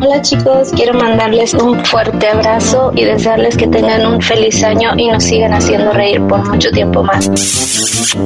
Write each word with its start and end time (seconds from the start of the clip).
Hola 0.00 0.20
chicos, 0.22 0.70
quiero 0.76 0.94
mandarles 0.94 1.54
un 1.54 1.84
fuerte 1.84 2.28
abrazo 2.28 2.92
y 2.94 3.04
desearles 3.04 3.56
que 3.56 3.66
tengan 3.66 4.06
un 4.06 4.20
feliz 4.20 4.62
año 4.62 4.92
y 4.96 5.08
nos 5.08 5.24
sigan 5.24 5.52
haciendo 5.52 5.92
reír 5.92 6.20
por 6.26 6.46
mucho 6.48 6.70
tiempo 6.70 7.02
más. 7.02 7.28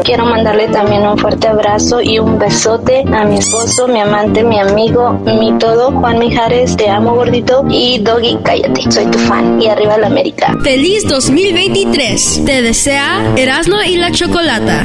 Quiero 0.04 0.26
mandarle 0.26 0.68
también 0.68 1.06
un 1.06 1.16
fuerte 1.16 1.48
abrazo 1.48 2.00
y 2.02 2.18
un 2.18 2.38
besote 2.38 3.04
a 3.12 3.24
mi 3.24 3.38
esposo, 3.38 3.88
mi 3.88 4.00
amante, 4.00 4.44
mi 4.44 4.58
amigo, 4.58 5.12
mi 5.24 5.56
todo, 5.58 5.92
Juan 5.92 6.18
Mijares, 6.18 6.76
te 6.76 6.90
amo 6.90 7.14
gordito 7.14 7.64
y 7.70 7.98
Doggy, 7.98 8.38
cállate, 8.42 8.90
soy 8.90 9.06
tu 9.06 9.18
fan 9.18 9.62
y 9.62 9.68
arriba 9.68 9.96
la 9.98 10.08
América. 10.08 10.54
Feliz 10.62 11.06
2023. 11.08 12.44
Te 12.44 12.62
desea 12.62 13.34
Erasmo 13.36 13.76
y 13.86 13.96
la 13.96 14.10
Chocolata. 14.10 14.84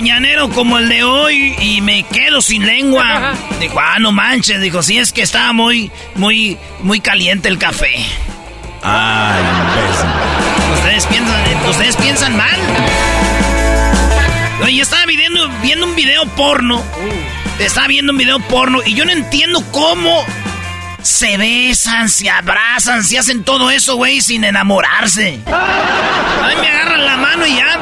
Mañanero 0.00 0.48
como 0.48 0.78
el 0.78 0.88
de 0.88 1.04
hoy 1.04 1.54
y 1.60 1.82
me 1.82 2.04
quedo 2.04 2.40
sin 2.40 2.64
lengua. 2.64 3.34
Dijo, 3.60 3.78
ah, 3.78 3.98
no 3.98 4.12
manches. 4.12 4.58
Dijo, 4.62 4.82
sí, 4.82 4.96
es 4.96 5.12
que 5.12 5.20
estaba 5.20 5.52
muy, 5.52 5.90
muy, 6.14 6.56
muy 6.82 7.00
caliente 7.00 7.48
el 7.48 7.58
café. 7.58 7.96
Ay, 8.82 9.42
imbécil. 9.42 10.74
¿Ustedes 10.74 11.06
piensan, 11.06 11.68
¿ustedes 11.68 11.96
piensan 11.96 12.34
mal? 12.34 12.58
Oye, 14.62 14.76
yo 14.76 14.82
estaba 14.84 15.04
viendo, 15.04 15.50
viendo 15.60 15.84
un 15.84 15.94
video 15.94 16.24
porno. 16.28 16.82
Estaba 17.58 17.86
viendo 17.86 18.12
un 18.12 18.18
video 18.18 18.40
porno 18.40 18.80
y 18.82 18.94
yo 18.94 19.04
no 19.04 19.12
entiendo 19.12 19.62
cómo 19.70 20.24
se 21.02 21.36
besan, 21.36 22.08
se 22.08 22.28
abrazan, 22.28 23.04
se 23.04 23.18
hacen 23.18 23.44
todo 23.44 23.70
eso, 23.70 23.96
güey, 23.96 24.20
sin 24.20 24.44
enamorarse. 24.44 25.40
A 25.46 26.48
mí 26.48 26.60
me 26.60 26.68
agarran 26.68 27.04
la 27.04 27.16
mano 27.16 27.46
y 27.46 27.56
ya. 27.56 27.78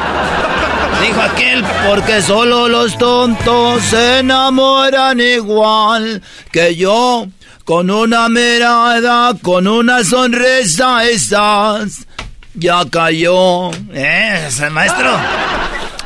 Dijo 1.03 1.21
aquel, 1.21 1.65
porque 1.87 2.23
solo 2.23 2.69
los 2.69 2.99
tontos 2.99 3.83
se 3.83 4.21
enamoran 4.21 5.21
igual 5.21 6.23
que 6.51 6.77
yo. 6.77 7.27
Con 7.65 7.91
una 7.91 8.29
mirada, 8.29 9.35
con 9.43 9.67
una 9.67 10.03
sonrisa, 10.03 11.05
estás. 11.05 12.07
Ya 12.55 12.83
cayó. 12.91 13.71
¿Eh? 13.93 14.47
¿Es 14.49 14.59
el 14.61 14.71
maestro? 14.71 15.11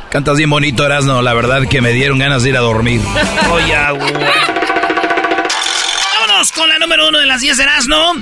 Cantas 0.09 0.37
bien 0.37 0.49
bonito, 0.49 0.85
Erasno. 0.85 1.21
La 1.21 1.33
verdad 1.33 1.67
que 1.67 1.81
me 1.81 1.91
dieron 1.91 2.19
ganas 2.19 2.43
de 2.43 2.49
ir 2.49 2.57
a 2.57 2.59
dormir. 2.59 3.01
Oye, 3.51 3.75
güey. 3.97 4.62
Con 6.51 6.67
la 6.67 6.77
número 6.77 7.07
uno 7.07 7.19
de 7.19 7.25
las 7.25 7.39
10 7.39 7.55
de 7.55 7.63
Erasmo. 7.63 8.13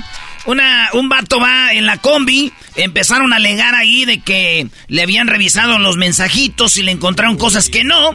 Una, 0.46 0.90
un 0.92 1.08
vato 1.08 1.40
va 1.40 1.72
en 1.72 1.86
la 1.86 1.96
combi. 1.96 2.52
Empezaron 2.76 3.32
a 3.32 3.36
alegar 3.36 3.74
ahí 3.74 4.04
de 4.04 4.20
que 4.20 4.68
le 4.86 5.02
habían 5.02 5.26
revisado 5.26 5.78
los 5.80 5.96
mensajitos 5.96 6.76
y 6.76 6.82
le 6.82 6.92
encontraron 6.92 7.36
cosas 7.36 7.68
que 7.68 7.82
no. 7.82 8.12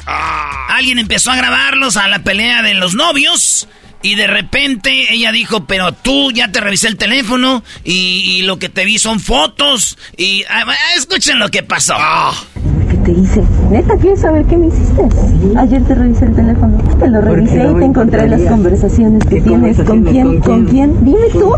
Alguien 0.70 0.98
empezó 0.98 1.32
a 1.32 1.36
grabarlos 1.36 1.98
a 1.98 2.08
la 2.08 2.20
pelea 2.20 2.62
de 2.62 2.74
los 2.74 2.96
novios. 2.96 3.68
Y 4.02 4.16
de 4.16 4.28
repente 4.28 5.14
ella 5.14 5.34
dijo, 5.34 5.66
pero 5.66 5.92
tú 5.92 6.32
ya 6.32 6.52
te 6.52 6.62
revisé 6.62 6.88
el 6.88 6.96
teléfono 6.96 7.64
y, 7.84 8.38
y 8.38 8.42
lo 8.44 8.60
que 8.60 8.70
te 8.70 8.86
vi 8.86 9.00
son 9.00 9.20
fotos. 9.20 9.98
Y 10.16 10.44
ah, 10.50 10.66
escuchen 10.96 11.38
lo 11.38 11.50
que 11.50 11.64
pasó. 11.64 11.96
¿Qué 12.90 12.98
te 12.98 13.12
hice? 13.12 13.44
Neta, 13.70 13.98
¿quieres 14.00 14.22
saber 14.22 14.46
qué 14.46 14.56
me 14.56 14.68
hiciste? 14.68 15.02
Ayer 15.60 15.84
te 15.86 15.96
revisé 15.96 16.26
el 16.26 16.36
teléfono. 16.36 16.77
Te 17.00 17.08
lo 17.10 17.22
revisé 17.22 17.70
y 17.72 17.76
te 17.76 17.86
encontré 17.86 18.28
las 18.28 18.42
conversaciones 18.42 19.24
que 19.26 19.42
tienes. 19.42 19.80
¿Con 19.84 20.04
quién? 20.04 20.40
¿Con 20.40 20.66
quién? 20.66 20.94
Dime 21.06 21.18
tú. 21.32 21.52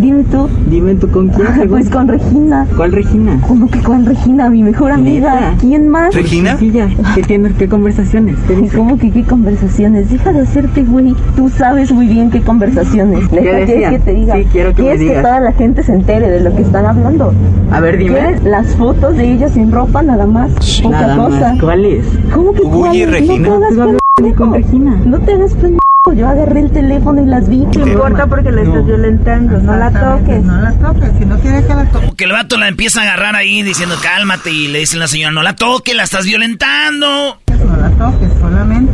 Dime 0.00 0.24
tú. 0.24 0.48
Dime 0.70 0.94
tú 0.94 1.10
con 1.10 1.28
quién. 1.28 1.46
Ay, 1.60 1.68
pues 1.68 1.90
con 1.90 2.08
Regina. 2.08 2.66
¿Cuál 2.76 2.92
Regina? 2.92 3.38
¿Cómo 3.46 3.68
que 3.68 3.80
con 3.80 4.06
Regina? 4.06 4.48
Mi 4.50 4.62
mejor 4.62 4.92
amiga. 4.92 5.34
¿Neta? 5.34 5.54
¿Quién 5.60 5.88
más? 5.88 6.14
¿Regina? 6.14 6.56
Sí, 6.56 6.70
ya. 6.70 6.88
¿Qué 7.14 7.22
tienes? 7.22 7.52
¿Qué 7.54 7.68
conversaciones? 7.68 8.36
¿Qué? 8.46 8.68
¿Cómo 8.74 8.98
que 8.98 9.10
qué 9.10 9.24
conversaciones? 9.24 10.10
Deja 10.10 10.32
de 10.32 10.40
hacerte, 10.40 10.82
güey. 10.84 11.14
Tú 11.36 11.48
sabes 11.50 11.92
muy 11.92 12.06
bien 12.06 12.30
qué 12.30 12.40
conversaciones. 12.40 13.28
¿Qué 13.28 13.36
Neta, 13.36 13.42
¿quieres 13.50 13.68
decía? 13.68 13.90
que 13.90 13.98
te 13.98 14.14
diga? 14.14 14.34
Sí, 14.36 14.46
quiero 14.50 14.74
que 14.74 14.82
me 14.82 14.88
¿Quieres 14.88 14.98
que 15.00 15.08
digas. 15.08 15.22
toda 15.22 15.40
la 15.40 15.52
gente 15.52 15.82
se 15.82 15.92
entere 15.92 16.30
de 16.30 16.40
lo 16.40 16.54
que 16.56 16.62
están 16.62 16.86
hablando? 16.86 17.32
A 17.70 17.80
ver, 17.80 17.98
dime. 17.98 18.18
¿Quieres 18.18 18.42
las 18.44 18.66
fotos 18.76 19.16
de 19.16 19.32
ella 19.32 19.48
sin 19.48 19.70
ropa 19.70 20.02
nada 20.02 20.26
más? 20.26 20.50
Poca 20.82 21.00
Nada 21.00 21.16
cosa. 21.16 21.40
más. 21.52 21.60
¿Cuál 21.60 21.84
es? 21.84 22.04
¿Cómo 22.34 22.52
que 22.52 22.62
Uy, 22.62 22.68
cuál? 22.80 23.10
Regina. 23.10 23.48
No 23.74 23.98
con 24.36 24.52
Regina. 24.52 25.00
No 25.04 25.18
te 25.20 25.32
hagas 25.32 25.54
pendejo. 25.54 25.78
Yo 26.14 26.26
agarré 26.26 26.60
el 26.60 26.70
teléfono 26.70 27.22
y 27.22 27.26
las 27.26 27.48
vi. 27.48 27.58
No 27.58 27.86
importa 27.86 28.26
porque 28.26 28.50
la 28.50 28.62
estás 28.62 28.84
violentando. 28.84 29.58
No 29.58 29.76
la 29.76 29.90
toques. 29.90 30.42
No 30.42 30.56
las 30.56 30.78
toques, 30.80 31.10
si 31.18 31.26
no 31.26 31.38
quieres 31.38 31.64
que 31.66 31.74
las 31.74 31.86
toques. 31.92 32.00
Como 32.00 32.16
que 32.16 32.24
el 32.24 32.32
vato 32.32 32.56
la 32.56 32.68
empieza 32.68 33.00
a 33.00 33.02
agarrar 33.04 33.36
ahí 33.36 33.62
diciendo 33.62 33.94
cálmate 34.02 34.50
y 34.50 34.68
le 34.68 34.80
dice 34.80 34.96
la 34.96 35.06
señora 35.06 35.32
no 35.32 35.42
la 35.42 35.54
toque, 35.54 35.94
la 35.94 36.04
estás 36.04 36.24
violentando. 36.24 37.38
No 37.46 37.76
las 37.76 37.98
toques, 37.98 38.17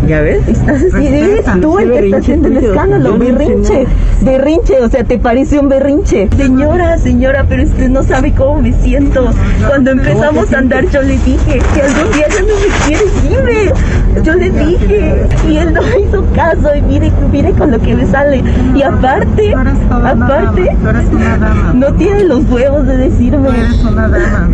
¿Ya 0.06 0.20
ves? 0.20 0.40
Estás 0.48 0.82
así, 0.82 1.06
eres 1.06 1.44
tú 1.60 1.78
el 1.78 1.90
que 1.90 1.98
está 2.06 2.16
haciendo 2.18 2.48
el 2.48 2.56
escándalo, 2.58 3.18
berrinche, 3.18 3.86
berrinche, 4.22 4.80
o 4.80 4.88
sea, 4.88 5.04
te 5.04 5.18
parece 5.18 5.58
un 5.58 5.68
berrinche. 5.68 6.28
Señora, 6.36 6.98
señora, 6.98 7.44
pero 7.48 7.64
usted 7.64 7.88
no 7.88 8.02
sabe 8.02 8.32
cómo 8.32 8.62
me 8.62 8.72
siento. 8.72 9.30
Cuando 9.66 9.92
empezamos 9.92 10.52
a 10.52 10.58
andar 10.58 10.88
yo 10.90 11.02
le 11.02 11.18
dije 11.18 11.60
que 11.74 11.82
algún 11.82 12.12
día 12.12 12.28
ya 12.28 12.40
no 12.40 12.54
me 12.54 12.86
quiere, 12.86 13.04
dime. 13.22 13.72
Yo 14.22 14.34
le 14.34 14.50
dije 14.50 15.26
y 15.48 15.56
él 15.56 15.72
no 15.72 15.82
me 15.82 16.00
hizo 16.00 16.24
caso 16.34 16.74
y 16.74 16.82
mire, 16.82 17.12
mire 17.32 17.52
con 17.52 17.70
lo 17.70 17.80
que 17.80 17.94
me 17.94 18.06
sale. 18.06 18.42
Y 18.74 18.82
aparte, 18.82 19.54
aparte, 19.54 20.76
no 21.74 21.92
tiene 21.94 22.24
los 22.24 22.48
huevos 22.50 22.86
de 22.86 22.96
decirme. 22.96 23.48
Tú 23.48 23.54
eres 23.54 23.84
una 23.84 24.08
dama. 24.08 24.48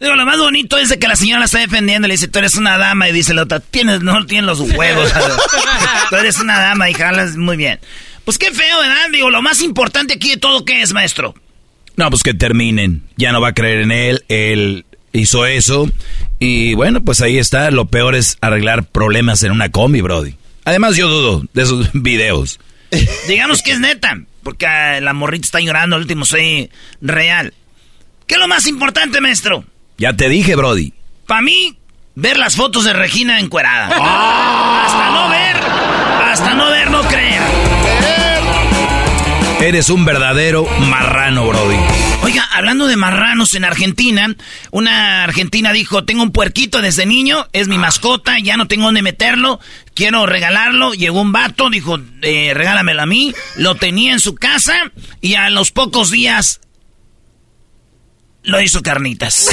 Digo, 0.00 0.16
lo 0.16 0.24
más 0.24 0.38
bonito 0.38 0.78
es 0.78 0.88
de 0.88 0.98
que 0.98 1.06
la 1.06 1.14
señora 1.14 1.40
la 1.40 1.44
está 1.44 1.58
defendiendo, 1.58 2.08
le 2.08 2.14
dice, 2.14 2.26
tú 2.26 2.38
eres 2.38 2.56
una 2.56 2.78
dama, 2.78 3.08
y 3.08 3.12
dice 3.12 3.34
la 3.34 3.42
otra, 3.42 3.60
tienes, 3.60 4.00
no 4.00 4.24
tienes 4.24 4.46
los 4.46 4.60
huevos. 4.60 5.12
tú 6.10 6.16
eres 6.16 6.38
una 6.40 6.58
dama, 6.58 6.88
hija, 6.88 7.10
hablas 7.10 7.36
muy 7.36 7.58
bien. 7.58 7.78
Pues 8.24 8.38
qué 8.38 8.50
feo, 8.50 8.80
¿verdad? 8.80 9.10
Digo, 9.12 9.28
lo 9.30 9.42
más 9.42 9.60
importante 9.60 10.14
aquí 10.14 10.30
de 10.30 10.36
todo, 10.38 10.64
¿qué 10.64 10.80
es, 10.80 10.92
maestro? 10.92 11.34
No, 11.96 12.08
pues 12.08 12.22
que 12.22 12.32
terminen. 12.32 13.02
Ya 13.16 13.32
no 13.32 13.40
va 13.40 13.48
a 13.48 13.54
creer 13.54 13.82
en 13.82 13.92
él. 13.92 14.24
Él 14.28 14.86
hizo 15.12 15.44
eso. 15.44 15.90
Y 16.38 16.74
bueno, 16.74 17.02
pues 17.02 17.20
ahí 17.20 17.38
está. 17.38 17.70
Lo 17.70 17.86
peor 17.86 18.14
es 18.14 18.38
arreglar 18.40 18.84
problemas 18.86 19.42
en 19.42 19.52
una 19.52 19.70
combi, 19.70 20.00
Brody. 20.00 20.34
Además, 20.64 20.96
yo 20.96 21.08
dudo 21.08 21.44
de 21.52 21.62
esos 21.62 21.90
videos. 21.92 22.58
Digamos 23.28 23.62
que 23.62 23.72
es 23.72 23.80
neta, 23.80 24.18
porque 24.42 24.66
ah, 24.66 25.00
la 25.00 25.12
morrita 25.12 25.44
está 25.44 25.60
llorando, 25.60 25.96
el 25.96 26.02
último 26.02 26.24
soy 26.24 26.70
real. 27.00 27.52
¿Qué 28.26 28.34
es 28.34 28.40
lo 28.40 28.48
más 28.48 28.66
importante, 28.66 29.20
maestro? 29.20 29.64
Ya 30.00 30.14
te 30.14 30.30
dije, 30.30 30.56
Brody. 30.56 30.94
Para 31.26 31.42
mí, 31.42 31.76
ver 32.14 32.38
las 32.38 32.56
fotos 32.56 32.84
de 32.84 32.94
Regina 32.94 33.38
encuerada. 33.38 33.88
Hasta 34.86 35.10
no 35.10 35.28
ver, 35.28 35.56
hasta 36.24 36.54
no 36.54 36.70
ver, 36.70 36.90
no 36.90 37.02
creer. 37.02 37.42
Eres 39.60 39.90
un 39.90 40.06
verdadero 40.06 40.66
marrano, 40.88 41.46
Brody. 41.46 41.76
Oiga, 42.22 42.48
hablando 42.50 42.86
de 42.86 42.96
marranos 42.96 43.54
en 43.54 43.66
Argentina, 43.66 44.34
una 44.70 45.22
argentina 45.22 45.70
dijo, 45.70 46.02
tengo 46.06 46.22
un 46.22 46.32
puerquito 46.32 46.80
desde 46.80 47.04
niño, 47.04 47.46
es 47.52 47.68
mi 47.68 47.76
mascota, 47.76 48.38
ya 48.38 48.56
no 48.56 48.68
tengo 48.68 48.86
dónde 48.86 49.02
meterlo, 49.02 49.60
quiero 49.92 50.24
regalarlo. 50.24 50.94
Llegó 50.94 51.20
un 51.20 51.32
vato, 51.32 51.68
dijo, 51.68 51.98
eh, 52.22 52.52
regálamelo 52.54 53.02
a 53.02 53.06
mí, 53.06 53.34
lo 53.56 53.74
tenía 53.74 54.14
en 54.14 54.20
su 54.20 54.34
casa 54.34 54.92
y 55.20 55.34
a 55.34 55.50
los 55.50 55.72
pocos 55.72 56.10
días 56.10 56.62
lo 58.42 58.60
hizo 58.60 58.82
carnitas. 58.82 59.48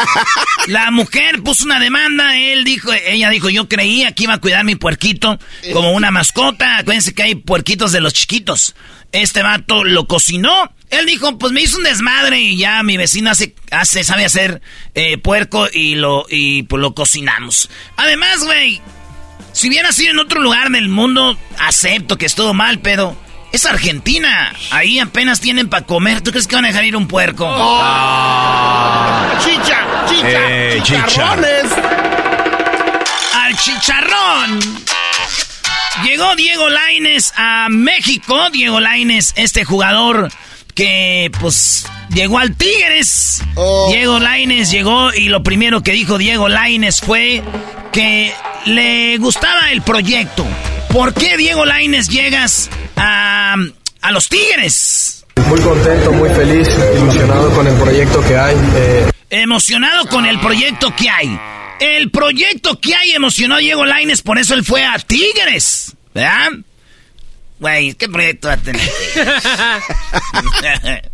La 0.66 0.90
mujer 0.90 1.42
puso 1.42 1.64
una 1.64 1.80
demanda, 1.80 2.38
él 2.38 2.64
dijo, 2.64 2.92
ella 2.92 3.30
dijo, 3.30 3.50
yo 3.50 3.68
creía 3.68 4.12
que 4.12 4.24
iba 4.24 4.34
a 4.34 4.40
cuidar 4.40 4.64
mi 4.64 4.76
puerquito 4.76 5.38
como 5.72 5.92
una 5.92 6.10
mascota. 6.10 6.78
Acuérdense 6.78 7.14
que 7.14 7.22
hay 7.22 7.34
puerquitos 7.34 7.92
de 7.92 8.00
los 8.00 8.14
chiquitos. 8.14 8.74
Este 9.12 9.42
vato 9.42 9.84
lo 9.84 10.06
cocinó. 10.06 10.72
Él 10.90 11.06
dijo, 11.06 11.38
pues 11.38 11.52
me 11.52 11.62
hizo 11.62 11.78
un 11.78 11.84
desmadre 11.84 12.40
y 12.40 12.56
ya 12.56 12.82
mi 12.82 12.96
vecino 12.96 13.30
hace, 13.30 13.54
hace 13.70 14.04
sabe 14.04 14.24
hacer 14.24 14.62
eh, 14.94 15.18
puerco 15.18 15.66
y 15.72 15.96
lo, 15.96 16.26
y 16.28 16.62
pues 16.64 16.80
lo 16.80 16.94
cocinamos. 16.94 17.68
Además, 17.96 18.44
güey, 18.44 18.80
si 19.52 19.68
hubiera 19.68 19.92
sido 19.92 20.12
en 20.12 20.18
otro 20.20 20.40
lugar 20.40 20.70
del 20.70 20.88
mundo, 20.88 21.36
acepto 21.58 22.16
que 22.16 22.26
estuvo 22.26 22.54
mal, 22.54 22.80
pero 22.80 23.16
es 23.54 23.66
Argentina. 23.66 24.52
Ahí 24.70 24.98
apenas 24.98 25.40
tienen 25.40 25.68
para 25.68 25.86
comer. 25.86 26.20
¿Tú 26.20 26.30
crees 26.30 26.46
que 26.46 26.56
van 26.56 26.64
a 26.64 26.68
dejar 26.68 26.84
ir 26.84 26.96
un 26.96 27.06
puerco? 27.06 27.44
Chicha, 29.44 29.78
chicha, 30.08 30.28
Eh, 30.28 30.80
chicharrones. 30.82 31.64
Al 33.34 33.56
chicharrón. 33.56 34.60
Llegó 36.04 36.34
Diego 36.34 36.68
Laines 36.68 37.32
a 37.36 37.68
México. 37.70 38.50
Diego 38.50 38.80
Laines, 38.80 39.32
este 39.36 39.64
jugador 39.64 40.30
que 40.74 41.30
pues 41.40 41.86
llegó 42.10 42.38
al 42.38 42.54
Tigres. 42.56 43.42
Diego 43.90 44.18
Laines 44.18 44.70
llegó 44.70 45.12
y 45.12 45.28
lo 45.28 45.42
primero 45.42 45.82
que 45.82 45.92
dijo 45.92 46.18
Diego 46.18 46.48
Laines 46.48 47.00
fue 47.00 47.42
que 47.92 48.32
le 48.66 49.16
gustaba 49.18 49.70
el 49.72 49.82
proyecto. 49.82 50.46
¿Por 50.90 51.14
qué 51.14 51.36
Diego 51.36 51.64
Laines 51.64 52.08
llegas 52.08 52.70
a, 52.96 53.56
a 54.00 54.12
los 54.12 54.28
Tigres? 54.28 55.24
Muy 55.48 55.60
contento, 55.60 56.12
muy 56.12 56.30
feliz, 56.30 56.68
ilusionado 56.96 57.50
con 57.54 57.66
el 57.66 57.74
proyecto 57.74 58.22
que 58.24 58.36
hay. 58.36 58.56
eh, 58.76 59.10
Emocionado 59.30 60.06
con 60.08 60.26
el 60.26 60.38
proyecto 60.38 60.94
que 60.94 61.10
hay. 61.10 61.38
El 61.80 62.10
proyecto 62.10 62.78
que 62.80 62.94
hay 62.94 63.12
emocionó 63.12 63.56
a 63.56 63.58
Diego 63.58 63.84
Laines, 63.84 64.22
por 64.22 64.38
eso 64.38 64.54
él 64.54 64.64
fue 64.64 64.84
a 64.84 64.96
Tigres. 64.98 65.94
¿Verdad? 66.14 66.50
Güey, 67.58 67.94
¿qué 67.94 68.08
proyecto 68.08 68.48
va 68.48 68.54
a 68.54 68.56
tener? 68.58 68.80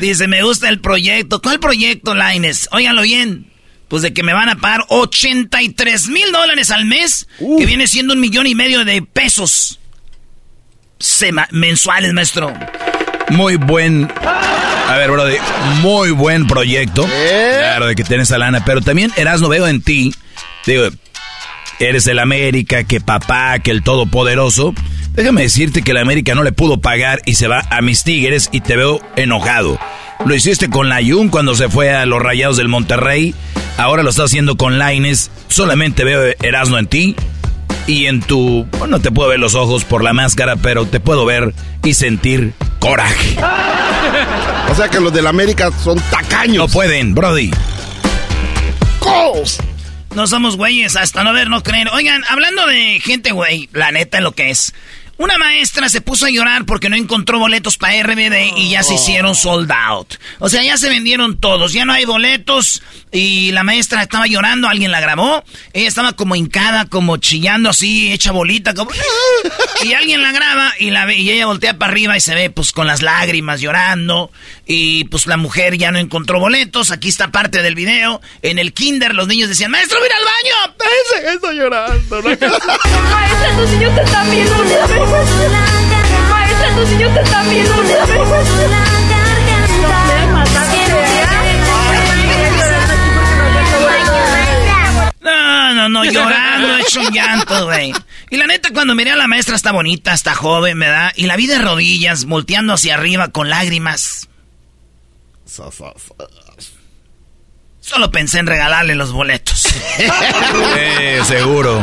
Dice, 0.00 0.28
me 0.28 0.42
gusta 0.42 0.68
el 0.68 0.80
proyecto. 0.80 1.40
¿Cuál 1.40 1.60
proyecto, 1.60 2.14
Laines? 2.14 2.68
Óiganlo 2.72 3.02
bien. 3.02 3.50
Pues 3.88 4.02
de 4.02 4.12
que 4.12 4.22
me 4.24 4.32
van 4.32 4.48
a 4.48 4.56
pagar 4.56 4.84
83 4.88 6.08
mil 6.08 6.32
dólares 6.32 6.70
al 6.72 6.86
mes, 6.86 7.28
que 7.38 7.66
viene 7.66 7.86
siendo 7.86 8.14
un 8.14 8.20
millón 8.20 8.46
y 8.48 8.54
medio 8.56 8.84
de 8.84 9.00
pesos 9.02 9.78
sema- 10.98 11.48
mensuales, 11.52 12.12
maestro. 12.12 12.52
Muy 13.30 13.56
buen. 13.56 14.10
A 14.88 14.96
ver, 14.96 15.10
Brody, 15.10 15.36
muy 15.82 16.10
buen 16.10 16.46
proyecto. 16.46 17.04
Claro, 17.04 17.86
de 17.86 17.94
que 17.94 18.04
tienes 18.04 18.30
a 18.32 18.38
lana. 18.38 18.64
Pero 18.64 18.80
también, 18.80 19.12
Erasmo, 19.16 19.48
veo 19.48 19.66
en 19.66 19.82
ti. 19.82 20.14
Digo, 20.64 20.88
eres 21.80 22.06
el 22.06 22.18
América, 22.18 22.84
que 22.84 23.00
papá, 23.00 23.58
que 23.60 23.70
el 23.72 23.82
todopoderoso. 23.82 24.74
Déjame 25.16 25.42
decirte 25.42 25.80
que 25.80 25.92
el 25.92 25.96
América 25.96 26.34
no 26.34 26.42
le 26.42 26.52
pudo 26.52 26.78
pagar 26.78 27.22
y 27.24 27.36
se 27.36 27.48
va 27.48 27.64
a 27.70 27.80
mis 27.80 28.04
tigres 28.04 28.50
y 28.52 28.60
te 28.60 28.76
veo 28.76 29.00
enojado. 29.16 29.80
Lo 30.26 30.34
hiciste 30.34 30.68
con 30.68 30.90
la 30.90 31.00
Jun 31.02 31.30
cuando 31.30 31.54
se 31.54 31.70
fue 31.70 31.90
a 31.94 32.04
los 32.04 32.20
rayados 32.20 32.58
del 32.58 32.68
Monterrey. 32.68 33.34
Ahora 33.78 34.02
lo 34.02 34.10
estás 34.10 34.26
haciendo 34.26 34.58
con 34.58 34.78
Laines. 34.78 35.30
Solamente 35.48 36.04
veo 36.04 36.34
Erasmo 36.42 36.76
en 36.76 36.86
ti. 36.86 37.16
Y 37.86 38.06
en 38.06 38.20
tu... 38.20 38.66
Bueno, 38.72 38.98
no 38.98 39.00
te 39.00 39.10
puedo 39.10 39.30
ver 39.30 39.40
los 39.40 39.54
ojos 39.54 39.84
por 39.84 40.04
la 40.04 40.12
máscara, 40.12 40.56
pero 40.56 40.84
te 40.84 41.00
puedo 41.00 41.24
ver 41.24 41.54
y 41.82 41.94
sentir 41.94 42.52
coraje. 42.78 43.36
O 44.70 44.74
sea 44.74 44.88
que 44.90 45.00
los 45.00 45.14
del 45.14 45.26
América 45.26 45.70
son 45.82 45.98
tacaños. 46.10 46.56
No 46.56 46.68
pueden, 46.68 47.14
Brody. 47.14 47.52
No 50.14 50.26
somos 50.26 50.56
güeyes, 50.56 50.96
hasta 50.96 51.24
no 51.24 51.32
ver, 51.32 51.48
no 51.50 51.62
creer. 51.62 51.88
Oigan, 51.92 52.22
hablando 52.28 52.66
de 52.66 53.00
gente, 53.00 53.32
güey, 53.32 53.68
la 53.72 53.92
neta 53.92 54.20
lo 54.20 54.32
que 54.32 54.50
es. 54.50 54.74
Una 55.18 55.38
maestra 55.38 55.88
se 55.88 56.02
puso 56.02 56.26
a 56.26 56.30
llorar 56.30 56.66
porque 56.66 56.90
no 56.90 56.96
encontró 56.96 57.38
boletos 57.38 57.78
para 57.78 58.02
RBD 58.02 58.56
y 58.56 58.70
ya 58.70 58.82
se 58.82 58.94
hicieron 58.94 59.34
sold 59.34 59.72
out. 59.72 60.14
O 60.40 60.48
sea, 60.50 60.62
ya 60.62 60.76
se 60.76 60.90
vendieron 60.90 61.38
todos, 61.40 61.72
ya 61.72 61.86
no 61.86 61.94
hay 61.94 62.04
boletos 62.04 62.82
y 63.16 63.50
la 63.52 63.62
maestra 63.62 64.02
estaba 64.02 64.26
llorando, 64.26 64.68
alguien 64.68 64.90
la 64.90 65.00
grabó. 65.00 65.42
Ella 65.72 65.88
estaba 65.88 66.12
como 66.12 66.36
hincada, 66.36 66.84
como 66.84 67.16
chillando 67.16 67.70
así, 67.70 68.12
hecha 68.12 68.30
bolita, 68.30 68.74
como... 68.74 68.90
Y 69.84 69.92
alguien 69.94 70.22
la 70.22 70.32
graba 70.32 70.72
y, 70.78 70.90
la 70.90 71.06
ve, 71.06 71.16
y 71.16 71.30
ella 71.30 71.46
voltea 71.46 71.78
para 71.78 71.92
arriba 71.92 72.16
y 72.16 72.20
se 72.20 72.34
ve 72.34 72.50
pues 72.50 72.72
con 72.72 72.86
las 72.86 73.02
lágrimas 73.02 73.60
llorando. 73.60 74.30
Y 74.66 75.04
pues 75.04 75.26
la 75.26 75.36
mujer 75.36 75.78
ya 75.78 75.90
no 75.90 75.98
encontró 75.98 76.40
boletos. 76.40 76.90
Aquí 76.90 77.08
está 77.08 77.30
parte 77.30 77.62
del 77.62 77.74
video. 77.74 78.20
En 78.42 78.58
el 78.58 78.72
kinder 78.72 79.14
los 79.14 79.28
niños 79.28 79.48
decían, 79.48 79.70
maestro, 79.70 79.98
mira 80.02 80.16
al 80.16 80.24
baño. 80.24 80.74
Ese 81.18 81.34
estoy 81.34 81.56
llorando. 81.56 82.22
Maestra, 82.22 83.56
tus 83.56 83.70
niños 83.70 83.94
te 83.94 84.02
están 84.02 84.30
viendo. 84.30 84.64
Maestra, 86.28 86.74
tus 86.74 86.88
niños 86.90 87.14
te 87.14 87.20
están 87.22 87.50
viendo, 87.50 88.85
No, 95.74 95.88
no, 95.88 95.88
no, 96.04 96.04
llorando, 96.04 96.78
hecho 96.78 97.00
un 97.00 97.12
llanto, 97.12 97.66
güey. 97.66 97.92
Y 98.30 98.36
la 98.36 98.46
neta, 98.46 98.70
cuando 98.72 98.94
miré 98.94 99.12
a 99.12 99.16
la 99.16 99.26
maestra, 99.26 99.56
está 99.56 99.72
bonita, 99.72 100.12
está 100.12 100.34
joven, 100.34 100.78
¿verdad? 100.78 101.12
Y 101.16 101.26
la 101.26 101.36
vi 101.36 101.46
de 101.46 101.58
rodillas, 101.58 102.24
volteando 102.24 102.74
hacia 102.74 102.94
arriba 102.94 103.28
con 103.28 103.48
lágrimas. 103.48 104.28
Solo 107.80 108.10
pensé 108.10 108.40
en 108.40 108.46
regalarle 108.46 108.94
los 108.94 109.12
boletos. 109.12 109.66
Eh, 110.78 111.20
seguro. 111.24 111.80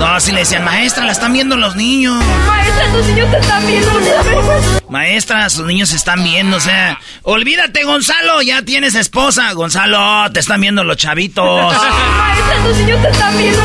No, 0.00 0.18
si 0.18 0.32
le 0.32 0.38
decían, 0.40 0.64
maestra, 0.64 1.04
la 1.04 1.12
están 1.12 1.34
viendo 1.34 1.58
los 1.58 1.76
niños. 1.76 2.24
Maestra, 2.46 2.90
tus 2.90 3.06
niños 3.06 3.30
te 3.30 3.36
están 3.36 3.66
viendo. 3.66 4.80
Maestra, 4.88 5.50
sus 5.50 5.66
niños 5.66 5.90
se 5.90 5.96
están 5.96 6.24
viendo, 6.24 6.56
o 6.56 6.60
sea, 6.60 6.98
olvídate, 7.20 7.84
Gonzalo, 7.84 8.40
ya 8.40 8.62
tienes 8.62 8.94
esposa. 8.94 9.52
Gonzalo, 9.52 10.32
te 10.32 10.40
están 10.40 10.62
viendo 10.62 10.84
los 10.84 10.96
chavitos. 10.96 11.44
Maestra, 11.74 12.64
tus 12.64 12.76
niños 12.78 13.02
te 13.02 13.10
están 13.10 13.36
viendo. 13.36 13.62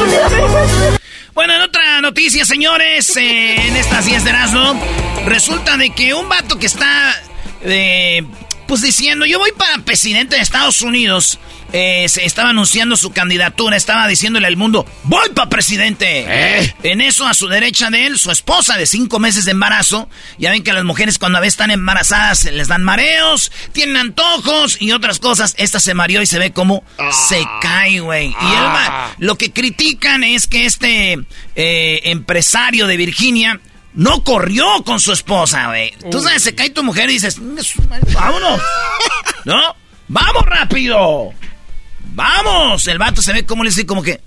Bueno, 1.34 1.54
en 1.54 1.62
otra 1.62 2.02
noticia, 2.02 2.44
señores, 2.44 3.16
eh, 3.16 3.68
en 3.68 3.78
estas 3.78 4.06
10 4.06 4.26
de 4.26 4.30
Erasmo, 4.30 4.84
resulta 5.26 5.78
de 5.78 5.92
que 5.92 6.14
un 6.14 6.28
vato 6.28 6.60
que 6.60 6.66
está, 6.66 7.16
eh, 7.62 8.26
pues 8.68 8.82
diciendo, 8.82 9.26
yo 9.26 9.40
voy 9.40 9.54
para 9.54 9.78
presidente 9.86 10.36
de 10.36 10.42
Estados 10.42 10.82
Unidos, 10.82 11.40
eh, 11.74 12.08
se 12.10 12.26
estaba 12.26 12.50
anunciando 12.50 12.96
su 12.96 13.12
candidatura, 13.12 13.76
estaba 13.76 14.08
diciéndole 14.08 14.48
al 14.48 14.56
mundo, 14.58 14.86
voy 15.04 15.30
para 15.36 15.50
presidente. 15.50 16.26
En 16.84 17.02
eso, 17.02 17.28
a 17.28 17.34
su 17.34 17.48
derecha 17.48 17.90
de 17.90 18.06
él, 18.08 18.18
su 18.20 18.32
esposa 18.32 18.78
de 18.78 18.86
cinco 18.86 19.20
meses 19.20 19.46
de 19.46 19.52
embarazo. 19.52 20.10
Ya 20.38 20.52
ven 20.52 20.64
que 20.64 20.74
las 20.74 20.84
mujeres 20.84 21.18
cuando 21.20 21.38
a 21.38 21.42
veces 21.42 21.54
están 21.56 21.72
embarazadas 21.72 22.40
se 22.40 22.52
les 22.52 22.68
dan 22.68 22.84
mareos, 22.84 23.52
tienen 23.74 23.98
antojos 23.98 24.82
y 24.82 24.92
otras 24.92 25.20
cosas. 25.20 25.56
Esta 25.58 25.80
se 25.80 25.94
mareó 25.94 26.22
y 26.22 26.26
se 26.26 26.40
ve 26.40 26.52
como 26.54 26.84
se 27.28 27.44
cae, 27.62 28.00
güey. 28.00 28.28
Y 28.28 28.46
él 28.46 28.64
va- 28.66 29.14
lo 29.18 29.38
que 29.38 29.52
critican 29.52 30.24
es 30.24 30.48
que 30.48 30.66
este 30.66 31.20
eh, 31.56 32.02
empresario 32.06 32.88
de 32.88 32.98
Virginia 32.98 33.60
no 33.94 34.24
corrió 34.24 34.84
con 34.84 35.00
su 35.00 35.14
esposa, 35.14 35.68
güey. 35.68 35.94
Tú 36.12 36.22
sabes, 36.22 36.44
se 36.44 36.54
cae 36.54 36.70
tu 36.70 36.84
mujer 36.84 37.10
y 37.10 37.14
dices, 37.14 37.38
vámonos. 38.14 38.62
¿No? 39.46 39.76
¡Vamos 40.08 40.44
rápido! 40.46 41.34
¡Vamos! 42.16 42.88
El 42.88 42.98
vato 42.98 43.22
se 43.22 43.34
ve 43.34 43.46
como 43.46 43.64
le 43.64 43.70
dice, 43.70 43.86
como 43.86 44.02
que. 44.02 44.22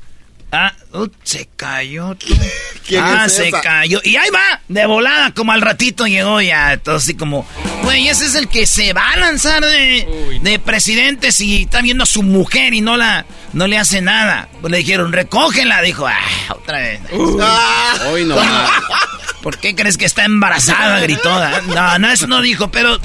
Ah, 0.50 0.72
uh, 0.94 1.06
se 1.24 1.46
cayó 1.56 2.14
tú. 2.14 2.26
¿Quién 2.86 3.02
ah, 3.04 3.24
es 3.26 3.34
se 3.34 3.48
esa? 3.48 3.60
cayó. 3.60 4.00
Y 4.02 4.16
ahí 4.16 4.30
va, 4.30 4.60
de 4.68 4.86
volada, 4.86 5.34
como 5.34 5.52
al 5.52 5.60
ratito 5.60 6.06
llegó 6.06 6.40
ya. 6.40 6.78
Todo 6.78 6.96
así 6.96 7.14
como, 7.14 7.46
güey, 7.82 8.08
ese 8.08 8.24
es 8.24 8.34
el 8.34 8.48
que 8.48 8.66
se 8.66 8.94
va 8.94 9.10
a 9.10 9.16
lanzar 9.18 9.62
de, 9.62 10.38
de 10.40 10.58
presidente 10.58 11.32
si 11.32 11.64
está 11.64 11.82
viendo 11.82 12.04
a 12.04 12.06
su 12.06 12.22
mujer 12.22 12.72
y 12.72 12.80
no 12.80 12.96
la, 12.96 13.26
no 13.52 13.66
le 13.66 13.76
hace 13.76 14.00
nada. 14.00 14.48
Pues 14.62 14.70
le 14.70 14.78
dijeron, 14.78 15.12
recógela. 15.12 15.82
Dijo, 15.82 16.06
ah, 16.06 16.14
otra 16.50 16.78
vez. 16.78 17.00
Hoy 17.12 18.24
no. 18.24 18.36
¿Por 19.42 19.58
qué 19.58 19.74
crees 19.74 19.98
que 19.98 20.06
está 20.06 20.24
embarazada? 20.24 21.00
Gritó. 21.00 21.30
¿ah? 21.30 21.60
No, 21.66 21.98
no, 21.98 22.10
eso 22.10 22.26
no 22.26 22.40
dijo, 22.40 22.70
pero. 22.70 22.98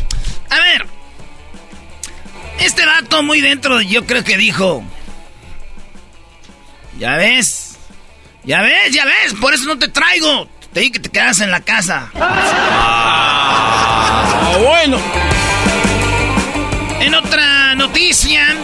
A 0.49 0.59
ver. 0.59 0.87
Este 2.63 2.85
vato 2.85 3.21
muy 3.23 3.41
dentro, 3.41 3.81
yo 3.81 4.05
creo 4.05 4.23
que 4.23 4.37
dijo. 4.37 4.81
Ya 6.97 7.17
ves. 7.17 7.77
Ya 8.45 8.61
ves, 8.61 8.93
ya 8.93 9.03
ves. 9.03 9.33
Por 9.33 9.53
eso 9.53 9.65
no 9.65 9.77
te 9.77 9.89
traigo. 9.89 10.47
Te 10.71 10.79
dije 10.79 10.93
que 10.93 10.99
te 10.99 11.09
quedas 11.09 11.41
en 11.41 11.51
la 11.51 11.59
casa. 11.59 12.09
Ah, 12.15 13.43
bueno. 14.61 14.97
En 17.01 17.13
otra 17.15 17.75
noticia, 17.75 18.55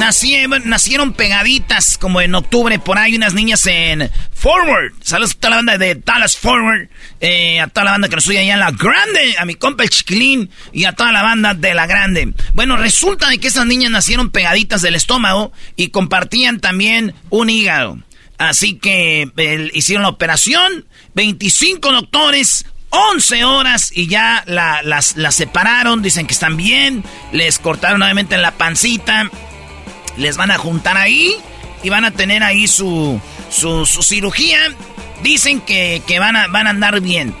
nacieron, 0.00 0.62
nacieron 0.68 1.12
pegaditas 1.12 1.96
como 1.98 2.20
en 2.20 2.34
octubre 2.34 2.78
por 2.78 2.98
ahí 2.98 3.14
unas 3.14 3.34
niñas 3.34 3.64
en 3.66 4.10
Forward. 4.32 4.92
Saludos 5.02 5.32
a 5.32 5.38
toda 5.38 5.50
la 5.50 5.56
banda 5.56 5.78
de 5.78 5.94
Dallas 5.94 6.36
Forward, 6.36 6.88
eh, 7.20 7.60
a 7.60 7.68
toda 7.68 7.84
la 7.84 7.90
banda 7.92 8.08
que 8.08 8.16
nos 8.16 8.26
oye 8.26 8.38
allá 8.40 8.54
en 8.54 8.60
la 8.60 8.72
Grande, 8.72 9.36
a 9.38 9.44
mi 9.44 9.54
compa 9.54 9.84
el 9.84 9.90
Chiquilín 9.90 10.50
y 10.72 10.84
a 10.86 10.92
toda 10.92 11.12
la 11.12 11.22
banda 11.22 11.54
de 11.54 11.74
la 11.74 11.86
Grande. 11.86 12.32
Bueno, 12.54 12.76
resulta 12.76 13.28
de 13.28 13.38
que 13.38 13.48
esas 13.48 13.66
niñas 13.66 13.90
nacieron 13.92 14.30
pegaditas 14.30 14.82
del 14.82 14.94
estómago 14.96 15.52
y 15.76 15.88
compartían 15.88 16.58
también 16.60 17.14
un 17.28 17.50
hígado. 17.50 17.98
Así 18.38 18.78
que 18.78 19.28
hicieron 19.74 20.02
la 20.02 20.08
operación, 20.08 20.86
25 21.14 21.92
doctores, 21.92 22.64
11 22.88 23.44
horas 23.44 23.92
y 23.94 24.06
ya 24.08 24.42
la- 24.46 24.80
las, 24.82 25.16
las 25.16 25.34
separaron, 25.36 26.00
dicen 26.02 26.26
que 26.26 26.32
están 26.32 26.56
bien, 26.56 27.04
les 27.32 27.58
cortaron 27.58 27.98
nuevamente 28.00 28.34
en 28.34 28.42
la 28.42 28.52
pancita, 28.52 29.30
les 30.16 30.36
van 30.36 30.50
a 30.50 30.58
juntar 30.58 30.96
ahí 30.96 31.34
y 31.82 31.88
van 31.88 32.04
a 32.04 32.10
tener 32.10 32.42
ahí 32.42 32.66
su, 32.66 33.20
su, 33.50 33.86
su 33.86 34.02
cirugía. 34.02 34.58
Dicen 35.22 35.60
que, 35.60 36.02
que 36.06 36.18
van, 36.18 36.36
a, 36.36 36.46
van 36.48 36.66
a 36.66 36.70
andar 36.70 37.00
bien. 37.00 37.34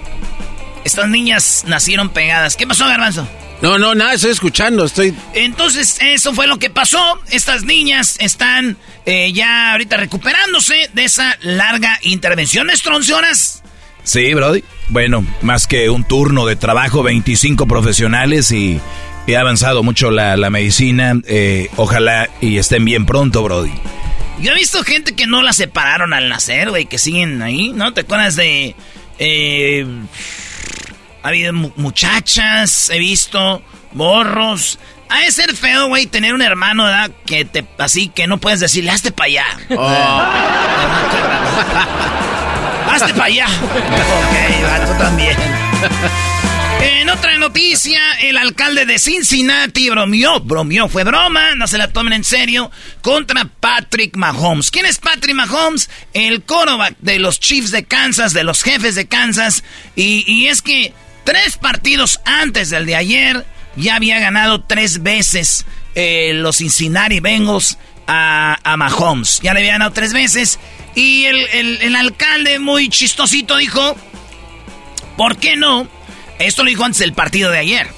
Estas 0.84 1.08
niñas 1.08 1.64
nacieron 1.66 2.08
pegadas. 2.10 2.56
¿Qué 2.56 2.66
pasó, 2.66 2.86
Garbanzo? 2.86 3.28
No, 3.62 3.78
no, 3.78 3.94
nada, 3.94 4.14
estoy 4.14 4.30
escuchando, 4.30 4.86
estoy... 4.86 5.14
Entonces, 5.34 5.98
eso 6.00 6.32
fue 6.32 6.46
lo 6.46 6.58
que 6.58 6.70
pasó. 6.70 7.20
Estas 7.30 7.64
niñas 7.64 8.16
están 8.18 8.78
eh, 9.04 9.32
ya 9.34 9.72
ahorita 9.72 9.98
recuperándose 9.98 10.88
de 10.94 11.04
esa 11.04 11.36
larga 11.42 11.98
intervención. 12.02 12.70
¿Estroncionas? 12.70 13.62
Sí, 14.02 14.32
Brody. 14.32 14.64
Bueno, 14.88 15.26
más 15.42 15.66
que 15.66 15.90
un 15.90 16.04
turno 16.04 16.46
de 16.46 16.56
trabajo, 16.56 17.02
25 17.02 17.66
profesionales 17.66 18.50
y, 18.50 18.80
y 19.26 19.34
ha 19.34 19.40
avanzado 19.40 19.82
mucho 19.82 20.10
la, 20.10 20.36
la 20.36 20.50
medicina. 20.50 21.14
eh, 21.26 21.68
ojalá 21.76 22.28
y 22.40 22.58
estén 22.58 22.84
bien 22.84 23.06
pronto, 23.06 23.42
Brody. 23.42 23.72
Yo 24.40 24.52
he 24.52 24.54
visto 24.54 24.82
gente 24.84 25.14
que 25.14 25.26
no 25.26 25.42
la 25.42 25.52
separaron 25.52 26.12
al 26.14 26.28
nacer, 26.28 26.70
güey, 26.70 26.86
que 26.86 26.98
siguen 26.98 27.42
ahí, 27.42 27.72
¿no? 27.74 27.92
¿Te 27.92 28.02
acuerdas 28.02 28.36
de... 28.36 28.74
eh, 29.18 29.86
ha 31.22 31.28
habido 31.28 31.52
mu- 31.52 31.72
muchachas, 31.76 32.88
he 32.90 32.98
visto 32.98 33.62
morros. 33.92 34.78
Ha 35.10 35.20
de 35.24 35.32
ser 35.32 35.54
feo, 35.54 35.88
güey, 35.88 36.06
tener 36.06 36.32
un 36.34 36.40
hermano, 36.40 36.84
¿verdad? 36.84 37.10
Que 37.26 37.44
te, 37.44 37.66
así 37.78 38.08
que 38.08 38.26
no 38.26 38.38
puedes 38.38 38.60
decirle, 38.60 38.90
hazte 38.92 39.10
para 39.12 39.26
allá. 39.26 39.44
hazte 42.90 43.12
para 43.12 43.24
allá. 43.24 43.46
ok, 43.50 44.64
va, 44.64 44.86
tú 44.86 44.92
también. 45.02 45.36
En 46.80 47.10
otra 47.10 47.36
noticia, 47.36 48.00
el 48.22 48.38
alcalde 48.38 48.86
de 48.86 48.98
Cincinnati 48.98 49.90
bromeó, 49.90 50.40
bromeó, 50.40 50.88
fue 50.88 51.04
broma, 51.04 51.54
no 51.54 51.66
se 51.66 51.76
la 51.76 51.88
tomen 51.88 52.14
en 52.14 52.24
serio, 52.24 52.70
contra 53.02 53.44
Patrick 53.44 54.16
Mahomes. 54.16 54.70
¿Quién 54.70 54.86
es 54.86 54.96
Patrick 54.96 55.34
Mahomes? 55.34 55.90
El 56.14 56.42
quarterback 56.42 56.96
de 57.00 57.18
los 57.18 57.38
Chiefs 57.38 57.70
de 57.70 57.84
Kansas, 57.84 58.32
de 58.32 58.44
los 58.44 58.62
jefes 58.62 58.94
de 58.94 59.06
Kansas. 59.06 59.62
Y, 59.94 60.46
es 60.46 60.62
que 60.62 60.94
tres 61.24 61.58
partidos 61.58 62.18
antes 62.24 62.70
del 62.70 62.86
de 62.86 62.96
ayer 62.96 63.44
ya 63.76 63.96
había 63.96 64.18
ganado 64.18 64.62
tres 64.62 65.02
veces 65.02 65.66
eh, 65.94 66.32
los 66.34 66.56
Cincinnati 66.56 67.20
Bengals 67.20 67.76
a, 68.06 68.58
a 68.64 68.76
Mahomes. 68.78 69.40
Ya 69.42 69.52
le 69.52 69.60
había 69.60 69.72
ganado 69.72 69.92
tres 69.92 70.14
veces. 70.14 70.58
Y 70.94 71.26
el 71.26 71.94
alcalde 71.94 72.58
muy 72.58 72.88
chistosito 72.88 73.58
dijo, 73.58 73.96
¿por 75.18 75.36
qué 75.36 75.56
no? 75.56 75.99
Esto 76.40 76.64
lo 76.64 76.70
dijo 76.70 76.84
antes 76.84 76.98
del 76.98 77.12
partido 77.12 77.50
de 77.50 77.58
ayer. 77.58 77.88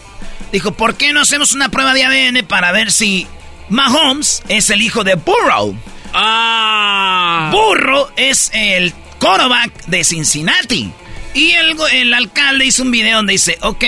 Dijo, 0.53 0.73
¿por 0.73 0.97
qué 0.97 1.13
no 1.13 1.23
hacemos 1.23 1.53
una 1.55 1.71
prueba 1.71 1.95
de 1.95 2.05
ADN 2.05 2.45
para 2.47 2.73
ver 2.73 2.93
si 2.93 3.27
Mahomes 3.71 4.43
es 4.49 4.69
el 4.71 4.83
hijo 4.83 5.05
de 5.05 5.15
Burrow? 5.15 5.75
Ah. 6.13 7.49
Burrow 7.53 8.09
es 8.17 8.51
el 8.53 8.93
quarterback 9.19 9.87
de 9.87 10.05
Cincinnati. 10.05 10.93
Y 11.35 11.53
el, 11.53 11.77
el 11.93 12.13
alcalde 12.13 12.67
hizo 12.67 12.83
un 12.83 12.91
video 12.91 13.17
donde 13.17 13.33
dice, 13.33 13.57
ok, 13.63 13.85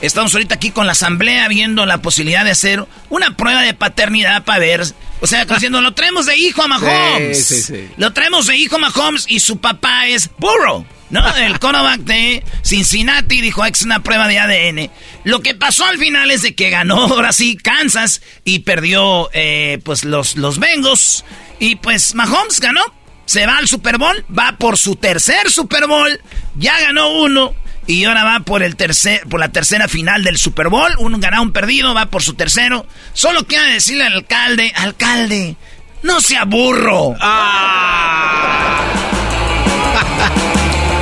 estamos 0.00 0.32
ahorita 0.32 0.54
aquí 0.54 0.70
con 0.70 0.86
la 0.86 0.92
asamblea 0.92 1.48
viendo 1.48 1.84
la 1.86 1.98
posibilidad 1.98 2.44
de 2.44 2.52
hacer 2.52 2.86
una 3.08 3.36
prueba 3.36 3.62
de 3.62 3.74
paternidad 3.74 4.44
para 4.44 4.60
ver, 4.60 4.84
o 5.20 5.26
sea, 5.26 5.44
diciendo, 5.44 5.80
lo 5.80 5.94
traemos 5.94 6.26
de 6.26 6.36
hijo 6.36 6.62
a 6.62 6.68
Mahomes. 6.68 7.44
Sí, 7.44 7.56
sí, 7.56 7.62
sí. 7.62 7.88
Lo 7.96 8.12
traemos 8.12 8.46
de 8.46 8.56
hijo 8.56 8.76
a 8.76 8.78
Mahomes 8.78 9.24
y 9.28 9.40
su 9.40 9.58
papá 9.58 10.06
es 10.06 10.30
Burrow, 10.38 10.86
¿no? 11.14 11.36
El 11.36 11.58
quarterback 11.60 12.00
de 12.00 12.44
Cincinnati 12.62 13.40
dijo, 13.40 13.62
"Ah, 13.62 13.68
es 13.68 13.82
una 13.82 14.02
prueba 14.02 14.26
de 14.26 14.38
ADN. 14.40 14.90
Lo 15.22 15.40
que 15.40 15.54
pasó 15.54 15.84
al 15.86 15.98
final 15.98 16.30
es 16.32 16.42
de 16.42 16.54
que 16.54 16.70
ganó 16.70 16.96
ahora 17.04 17.32
sí 17.32 17.56
Kansas 17.56 18.20
y 18.44 18.58
perdió 18.60 19.30
eh, 19.32 19.78
pues 19.84 20.04
los, 20.04 20.36
los 20.36 20.58
Bengals. 20.58 21.24
Y 21.60 21.76
pues 21.76 22.14
Mahomes 22.14 22.60
ganó. 22.60 22.82
Se 23.26 23.46
va 23.46 23.56
al 23.56 23.68
Super 23.68 23.96
Bowl, 23.96 24.24
va 24.36 24.56
por 24.58 24.76
su 24.76 24.96
tercer 24.96 25.50
Super 25.50 25.86
Bowl, 25.86 26.20
ya 26.56 26.78
ganó 26.80 27.08
uno 27.22 27.54
y 27.86 28.04
ahora 28.04 28.22
va 28.22 28.40
por 28.40 28.62
el 28.62 28.76
tercer, 28.76 29.22
por 29.30 29.40
la 29.40 29.48
tercera 29.50 29.88
final 29.88 30.24
del 30.24 30.36
Super 30.36 30.68
Bowl, 30.68 30.92
un 30.98 31.18
ganado, 31.20 31.42
un 31.42 31.52
perdido, 31.52 31.94
va 31.94 32.06
por 32.06 32.22
su 32.22 32.34
tercero. 32.34 32.86
Solo 33.14 33.46
queda 33.46 33.64
decirle 33.66 34.04
al 34.04 34.12
alcalde, 34.14 34.72
alcalde, 34.76 35.56
no 36.02 36.20
sea 36.20 36.44
burro. 36.44 37.14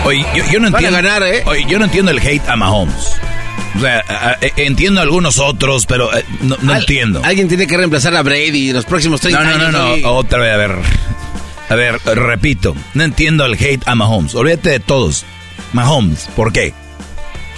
Oye, 0.05 0.25
yo, 0.35 0.45
yo 0.51 0.59
no 0.61 0.71
Van 0.71 0.75
a 0.85 0.89
entiendo. 0.89 0.97
ganar, 1.09 1.23
¿eh? 1.23 1.43
Oye, 1.47 1.65
yo 1.69 1.79
no 1.79 1.85
entiendo 1.85 2.11
el 2.11 2.19
hate 2.19 2.49
a 2.49 2.57
Mahomes. 2.57 3.13
O 3.77 3.81
sea, 3.81 4.05
a- 4.09 4.31
a- 4.33 4.39
entiendo 4.57 5.01
a 5.01 5.05
algunos 5.05 5.39
otros, 5.39 5.87
pero 5.87 6.15
eh, 6.17 6.25
no, 6.41 6.57
no 6.61 6.73
Al- 6.73 6.81
entiendo. 6.81 7.23
Alguien 7.25 7.49
tiene 7.49 7.67
que 7.67 7.77
reemplazar 7.77 8.15
a 8.17 8.23
Brady 8.23 8.73
los 8.73 8.85
próximos 8.85 9.21
30 9.21 9.43
No, 9.45 9.51
no, 9.51 9.59
no, 9.59 9.65
años. 9.67 9.73
no. 9.73 9.91
oye. 9.93 10.05
Otra 10.07 10.39
vez, 10.41 10.53
a 10.53 10.57
ver. 10.57 10.73
A 11.69 11.75
ver, 11.75 12.01
repito. 12.05 12.75
No 12.95 13.05
entiendo 13.05 13.47
el 13.47 13.55
hate 13.55 13.83
a 13.87 13.95
Mahomes. 13.95 14.35
Olvídate 14.35 14.71
de 14.71 14.81
todos. 14.81 15.25
Mahomes, 15.73 16.29
¿por 16.37 16.53
qué? 16.53 16.75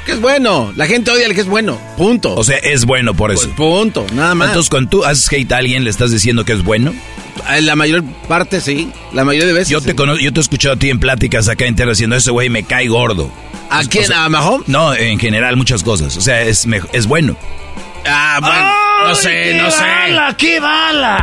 Que 0.04 0.12
es 0.12 0.20
bueno. 0.20 0.72
La 0.76 0.86
gente 0.86 1.10
odia 1.10 1.26
al 1.26 1.34
que 1.34 1.40
es 1.40 1.46
bueno. 1.46 1.78
Punto. 1.96 2.34
O 2.34 2.44
sea, 2.44 2.56
es 2.58 2.84
bueno 2.84 3.14
por 3.14 3.30
eso. 3.32 3.44
Pues, 3.44 3.56
punto. 3.56 4.06
Nada 4.12 4.34
más. 4.34 4.48
Entonces, 4.48 4.68
cuando 4.70 4.90
tú 4.90 5.04
haces 5.04 5.32
hate 5.32 5.50
a 5.52 5.56
alguien, 5.58 5.84
le 5.84 5.90
estás 5.90 6.10
diciendo 6.10 6.44
que 6.44 6.52
es 6.52 6.62
bueno. 6.62 6.92
Eh, 7.50 7.62
La 7.62 7.74
mayor 7.76 8.04
parte 8.28 8.60
sí. 8.60 8.90
La 9.12 9.24
mayoría 9.24 9.46
de 9.48 9.54
veces. 9.54 9.70
Yo 9.70 9.80
te 9.80 9.90
sí. 9.90 9.96
conozco, 9.96 10.20
yo 10.22 10.32
te 10.32 10.40
he 10.40 10.42
escuchado 10.42 10.74
a 10.74 10.78
ti 10.78 10.90
en 10.90 11.00
pláticas 11.00 11.48
acá 11.48 11.64
en 11.66 11.74
Tierra 11.74 11.92
diciendo, 11.92 12.16
ese 12.16 12.30
güey 12.30 12.48
me 12.50 12.64
cae 12.64 12.88
gordo. 12.88 13.30
¿A 13.70 13.82
quién? 13.84 14.04
O 14.04 14.06
sea, 14.08 14.24
¿A 14.24 14.28
Mahomes? 14.28 14.68
No, 14.68 14.94
en 14.94 15.18
general 15.18 15.56
muchas 15.56 15.82
cosas. 15.82 16.16
O 16.16 16.20
sea, 16.20 16.42
es, 16.42 16.66
es 16.92 17.06
bueno. 17.06 17.36
Ah, 18.06 18.38
bueno. 18.42 19.08
no 19.08 19.14
sé, 19.14 19.54
no 19.54 19.70
sé. 19.70 19.82
bala, 19.82 20.36
¡Qué 20.36 20.60
bala! 20.60 21.22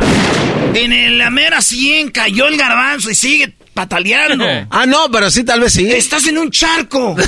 En 0.74 0.92
el- 0.92 1.18
la 1.18 1.30
mera 1.30 1.60
100 1.62 2.10
cayó 2.10 2.48
el 2.48 2.56
garbanzo 2.56 3.10
y 3.10 3.14
sigue 3.14 3.54
pataleando. 3.74 4.46
Ah, 4.70 4.86
no, 4.86 5.10
pero 5.10 5.30
sí, 5.30 5.44
tal 5.44 5.60
vez 5.60 5.72
sí. 5.72 5.90
Estás 5.90 6.26
en 6.26 6.38
un 6.38 6.50
charco 6.50 7.14
de 7.14 7.24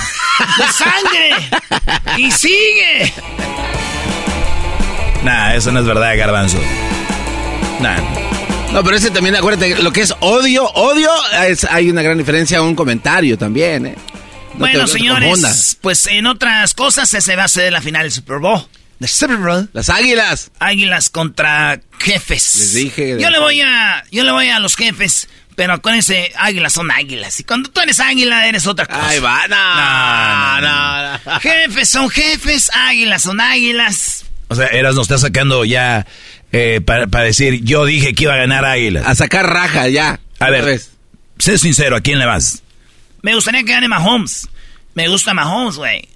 sangre 0.73 1.31
y 2.19 2.31
sigue. 2.31 3.13
Nah, 5.25 5.55
eso 5.55 5.73
no 5.73 5.81
es 5.81 5.87
verdad, 5.87 6.17
garbanzo. 6.17 6.59
Nah. 7.81 7.97
No, 8.73 8.83
pero 8.83 8.97
ese 8.97 9.11
también, 9.11 9.37
acuérdate, 9.37 9.83
lo 9.83 9.93
que 9.93 10.03
es 10.03 10.15
odio, 10.21 10.65
odio, 10.73 11.11
es- 11.47 11.65
hay 11.65 11.89
una 11.91 12.03
gran 12.03 12.19
diferencia 12.19 12.59
a 12.59 12.63
un 12.63 12.75
comentario 12.75 13.39
también, 13.39 13.87
¿eh? 13.87 13.95
No 14.55 14.61
bueno, 14.61 14.85
te- 14.85 14.93
señores, 14.93 15.79
pues 15.81 16.07
en 16.07 16.27
otras 16.27 16.75
cosas 16.75 17.09
se 17.09 17.37
va 17.37 17.43
a 17.43 17.47
hacer 17.47 17.73
la 17.73 17.81
final 17.81 18.03
del 18.03 18.13
Super 18.13 18.39
Bowl. 18.39 18.67
Del 18.99 19.09
Super 19.09 19.37
Bowl. 19.39 19.69
Las 19.73 19.89
águilas. 19.91 20.51
Águilas 20.61 21.09
contra 21.09 21.81
jefes. 21.99 22.57
Les 22.57 22.75
dije. 22.75 23.17
Yo 23.21 23.31
le 23.31 23.39
voy 23.41 23.61
a, 23.61 24.05
yo 24.13 24.23
le 24.25 24.31
voy 24.33 24.49
a 24.49 24.59
los 24.61 24.77
jefes, 24.77 25.29
pero 25.55 25.75
acuérdense, 25.75 26.33
águilas 26.37 26.73
son 26.73 26.91
águilas. 26.91 27.39
Y 27.41 27.45
cuando 27.45 27.71
tú 27.71 27.81
eres 27.81 28.01
águila, 28.01 28.47
eres 28.47 28.67
otra 28.67 28.87
cosa. 28.87 29.09
Ahí 29.09 29.19
va, 29.21 29.47
no, 29.49 30.61
no, 30.61 31.19
no. 31.33 31.41
Jefes 31.41 31.89
son 31.89 32.09
jefes, 32.11 32.71
águilas 32.75 33.23
son 33.23 33.41
águilas. 33.41 34.25
O 34.49 34.55
sea, 34.55 34.67
Eras 34.67 34.95
nos 34.95 35.05
está 35.05 35.19
sacando 35.19 35.65
ya 35.65 36.07
eh, 36.53 36.81
para, 36.81 37.07
para 37.07 37.25
decir, 37.25 37.65
yo 37.65 37.85
dije 37.85 38.15
que 38.15 38.25
iba 38.25 38.35
a 38.35 38.37
ganar 38.37 38.65
Águila. 38.65 39.03
A 39.07 39.15
sacar 39.15 39.45
raja 39.53 39.89
ya. 39.89 40.21
A 40.39 40.51
ver, 40.51 40.65
vez. 40.65 40.93
sé 41.39 41.59
sincero, 41.59 41.97
¿a 41.97 42.01
quién 42.01 42.19
le 42.19 42.27
vas? 42.27 42.63
Me 43.23 43.35
gustaría 43.35 43.65
que 43.65 43.73
gane 43.73 43.89
Mahomes. 43.89 44.49
Me 44.95 45.09
gusta 45.09 45.35
Mahomes, 45.35 45.77
güey. 45.77 46.09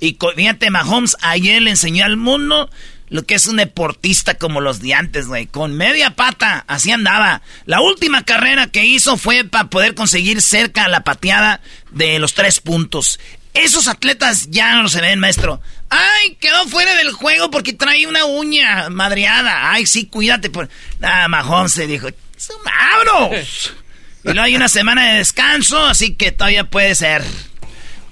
Y 0.00 0.16
fíjate, 0.34 0.70
Mahomes 0.70 1.16
ayer 1.20 1.60
le 1.60 1.70
enseñó 1.70 2.04
al 2.04 2.16
mundo 2.16 2.70
lo 3.12 3.24
que 3.26 3.34
es 3.34 3.46
un 3.46 3.56
deportista 3.56 4.34
como 4.34 4.62
los 4.62 4.80
de 4.80 4.94
antes, 4.94 5.26
güey. 5.26 5.46
Con 5.46 5.76
media 5.76 6.16
pata, 6.16 6.64
así 6.66 6.90
andaba. 6.90 7.42
La 7.66 7.82
última 7.82 8.24
carrera 8.24 8.68
que 8.68 8.86
hizo 8.86 9.18
fue 9.18 9.44
para 9.44 9.68
poder 9.68 9.94
conseguir 9.94 10.40
cerca 10.40 10.88
la 10.88 11.04
pateada 11.04 11.60
de 11.90 12.18
los 12.18 12.32
tres 12.32 12.60
puntos. 12.60 13.20
Esos 13.52 13.86
atletas 13.86 14.48
ya 14.48 14.80
no 14.80 14.88
se 14.88 15.02
ven, 15.02 15.18
maestro. 15.18 15.60
Ay, 15.90 16.36
quedó 16.40 16.66
fuera 16.68 16.94
del 16.94 17.12
juego 17.12 17.50
porque 17.50 17.74
trae 17.74 18.06
una 18.06 18.24
uña 18.24 18.88
madreada. 18.88 19.70
Ay, 19.70 19.84
sí, 19.84 20.06
cuídate. 20.06 20.48
Por... 20.48 20.70
Ah, 21.02 21.28
Mahomes 21.28 21.72
se 21.72 21.86
dijo, 21.86 22.08
¡Vámonos! 22.64 23.74
Y 24.24 24.28
luego 24.28 24.42
hay 24.42 24.54
una 24.54 24.68
semana 24.68 25.10
de 25.10 25.18
descanso, 25.18 25.84
así 25.84 26.14
que 26.14 26.30
todavía 26.30 26.70
puede 26.70 26.94
ser. 26.94 27.24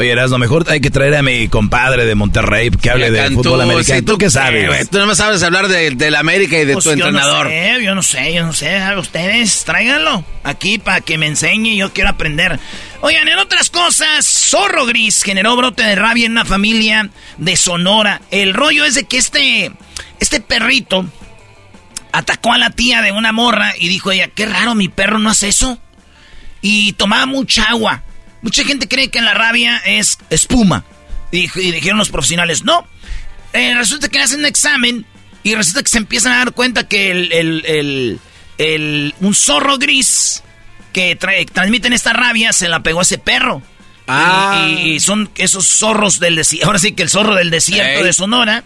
Oye, 0.00 0.14
lo 0.14 0.38
mejor 0.38 0.64
hay 0.70 0.80
que 0.80 0.90
traer 0.90 1.14
a 1.14 1.22
mi 1.22 1.48
compadre 1.48 2.06
de 2.06 2.14
Monterrey 2.14 2.70
que 2.70 2.88
hable 2.88 3.10
de 3.10 3.32
fútbol 3.32 3.60
americano. 3.60 4.02
¿Tú 4.02 4.16
qué 4.16 4.30
sabes? 4.30 4.88
tú 4.88 4.98
no 4.98 5.06
me 5.06 5.14
sabes 5.14 5.42
hablar 5.42 5.68
de, 5.68 5.90
de 5.90 6.10
la 6.10 6.20
América 6.20 6.58
y 6.58 6.64
de 6.64 6.72
Pues 6.72 6.84
tu 6.84 6.94
yo 6.94 7.04
entrenador. 7.06 7.44
No 7.44 7.50
sé, 7.50 7.84
yo 7.84 7.94
no 7.94 8.02
sé, 8.02 8.32
yo 8.32 8.46
no 8.46 8.52
sé. 8.54 8.80
Ustedes, 8.96 9.62
tráiganlo 9.66 10.24
aquí 10.42 10.78
para 10.78 11.02
que 11.02 11.18
me 11.18 11.26
enseñe. 11.26 11.76
Yo 11.76 11.92
quiero 11.92 12.08
aprender. 12.08 12.58
Oigan, 13.02 13.28
en 13.28 13.38
otras 13.40 13.68
cosas, 13.68 14.26
Zorro 14.26 14.86
Gris 14.86 15.22
generó 15.22 15.54
brote 15.54 15.82
de 15.82 15.94
rabia 15.96 16.24
en 16.24 16.32
una 16.32 16.46
familia 16.46 17.10
de 17.36 17.56
Sonora. 17.58 18.22
El 18.30 18.54
rollo 18.54 18.86
es 18.86 18.94
de 18.94 19.04
que 19.04 19.18
este, 19.18 19.70
este 20.18 20.40
perrito 20.40 21.04
atacó 22.10 22.54
a 22.54 22.58
la 22.58 22.70
tía 22.70 23.02
de 23.02 23.12
una 23.12 23.32
morra 23.32 23.74
y 23.78 23.88
dijo 23.88 24.12
ella, 24.12 24.28
qué 24.28 24.46
raro, 24.46 24.74
mi 24.74 24.88
perro 24.88 25.18
no 25.18 25.28
hace 25.28 25.48
eso. 25.48 25.78
Y 26.62 26.94
tomaba 26.94 27.26
mucha 27.26 27.64
agua. 27.64 28.02
Mucha 28.42 28.64
gente 28.64 28.88
cree 28.88 29.08
que 29.10 29.20
la 29.20 29.34
rabia 29.34 29.78
es 29.84 30.18
espuma. 30.30 30.84
Y, 31.32 31.48
y 31.60 31.70
dijeron 31.72 31.98
los 31.98 32.08
profesionales, 32.10 32.64
no. 32.64 32.86
Eh, 33.52 33.74
resulta 33.74 34.08
que 34.08 34.18
hacen 34.20 34.40
un 34.40 34.46
examen 34.46 35.04
y 35.42 35.54
resulta 35.54 35.82
que 35.82 35.88
se 35.88 35.98
empiezan 35.98 36.32
a 36.32 36.38
dar 36.38 36.52
cuenta 36.52 36.86
que 36.88 37.10
el, 37.10 37.32
el- 37.32 37.64
el- 37.66 38.18
el- 38.58 39.14
un 39.20 39.34
zorro 39.34 39.78
gris 39.78 40.42
que 40.92 41.16
trae, 41.16 41.44
transmiten 41.46 41.92
esta 41.92 42.12
rabia 42.12 42.52
se 42.52 42.68
la 42.68 42.82
pegó 42.82 42.98
a 43.00 43.02
ese 43.02 43.18
perro. 43.18 43.62
Ah. 44.08 44.66
Y, 44.68 44.94
y 44.94 45.00
son 45.00 45.30
esos 45.36 45.68
zorros 45.68 46.18
del 46.18 46.34
desierto. 46.36 46.66
Ahora 46.66 46.78
sí 46.80 46.92
que 46.92 47.02
el 47.04 47.10
zorro 47.10 47.34
del 47.36 47.50
desierto 47.50 48.02
de 48.04 48.12
Sonora. 48.12 48.64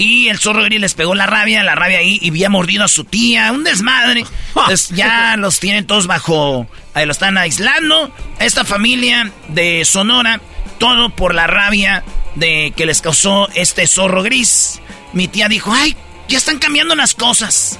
Y 0.00 0.28
el 0.28 0.38
zorro 0.38 0.64
gris 0.64 0.80
les 0.80 0.94
pegó 0.94 1.14
la 1.14 1.26
rabia, 1.26 1.62
la 1.62 1.74
rabia 1.74 1.98
ahí, 1.98 2.18
y 2.22 2.30
había 2.30 2.48
mordido 2.48 2.84
a 2.84 2.88
su 2.88 3.04
tía. 3.04 3.52
Un 3.52 3.64
desmadre. 3.64 4.24
Entonces 4.48 4.88
ya 4.96 5.36
los 5.38 5.60
tienen 5.60 5.86
todos 5.86 6.06
bajo. 6.06 6.66
Ahí 6.94 7.04
lo 7.04 7.12
están 7.12 7.36
aislando. 7.36 8.10
Esta 8.38 8.64
familia 8.64 9.30
de 9.48 9.84
Sonora, 9.84 10.40
todo 10.78 11.10
por 11.10 11.34
la 11.34 11.46
rabia 11.46 12.02
de 12.34 12.72
que 12.74 12.86
les 12.86 13.02
causó 13.02 13.50
este 13.54 13.86
zorro 13.86 14.22
gris. 14.22 14.80
Mi 15.12 15.28
tía 15.28 15.48
dijo: 15.48 15.70
¡Ay! 15.70 15.94
Ya 16.28 16.38
están 16.38 16.58
cambiando 16.58 16.94
las 16.94 17.14
cosas. 17.14 17.78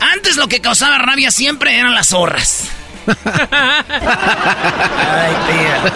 Antes 0.00 0.38
lo 0.38 0.48
que 0.48 0.60
causaba 0.60 0.98
rabia 0.98 1.30
siempre 1.30 1.78
eran 1.78 1.94
las 1.94 2.08
zorras. 2.08 2.64
Ay, 3.06 3.14
tía. 5.46 5.92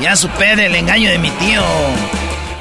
Ya 0.00 0.16
supé 0.16 0.56
del 0.56 0.74
engaño 0.74 1.10
de 1.10 1.18
mi 1.18 1.30
tío. 1.30 1.62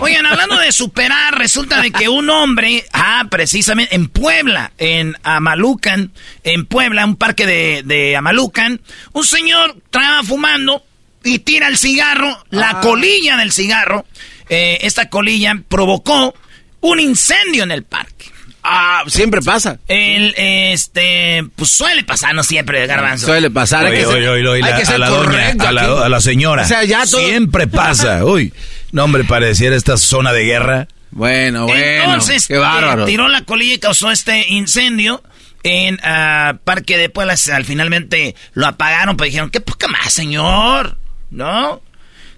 Oigan, 0.01 0.25
hablando 0.25 0.57
de 0.59 0.71
superar, 0.71 1.37
resulta 1.37 1.81
de 1.81 1.89
que 1.89 2.09
un 2.09 2.29
hombre, 2.29 2.85
ah, 2.91 3.25
precisamente 3.31 3.95
en 3.95 4.07
Puebla, 4.07 4.71
en 4.77 5.15
Amalucan, 5.23 6.11
en 6.43 6.65
Puebla, 6.65 7.05
un 7.05 7.15
parque 7.15 7.47
de, 7.47 7.81
de 7.85 8.15
Amalucan, 8.15 8.81
un 9.13 9.23
señor 9.25 9.75
estaba 9.85 10.21
fumando 10.23 10.83
y 11.23 11.39
tira 11.39 11.67
el 11.69 11.77
cigarro, 11.77 12.37
la 12.51 12.81
colilla 12.81 13.37
del 13.37 13.51
cigarro. 13.51 14.05
eh, 14.49 14.77
esta 14.81 15.09
colilla 15.09 15.55
provocó 15.69 16.35
un 16.81 16.99
incendio 16.99 17.63
en 17.63 17.71
el 17.71 17.83
parque. 17.83 18.25
Ah, 18.67 19.03
siempre 19.07 19.41
pasa. 19.41 19.79
El, 19.87 20.33
este, 20.37 21.43
pues 21.55 21.71
suele 21.71 22.03
pasar, 22.03 22.33
no 22.35 22.43
siempre, 22.43 22.85
garbanzo. 22.85 23.27
Suele 23.27 23.49
pasar. 23.49 23.85
hay 23.85 23.91
Oye, 23.93 23.99
que 24.01 24.05
ser- 24.05 24.15
oye, 24.15 24.27
oye, 24.29 24.47
oye, 24.49 24.63
hay 24.63 24.71
la- 24.71 24.77
que 24.77 24.83
a 24.93 24.97
la 24.97 25.09
doña, 25.09 25.55
a 25.67 25.71
la, 25.71 25.81
aquí. 25.83 25.91
a 26.03 26.09
la 26.09 26.21
señora. 26.21 26.63
O 26.63 26.67
sea, 26.67 26.83
ya 26.83 27.05
todo- 27.05 27.21
Siempre 27.25 27.67
pasa. 27.67 28.25
Uy, 28.25 28.51
no, 28.91 29.03
hombre, 29.03 29.23
pareciera 29.23 29.75
esta 29.75 29.97
zona 29.97 30.33
de 30.33 30.43
guerra. 30.45 30.87
Bueno, 31.11 31.65
bueno. 31.65 32.03
Entonces, 32.03 32.47
qué 32.47 32.57
bárbaro. 32.57 33.03
eh, 33.03 33.05
tiró 33.05 33.27
la 33.29 33.43
colilla 33.43 33.75
y 33.75 33.79
causó 33.79 34.11
este 34.11 34.47
incendio 34.49 35.23
en 35.63 35.99
ah, 36.03 36.57
Parque 36.63 36.97
de 36.97 37.09
Puebla. 37.09 37.35
Al 37.53 37.65
finalmente 37.65 38.35
lo 38.53 38.67
apagaron, 38.67 39.17
pero 39.17 39.25
dijeron, 39.25 39.49
qué 39.49 39.61
poca 39.61 39.87
más, 39.87 40.13
señor. 40.13 40.97
¿No? 41.31 41.81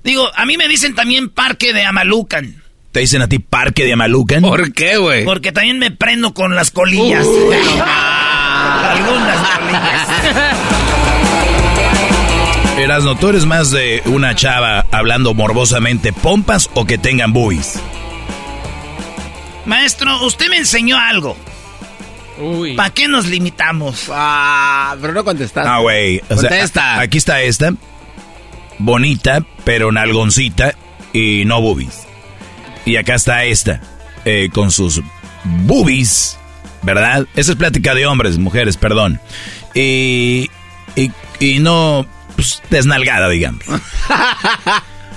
Digo, 0.03 0.29
a 0.35 0.45
mí 0.45 0.57
me 0.57 0.67
dicen 0.67 0.95
también 0.95 1.29
Parque 1.29 1.73
de 1.73 1.83
Amalucan. 1.83 2.63
¿Te 2.91 3.01
dicen 3.01 3.21
a 3.21 3.27
ti 3.27 3.39
parque 3.39 3.83
de 3.83 3.93
Amalucan? 3.93 4.41
¿Por 4.41 4.71
qué, 4.73 4.97
güey? 4.97 5.25
Porque 5.25 5.51
también 5.51 5.77
me 5.77 5.91
prendo 5.91 6.33
con 6.33 6.55
las 6.55 6.71
colillas. 6.71 7.27
Algunas 8.57 9.49
colillas. 9.59 10.07
Erasno, 12.97 13.15
¿tú 13.15 13.29
eres 13.29 13.45
más 13.45 13.69
de 13.69 14.01
una 14.05 14.33
chava 14.33 14.83
hablando 14.91 15.35
morbosamente 15.35 16.11
pompas 16.13 16.67
o 16.73 16.85
que 16.85 16.97
tengan 16.97 17.31
boobies? 17.31 17.79
Maestro, 19.67 20.25
usted 20.25 20.49
me 20.49 20.57
enseñó 20.57 20.97
algo. 20.97 21.37
¿Para 22.75 22.89
qué 22.89 23.07
nos 23.07 23.27
limitamos? 23.27 24.07
Ah, 24.11 24.95
pero 24.99 25.13
no 25.13 25.23
contestaste. 25.23 25.69
Ah, 25.69 25.77
güey. 25.77 26.23
O 26.27 26.37
sea, 26.37 26.99
aquí 26.99 27.19
está 27.19 27.43
esta. 27.43 27.71
Bonita, 28.79 29.45
pero 29.63 29.91
nalgoncita 29.91 30.73
y 31.13 31.43
no 31.45 31.61
boobies. 31.61 32.07
Y 32.83 32.95
acá 32.95 33.13
está 33.13 33.43
esta, 33.43 33.79
eh, 34.25 34.49
con 34.51 34.71
sus 34.71 35.03
boobies, 35.43 36.39
¿verdad? 36.81 37.27
Esa 37.35 37.51
es 37.51 37.57
plática 37.59 37.93
de 37.93 38.07
hombres, 38.07 38.39
mujeres, 38.39 38.75
perdón. 38.75 39.21
Y, 39.75 40.49
y, 40.95 41.11
y 41.39 41.59
no, 41.59 42.07
pues, 42.37 42.61
desnalgada, 42.69 43.27
digamos. 43.27 43.65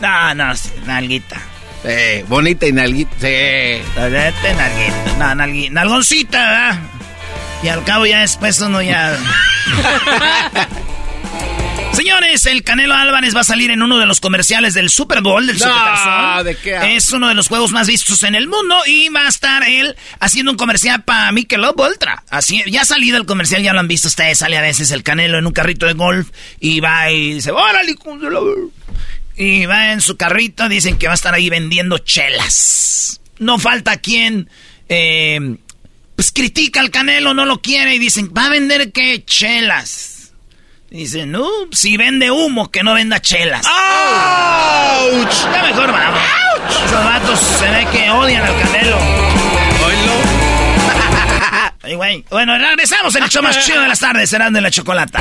No, 0.01 0.35
no, 0.35 0.57
sí, 0.57 0.71
nalguita. 0.87 1.37
Sí, 1.83 2.23
bonita 2.27 2.67
y 2.67 2.73
nalguita. 2.73 3.11
Sí. 3.21 3.27
Este 3.27 4.55
nalguita. 4.55 5.13
No, 5.19 5.27
nalgui- 5.45 5.71
nalgoncita, 5.71 6.39
¿verdad? 6.39 6.79
Y 7.63 7.69
al 7.69 7.85
cabo 7.85 8.07
ya 8.07 8.21
después 8.21 8.59
uno 8.63 8.81
ya... 8.81 9.15
Señores, 11.93 12.47
el 12.47 12.63
Canelo 12.63 12.95
Álvarez 12.95 13.35
va 13.37 13.41
a 13.41 13.45
salir 13.45 13.71
en 13.71 13.83
uno 13.83 13.99
de 13.99 14.07
los 14.07 14.21
comerciales 14.21 14.75
del 14.75 14.89
Super 14.91 15.21
Bowl 15.21 15.47
del 15.47 15.59
No, 15.59 15.65
Supertazón. 15.67 16.45
¿de 16.47 16.57
qué? 16.57 16.97
Es 16.97 17.13
uno 17.13 17.29
de 17.29 17.35
los 17.35 17.49
juegos 17.49 17.73
más 17.73 17.89
vistos 17.89 18.23
en 18.23 18.35
el 18.35 18.49
mundo 18.49 18.77
y 18.87 19.09
va 19.11 19.27
a 19.27 19.29
estar 19.29 19.65
él 19.69 19.97
haciendo 20.19 20.53
un 20.53 20.57
comercial 20.57 21.03
para 21.05 21.31
Michelob 21.33 21.79
Ultra. 21.79 22.23
Así, 22.31 22.63
ya 22.69 22.83
ha 22.83 22.85
salido 22.85 23.17
el 23.19 23.27
comercial, 23.27 23.63
ya 23.63 23.73
lo 23.73 23.81
han 23.81 23.89
visto 23.89 24.09
ustedes. 24.09 24.39
Sale 24.39 24.57
a 24.57 24.63
veces 24.63 24.91
el 24.93 25.03
Canelo 25.03 25.39
en 25.39 25.47
un 25.47 25.53
carrito 25.53 25.87
de 25.87 25.93
golf 25.93 26.29
y 26.59 26.81
va 26.81 27.11
y 27.11 27.35
dice, 27.35 27.51
órale, 27.51 27.91
hijo 27.93 28.17
de 28.17 28.31
la 28.31 28.41
ver-". 28.41 28.57
Y 29.37 29.67
va 29.67 29.93
en 29.93 30.01
su 30.01 30.17
carrito, 30.17 30.69
dicen 30.69 30.97
que 30.97 31.07
va 31.07 31.13
a 31.13 31.17
estar 31.17 31.35
ahí 31.35 31.51
vendiendo 31.51 31.99
chelas. 31.99 33.21
No 33.39 33.59
falta 33.59 33.97
quien, 33.99 34.49
eh, 34.89 35.57
pues 36.15 36.31
critica 36.33 36.81
al 36.81 36.91
Canelo, 36.91 37.35
no 37.35 37.45
lo 37.47 37.61
quiere 37.61 37.95
y 37.95 37.99
dicen, 37.99 38.33
¿va 38.37 38.47
a 38.47 38.51
vender 38.51 38.93
qué? 38.93 39.25
Chelas. 39.25 40.20
Dicen, 40.91 41.31
no, 41.31 41.47
si 41.71 41.97
vende 41.97 42.33
humo, 42.33 42.69
que 42.71 42.83
no 42.83 42.95
venda 42.95 43.21
chelas. 43.21 43.65
¡Auch! 43.65 45.53
Ya 45.53 45.63
mejor 45.63 45.93
vamos. 45.93 46.21
Esos 46.85 47.05
vatos 47.05 47.39
se 47.39 47.71
ve 47.71 47.87
que 47.93 48.11
odian 48.11 48.43
al 48.43 48.61
Canelo. 48.61 48.99
Ay, 51.83 51.95
güey. 51.95 52.25
Bueno, 52.29 52.59
regresamos 52.59 53.15
en 53.15 53.23
el 53.23 53.31
show 53.31 53.43
más 53.43 53.65
chido 53.65 53.81
de 53.81 53.89
las 53.89 54.01
tardes, 54.01 54.29
serán 54.29 54.53
de 54.53 54.61
la 54.61 54.71
chocolata. 54.71 55.21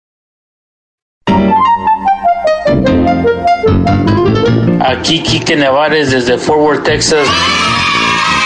Aquí 4.91 5.21
Quique 5.21 5.55
Nevares 5.55 6.11
desde 6.11 6.37
Fort 6.37 6.59
Worth, 6.59 6.83
Texas. 6.83 7.27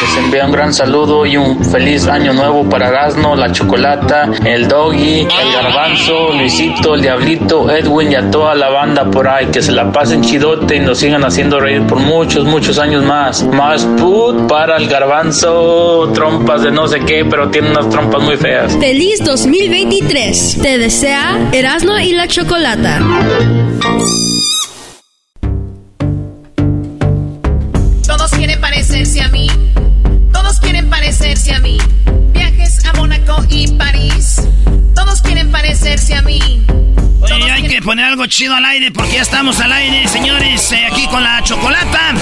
Les 0.01 0.17
envía 0.17 0.45
un 0.45 0.51
gran 0.51 0.73
saludo 0.73 1.25
y 1.25 1.38
un 1.38 1.63
feliz 1.63 2.05
año 2.08 2.34
nuevo 2.34 2.67
para 2.69 2.89
Erasmo, 2.89 3.36
la 3.36 3.51
Chocolata, 3.51 4.29
el 4.43 4.67
Doggy, 4.67 5.21
el 5.21 5.53
Garbanzo, 5.53 6.34
Luisito, 6.34 6.95
el 6.95 7.01
Diablito, 7.01 7.69
Edwin 7.69 8.12
y 8.12 8.15
a 8.15 8.29
toda 8.29 8.55
la 8.55 8.69
banda 8.69 9.10
por 9.10 9.27
ahí. 9.27 9.47
Que 9.47 9.62
se 9.62 9.71
la 9.71 9.91
pasen 9.91 10.21
chidote 10.21 10.75
y 10.75 10.79
nos 10.81 10.99
sigan 10.99 11.23
haciendo 11.23 11.60
reír 11.60 11.84
por 11.84 11.99
muchos, 11.99 12.43
muchos 12.45 12.77
años 12.77 13.03
más. 13.05 13.43
Más 13.43 13.86
put 13.97 14.47
para 14.49 14.75
el 14.77 14.88
Garbanzo, 14.88 16.12
trompas 16.13 16.63
de 16.63 16.71
no 16.71 16.88
sé 16.88 16.99
qué, 16.99 17.23
pero 17.23 17.49
tiene 17.49 17.69
unas 17.69 17.89
trompas 17.89 18.21
muy 18.21 18.36
feas. 18.36 18.75
Feliz 18.77 19.23
2023. 19.23 20.60
Te 20.62 20.77
desea 20.77 21.49
Erasmo 21.53 21.97
y 21.99 22.12
la 22.12 22.27
Chocolata. 22.27 22.99
Todos 28.05 28.31
quieren 28.31 28.60
parecerse 28.60 29.21
a 29.21 29.29
mí. 29.29 29.47
Mí. 31.65 31.78
Viajes 32.34 32.86
a 32.86 32.93
Mónaco 32.93 33.43
y 33.49 33.67
París. 33.73 34.41
Todos 34.95 35.21
quieren 35.21 35.51
parecerse 35.51 36.15
a 36.15 36.21
mí. 36.21 36.39
Oye, 37.21 37.51
hay 37.51 37.67
que 37.67 37.82
poner 37.82 38.06
algo 38.06 38.25
chido 38.28 38.54
al 38.56 38.63
aire 38.65 38.91
porque 38.91 39.13
ya 39.13 39.21
estamos 39.23 39.60
al 39.60 39.71
aire, 39.73 40.08
señores, 40.08 40.71
eh, 40.71 40.86
aquí 40.86 41.08
con 41.08 41.23
la 41.23 41.41
Chocolata 41.43 42.13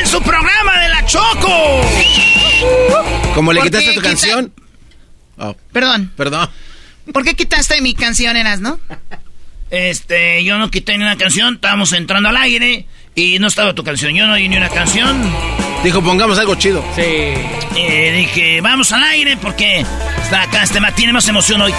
en 0.00 0.06
su 0.06 0.20
programa 0.22 0.78
de 0.80 0.88
la 0.90 1.06
Choco. 1.06 1.80
Como 3.34 3.52
le 3.52 3.60
¿Por 3.60 3.68
quitaste 3.70 3.88
tu 3.88 4.00
quita- 4.00 4.08
canción. 4.08 4.52
Oh, 5.38 5.56
Perdón. 5.72 6.12
perdón. 6.16 6.48
¿Por 7.12 7.24
qué 7.24 7.34
quitaste 7.34 7.80
mi 7.80 7.94
canción, 7.94 8.36
Eras, 8.36 8.60
no? 8.60 8.78
Este, 9.70 10.44
yo 10.44 10.58
no 10.58 10.70
quité 10.70 10.96
ni 10.98 11.04
una 11.04 11.16
canción, 11.16 11.54
estábamos 11.54 11.92
entrando 11.92 12.28
al 12.28 12.36
aire 12.36 12.86
y 13.14 13.38
no 13.38 13.46
estaba 13.46 13.74
tu 13.74 13.84
canción, 13.84 14.12
yo 14.14 14.26
no 14.26 14.34
oí 14.34 14.48
ni 14.48 14.56
una 14.56 14.68
canción. 14.68 15.22
Dijo, 15.82 16.02
pongamos 16.02 16.38
algo 16.38 16.54
chido. 16.54 16.82
Sí. 16.96 17.02
Eh, 17.02 18.12
dije, 18.16 18.60
vamos 18.60 18.90
al 18.92 19.02
aire 19.04 19.36
porque 19.36 19.84
está 20.22 20.42
acá, 20.42 20.62
este 20.62 20.80
ma- 20.80 20.92
tiene 20.94 21.12
más 21.12 21.28
emoción 21.28 21.60
hoy. 21.60 21.72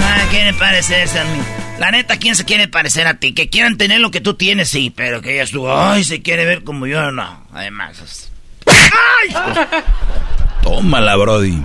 Ah, 0.00 0.24
quiere 0.30 0.54
parecerse 0.54 1.20
a 1.20 1.24
mí. 1.24 1.38
La 1.78 1.90
neta, 1.90 2.16
¿quién 2.16 2.34
se 2.34 2.44
quiere 2.44 2.66
parecer 2.66 3.06
a 3.06 3.14
ti? 3.20 3.34
Que 3.34 3.48
quieran 3.50 3.76
tener 3.76 4.00
lo 4.00 4.10
que 4.10 4.20
tú 4.20 4.34
tienes, 4.34 4.68
sí, 4.70 4.92
pero 4.94 5.20
que 5.20 5.34
ella 5.34 5.42
estuvo, 5.44 5.72
ay, 5.76 6.02
se 6.04 6.22
quiere 6.22 6.44
ver 6.44 6.64
como 6.64 6.86
yo, 6.86 7.10
no. 7.12 7.46
Además, 7.52 7.98
es- 8.00 8.30
Tómala, 10.62 11.16
Brody. 11.16 11.62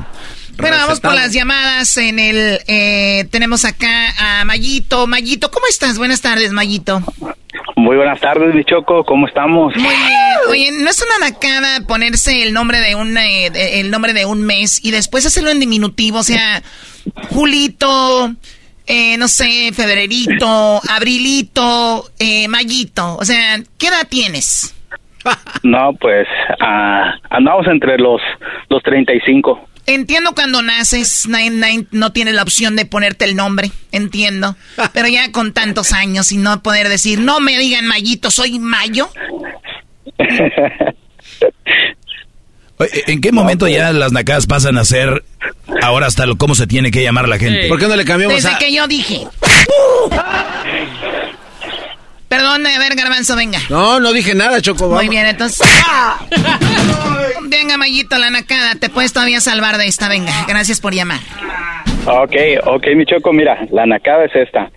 Bueno, 0.57 0.77
vamos 0.77 0.99
por 0.99 1.15
las 1.15 1.33
llamadas 1.33 1.97
en 1.97 2.19
el... 2.19 2.59
eh, 2.67 3.27
tenemos 3.31 3.65
acá 3.65 4.13
a 4.41 4.45
Mayito. 4.45 5.07
Mayito, 5.07 5.49
¿cómo 5.49 5.65
estás? 5.67 5.97
Buenas 5.97 6.21
tardes, 6.21 6.51
Mayito. 6.51 7.01
Muy 7.75 7.95
buenas 7.97 8.19
tardes, 8.19 8.53
mi 8.53 8.63
Choco, 8.63 9.03
¿cómo 9.03 9.27
estamos? 9.27 9.75
Muy 9.75 9.83
bien. 9.95 10.23
Oye, 10.49 10.69
¿no 10.83 10.89
es 10.89 11.01
una 11.01 11.29
nacada 11.29 11.85
ponerse 11.87 12.43
el 12.43 12.53
nombre 12.53 12.79
de 12.79 12.95
un, 12.95 13.17
eh, 13.17 13.49
de- 13.51 13.79
el 13.79 13.89
nombre 13.91 14.13
de 14.13 14.25
un 14.25 14.41
mes 14.45 14.83
y 14.83 14.91
después 14.91 15.25
hacerlo 15.25 15.49
en 15.49 15.59
diminutivo? 15.59 16.19
O 16.19 16.23
sea, 16.23 16.61
Julito, 17.29 18.31
eh, 18.85 19.17
no 19.17 19.27
sé, 19.27 19.71
Febrerito, 19.73 20.81
Abrilito, 20.89 22.05
eh, 22.19 22.47
Mayito. 22.47 23.15
O 23.17 23.25
sea, 23.25 23.59
¿qué 23.77 23.87
edad 23.87 24.07
tienes? 24.09 24.75
No, 25.63 25.93
pues 25.93 26.27
ah, 26.59 27.13
andamos 27.29 27.65
entre 27.67 27.97
los, 27.97 28.21
los 28.69 28.83
35. 28.83 29.69
Entiendo 29.85 30.33
cuando 30.33 30.61
naces, 30.61 31.27
nine, 31.27 31.51
nine, 31.51 31.87
no 31.91 32.13
tienes 32.13 32.33
la 32.33 32.43
opción 32.43 32.75
de 32.75 32.85
ponerte 32.85 33.25
el 33.25 33.35
nombre, 33.35 33.71
entiendo. 33.91 34.55
Pero 34.93 35.07
ya 35.09 35.31
con 35.31 35.51
tantos 35.51 35.91
años 35.91 36.31
y 36.31 36.37
no 36.37 36.63
poder 36.63 36.87
decir, 36.87 37.19
no 37.19 37.39
me 37.41 37.57
digan 37.57 37.85
Mayito, 37.85 38.31
soy 38.31 38.59
Mayo. 38.59 39.09
¿En 43.07 43.21
qué 43.21 43.31
momento 43.31 43.67
ya 43.67 43.91
las 43.93 44.11
nacadas 44.11 44.47
pasan 44.47 44.77
a 44.77 44.85
ser 44.85 45.23
ahora 45.81 46.07
hasta 46.07 46.25
lo, 46.25 46.37
cómo 46.37 46.55
se 46.55 46.67
tiene 46.67 46.91
que 46.91 47.03
llamar 47.03 47.27
la 47.27 47.37
gente? 47.37 47.67
¿Por 47.67 47.79
qué 47.79 47.87
no 47.87 47.95
le 47.95 48.05
cambiamos 48.05 48.35
Desde 48.35 48.49
a...? 48.49 48.57
que 48.57 48.73
yo 48.73 48.87
dije. 48.87 49.27
Perdón, 52.33 52.65
a 52.65 52.79
ver, 52.79 52.95
Garbanzo, 52.95 53.35
venga. 53.35 53.59
No, 53.69 53.99
no 53.99 54.11
dije 54.11 54.33
nada, 54.33 54.59
Choco. 54.59 54.89
Muy 54.89 55.07
bien, 55.07 55.27
entonces. 55.27 55.67
Venga, 57.43 57.77
Mayito, 57.77 58.17
la 58.17 58.31
nacada, 58.31 58.73
te 58.73 58.89
puedes 58.89 59.13
todavía 59.13 59.39
salvar 59.39 59.77
de 59.77 59.87
esta, 59.87 60.07
venga. 60.07 60.33
Gracias 60.47 60.79
por 60.81 60.95
llamar. 60.95 61.19
Ok, 62.05 62.35
ok, 62.65 62.87
mi 62.95 63.05
Choco, 63.05 63.31
mira, 63.31 63.65
la 63.71 63.85
nacada 63.85 64.25
es 64.25 64.35
esta. 64.35 64.69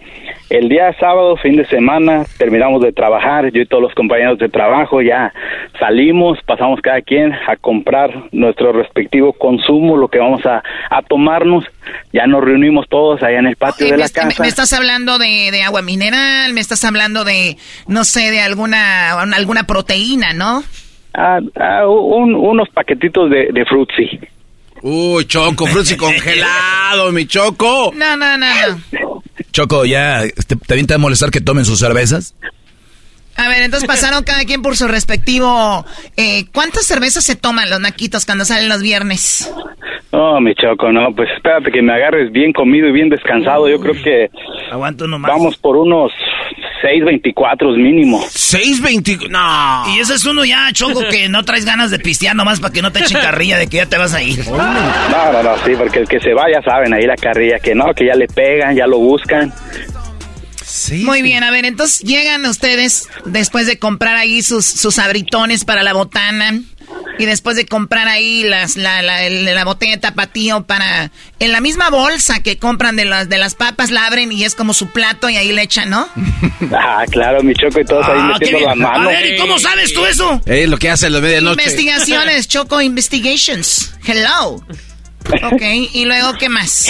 El 0.48 0.68
día 0.68 0.92
sábado, 1.00 1.36
fin 1.36 1.56
de 1.56 1.66
semana, 1.66 2.24
terminamos 2.38 2.80
de 2.82 2.92
trabajar, 2.92 3.50
yo 3.50 3.62
y 3.62 3.66
todos 3.66 3.82
los 3.82 3.94
compañeros 3.94 4.38
de 4.38 4.48
trabajo 4.48 5.02
ya 5.02 5.32
salimos, 5.80 6.38
pasamos 6.46 6.80
cada 6.80 7.00
quien 7.02 7.32
a 7.32 7.56
comprar 7.56 8.10
nuestro 8.30 8.72
respectivo 8.72 9.32
consumo, 9.32 9.96
lo 9.96 10.06
que 10.06 10.20
vamos 10.20 10.46
a, 10.46 10.62
a 10.88 11.02
tomarnos, 11.02 11.64
ya 12.12 12.28
nos 12.28 12.44
reunimos 12.44 12.86
todos 12.88 13.20
allá 13.24 13.40
en 13.40 13.46
el 13.46 13.56
patio 13.56 13.86
de 13.86 13.96
la 13.96 14.04
me- 14.04 14.10
casa. 14.12 14.42
me 14.42 14.48
estás 14.48 14.72
hablando 14.72 15.18
de, 15.18 15.50
de 15.50 15.62
agua 15.62 15.82
mineral, 15.82 16.52
me 16.52 16.60
estás 16.60 16.84
hablando 16.84 17.24
de, 17.24 17.56
no 17.88 18.04
sé, 18.04 18.30
de 18.30 18.40
alguna, 18.40 19.20
alguna 19.20 19.64
proteína, 19.64 20.32
¿no? 20.32 20.62
Ah, 21.12 21.40
ah, 21.58 21.88
un- 21.88 22.36
unos 22.36 22.68
paquetitos 22.68 23.28
de, 23.30 23.48
de 23.52 23.64
frutzi. 23.64 24.20
Uy, 24.88 25.26
Choco, 25.26 25.66
frutzi 25.72 25.96
congelado, 25.96 27.10
mi 27.10 27.26
Choco. 27.26 27.92
No, 27.92 28.16
no, 28.16 28.38
no, 28.38 28.48
no. 28.92 29.22
Choco, 29.50 29.84
¿ya 29.84 30.22
te, 30.46 30.54
también 30.54 30.86
te 30.86 30.94
va 30.94 30.96
a 30.96 30.98
molestar 30.98 31.32
que 31.32 31.40
tomen 31.40 31.64
sus 31.64 31.80
cervezas? 31.80 32.36
A 33.36 33.48
ver, 33.48 33.62
entonces 33.62 33.86
pasaron 33.86 34.24
cada 34.24 34.44
quien 34.44 34.62
por 34.62 34.76
su 34.76 34.88
respectivo... 34.88 35.84
Eh, 36.16 36.46
¿Cuántas 36.52 36.86
cervezas 36.86 37.24
se 37.24 37.36
toman 37.36 37.68
los 37.70 37.80
naquitos 37.80 38.24
cuando 38.24 38.44
salen 38.44 38.68
los 38.68 38.80
viernes? 38.82 39.52
No, 40.12 40.40
mi 40.40 40.54
Choco, 40.54 40.90
no, 40.92 41.14
pues 41.14 41.28
espérate 41.36 41.70
que 41.70 41.82
me 41.82 41.92
agarres 41.92 42.32
bien 42.32 42.52
comido 42.52 42.88
y 42.88 42.92
bien 42.92 43.08
descansado. 43.10 43.68
Yo 43.68 43.78
creo 43.80 43.94
que 44.02 44.30
Aguanto 44.70 45.06
nomás. 45.06 45.30
vamos 45.30 45.56
por 45.58 45.76
unos 45.76 46.10
6.24 46.82 47.76
mínimo. 47.76 48.20
¿6.24? 48.22 49.28
No. 49.28 49.94
Y 49.94 50.00
ese 50.00 50.14
es 50.14 50.24
uno 50.24 50.44
ya, 50.44 50.68
Choco, 50.72 51.00
que 51.10 51.28
no 51.28 51.44
traes 51.44 51.64
ganas 51.66 51.90
de 51.90 51.98
pistear 51.98 52.34
nomás 52.34 52.60
para 52.60 52.72
que 52.72 52.82
no 52.82 52.92
te 52.92 53.00
echen 53.00 53.20
carrilla 53.20 53.58
de 53.58 53.66
que 53.66 53.78
ya 53.78 53.86
te 53.86 53.98
vas 53.98 54.14
a 54.14 54.22
ir. 54.22 54.38
No, 54.48 54.56
no, 55.32 55.42
no, 55.42 55.56
sí, 55.64 55.72
porque 55.76 55.98
el 56.00 56.08
que 56.08 56.20
se 56.20 56.32
va 56.32 56.44
ya 56.50 56.62
saben, 56.62 56.94
ahí 56.94 57.04
la 57.04 57.16
carrilla, 57.16 57.58
que 57.58 57.74
no, 57.74 57.92
que 57.94 58.06
ya 58.06 58.14
le 58.14 58.26
pegan, 58.28 58.74
ya 58.74 58.86
lo 58.86 58.98
buscan. 58.98 59.52
Muy 61.04 61.22
bien, 61.22 61.44
a 61.44 61.50
ver, 61.50 61.64
entonces 61.64 62.00
llegan 62.00 62.44
ustedes 62.46 63.08
después 63.24 63.66
de 63.66 63.78
comprar 63.78 64.16
ahí 64.16 64.42
sus, 64.42 64.64
sus 64.66 64.98
abritones 64.98 65.64
para 65.64 65.82
la 65.82 65.92
botana 65.92 66.60
y 67.18 67.24
después 67.24 67.56
de 67.56 67.66
comprar 67.66 68.08
ahí 68.08 68.42
las, 68.42 68.76
la, 68.76 69.00
la, 69.02 69.28
la 69.30 69.64
botella 69.64 69.92
de 69.94 70.00
tapatío 70.00 70.66
para... 70.66 71.10
En 71.38 71.52
la 71.52 71.60
misma 71.60 71.88
bolsa 71.90 72.40
que 72.42 72.58
compran 72.58 72.96
de 72.96 73.04
las, 73.04 73.28
de 73.28 73.38
las 73.38 73.54
papas, 73.54 73.90
la 73.90 74.06
abren 74.06 74.32
y 74.32 74.44
es 74.44 74.54
como 74.54 74.74
su 74.74 74.88
plato 74.88 75.28
y 75.30 75.36
ahí 75.36 75.52
le 75.52 75.62
echan, 75.62 75.88
¿no? 75.90 76.08
Ah, 76.72 77.04
claro, 77.10 77.42
mi 77.42 77.54
Choco, 77.54 77.80
y 77.80 77.84
todos 77.84 78.06
ahí 78.06 78.14
Ah, 78.18 78.36
qué 78.38 78.46
metiendo 78.46 78.58
bien. 78.58 78.68
la 78.80 78.88
mano. 78.90 79.08
A 79.08 79.12
ver, 79.12 79.34
¿y 79.34 79.38
cómo 79.38 79.58
sabes 79.58 79.92
tú 79.94 80.04
eso? 80.04 80.40
Es 80.46 80.68
lo 80.68 80.78
que 80.78 80.90
hace 80.90 81.06
a 81.06 81.10
la 81.10 81.20
medianoche. 81.20 81.62
Investigaciones, 81.62 82.48
Choco 82.48 82.80
Investigations. 82.80 83.94
Hello. 84.04 84.62
Ok, 85.52 85.62
y 85.92 86.04
luego, 86.06 86.34
¿qué 86.38 86.48
más? 86.48 86.86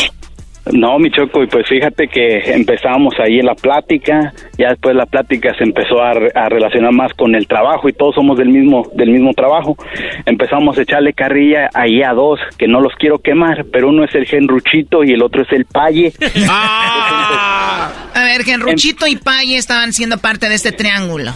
No, 0.72 0.98
mi 0.98 1.10
Choco, 1.10 1.42
y 1.42 1.46
pues 1.46 1.64
fíjate 1.68 2.08
que 2.08 2.38
empezamos 2.52 3.14
ahí 3.20 3.38
en 3.38 3.46
la 3.46 3.54
plática, 3.54 4.32
ya 4.58 4.70
después 4.70 4.96
la 4.96 5.06
plática 5.06 5.54
se 5.56 5.62
empezó 5.64 6.02
a, 6.02 6.12
re- 6.14 6.32
a 6.34 6.48
relacionar 6.48 6.92
más 6.92 7.12
con 7.14 7.34
el 7.36 7.46
trabajo 7.46 7.88
y 7.88 7.92
todos 7.92 8.16
somos 8.16 8.36
del 8.36 8.48
mismo 8.48 8.90
del 8.94 9.10
mismo 9.10 9.32
trabajo. 9.32 9.76
Empezamos 10.24 10.76
a 10.76 10.82
echarle 10.82 11.12
carrilla 11.12 11.70
ahí 11.72 12.02
a 12.02 12.12
dos, 12.12 12.40
que 12.58 12.66
no 12.66 12.80
los 12.80 12.92
quiero 12.98 13.18
quemar, 13.20 13.64
pero 13.72 13.88
uno 13.90 14.04
es 14.04 14.14
el 14.16 14.26
Genruchito 14.26 15.04
y 15.04 15.12
el 15.12 15.22
otro 15.22 15.42
es 15.42 15.52
el 15.52 15.66
Paye. 15.66 16.12
A 16.48 18.24
ver, 18.24 18.42
Genruchito 18.44 19.06
y 19.06 19.16
Paye 19.16 19.56
estaban 19.56 19.92
siendo 19.92 20.18
parte 20.18 20.48
de 20.48 20.54
este 20.56 20.72
triángulo. 20.72 21.32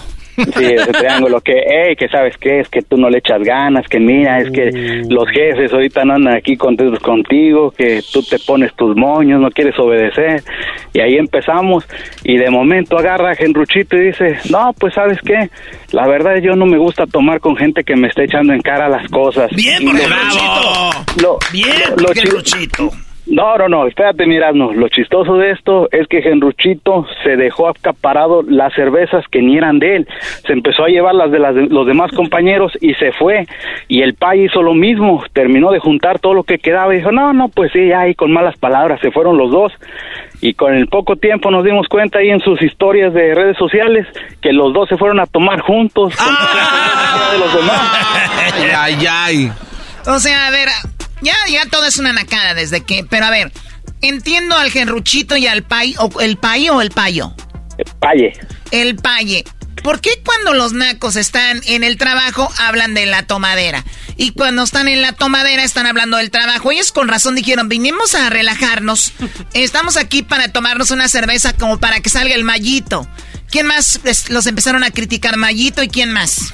Sí, 0.56 0.64
ese 0.64 0.92
triángulo 0.92 1.40
que, 1.40 1.52
hey, 1.66 1.94
que 1.96 2.08
sabes 2.08 2.36
qué, 2.38 2.60
es 2.60 2.68
que 2.68 2.82
tú 2.82 2.96
no 2.96 3.08
le 3.10 3.18
echas 3.18 3.40
ganas, 3.42 3.86
que 3.88 3.98
mira, 4.00 4.40
es 4.40 4.50
que 4.50 4.70
los 5.08 5.28
jefes 5.28 5.72
ahorita 5.72 6.04
no 6.04 6.14
andan 6.14 6.34
aquí 6.34 6.56
contentos 6.56 7.00
contigo, 7.00 7.70
que 7.70 8.00
tú 8.12 8.22
te 8.22 8.38
pones 8.38 8.74
tus 8.74 8.96
moños, 8.96 9.40
no 9.40 9.50
quieres 9.50 9.78
obedecer. 9.78 10.42
Y 10.92 11.00
ahí 11.00 11.16
empezamos, 11.16 11.86
y 12.24 12.36
de 12.36 12.50
momento 12.50 12.98
agarra 12.98 13.30
a 13.32 13.34
Genruchito 13.34 13.96
y 13.96 14.06
dice, 14.08 14.38
no, 14.50 14.72
pues 14.78 14.94
sabes 14.94 15.18
qué, 15.24 15.50
la 15.92 16.06
verdad 16.08 16.36
yo 16.42 16.54
no 16.56 16.66
me 16.66 16.78
gusta 16.78 17.06
tomar 17.06 17.40
con 17.40 17.56
gente 17.56 17.84
que 17.84 17.96
me 17.96 18.08
esté 18.08 18.24
echando 18.24 18.52
en 18.52 18.60
cara 18.60 18.88
las 18.88 19.08
cosas. 19.08 19.50
Bien, 19.52 19.84
por 19.84 19.94
lo- 19.94 20.00
Bien, 21.52 21.68
lo- 21.96 22.08
Genruchito. 22.14 22.90
No, 23.30 23.56
no, 23.56 23.68
no, 23.68 23.86
espérate, 23.86 24.26
no. 24.26 24.72
Lo 24.72 24.88
chistoso 24.88 25.36
de 25.36 25.52
esto 25.52 25.88
es 25.92 26.08
que 26.08 26.20
Genruchito 26.20 27.06
se 27.22 27.36
dejó 27.36 27.68
acaparado 27.68 28.42
las 28.42 28.74
cervezas 28.74 29.24
que 29.30 29.40
ni 29.40 29.56
eran 29.56 29.78
de 29.78 29.96
él. 29.96 30.08
Se 30.44 30.52
empezó 30.52 30.84
a 30.84 30.88
llevar 30.88 31.14
las 31.14 31.30
de, 31.30 31.38
las 31.38 31.54
de 31.54 31.68
los 31.68 31.86
demás 31.86 32.10
compañeros 32.10 32.72
y 32.80 32.94
se 32.94 33.12
fue. 33.12 33.46
Y 33.86 34.02
el 34.02 34.14
Pai 34.14 34.46
hizo 34.46 34.62
lo 34.62 34.74
mismo. 34.74 35.22
Terminó 35.32 35.70
de 35.70 35.78
juntar 35.78 36.18
todo 36.18 36.34
lo 36.34 36.42
que 36.42 36.58
quedaba 36.58 36.92
y 36.92 36.98
dijo, 36.98 37.12
no, 37.12 37.32
no, 37.32 37.48
pues 37.48 37.70
sí, 37.72 37.92
ahí 37.92 38.16
con 38.16 38.32
malas 38.32 38.58
palabras 38.58 39.00
se 39.00 39.12
fueron 39.12 39.38
los 39.38 39.52
dos. 39.52 39.72
Y 40.40 40.54
con 40.54 40.74
el 40.74 40.88
poco 40.88 41.14
tiempo 41.14 41.52
nos 41.52 41.64
dimos 41.64 41.86
cuenta 41.86 42.18
ahí 42.18 42.30
en 42.30 42.40
sus 42.40 42.60
historias 42.60 43.14
de 43.14 43.32
redes 43.32 43.56
sociales 43.56 44.08
que 44.42 44.52
los 44.52 44.72
dos 44.72 44.88
se 44.88 44.96
fueron 44.96 45.20
a 45.20 45.26
tomar 45.26 45.60
juntos. 45.60 46.16
Con 46.16 46.34
de 47.32 47.38
los 47.38 47.54
demás. 47.54 47.80
Ay, 48.76 49.06
ay. 49.08 49.52
O 50.08 50.18
sea, 50.18 50.48
a 50.48 50.50
ver, 50.50 50.68
ya, 51.22 51.34
ya 51.50 51.66
todo 51.66 51.86
es 51.86 51.98
una 51.98 52.12
nacada 52.12 52.54
desde 52.54 52.82
que. 52.82 53.04
Pero 53.08 53.26
a 53.26 53.30
ver, 53.30 53.52
entiendo 54.00 54.56
al 54.56 54.70
genruchito 54.70 55.36
y 55.36 55.46
al 55.46 55.62
pay. 55.62 55.94
O, 55.98 56.20
¿El 56.20 56.36
pay 56.36 56.68
o 56.68 56.80
el 56.80 56.90
payo? 56.90 57.34
El 57.78 57.84
paye. 57.98 58.32
El 58.70 58.96
paye. 58.96 59.44
¿Por 59.82 60.00
qué 60.00 60.10
cuando 60.24 60.52
los 60.52 60.72
nacos 60.72 61.16
están 61.16 61.62
en 61.66 61.84
el 61.84 61.96
trabajo 61.96 62.50
hablan 62.58 62.92
de 62.92 63.06
la 63.06 63.22
tomadera? 63.22 63.84
Y 64.16 64.32
cuando 64.32 64.62
están 64.62 64.88
en 64.88 65.00
la 65.00 65.12
tomadera 65.12 65.64
están 65.64 65.86
hablando 65.86 66.18
del 66.18 66.30
trabajo. 66.30 66.70
Ellos 66.70 66.92
con 66.92 67.08
razón 67.08 67.34
dijeron, 67.34 67.68
vinimos 67.68 68.14
a 68.14 68.28
relajarnos. 68.28 69.14
Estamos 69.54 69.96
aquí 69.96 70.22
para 70.22 70.52
tomarnos 70.52 70.90
una 70.90 71.08
cerveza 71.08 71.54
como 71.54 71.78
para 71.78 72.00
que 72.00 72.10
salga 72.10 72.34
el 72.34 72.44
mallito. 72.44 73.08
¿Quién 73.50 73.66
más 73.66 74.00
los 74.28 74.46
empezaron 74.46 74.84
a 74.84 74.90
criticar? 74.90 75.36
Mallito 75.38 75.82
y 75.82 75.88
quién 75.88 76.12
más? 76.12 76.52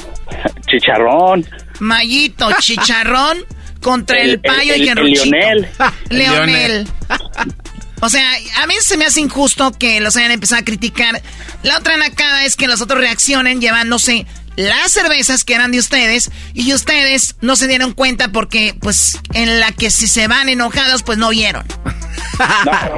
Chicharrón. 0.69 1.45
Mallito, 1.81 2.49
chicharrón 2.61 3.39
contra 3.87 4.21
el, 4.21 4.41
payo 4.41 4.75
y 4.75 4.89
el, 4.89 4.97
Leonel. 4.97 5.69
Leonel. 6.11 6.89
O 8.03 8.11
sea, 8.11 8.31
a 8.63 8.67
mí 8.67 8.75
se 8.81 8.99
me 8.99 9.07
hace 9.07 9.23
injusto 9.23 9.73
que 9.73 10.01
los 10.01 10.19
hayan 10.19 10.31
empezado 10.31 10.61
a 10.61 10.65
criticar. 10.67 11.23
La 11.63 11.79
otra 11.79 11.97
nacada 11.97 12.45
es 12.45 12.55
que 12.55 12.67
los 12.67 12.83
otros 12.83 13.01
reaccionen 13.01 13.59
llevándose 13.59 14.27
las 14.57 14.93
cervezas 14.93 15.45
que 15.45 15.55
eran 15.55 15.73
de 15.73 15.79
ustedes 15.79 16.31
y 16.53 16.75
ustedes 16.75 17.37
no 17.41 17.57
se 17.57 17.69
dieron 17.69 17.95
cuenta 17.95 18.29
porque, 18.29 18.75
pues, 18.79 19.19
en 19.33 19.61
la 19.61 19.73
que 19.73 19.89
si 19.89 20.09
se 20.09 20.29
van 20.29 20.51
enojados, 20.51 21.03
pues 21.05 21.17
no 21.17 21.31
vieron. 21.31 21.65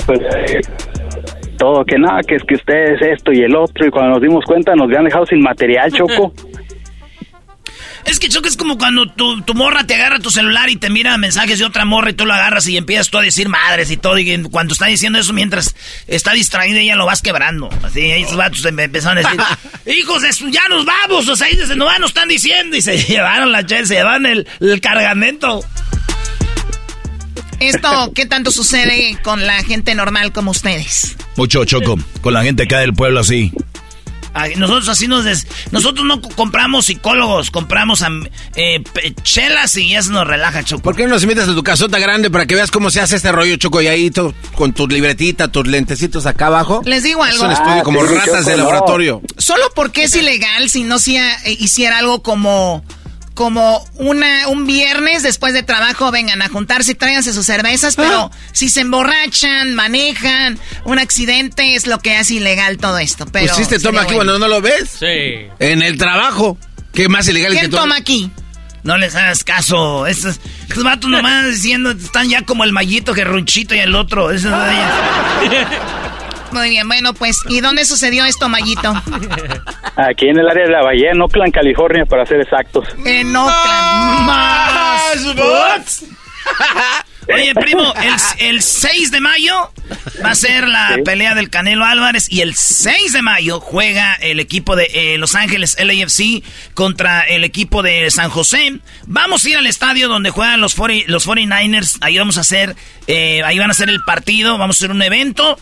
Pues, 0.04 0.20
todo 1.58 1.84
que 1.84 1.96
nada, 1.96 2.20
que 2.26 2.34
es 2.34 2.42
que 2.42 2.56
ustedes 2.56 3.00
esto 3.00 3.32
y 3.32 3.42
el 3.42 3.54
otro 3.54 3.86
y 3.86 3.90
cuando 3.90 4.14
nos 4.14 4.22
dimos 4.22 4.44
cuenta 4.44 4.74
nos 4.74 4.86
habían 4.86 5.04
dejado 5.04 5.26
sin 5.26 5.40
material, 5.42 5.92
Choco. 5.92 6.32
Es 8.08 8.18
que 8.18 8.30
Choco 8.30 8.48
es 8.48 8.56
como 8.56 8.78
cuando 8.78 9.06
tu, 9.06 9.42
tu, 9.42 9.54
morra 9.54 9.84
te 9.84 9.94
agarra 9.94 10.18
tu 10.18 10.30
celular 10.30 10.70
y 10.70 10.76
te 10.76 10.88
mira 10.88 11.18
mensajes 11.18 11.58
de 11.58 11.66
otra 11.66 11.84
morra 11.84 12.10
y 12.10 12.14
tú 12.14 12.24
lo 12.24 12.32
agarras 12.32 12.66
y 12.66 12.76
empiezas 12.78 13.10
tú 13.10 13.18
a 13.18 13.22
decir 13.22 13.50
madres 13.50 13.90
y 13.90 13.98
todo. 13.98 14.18
Y 14.18 14.42
cuando 14.44 14.72
está 14.72 14.86
diciendo 14.86 15.18
eso 15.18 15.34
mientras 15.34 15.76
está 16.06 16.32
distraída 16.32 16.80
ella 16.80 16.96
lo 16.96 17.04
vas 17.04 17.20
quebrando. 17.20 17.68
Así, 17.82 18.00
ahí 18.10 18.22
esos 18.22 18.36
vatos 18.36 18.64
empezaron 18.64 19.18
a 19.18 19.28
decir, 19.28 19.40
hijos, 19.98 20.22
ya 20.50 20.62
nos 20.70 20.86
vamos. 20.86 21.28
O 21.28 21.36
sea, 21.36 21.48
ahí 21.48 21.56
desde 21.56 21.76
no 21.76 21.86
nos 21.98 22.10
están 22.10 22.28
diciendo. 22.28 22.76
Y 22.76 22.82
se 22.82 22.96
llevaron 23.04 23.52
la 23.52 23.66
chel, 23.66 23.86
se 23.86 23.96
llevaron 23.96 24.24
el, 24.24 24.48
el 24.60 24.80
cargamento. 24.80 25.62
¿Esto 27.60 28.12
qué 28.14 28.24
tanto 28.24 28.50
sucede 28.50 29.18
con 29.22 29.46
la 29.46 29.62
gente 29.64 29.94
normal 29.94 30.32
como 30.32 30.52
ustedes? 30.52 31.16
Mucho, 31.36 31.64
Choco. 31.66 31.98
Con 32.22 32.32
la 32.32 32.42
gente 32.42 32.62
acá 32.62 32.78
del 32.78 32.94
pueblo 32.94 33.20
así. 33.20 33.52
Nosotros 34.56 34.88
así 34.88 35.08
nos... 35.08 35.24
Nosotros 35.70 36.06
no 36.06 36.20
compramos 36.20 36.86
psicólogos, 36.86 37.50
compramos 37.50 38.04
eh, 38.54 38.82
chelas 39.22 39.76
y 39.76 39.94
eso 39.94 40.12
nos 40.12 40.26
relaja, 40.26 40.62
Choco. 40.62 40.82
¿Por 40.82 40.96
qué 40.96 41.04
no 41.04 41.10
nos 41.10 41.22
invitas 41.22 41.48
a 41.48 41.54
tu 41.54 41.62
casota 41.62 41.98
grande 41.98 42.30
para 42.30 42.46
que 42.46 42.54
veas 42.54 42.70
cómo 42.70 42.90
se 42.90 43.00
hace 43.00 43.16
este 43.16 43.32
rollo, 43.32 43.56
Choco? 43.56 43.82
Y 43.82 43.86
ahí 43.86 44.10
con 44.54 44.72
tu 44.72 44.88
libretita, 44.88 45.48
tus 45.48 45.66
lentecitos 45.66 46.26
acá 46.26 46.46
abajo. 46.46 46.82
Les 46.84 47.02
digo 47.02 47.22
algo. 47.22 47.36
Es 47.36 47.42
un 47.42 47.52
estudio 47.52 47.82
como 47.82 48.02
ah, 48.02 48.06
ratas 48.06 48.46
de 48.46 48.56
laboratorio. 48.56 49.22
Solo 49.36 49.64
porque 49.74 50.04
es 50.04 50.14
ilegal 50.14 50.68
si 50.70 50.84
no 50.84 50.98
se 50.98 51.18
hiciera 51.58 51.98
algo 51.98 52.22
como 52.22 52.84
como 53.38 53.88
una, 53.94 54.48
un 54.48 54.66
viernes 54.66 55.22
después 55.22 55.54
de 55.54 55.62
trabajo 55.62 56.10
vengan 56.10 56.42
a 56.42 56.48
juntarse 56.48 56.90
y 56.90 56.94
tráiganse 56.96 57.32
sus 57.32 57.46
cervezas, 57.46 57.94
pero 57.94 58.32
si 58.50 58.68
se 58.68 58.80
emborrachan, 58.80 59.76
manejan, 59.76 60.58
un 60.84 60.98
accidente 60.98 61.76
es 61.76 61.86
lo 61.86 62.00
que 62.00 62.16
hace 62.16 62.34
ilegal 62.34 62.78
todo 62.78 62.98
esto. 62.98 63.26
Pero 63.26 63.46
¿Pusiste 63.46 63.78
toma 63.78 64.02
aquí 64.02 64.14
cuando 64.14 64.40
no 64.40 64.48
lo 64.48 64.60
ves? 64.60 64.90
Sí. 64.98 65.46
En 65.60 65.82
el 65.82 65.96
trabajo. 65.98 66.58
¿Qué 66.92 67.08
más 67.08 67.28
ilegal 67.28 67.52
¿Quién 67.52 67.70
que 67.70 67.76
toma 67.76 67.94
aquí? 67.94 68.28
No 68.82 68.98
les 68.98 69.14
hagas 69.14 69.44
caso. 69.44 70.08
Estos, 70.08 70.40
estos 70.68 70.82
vatos 70.82 71.08
nomás 71.08 71.46
diciendo, 71.46 71.92
están 71.92 72.28
ya 72.28 72.42
como 72.42 72.64
el 72.64 72.72
mallito, 72.72 73.14
que 73.14 73.22
runchito 73.22 73.72
y 73.72 73.78
el 73.78 73.94
otro. 73.94 74.32
Eso 74.32 74.50
Muy 76.52 76.70
bien, 76.70 76.88
bueno, 76.88 77.14
pues, 77.14 77.40
¿y 77.48 77.60
dónde 77.60 77.84
sucedió 77.84 78.24
esto, 78.24 78.48
Mayito? 78.48 78.92
Aquí 79.96 80.28
en 80.28 80.38
el 80.38 80.48
área 80.48 80.64
de 80.64 80.70
la 80.70 80.82
Bahía, 80.82 81.10
en 81.12 81.20
Oakland, 81.20 81.52
California, 81.52 82.04
para 82.06 82.24
ser 82.26 82.40
exactos. 82.40 82.88
En 83.04 83.34
Oakland. 83.34 84.26
¡Más! 84.26 85.26
Oye, 87.34 87.54
primo, 87.54 87.92
el, 88.38 88.62
6 88.62 89.10
de 89.10 89.20
mayo 89.20 89.70
va 90.24 90.30
a 90.30 90.34
ser 90.34 90.66
la 90.66 90.98
pelea 91.04 91.34
del 91.34 91.50
Canelo 91.50 91.84
Álvarez 91.84 92.26
y 92.30 92.40
el 92.40 92.54
6 92.54 93.12
de 93.12 93.20
mayo 93.20 93.60
juega 93.60 94.14
el 94.14 94.40
equipo 94.40 94.76
de 94.76 94.88
eh, 94.94 95.18
Los 95.18 95.34
Ángeles 95.34 95.76
LAFC 95.78 96.42
contra 96.72 97.20
el 97.22 97.44
equipo 97.44 97.82
de 97.82 98.10
San 98.10 98.30
José. 98.30 98.80
Vamos 99.06 99.44
a 99.44 99.50
ir 99.50 99.56
al 99.58 99.66
estadio 99.66 100.08
donde 100.08 100.30
juegan 100.30 100.62
los, 100.62 100.74
40, 100.74 101.12
los 101.12 101.28
49ers. 101.28 101.98
Ahí 102.00 102.16
vamos 102.16 102.38
a 102.38 102.40
hacer, 102.40 102.74
eh, 103.06 103.42
ahí 103.44 103.58
van 103.58 103.68
a 103.68 103.72
hacer 103.72 103.90
el 103.90 104.02
partido, 104.04 104.56
vamos 104.56 104.76
a 104.76 104.78
hacer 104.78 104.90
un 104.90 105.02
evento. 105.02 105.58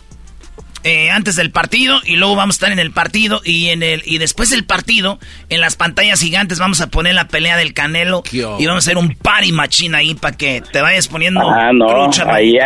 Eh, 0.87 1.11
antes 1.11 1.35
del 1.35 1.51
partido 1.51 1.99
y 2.05 2.15
luego 2.15 2.37
vamos 2.37 2.55
a 2.55 2.59
estar 2.59 2.71
en 2.71 2.79
el 2.79 2.93
partido 2.93 3.41
y 3.45 3.71
en 3.71 3.83
el 3.83 4.05
y 4.07 4.19
después 4.19 4.51
del 4.51 4.65
partido 4.65 5.19
en 5.49 5.61
las 5.61 5.75
pantallas 5.75 6.21
gigantes 6.21 6.61
vamos 6.61 6.81
a 6.81 6.87
poner 6.91 7.15
la 7.15 7.27
pelea 7.27 7.57
del 7.57 7.75
Canelo 7.75 8.23
y 8.31 8.41
vamos 8.67 8.71
a 8.87 8.91
hacer 8.91 8.97
un 8.97 9.17
party 9.17 9.51
machine 9.51 9.97
ahí 9.97 10.15
para 10.15 10.37
que 10.37 10.63
te 10.73 10.81
vayas 10.81 11.09
poniendo 11.09 11.41
ah 11.41 11.73
no 11.73 12.09
ahí 12.29 12.57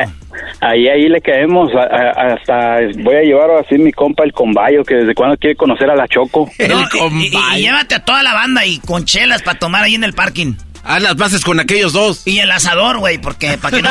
ahí 0.61 0.89
ahí 0.89 1.09
le 1.09 1.23
caemos 1.23 1.71
hasta 1.75 2.81
voy 2.99 3.17
a 3.17 3.23
llevar 3.23 3.53
así 3.65 3.79
mi 3.79 3.91
compa 3.91 4.25
el 4.25 4.35
combayo 4.35 4.85
que 4.85 4.97
desde 4.97 5.15
cuando 5.15 5.39
quiere 5.39 5.57
conocer 5.57 5.89
a 5.89 5.97
la 5.97 6.07
Choco. 6.07 6.51
Y, 6.59 7.63
llévate 7.63 7.95
a 7.95 8.05
toda 8.05 8.23
la 8.23 8.35
banda 8.35 8.67
y 8.67 8.81
con 8.81 9.07
chelas 9.07 9.43
para 9.43 9.59
tomar 9.59 9.85
ahí 9.85 9.95
en 9.95 10.05
el 10.05 10.13
parking 10.13 10.55
Haz 10.85 11.03
las 11.03 11.17
bases 11.17 11.45
con 11.45 11.61
aquellos 11.61 11.93
dos. 11.93 12.27
Y 12.27 12.39
el 12.39 12.51
asador, 12.51 12.99
güey, 12.99 13.19
porque 13.19 13.59
para 13.59 13.77
que 13.77 13.83
no 13.83 13.91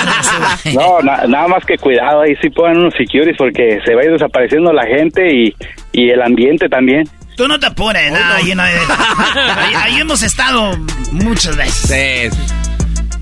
se 0.62 0.74
No, 0.74 1.00
nada 1.02 1.48
más 1.48 1.66
que 1.66 1.78
cuidado, 1.78 2.22
ahí 2.22 2.36
sí 2.42 2.50
ponen 2.50 2.78
unos 2.78 2.94
securities 2.96 3.38
porque 3.38 3.80
se 3.86 3.96
va 3.96 4.02
a 4.02 4.06
ir 4.06 4.12
desapareciendo 4.12 4.74
la 4.74 4.86
gente 4.86 5.34
y, 5.34 5.56
y 5.92 6.10
el 6.10 6.22
ambiente 6.22 6.68
también. 6.70 7.08
Tú 7.36 7.48
no 7.48 7.58
te 7.58 7.68
apures, 7.68 8.12
ahí, 8.14 8.52
ahí, 8.52 10.00
hemos 10.00 10.24
estado 10.24 10.78
muchas 11.12 11.56
veces. 11.56 12.34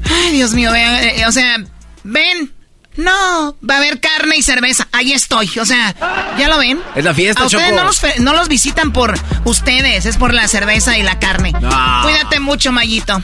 Ay, 0.10 0.32
Dios 0.32 0.56
mío, 0.56 0.74
eh, 0.74 1.24
o 1.28 1.32
sea, 1.32 1.58
ven, 2.04 2.52
no, 2.96 3.56
va 3.68 3.76
a 3.76 3.78
haber 3.78 4.00
carne 4.00 4.38
y 4.38 4.42
cerveza. 4.42 4.88
Ahí 4.92 5.14
estoy. 5.14 5.48
O 5.60 5.66
sea, 5.66 5.94
¿ya 6.40 6.48
lo 6.48 6.58
ven? 6.58 6.82
Es 6.96 7.06
la 7.06 7.14
fiesta, 7.14 7.44
A 7.44 7.46
ustedes 7.46 7.74
no 7.74 7.84
los, 7.84 8.02
no 8.20 8.34
los, 8.34 8.48
visitan 8.50 8.92
por 8.92 9.14
ustedes, 9.46 10.08
es 10.08 10.18
por 10.18 10.34
la 10.34 10.48
cerveza 10.48 10.98
y 10.98 11.04
la 11.04 11.20
carne. 11.20 11.52
Cuídate 11.52 12.40
mucho, 12.40 12.72
Mayito. 12.72 13.22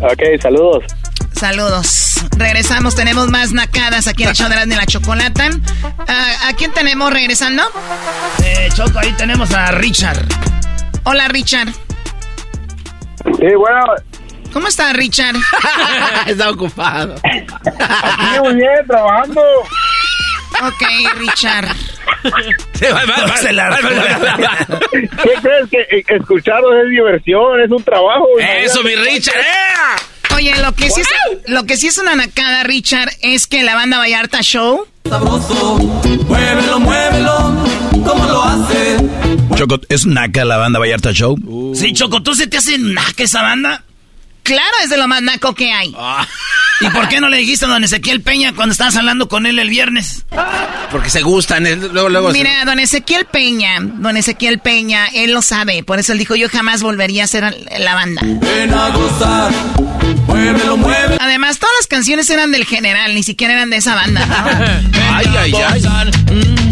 Ok, 0.00 0.40
saludos. 0.40 0.84
Saludos. 1.32 2.14
Regresamos, 2.36 2.94
tenemos 2.94 3.28
más 3.28 3.52
nacadas 3.52 4.06
aquí 4.06 4.24
en 4.24 4.30
el 4.30 4.34
show 4.34 4.48
de 4.48 4.76
la 4.76 4.86
chocolata. 4.86 5.48
Ah, 6.06 6.48
¿A, 6.48 6.52
quién 6.54 6.72
tenemos 6.72 7.12
regresando? 7.12 7.62
Eh, 8.44 8.68
Choco, 8.74 8.98
ahí 8.98 9.12
tenemos 9.12 9.52
a 9.52 9.72
Richard. 9.72 10.26
Hola, 11.04 11.28
Richard. 11.28 11.68
Sí, 13.24 13.54
bueno. 13.56 13.84
¿Cómo 14.52 14.68
está, 14.68 14.92
Richard? 14.92 15.36
está 16.26 16.50
ocupado. 16.50 17.14
Aquí 17.22 18.40
muy 18.42 18.54
bien, 18.54 18.86
trabajando. 18.86 19.40
Ok, 20.62 20.82
Richard. 21.18 21.68
¿Qué 22.78 22.88
crees 25.42 25.68
que 25.70 26.14
escucharos 26.14 26.70
es 26.84 26.90
diversión, 26.90 27.60
es 27.60 27.70
un 27.70 27.82
trabajo? 27.82 28.26
Eso, 28.38 28.82
mi 28.82 28.94
Richard. 28.94 29.38
¡eh! 29.38 30.34
Oye, 30.36 30.54
lo 30.62 30.72
que, 30.72 30.90
sí 30.90 31.00
es, 31.00 31.08
lo 31.50 31.64
que 31.64 31.76
sí 31.76 31.88
es 31.88 31.98
una 31.98 32.14
nacada, 32.14 32.62
Richard, 32.62 33.10
es 33.20 33.46
que 33.46 33.62
la 33.62 33.74
banda 33.74 33.98
Vallarta 33.98 34.40
Show. 34.42 34.86
Sabroso, 35.08 35.76
muévelo, 36.26 36.80
muévelo, 36.80 37.66
¿cómo 38.04 38.24
lo 38.26 38.42
hace? 38.44 38.96
Choco, 39.56 39.80
¿es 39.88 40.06
naca 40.06 40.44
la 40.44 40.56
banda 40.56 40.78
Vallarta 40.78 41.12
Show? 41.12 41.72
Sí, 41.74 41.92
Choco, 41.92 42.22
¿tú 42.22 42.34
se 42.34 42.46
te 42.46 42.58
hace 42.58 42.78
naca 42.78 43.24
esa 43.24 43.42
banda? 43.42 43.84
Claro, 44.50 44.76
es 44.82 44.90
de 44.90 44.96
lo 44.96 45.06
más 45.06 45.22
naco 45.22 45.54
que 45.54 45.72
hay. 45.72 45.94
Ah. 45.96 46.26
¿Y 46.80 46.88
por 46.90 47.08
qué 47.08 47.20
no 47.20 47.28
le 47.28 47.36
dijiste 47.36 47.66
a 47.66 47.68
don 47.68 47.84
Ezequiel 47.84 48.22
Peña 48.22 48.54
cuando 48.54 48.72
estabas 48.72 48.96
hablando 48.96 49.28
con 49.28 49.46
él 49.46 49.58
el 49.58 49.68
viernes? 49.68 50.24
Porque 50.90 51.10
se 51.10 51.20
gustan, 51.22 51.66
eh, 51.66 51.76
luego, 51.76 52.08
luego. 52.08 52.30
Mira, 52.32 52.64
don 52.64 52.78
Ezequiel 52.78 53.26
Peña, 53.26 53.78
don 53.80 54.16
Ezequiel 54.16 54.58
Peña, 54.58 55.06
él 55.14 55.32
lo 55.32 55.42
sabe. 55.42 55.84
Por 55.84 55.98
eso 55.98 56.12
él 56.12 56.18
dijo, 56.18 56.34
yo 56.34 56.48
jamás 56.48 56.82
volvería 56.82 57.24
a 57.24 57.26
ser 57.26 57.54
la 57.78 57.94
banda. 57.94 58.22
Ven 58.24 58.72
a 58.72 58.88
gozar, 58.88 59.52
muévelo, 60.26 60.76
muévelo. 60.78 61.16
Además, 61.20 61.58
todas 61.58 61.74
las 61.78 61.86
canciones 61.86 62.28
eran 62.30 62.50
del 62.50 62.64
general, 62.64 63.14
ni 63.14 63.22
siquiera 63.22 63.54
eran 63.54 63.70
de 63.70 63.76
esa 63.76 63.94
banda. 63.94 64.80
ay, 65.12 65.26
ay, 65.38 65.52
ay. 65.54 66.69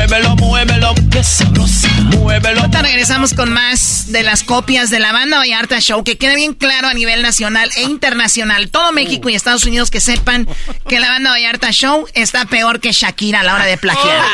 Muévelo, 0.00 0.34
muévelo, 0.36 0.94
qué 1.10 1.22
sabrosa. 1.22 1.86
Muévelo. 2.16 2.60
Ahorita 2.60 2.80
regresamos 2.80 3.34
con 3.34 3.52
más 3.52 4.10
de 4.10 4.22
las 4.22 4.42
copias 4.42 4.88
de 4.88 4.98
la 4.98 5.12
banda 5.12 5.36
Vallarta 5.36 5.78
Show. 5.78 6.02
Que 6.04 6.16
quede 6.16 6.36
bien 6.36 6.54
claro 6.54 6.88
a 6.88 6.94
nivel 6.94 7.20
nacional 7.20 7.68
e 7.76 7.82
internacional. 7.82 8.70
Todo 8.70 8.92
México 8.92 9.28
y 9.28 9.34
Estados 9.34 9.66
Unidos 9.66 9.90
que 9.90 10.00
sepan 10.00 10.48
que 10.88 11.00
la 11.00 11.08
banda 11.10 11.28
Vallarta 11.28 11.70
Show 11.70 12.06
está 12.14 12.46
peor 12.46 12.80
que 12.80 12.92
Shakira 12.92 13.40
a 13.40 13.44
la 13.44 13.54
hora 13.56 13.66
de 13.66 13.76
plagiar. 13.76 14.24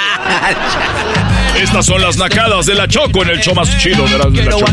Estas 1.60 1.84
son 1.84 2.00
las 2.00 2.16
nacadas 2.16 2.66
de 2.66 2.74
la 2.74 2.86
Choco 2.86 3.24
en 3.24 3.30
el 3.30 3.40
show 3.40 3.56
más 3.56 3.76
chido 3.78 4.06
de 4.06 4.18
la, 4.18 4.26
de 4.26 4.44
la 4.44 4.52
Choco. 4.52 4.66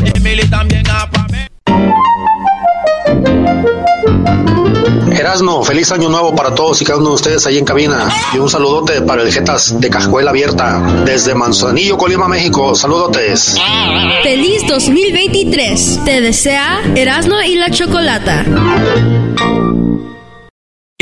Erasno, 5.12 5.63
feliz 5.63 5.91
año 5.91 6.10
nuevo 6.10 6.36
para 6.36 6.54
todos 6.54 6.82
y 6.82 6.86
cada 6.86 7.00
uno 7.00 7.10
de 7.10 7.15
ustedes 7.15 7.46
ahí 7.46 7.58
en 7.58 7.65
cabina. 7.65 8.10
Y 8.34 8.38
un 8.38 8.50
saludote 8.50 9.02
para 9.02 9.22
el 9.22 9.32
Jetas 9.32 9.80
de 9.80 9.89
Cajuela 9.89 10.32
Abierta, 10.32 11.04
desde 11.06 11.36
Manzanillo, 11.36 11.98
Colima, 11.98 12.28
México. 12.28 12.76
Saludotes. 12.76 13.58
Feliz 14.24 14.65
2023. 14.67 16.00
Te 16.06 16.22
desea 16.22 16.82
Erasno 16.96 17.41
y 17.43 17.56
la 17.56 17.69
Chocolata. 17.69 18.46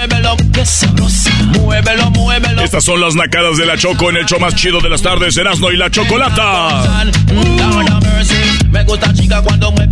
Muévelo, 0.00 0.34
qué 0.54 0.64
sabrosa. 0.64 1.30
Muévelo, 1.60 2.10
muévelo. 2.12 2.62
Estas 2.62 2.84
son 2.84 3.02
las 3.02 3.14
nacadas 3.16 3.58
de 3.58 3.66
la 3.66 3.76
Choco 3.76 4.08
en 4.08 4.16
el 4.16 4.24
show 4.24 4.40
más 4.40 4.54
chido 4.54 4.80
de 4.80 4.88
las 4.88 5.02
tardes, 5.02 5.36
Erasmo 5.36 5.70
y 5.70 5.76
la 5.76 5.90
Chocolata. 5.90 7.04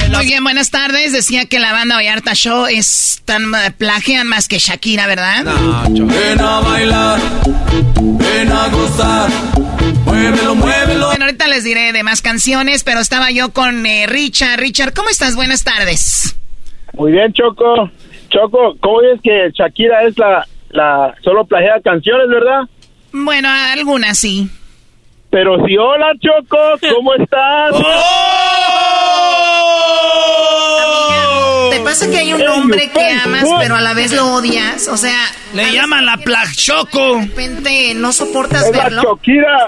Muy 0.09 0.25
bien, 0.25 0.43
buenas 0.43 0.71
tardes. 0.71 1.13
Decía 1.13 1.45
que 1.45 1.59
la 1.59 1.73
banda 1.73 1.97
Vallarta 1.97 2.33
Show 2.33 2.65
es 2.69 3.21
tan 3.27 3.55
eh, 3.55 3.71
plagian 3.77 4.27
más 4.27 4.49
que 4.49 4.59
Shakira, 4.59 5.07
¿verdad? 5.07 5.45
Ven 5.91 6.41
a 6.41 6.61
bailar, 6.61 7.21
ven 7.95 8.51
a 8.51 8.69
gozar. 8.69 9.31
Muévelo, 10.07 10.55
muévelo. 10.55 11.07
Bueno, 11.09 11.27
ahorita 11.27 11.49
les 11.49 11.65
diré 11.65 11.93
de 11.93 12.03
más 12.03 12.23
canciones, 12.23 12.83
pero 12.83 13.01
estaba 13.01 13.31
yo 13.31 13.51
con 13.51 13.85
eh, 13.85 14.07
Richard. 14.07 14.59
Richard, 14.59 14.95
¿cómo 14.95 15.11
estás? 15.11 15.37
Buenas 15.37 15.65
tardes. 15.65 16.35
Muy 16.95 17.13
bien, 17.13 17.31
Choco. 17.35 17.91
Choco, 18.29 18.77
¿cómo 18.81 19.01
es 19.03 19.21
que 19.23 19.51
Shakira 19.55 20.03
es 20.05 20.17
la, 20.19 20.47
la 20.71 21.15
solo 21.23 21.45
plagia 21.47 21.81
canciones, 21.83 22.29
verdad? 22.29 22.61
Bueno, 23.13 23.49
algunas 23.73 24.19
sí. 24.19 24.49
Pero 25.31 25.57
sí, 25.67 25.77
hola 25.77 26.13
Choco, 26.21 26.57
¿cómo 26.95 27.15
estás? 27.19 27.75
¿Te 31.71 31.81
pasa 31.81 32.09
que 32.11 32.17
hay 32.19 32.33
un 32.33 32.47
hombre 32.49 32.91
que 32.91 33.11
amas, 33.25 33.45
pero 33.61 33.77
a 33.77 33.81
la 33.81 33.93
vez 33.95 34.13
lo 34.13 34.33
odias? 34.35 34.89
O 34.89 34.97
sea, 34.97 35.19
Le 35.55 35.71
llaman 35.73 36.07
la 36.07 36.17
Plag 36.17 36.51
Choco. 36.53 37.17
de 37.17 37.27
repente 37.27 37.95
no 37.95 38.13
soportas 38.13 38.65
Es 38.67 38.73
verlo. 38.73 39.03
Shakira. 39.03 39.67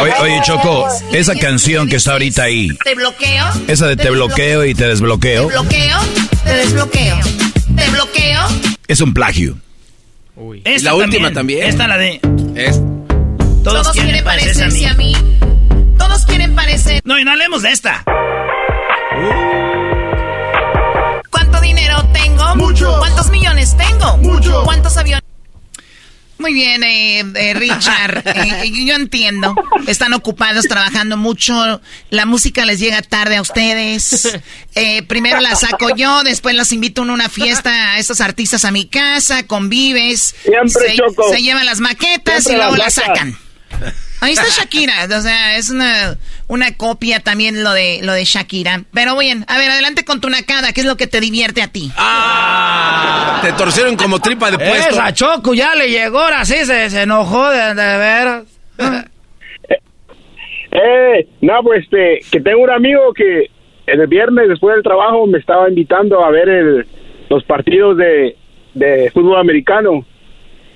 Oye, 0.00 0.12
oye, 0.20 0.40
Choco, 0.44 0.86
esa 1.12 1.34
canción 1.34 1.88
que 1.88 1.96
está 1.96 2.12
ahorita 2.12 2.44
ahí, 2.44 2.68
Te 2.84 2.94
bloqueo, 2.94 3.44
esa 3.68 3.86
de 3.88 3.96
te 3.96 4.10
bloqueo 4.10 4.64
y 4.64 4.74
te 4.74 4.86
desbloqueo, 4.86 5.48
te 5.48 5.54
bloqueo, 5.54 5.98
te 6.44 6.52
desbloqueo, 6.54 7.16
te 7.76 7.90
bloqueo. 7.90 8.40
es 8.88 9.00
un 9.00 9.14
plagio. 9.14 9.56
Esta 10.64 10.90
la 10.90 10.94
última 10.96 11.32
también. 11.32 11.64
Esta 11.68 11.86
la 11.88 11.98
de. 11.98 12.20
Es... 12.54 12.80
Todos, 13.62 13.82
Todos 13.82 13.92
quieren 13.92 14.10
quieren 14.10 14.24
parecerse 14.24 14.86
a 14.86 14.90
a 14.90 14.94
mí. 14.94 15.12
mí. 15.14 15.94
Todos 15.96 16.24
quieren 16.26 16.54
parecer. 16.54 17.00
No, 17.04 17.18
y 17.18 17.24
no 17.24 17.30
hablemos 17.32 17.62
de 17.62 17.70
esta. 17.70 18.02
¿Cuánto 21.30 21.60
dinero 21.60 22.02
tengo? 22.12 22.56
Mucho. 22.56 22.96
¿Cuántos 22.98 23.30
millones 23.30 23.76
tengo? 23.76 24.16
Mucho. 24.18 24.62
¿Cuántos 24.64 24.96
aviones? 24.96 25.22
Muy 26.38 26.54
bien, 26.54 26.82
eh, 26.82 27.20
eh, 27.36 27.54
Richard. 27.54 28.22
eh, 28.26 28.70
yo 28.84 28.94
entiendo. 28.94 29.54
Están 29.86 30.12
ocupados 30.12 30.66
trabajando 30.66 31.16
mucho. 31.16 31.80
La 32.10 32.26
música 32.26 32.64
les 32.64 32.80
llega 32.80 33.00
tarde 33.02 33.36
a 33.36 33.42
ustedes. 33.42 34.38
Eh, 34.74 35.02
primero 35.02 35.38
la 35.40 35.54
saco 35.54 35.94
yo, 35.94 36.22
después 36.24 36.54
los 36.54 36.72
invito 36.72 37.02
a 37.02 37.04
una 37.04 37.28
fiesta 37.28 37.92
a 37.92 37.98
estos 37.98 38.22
artistas 38.22 38.64
a 38.64 38.70
mi 38.70 38.86
casa, 38.86 39.46
convives. 39.46 40.34
Siempre, 40.42 40.92
se, 40.92 40.96
Choco. 40.96 41.28
se 41.30 41.42
llevan 41.42 41.66
las 41.66 41.80
maquetas 41.80 42.44
Siempre 42.44 42.54
y 42.54 42.56
luego 42.56 42.76
las 42.76 42.94
sacan. 42.94 43.36
Ahí 44.22 44.34
está 44.34 44.44
Shakira, 44.48 44.94
o 45.04 45.20
sea, 45.20 45.56
es 45.56 45.68
una, 45.68 46.16
una 46.46 46.76
copia 46.76 47.18
también 47.18 47.64
lo 47.64 47.72
de 47.72 48.00
lo 48.02 48.12
de 48.12 48.24
Shakira. 48.24 48.84
Pero 48.94 49.18
bien, 49.18 49.44
a 49.48 49.58
ver, 49.58 49.68
adelante 49.68 50.04
con 50.04 50.20
tu 50.20 50.30
nacada, 50.30 50.72
¿qué 50.72 50.82
es 50.82 50.86
lo 50.86 50.96
que 50.96 51.08
te 51.08 51.20
divierte 51.20 51.60
a 51.60 51.66
ti? 51.66 51.90
Ah, 51.96 53.40
te 53.42 53.52
torcieron 53.52 53.96
como 53.96 54.20
tripa 54.20 54.52
de 54.52 54.58
puesto. 54.58 54.90
Esa 54.90 55.12
Choco 55.12 55.54
ya 55.54 55.74
le 55.74 55.90
llegó, 55.90 56.20
ahora 56.20 56.44
sí 56.44 56.54
se, 56.64 56.88
se 56.88 57.02
enojó 57.02 57.50
de, 57.50 57.74
de 57.74 57.98
veras. 57.98 58.44
Eh, 60.74 61.28
no, 61.42 61.62
pues 61.62 61.84
este, 61.84 62.20
que 62.30 62.40
tengo 62.40 62.62
un 62.62 62.70
amigo 62.70 63.12
que 63.12 63.50
el 63.86 64.06
viernes 64.06 64.48
después 64.48 64.74
del 64.74 64.82
trabajo 64.82 65.26
me 65.26 65.38
estaba 65.38 65.68
invitando 65.68 66.24
a 66.24 66.30
ver 66.30 66.48
el, 66.48 66.86
los 67.28 67.44
partidos 67.44 67.98
de, 67.98 68.36
de 68.72 69.10
fútbol 69.10 69.38
americano. 69.38 70.06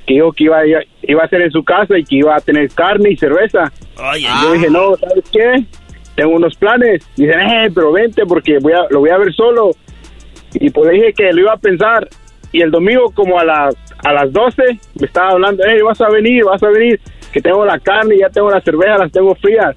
Que 0.06 0.14
dijo 0.14 0.32
que 0.32 0.44
iba, 0.44 0.58
a- 0.60 0.84
iba 1.02 1.22
a 1.24 1.28
ser 1.28 1.42
en 1.42 1.50
su 1.50 1.64
casa 1.64 1.98
y 1.98 2.04
que 2.04 2.16
iba 2.16 2.36
a 2.36 2.40
tener 2.40 2.68
carne 2.70 3.10
y 3.10 3.16
cerveza. 3.16 3.72
Oye, 3.98 4.20
Y 4.20 4.42
yo 4.44 4.52
dije, 4.52 4.70
no, 4.70 4.94
¿sabes 4.96 5.24
qué? 5.32 5.64
Tengo 6.14 6.36
unos 6.36 6.54
planes. 6.56 7.04
Dicen, 7.16 7.40
eh, 7.40 7.70
pero 7.74 7.92
vente 7.92 8.24
porque 8.26 8.58
voy 8.60 8.72
a, 8.72 8.86
lo 8.90 9.00
voy 9.00 9.10
a 9.10 9.18
ver 9.18 9.32
solo. 9.34 9.70
Y 10.54 10.70
pues 10.70 10.90
dije 10.90 11.12
que 11.12 11.32
lo 11.32 11.40
iba 11.42 11.52
a 11.52 11.56
pensar. 11.58 12.08
Y 12.52 12.62
el 12.62 12.70
domingo 12.70 13.10
como 13.14 13.38
a 13.38 13.44
las, 13.44 13.74
a 14.04 14.12
las 14.12 14.32
12 14.32 14.62
me 15.00 15.06
estaba 15.06 15.30
hablando, 15.32 15.64
eh, 15.64 15.82
vas 15.82 16.00
a 16.00 16.08
venir, 16.08 16.44
vas 16.44 16.62
a 16.62 16.68
venir. 16.70 17.00
Que 17.32 17.42
tengo 17.42 17.64
la 17.66 17.78
carne, 17.78 18.16
ya 18.18 18.30
tengo 18.30 18.50
la 18.50 18.60
cerveza, 18.62 18.96
las 18.98 19.12
tengo 19.12 19.34
frías. 19.34 19.74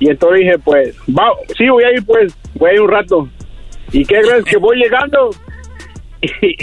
Y 0.00 0.10
entonces 0.10 0.40
dije, 0.40 0.58
pues, 0.58 0.96
va, 1.08 1.30
sí, 1.56 1.68
voy 1.68 1.84
a 1.84 1.92
ir, 1.92 2.04
pues, 2.04 2.36
voy 2.54 2.70
a 2.70 2.74
ir 2.74 2.80
un 2.80 2.90
rato. 2.90 3.28
¿Y 3.92 4.04
qué 4.04 4.20
crees? 4.20 4.44
Que 4.44 4.56
voy 4.56 4.76
llegando. 4.78 5.30
Y, 6.22 6.56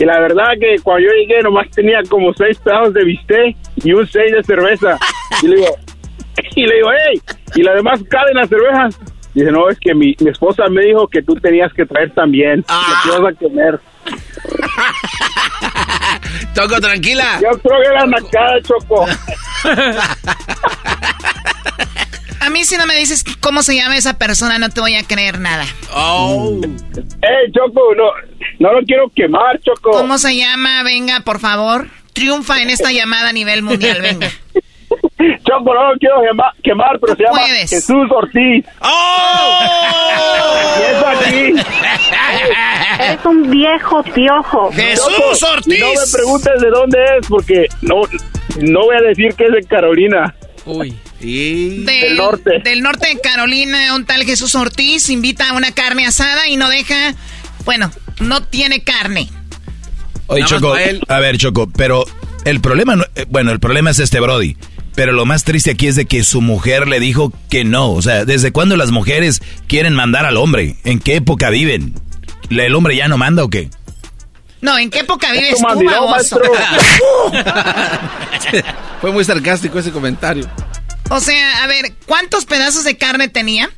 y 0.02 0.04
la 0.04 0.18
verdad 0.20 0.48
que 0.58 0.76
cuando 0.82 1.06
yo 1.06 1.12
llegué 1.12 1.40
nomás 1.42 1.70
tenía 1.70 2.02
como 2.08 2.32
seis 2.34 2.58
pedazos 2.58 2.94
de 2.94 3.04
bistec 3.04 3.56
y 3.76 3.92
un 3.92 4.04
seis 4.06 4.32
de 4.32 4.42
cerveza. 4.42 4.98
Y 5.42 5.48
le 5.48 5.56
digo, 5.56 5.76
y 6.56 6.66
le 6.66 6.76
digo, 6.76 6.88
hey, 6.90 7.20
y 7.54 7.62
las 7.62 7.76
demás 7.76 8.02
caben 8.08 8.34
las 8.34 8.48
cervezas. 8.48 8.98
Dice, 9.34 9.50
no, 9.50 9.68
es 9.70 9.78
que 9.78 9.94
mi, 9.94 10.14
mi 10.20 10.30
esposa 10.30 10.64
me 10.70 10.84
dijo 10.84 11.08
que 11.08 11.22
tú 11.22 11.34
tenías 11.36 11.72
que 11.72 11.86
traer 11.86 12.12
también. 12.12 12.62
Lo 12.68 12.74
que 13.02 13.08
ibas 13.18 13.32
a 13.32 13.36
comer. 13.38 13.80
Choco, 16.54 16.78
tranquila. 16.80 17.40
Yo 17.40 17.50
creo 17.60 17.80
que 17.80 17.88
era 17.88 18.04
nacada, 18.06 18.60
Choco. 18.62 19.06
A 22.42 22.50
mí 22.50 22.64
si 22.64 22.76
no 22.76 22.86
me 22.86 22.96
dices 22.96 23.22
cómo 23.40 23.62
se 23.62 23.76
llama 23.76 23.96
esa 23.96 24.18
persona, 24.18 24.58
no 24.58 24.68
te 24.68 24.80
voy 24.80 24.96
a 24.96 25.04
creer 25.04 25.38
nada. 25.38 25.64
Oh. 25.94 26.60
Eh, 26.64 27.52
Choco, 27.54 27.94
no, 27.94 28.10
no 28.58 28.72
lo 28.72 28.84
quiero 28.84 29.08
quemar, 29.14 29.60
Choco. 29.60 29.92
¿Cómo 29.92 30.18
se 30.18 30.36
llama? 30.36 30.82
Venga, 30.82 31.20
por 31.20 31.38
favor. 31.38 31.86
Triunfa 32.12 32.60
en 32.60 32.70
esta 32.70 32.90
llamada 32.90 33.28
a 33.28 33.32
nivel 33.32 33.62
mundial, 33.62 34.02
venga. 34.02 34.28
Choco, 35.44 35.72
no 35.72 35.92
lo 35.92 35.98
quiero 36.00 36.16
quemar, 36.64 36.98
pero 37.00 37.14
se 37.14 37.22
llama 37.22 37.42
Jesús 37.68 38.10
Ortiz. 38.10 38.66
¡Oh! 38.80 39.58
y 40.78 40.82
eso 40.82 41.06
aquí. 41.06 41.54
Es 43.12 43.24
un 43.24 43.50
viejo 43.50 44.02
piojo. 44.02 44.72
¡Jesús 44.72 45.42
Ortiz! 45.44 45.78
No 45.80 45.90
me 45.90 46.12
preguntes 46.12 46.60
de 46.60 46.70
dónde 46.70 46.98
es, 47.20 47.26
porque 47.28 47.68
no, 47.82 48.02
no 48.60 48.80
voy 48.80 48.96
a 48.96 49.08
decir 49.08 49.32
que 49.36 49.44
es 49.44 49.52
de 49.52 49.62
Carolina. 49.62 50.34
Uy. 50.64 50.96
Del, 51.20 52.16
norte. 52.16 52.60
Del 52.64 52.82
norte 52.82 53.08
de 53.08 53.20
Carolina, 53.20 53.94
un 53.94 54.04
tal 54.04 54.24
Jesús 54.24 54.54
Ortiz 54.54 55.10
invita 55.10 55.50
a 55.50 55.52
una 55.54 55.72
carne 55.72 56.06
asada 56.06 56.48
y 56.48 56.56
no 56.56 56.68
deja. 56.68 57.14
Bueno, 57.64 57.90
no 58.20 58.42
tiene 58.42 58.82
carne. 58.82 59.28
Oye, 60.26 60.44
Choco, 60.44 60.74
a 61.08 61.18
ver, 61.18 61.36
Choco, 61.36 61.68
pero 61.76 62.04
el 62.44 62.60
problema, 62.60 63.06
eh, 63.14 63.26
bueno, 63.28 63.50
el 63.50 63.60
problema 63.60 63.90
es 63.90 63.98
este 63.98 64.20
Brody. 64.20 64.56
Pero 64.94 65.12
lo 65.12 65.24
más 65.24 65.44
triste 65.44 65.70
aquí 65.70 65.86
es 65.86 65.96
de 65.96 66.04
que 66.04 66.22
su 66.22 66.42
mujer 66.42 66.86
le 66.86 67.00
dijo 67.00 67.32
que 67.48 67.64
no. 67.64 67.90
O 67.92 68.02
sea, 68.02 68.24
¿desde 68.24 68.52
cuándo 68.52 68.76
las 68.76 68.90
mujeres 68.90 69.40
quieren 69.66 69.94
mandar 69.94 70.26
al 70.26 70.36
hombre? 70.36 70.76
¿En 70.84 70.98
qué 70.98 71.16
época 71.16 71.48
viven? 71.48 71.94
¿El 72.50 72.74
hombre 72.74 72.94
ya 72.94 73.08
no 73.08 73.16
manda 73.16 73.42
o 73.42 73.48
qué? 73.48 73.70
No, 74.62 74.78
¿en 74.78 74.88
qué 74.90 75.00
época 75.00 75.32
vives 75.32 75.60
tú, 75.60 75.84
baboso? 75.84 76.40
Fue 79.00 79.10
muy 79.10 79.24
sarcástico 79.24 79.80
ese 79.80 79.90
comentario. 79.90 80.48
O 81.10 81.18
sea, 81.18 81.64
a 81.64 81.66
ver, 81.66 81.86
¿cuántos 82.06 82.46
pedazos 82.46 82.84
de 82.84 82.96
carne 82.96 83.28
tenía? 83.28 83.68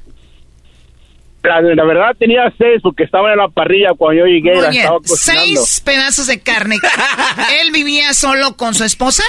La, 1.42 1.84
verdad 1.84 2.14
tenía 2.18 2.52
seis 2.56 2.80
porque 2.82 3.04
estaba 3.04 3.32
en 3.32 3.38
la 3.38 3.48
parrilla 3.48 3.92
cuando 3.96 4.20
yo 4.20 4.26
llegué. 4.26 4.60
la 4.60 4.68
estaba 4.68 4.98
seis 5.04 5.80
pedazos 5.82 6.26
de 6.26 6.40
carne. 6.40 6.76
¿Él 7.62 7.72
vivía 7.72 8.12
solo 8.12 8.56
con 8.56 8.74
su 8.74 8.84
esposa? 8.84 9.24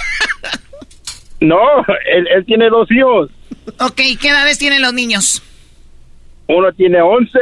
No, 1.40 1.58
él, 2.06 2.46
tiene 2.46 2.70
dos 2.70 2.90
hijos. 2.92 3.32
Ok, 3.80 4.02
¿qué 4.22 4.30
edades 4.30 4.58
tienen 4.58 4.82
los 4.82 4.94
niños? 4.94 5.42
Uno 6.48 6.72
tiene 6.74 7.02
once 7.02 7.40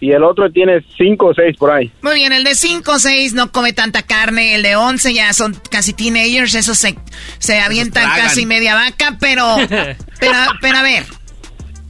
y 0.00 0.12
el 0.12 0.24
otro 0.24 0.50
tiene 0.50 0.84
cinco 0.96 1.26
o 1.26 1.34
seis 1.34 1.56
por 1.58 1.70
ahí. 1.70 1.92
Muy 2.02 2.14
bien, 2.14 2.32
el 2.32 2.44
de 2.44 2.54
cinco 2.54 2.92
o 2.92 2.98
seis 2.98 3.34
no 3.34 3.52
come 3.52 3.72
tanta 3.72 4.02
carne, 4.02 4.54
el 4.54 4.62
de 4.62 4.76
once 4.76 5.12
ya 5.12 5.32
son 5.32 5.60
casi 5.70 5.92
teenagers, 5.92 6.54
eso 6.54 6.74
se, 6.74 6.96
se 7.38 7.60
avientan 7.60 8.04
casi 8.16 8.46
media 8.46 8.74
vaca, 8.74 9.18
pero, 9.20 9.56
pero, 10.20 10.38
pero 10.60 10.78
a 10.78 10.82
ver, 10.82 11.04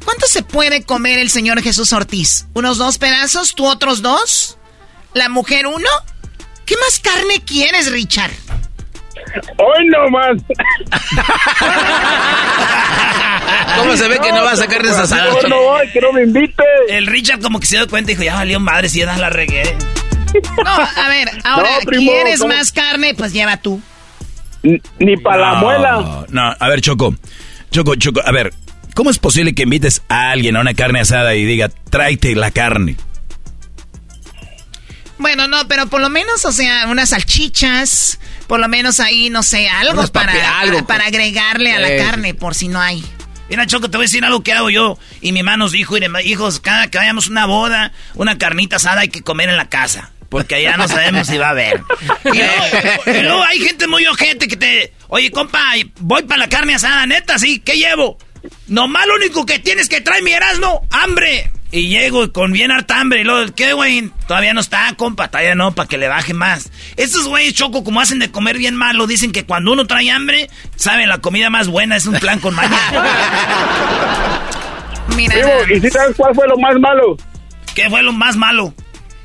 ¿cuánto 0.04 0.26
se 0.26 0.42
puede 0.42 0.82
comer 0.82 1.18
el 1.18 1.30
señor 1.30 1.62
Jesús 1.62 1.92
Ortiz? 1.92 2.46
¿Unos 2.54 2.78
dos 2.78 2.98
pedazos? 2.98 3.54
¿Tú 3.54 3.66
otros 3.66 4.02
dos? 4.02 4.58
¿La 5.14 5.28
mujer 5.28 5.66
uno? 5.66 5.88
¿Qué 6.66 6.76
más 6.76 7.00
carne 7.00 7.42
quieres, 7.44 7.90
Richard? 7.90 8.32
Hoy 9.56 9.86
no 9.86 10.08
más. 10.10 10.36
¿Cómo 13.78 13.96
se 13.96 14.08
ve 14.08 14.18
que 14.18 14.32
no 14.32 14.42
va 14.42 14.52
a 14.52 14.56
sacar 14.56 14.82
de 14.82 14.90
esa 14.90 15.06
sala? 15.06 15.30
no 15.48 15.62
voy, 15.62 15.88
que 15.88 16.00
no 16.00 16.12
me 16.12 16.22
invite. 16.22 16.62
El 16.88 17.06
Richard 17.06 17.40
como 17.40 17.60
que 17.60 17.66
se 17.66 17.76
dio 17.76 17.88
cuenta 17.88 18.12
y 18.12 18.14
dijo, 18.14 18.24
ya 18.24 18.34
valió 18.34 18.60
madre 18.60 18.88
si 18.88 19.00
ya 19.00 19.16
la 19.16 19.30
regué. 19.30 19.76
No, 20.64 20.70
a 20.70 21.08
ver, 21.08 21.28
ahora, 21.44 21.70
¿quieres 21.86 22.44
más 22.44 22.72
carne? 22.72 23.14
Pues 23.14 23.32
lleva 23.32 23.56
tú. 23.56 23.80
Ni, 24.62 25.16
para 25.16 25.38
la 25.38 25.54
muela. 25.54 26.26
No, 26.28 26.54
a 26.58 26.68
ver, 26.68 26.80
Choco. 26.80 27.14
Choco, 27.70 27.94
Choco, 27.94 28.20
a 28.24 28.32
ver, 28.32 28.52
¿cómo 28.94 29.10
es 29.10 29.18
posible 29.18 29.54
que 29.54 29.62
invites 29.62 30.02
a 30.08 30.30
alguien 30.30 30.56
a 30.56 30.60
una 30.60 30.74
carne 30.74 31.00
asada 31.00 31.34
y 31.34 31.44
diga, 31.44 31.68
tráete 31.68 32.34
la 32.34 32.50
carne? 32.50 32.96
Bueno, 35.18 35.48
no, 35.48 35.68
pero 35.68 35.86
por 35.86 36.00
lo 36.00 36.08
menos, 36.08 36.44
o 36.44 36.52
sea, 36.52 36.86
unas 36.88 37.10
salchichas, 37.10 38.18
por 38.50 38.58
lo 38.58 38.66
menos 38.66 38.98
ahí, 38.98 39.30
no 39.30 39.44
sé, 39.44 39.68
algo, 39.68 40.04
para, 40.08 40.32
para, 40.84 41.06
agregarle 41.06 41.72
a 41.72 41.78
la 41.78 41.96
carne, 42.04 42.34
por 42.34 42.56
si 42.56 42.66
no 42.66 42.80
hay. 42.80 43.00
Mira, 43.48 43.64
Choco, 43.64 43.88
te 43.88 43.96
voy 43.96 44.06
a 44.06 44.08
decir 44.08 44.24
algo 44.24 44.42
que 44.42 44.52
hago 44.52 44.70
yo. 44.70 44.98
Y 45.20 45.30
mi 45.30 45.38
hermano 45.38 45.58
nos 45.58 45.70
dijo, 45.70 45.96
hijos, 46.24 46.58
cada 46.58 46.88
que 46.88 46.98
vayamos 46.98 47.28
a 47.28 47.30
una 47.30 47.46
boda, 47.46 47.92
una 48.16 48.38
carnita 48.38 48.74
asada 48.74 49.02
hay 49.02 49.08
que 49.08 49.22
comer 49.22 49.50
en 49.50 49.56
la 49.56 49.68
casa. 49.68 50.10
Porque 50.28 50.56
allá 50.56 50.76
no 50.76 50.88
sabemos 50.88 51.28
si 51.28 51.38
va 51.38 51.46
a 51.46 51.50
haber. 51.50 51.80
Y 52.24 53.22
luego, 53.22 53.44
hay 53.44 53.60
gente 53.60 53.86
muy 53.86 54.04
ojete 54.08 54.48
que 54.48 54.56
te... 54.56 54.94
Oye, 55.06 55.30
compa, 55.30 55.62
voy 56.00 56.24
para 56.24 56.40
la 56.40 56.48
carne 56.48 56.74
asada, 56.74 57.06
neta, 57.06 57.38
sí, 57.38 57.60
¿qué 57.60 57.74
llevo? 57.74 58.18
Nomás 58.66 59.06
lo 59.06 59.14
único 59.14 59.46
que 59.46 59.60
tienes 59.60 59.88
que 59.88 60.00
traer 60.00 60.24
mi 60.24 60.32
Erasmo, 60.32 60.88
hambre. 60.90 61.52
Y 61.72 61.88
llego 61.88 62.32
con 62.32 62.52
bien 62.52 62.72
harta 62.72 63.00
hambre. 63.00 63.20
Y 63.20 63.24
luego, 63.24 63.52
¿qué, 63.54 63.72
güey? 63.74 64.10
Todavía 64.26 64.52
no 64.54 64.60
está, 64.60 64.92
compa. 64.96 65.28
Todavía 65.28 65.54
no, 65.54 65.72
para 65.72 65.88
que 65.88 65.98
le 65.98 66.08
baje 66.08 66.34
más. 66.34 66.72
Estos 66.96 67.28
güeyes, 67.28 67.54
Choco, 67.54 67.84
como 67.84 68.00
hacen 68.00 68.18
de 68.18 68.32
comer 68.32 68.58
bien 68.58 68.74
malo, 68.74 69.06
dicen 69.06 69.30
que 69.30 69.44
cuando 69.44 69.72
uno 69.72 69.86
trae 69.86 70.10
hambre, 70.10 70.48
saben, 70.74 71.08
la 71.08 71.18
comida 71.18 71.48
más 71.48 71.68
buena 71.68 71.96
es 71.96 72.06
un 72.06 72.14
plan 72.18 72.40
con 72.40 72.54
maña. 72.54 72.76
Mira. 75.16 75.34
¿Y 75.72 75.80
si 75.80 75.90
sabes 75.90 76.16
cuál 76.16 76.34
fue 76.34 76.48
lo 76.48 76.56
más 76.56 76.74
malo? 76.80 77.16
¿Qué 77.74 77.88
fue 77.88 78.02
lo 78.02 78.12
más 78.12 78.36
malo? 78.36 78.74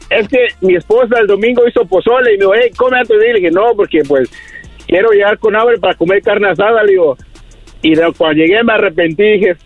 Es 0.09 0.27
que 0.27 0.37
mi 0.61 0.75
esposa 0.75 1.19
el 1.19 1.27
domingo 1.27 1.67
hizo 1.67 1.83
pozole 1.85 2.35
y 2.35 2.37
me 2.37 2.45
dijo, 2.45 2.53
hey, 2.53 2.71
come 2.75 2.99
antes 2.99 3.17
de 3.19 3.27
ir. 3.27 3.33
Le 3.33 3.39
dije, 3.39 3.51
no, 3.51 3.75
porque 3.75 4.03
pues 4.07 4.29
quiero 4.85 5.09
llegar 5.11 5.39
con 5.39 5.55
hambre 5.55 5.79
para 5.79 5.95
comer 5.95 6.21
carne 6.21 6.49
asada. 6.49 6.83
Le 6.83 6.91
digo, 6.91 7.17
y 7.81 7.95
cuando 7.95 8.33
llegué 8.33 8.63
me 8.63 8.73
arrepentí 8.73 9.23
dije, 9.23 9.57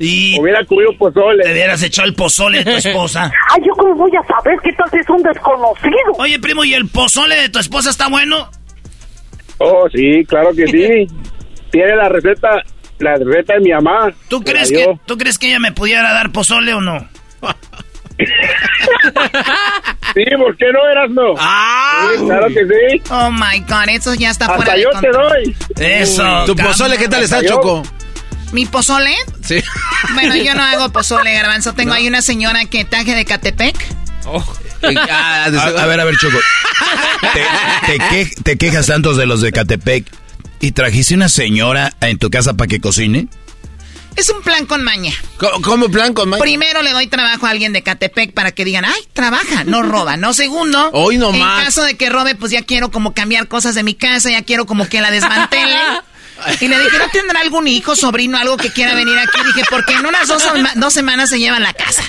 y 0.00 0.40
hubiera 0.40 0.64
comido 0.64 0.90
pozole. 0.98 1.44
Te 1.44 1.52
hubieras 1.52 1.82
echado 1.82 2.08
el 2.08 2.14
pozole 2.14 2.64
de 2.64 2.64
tu 2.64 2.88
esposa. 2.88 3.30
Ay, 3.50 3.62
yo 3.66 3.72
cómo 3.74 3.94
voy 3.94 4.10
a 4.16 4.26
saber 4.26 4.58
qué 4.64 4.72
tal 4.72 4.90
si 4.90 4.96
es 4.96 5.08
un 5.10 5.22
desconocido. 5.22 6.12
Oye, 6.18 6.40
primo, 6.40 6.64
¿y 6.64 6.72
el 6.72 6.88
pozole 6.88 7.36
de 7.36 7.50
tu 7.50 7.58
esposa 7.58 7.90
está 7.90 8.08
bueno? 8.08 8.50
Oh, 9.58 9.86
sí, 9.92 10.24
claro 10.26 10.52
que 10.56 10.66
sí. 10.68 11.06
Tiene 11.70 11.94
la 11.96 12.08
receta, 12.08 12.48
la 12.98 13.16
receta 13.16 13.54
de 13.54 13.60
mi 13.60 13.72
mamá. 13.72 14.10
¿Tú 14.28 14.40
crees 14.42 14.72
que, 14.72 14.86
¿tú 15.04 15.18
crees 15.18 15.38
que 15.38 15.48
ella 15.48 15.58
me 15.60 15.72
pudiera 15.72 16.14
dar 16.14 16.32
pozole 16.32 16.72
o 16.72 16.80
no? 16.80 17.06
sí, 20.14 20.24
¿por 20.36 20.56
qué 20.56 20.72
no 20.72 20.90
eras 20.90 21.10
no? 21.10 21.34
Ah, 21.38 22.08
claro 22.24 22.48
que 22.48 22.64
sí. 22.66 23.02
Oh 23.10 23.30
my 23.30 23.60
god, 23.68 23.90
eso 23.90 24.14
ya 24.14 24.30
está 24.30 24.46
Hasta 24.46 24.56
fuera 24.56 24.78
yo 24.78 24.88
te 24.98 25.10
doy. 25.10 25.54
Eso. 25.78 26.44
¿Tu 26.46 26.56
pozole 26.56 26.96
qué 26.96 27.06
tal 27.06 27.22
está, 27.22 27.44
Choco? 27.44 27.82
¿Mi 28.52 28.66
pozole? 28.66 29.14
Sí. 29.44 29.62
Bueno, 30.14 30.34
yo 30.36 30.54
no 30.54 30.62
hago 30.62 30.90
pozole, 30.90 31.32
garbanzo. 31.32 31.72
Tengo 31.74 31.92
ahí 31.92 32.08
una 32.08 32.22
señora 32.22 32.64
que 32.64 32.84
taje 32.84 33.14
de 33.14 33.24
Catepec. 33.24 33.76
Oh. 34.26 34.44
a, 34.82 35.86
ver, 35.86 36.00
a 36.00 36.04
ver, 36.04 36.16
Choco. 36.16 36.38
Te, 38.44 38.56
quejas 38.56 38.86
tantos 38.86 39.16
de 39.16 39.26
los 39.26 39.40
de 39.40 39.52
Catepec 39.52 40.06
y 40.60 40.72
trajiste 40.72 41.14
una 41.14 41.28
señora 41.28 41.92
en 42.00 42.18
tu 42.18 42.30
casa 42.30 42.54
para 42.54 42.68
que 42.68 42.80
cocine? 42.80 43.28
Es 44.16 44.28
un 44.28 44.42
plan 44.42 44.66
con 44.66 44.82
maña. 44.82 45.12
¿Cómo, 45.62 45.88
plan 45.88 46.12
con 46.12 46.28
maña? 46.28 46.42
Primero 46.42 46.82
le 46.82 46.92
doy 46.92 47.06
trabajo 47.06 47.46
a 47.46 47.50
alguien 47.50 47.72
de 47.72 47.82
Catepec 47.82 48.32
para 48.32 48.52
que 48.52 48.64
digan, 48.64 48.84
ay, 48.84 49.00
trabaja, 49.12 49.64
no 49.64 49.82
roba. 49.82 50.16
No, 50.16 50.34
segundo. 50.34 50.90
Hoy 50.92 51.16
no 51.16 51.32
En 51.32 51.40
caso 51.40 51.84
de 51.84 51.96
que 51.96 52.10
robe, 52.10 52.34
pues 52.34 52.50
ya 52.50 52.62
quiero 52.62 52.90
como 52.90 53.14
cambiar 53.14 53.48
cosas 53.48 53.74
de 53.74 53.82
mi 53.82 53.94
casa, 53.94 54.30
ya 54.30 54.42
quiero 54.42 54.66
como 54.66 54.88
que 54.88 55.00
la 55.00 55.10
desmantele. 55.10 55.76
Y 56.60 56.68
le 56.68 56.78
dije, 56.78 56.98
¿no 56.98 57.08
tendrá 57.12 57.40
algún 57.40 57.66
hijo, 57.66 57.96
sobrino, 57.96 58.38
algo 58.38 58.56
que 58.56 58.70
quiera 58.70 58.94
venir 58.94 59.18
aquí? 59.18 59.38
Dije, 59.44 59.62
porque 59.70 59.94
en 59.94 60.06
unas 60.06 60.28
dos, 60.28 60.42
dos 60.76 60.92
semanas 60.92 61.30
se 61.30 61.38
llevan 61.38 61.62
la 61.62 61.72
casa. 61.72 62.02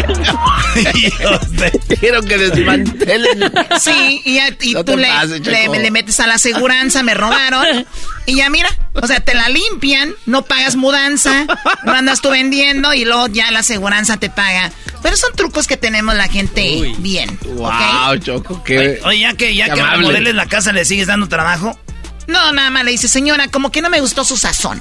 Quiero 2.00 2.22
que 2.22 2.38
desmantelen. 2.38 3.52
Sí, 3.80 4.22
y, 4.24 4.74
tú 4.84 4.96
le, 4.96 5.68
le, 5.68 5.90
metes 5.90 6.20
a 6.20 6.26
la 6.26 6.34
aseguranza, 6.34 7.02
me 7.02 7.14
robaron. 7.14 7.86
Y 8.26 8.36
ya 8.36 8.50
mira, 8.50 8.68
o 8.94 9.06
sea, 9.06 9.20
te 9.20 9.34
la 9.34 9.48
limpian, 9.48 10.14
no 10.26 10.42
pagas 10.42 10.76
mudanza, 10.76 11.46
no 11.84 11.92
andas 11.92 12.20
tú 12.20 12.30
vendiendo 12.30 12.94
y 12.94 13.04
luego 13.04 13.28
ya 13.28 13.50
la 13.50 13.60
aseguranza 13.60 14.18
te 14.18 14.30
paga. 14.30 14.70
Pero 15.02 15.16
son 15.16 15.32
trucos 15.34 15.66
que 15.66 15.76
tenemos 15.76 16.14
la 16.14 16.28
gente 16.28 16.94
bien. 16.98 17.38
Wow, 17.44 18.18
Choco, 18.18 18.62
qué. 18.62 19.00
Oye, 19.04 19.20
ya 19.20 19.34
que, 19.34 19.54
ya 19.54 19.72
que 19.72 19.82
remodeles 19.82 20.34
la 20.34 20.46
casa, 20.46 20.72
¿le 20.72 20.84
sigues 20.84 21.06
dando 21.06 21.28
trabajo? 21.28 21.78
No, 22.26 22.52
nada 22.52 22.70
más 22.70 22.84
le 22.84 22.92
dice, 22.92 23.08
señora, 23.08 23.48
como 23.48 23.72
que 23.72 23.82
no 23.82 23.90
me 23.90 24.00
gustó 24.00 24.24
su 24.24 24.36
sazón. 24.36 24.80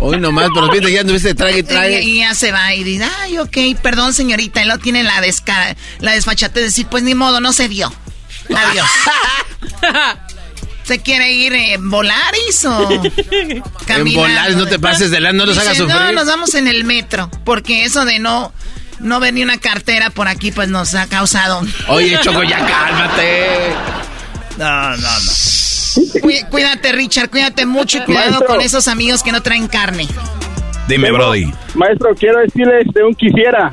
Hoy 0.00 0.18
nomás, 0.18 0.48
pero 0.54 0.70
fíjate, 0.70 0.92
ya 0.92 1.00
anduviste 1.00 1.34
trague 1.34 1.58
y 1.58 1.62
trague. 1.62 2.02
Y, 2.02 2.18
ya 2.18 2.34
se 2.34 2.52
va 2.52 2.74
y 2.74 2.84
dice, 2.84 3.06
ay, 3.20 3.38
ok, 3.38 3.56
perdón, 3.82 4.14
señorita. 4.14 4.62
Y 4.62 4.66
lo 4.66 4.78
tiene 4.78 5.02
la, 5.02 5.20
desca 5.20 5.76
la 6.00 6.12
desfachate 6.12 6.60
de 6.60 6.66
decir, 6.66 6.86
pues 6.86 7.02
ni 7.02 7.14
modo, 7.14 7.40
no 7.40 7.52
se 7.52 7.68
dio. 7.68 7.92
Adiós. 8.54 8.86
¿Se 10.84 11.00
quiere 11.00 11.32
ir 11.32 11.52
en 11.52 11.90
Volaris 11.90 12.64
o 12.64 12.88
En 13.88 14.14
Volaris, 14.14 14.56
no 14.56 14.66
te 14.66 14.78
pases 14.78 15.10
de 15.10 15.20
lado, 15.20 15.34
no 15.34 15.46
nos 15.46 15.58
hagas 15.58 15.76
sufrir. 15.76 15.94
No, 15.94 16.12
nos 16.12 16.26
vamos 16.26 16.54
en 16.54 16.66
el 16.66 16.84
metro, 16.84 17.30
porque 17.44 17.84
eso 17.84 18.04
de 18.04 18.18
no 18.18 18.54
no 19.00 19.20
ver 19.20 19.34
ni 19.34 19.42
una 19.42 19.58
cartera 19.58 20.10
por 20.10 20.28
aquí, 20.28 20.50
pues 20.50 20.68
nos 20.68 20.94
ha 20.94 21.06
causado. 21.06 21.62
Oye, 21.88 22.18
Choco, 22.22 22.42
ya 22.42 22.58
cálmate. 22.66 23.74
No, 24.56 24.90
no, 24.90 24.96
no. 24.96 25.32
Cuídate, 26.50 26.92
Richard, 26.92 27.30
cuídate 27.30 27.66
mucho 27.66 27.98
y 27.98 28.00
cuidado 28.02 28.44
con 28.46 28.60
esos 28.60 28.88
amigos 28.88 29.22
que 29.22 29.32
no 29.32 29.42
traen 29.42 29.68
carne. 29.68 30.06
Dime, 30.88 31.10
Brody. 31.10 31.52
Maestro, 31.74 32.14
quiero 32.14 32.40
decirles 32.40 32.86
de 32.94 33.04
un 33.04 33.14
quisiera. 33.14 33.72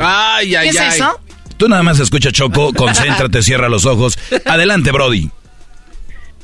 Ay, 0.00 0.54
ay, 0.54 0.70
¿Qué 0.70 0.78
es 0.78 0.94
eso? 0.96 1.20
Tú 1.56 1.68
nada 1.68 1.82
más 1.82 2.00
escucha 2.00 2.32
Choco, 2.32 2.72
concéntrate, 2.76 3.42
cierra 3.42 3.68
los 3.68 3.86
ojos. 3.86 4.18
Adelante, 4.44 4.90
Brody. 4.90 5.30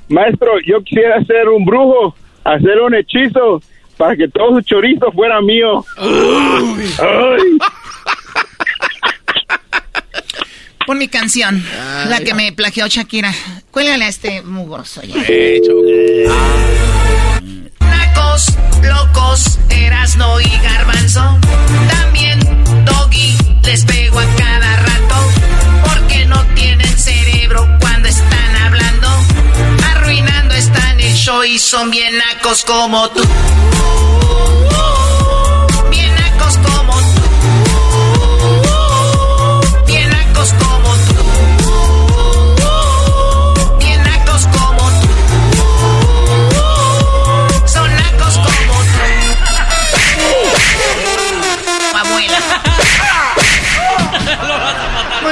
Maestro, 0.08 0.52
yo 0.66 0.82
quisiera 0.82 1.22
ser 1.24 1.48
un 1.48 1.64
brujo, 1.64 2.14
hacer 2.44 2.80
un 2.80 2.94
hechizo 2.94 3.62
para 3.96 4.16
que 4.16 4.28
todo 4.28 4.56
su 4.56 4.62
chorizo 4.62 5.10
fuera 5.12 5.40
mío. 5.40 5.84
Ay. 5.98 7.58
Pon 10.92 10.98
mi 10.98 11.08
canción, 11.08 11.64
la 12.10 12.20
que 12.20 12.34
me 12.34 12.52
plagió 12.52 12.86
Shakira. 12.86 13.32
Cuélgale 13.70 14.04
a 14.04 14.08
este 14.08 14.42
mugroso 14.42 15.00
ya. 15.00 15.16
Nacos, 17.80 18.52
locos, 18.82 19.58
Erasno 19.70 20.38
y 20.38 20.50
Garbanzo. 20.62 21.38
También 21.88 22.40
Doggy, 22.84 23.34
les 23.64 23.86
pego 23.86 24.18
a 24.18 24.26
cada 24.36 24.76
rato. 24.76 25.14
Porque 25.86 26.26
no 26.26 26.44
tienen 26.54 26.98
cerebro 26.98 27.66
cuando 27.80 28.08
están 28.10 28.56
hablando. 28.56 29.08
Arruinando 29.94 30.54
están 30.54 31.00
el 31.00 31.14
show 31.14 31.42
y 31.42 31.58
son 31.58 31.90
bien 31.90 32.18
nacos 32.18 32.66
como 32.66 33.08
tú. 33.12 33.22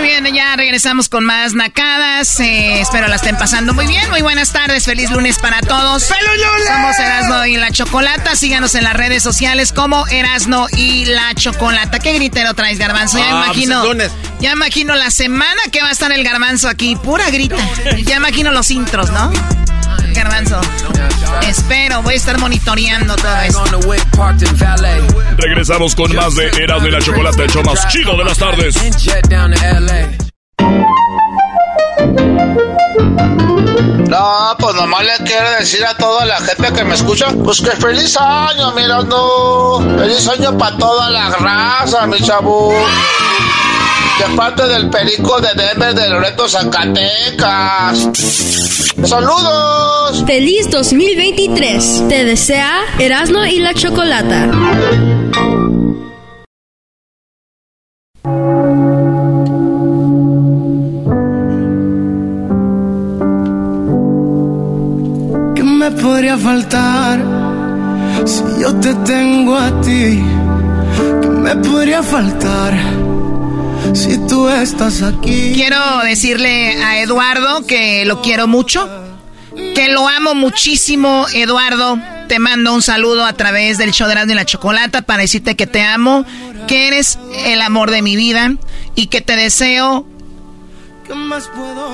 Muy 0.01 0.09
bien, 0.09 0.35
ya 0.35 0.57
regresamos 0.57 1.09
con 1.11 1.25
más 1.25 1.53
nacadas. 1.53 2.41
eh, 2.41 2.81
espero 2.81 3.07
la 3.09 3.17
estén 3.17 3.37
pasando 3.37 3.75
muy 3.75 3.87
bien. 3.87 4.09
Muy 4.11 4.23
buenas 4.23 4.51
tardes, 4.53 4.85
feliz 4.85 5.11
lunes 5.11 5.39
para 5.39 5.61
todos. 5.61 6.07
¡Feliz 6.07 6.23
lunes! 6.37 6.69
Somos 6.69 6.99
Erasno 6.99 7.47
y 7.47 7.57
la 7.59 7.71
Chocolata. 7.71 8.35
Síganos 8.35 8.75
en 8.75 8.85
las 8.85 8.95
redes 8.95 9.23
sociales 9.23 9.73
como 9.73 10.07
Erasno 10.09 10.67
y 10.77 11.05
la 11.05 11.35
Chocolata. 11.35 11.99
¿Qué 11.99 12.15
gritero 12.15 12.55
traes, 12.55 12.79
Garbanzo? 12.79 13.19
Ya 13.19 13.25
Ah, 13.27 13.31
pues 13.47 13.59
imagino. 13.59 13.83
es 13.83 13.89
lunes. 13.89 14.13
Ya 14.41 14.53
imagino 14.53 14.95
la 14.95 15.11
semana 15.11 15.61
que 15.71 15.83
va 15.83 15.89
a 15.89 15.93
estar 15.93 16.11
el 16.13 16.25
Garbanzo 16.25 16.69
aquí. 16.69 16.97
Pura 16.97 17.29
grita. 17.31 17.57
Ya 18.07 18.17
imagino 18.17 18.51
los 18.53 18.71
intros, 18.71 19.11
¿no? 19.11 19.31
Garbanzo. 20.15 20.61
Espero, 21.49 22.03
voy 22.03 22.15
a 22.15 22.17
estar 22.17 22.39
monitoreando 22.39 23.17
todo 23.17 23.41
esto. 23.41 23.65
Regresamos 25.37 25.95
con 25.95 26.15
más 26.15 26.35
de 26.35 26.49
Erasmo 26.63 26.89
y 26.89 26.91
la 26.91 27.01
Chocolate, 27.01 27.43
el 27.45 27.51
show 27.51 27.63
más 27.65 27.89
chido 27.89 28.17
de 28.17 28.25
las 28.25 28.39
tardes. 28.39 28.75
No, 34.09 34.57
pues 34.59 34.75
nomás 34.75 35.05
le 35.05 35.25
quiero 35.25 35.51
decir 35.59 35.85
a 35.85 35.95
toda 35.95 36.25
la 36.25 36.37
gente 36.41 36.73
que 36.73 36.85
me 36.85 36.95
escucha, 36.95 37.27
pues 37.45 37.61
que 37.61 37.71
feliz 37.71 38.17
año, 38.19 38.73
mirando. 38.73 39.83
Feliz 39.99 40.29
año 40.29 40.57
para 40.59 40.77
toda 40.77 41.11
la 41.11 41.31
raza, 41.31 42.07
mi 42.07 42.19
chavo. 42.21 42.73
De 44.19 44.37
parte 44.37 44.67
del 44.67 44.91
perico 44.91 45.41
de 45.41 45.55
Denver 45.55 45.95
de 45.95 46.09
Loreto, 46.09 46.49
Zacatecas. 46.49 48.09
¡Saludos! 49.05 50.25
Feliz 50.27 50.71
2023. 50.71 52.09
Te 52.09 52.25
desea 52.25 52.81
Erasno 52.99 53.47
y 53.47 53.61
la 53.61 53.73
Chocolata. 53.73 54.51
Faltar 66.41 67.21
si 68.25 68.43
yo 68.61 68.75
te 68.77 68.95
tengo 68.95 69.57
a 69.57 69.81
ti? 69.81 70.23
¿Qué 71.23 71.29
me 71.29 71.57
podría 71.57 72.03
faltar 72.03 72.75
si 73.95 74.19
tú 74.27 74.49
estás 74.49 75.03
aquí? 75.03 75.53
Quiero 75.55 75.99
decirle 76.05 76.83
a 76.83 77.01
Eduardo 77.01 77.67
que 77.67 78.05
lo 78.05 78.21
quiero 78.23 78.47
mucho, 78.47 78.89
que 79.75 79.89
lo 79.89 80.09
amo 80.09 80.35
muchísimo, 80.35 81.27
Eduardo. 81.35 81.99
Te 82.29 82.39
mando 82.39 82.75
un 82.75 82.83
saludo 82.83 83.25
a 83.25 83.33
través 83.33 83.77
del 83.79 83.91
show 83.91 84.07
de 84.07 84.13
Erasmo 84.13 84.33
y 84.33 84.37
la 84.37 84.45
Chocolata 84.45 85.03
para 85.03 85.23
decirte 85.23 85.57
que 85.57 85.67
te 85.67 85.83
amo, 85.83 86.25
que 86.69 86.87
eres 86.89 87.19
el 87.45 87.61
amor 87.61 87.91
de 87.91 88.03
mi 88.03 88.15
vida 88.15 88.55
y 88.95 89.09
que 89.09 89.21
te 89.21 89.35
deseo 89.35 90.07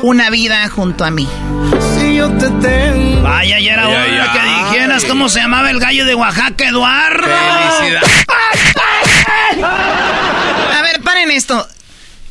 una 0.03 0.29
vida 0.29 0.69
junto 0.69 1.05
a 1.05 1.11
mí. 1.11 1.27
Si 2.07 2.15
yo 2.15 2.31
te 2.33 2.49
tengo. 2.49 3.23
Vaya, 3.23 3.59
ya 3.59 3.73
era 3.73 3.87
Ay, 3.87 3.93
hora 3.93 4.23
ay, 4.25 4.31
que 4.33 4.39
ay. 4.39 4.65
dijeras 4.65 5.05
cómo 5.07 5.29
se 5.29 5.41
llamaba 5.41 5.71
el 5.71 5.81
gallo 5.81 6.05
de 6.07 6.15
Oaxaca, 6.15 6.69
Eduardo. 6.69 7.27
A 10.73 10.83
ver, 10.83 11.01
paren 11.03 11.31
esto. 11.33 11.67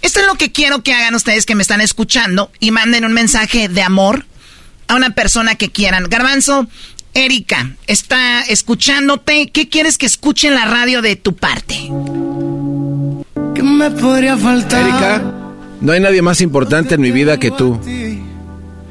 Esto 0.02 0.20
es 0.22 0.28
lo 0.28 0.36
que 0.36 0.52
quiero 0.52 0.82
que 0.84 0.94
hagan 0.94 1.16
ustedes 1.16 1.46
que 1.46 1.56
me 1.56 1.62
están 1.62 1.82
escuchando 1.82 2.52
y 2.60 2.72
manden 2.72 3.06
un 3.06 3.14
mensaje 3.14 3.68
de 3.68 3.82
amor 3.82 4.26
a 4.88 4.96
una 4.96 5.10
persona 5.10 5.56
que 5.56 5.72
quieran. 5.72 6.06
Garbanzo, 6.10 6.68
Erika, 7.14 7.72
está 7.88 8.42
escuchándote. 8.44 9.50
¿Qué 9.52 9.68
quieres 9.68 9.98
que 9.98 10.06
escuche 10.06 10.48
en 10.48 10.56
la 10.56 10.66
radio 10.66 11.02
de 11.02 11.16
tu 11.16 11.36
parte? 11.36 11.76
¿Qué 13.56 13.64
me 13.64 13.90
podría 13.92 14.38
faltar? 14.38 14.82
Erika, 14.82 15.22
no 15.82 15.92
hay 15.92 16.00
nadie 16.00 16.22
más 16.22 16.40
importante 16.42 16.96
en 16.96 17.02
mi 17.02 17.12
vida 17.12 17.40
que 17.40 17.52
tú. 17.52 17.82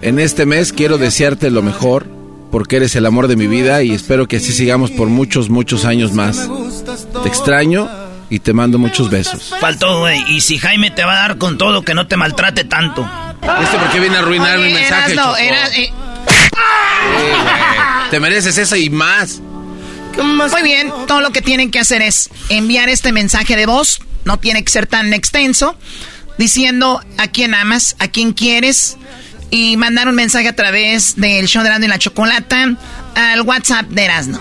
En 0.04 0.18
este 0.18 0.44
mes 0.46 0.72
quiero 0.72 0.98
desearte 0.98 1.50
lo 1.50 1.62
mejor 1.62 2.06
porque 2.52 2.76
eres 2.76 2.94
el 2.94 3.06
amor 3.06 3.26
de 3.26 3.36
mi 3.36 3.46
vida 3.46 3.82
y 3.82 3.92
espero 3.92 4.28
que 4.28 4.36
así 4.36 4.52
sigamos 4.52 4.90
por 4.90 5.08
muchos, 5.08 5.48
muchos 5.48 5.84
años 5.84 6.12
más. 6.12 6.48
Te 7.22 7.28
extraño 7.28 7.90
y 8.30 8.38
te 8.40 8.52
mando 8.52 8.78
muchos 8.78 9.10
besos. 9.10 9.54
Faltó, 9.60 10.00
güey. 10.00 10.22
Y 10.30 10.40
si 10.42 10.58
Jaime 10.58 10.90
te 10.90 11.04
va 11.04 11.12
a 11.12 11.28
dar 11.28 11.38
con 11.38 11.56
todo, 11.58 11.82
que 11.82 11.94
no 11.94 12.06
te 12.06 12.16
maltrate 12.16 12.64
tanto. 12.64 13.08
¿Este 13.62 13.78
por 13.78 13.90
qué 13.90 14.00
viene 14.00 14.16
a 14.16 14.20
arruinar 14.20 14.58
mi 14.58 14.72
mensaje? 14.72 15.12
Eras- 15.14 15.72
eh, 15.76 15.90
Te 18.10 18.20
mereces 18.20 18.58
eso 18.58 18.76
y 18.76 18.90
más. 18.90 19.40
Muy 20.22 20.62
bien, 20.62 20.92
todo 21.08 21.20
lo 21.22 21.30
que 21.30 21.42
tienen 21.42 21.70
que 21.70 21.80
hacer 21.80 22.02
es 22.02 22.30
enviar 22.50 22.88
este 22.88 23.10
mensaje 23.10 23.56
de 23.56 23.66
voz, 23.66 24.00
no 24.24 24.36
tiene 24.38 24.62
que 24.62 24.70
ser 24.70 24.86
tan 24.86 25.12
extenso, 25.12 25.74
diciendo 26.38 27.00
a 27.18 27.26
quién 27.26 27.52
amas, 27.54 27.96
a 27.98 28.06
quién 28.06 28.32
quieres, 28.32 28.96
y 29.54 29.76
mandar 29.76 30.08
un 30.08 30.16
mensaje 30.16 30.48
a 30.48 30.56
través 30.56 31.14
del 31.14 31.46
show 31.46 31.62
de 31.62 31.68
Erasmo 31.68 31.84
y 31.84 31.88
la 31.88 31.98
Chocolata 31.98 32.74
al 33.14 33.40
WhatsApp 33.42 33.86
de 33.86 34.04
Erasmo. 34.04 34.40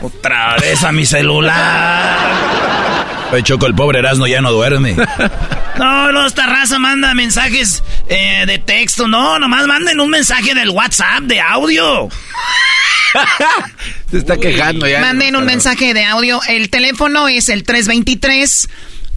Otra 0.00 0.56
vez 0.58 0.84
a 0.84 0.92
mi 0.92 1.04
celular. 1.04 2.20
Oye, 3.32 3.42
Choco, 3.42 3.66
el 3.66 3.74
pobre 3.74 3.98
Erasmo 3.98 4.28
ya 4.28 4.40
no 4.40 4.52
duerme. 4.52 4.96
No, 5.76 6.12
no, 6.12 6.24
esta 6.24 6.46
raza 6.46 6.78
manda 6.78 7.14
mensajes 7.14 7.82
eh, 8.08 8.44
de 8.46 8.58
texto. 8.58 9.08
No, 9.08 9.40
nomás 9.40 9.66
manden 9.66 9.98
un 9.98 10.08
mensaje 10.08 10.54
del 10.54 10.70
WhatsApp, 10.70 11.22
de 11.24 11.40
audio. 11.40 12.08
Se 14.12 14.18
está 14.18 14.36
quejando 14.36 14.86
ya. 14.86 15.00
Manden 15.00 15.34
un 15.34 15.44
mensaje 15.44 15.92
de 15.94 16.04
audio. 16.04 16.40
El 16.46 16.70
teléfono 16.70 17.26
es 17.26 17.48
el 17.48 17.64
323 17.64 18.68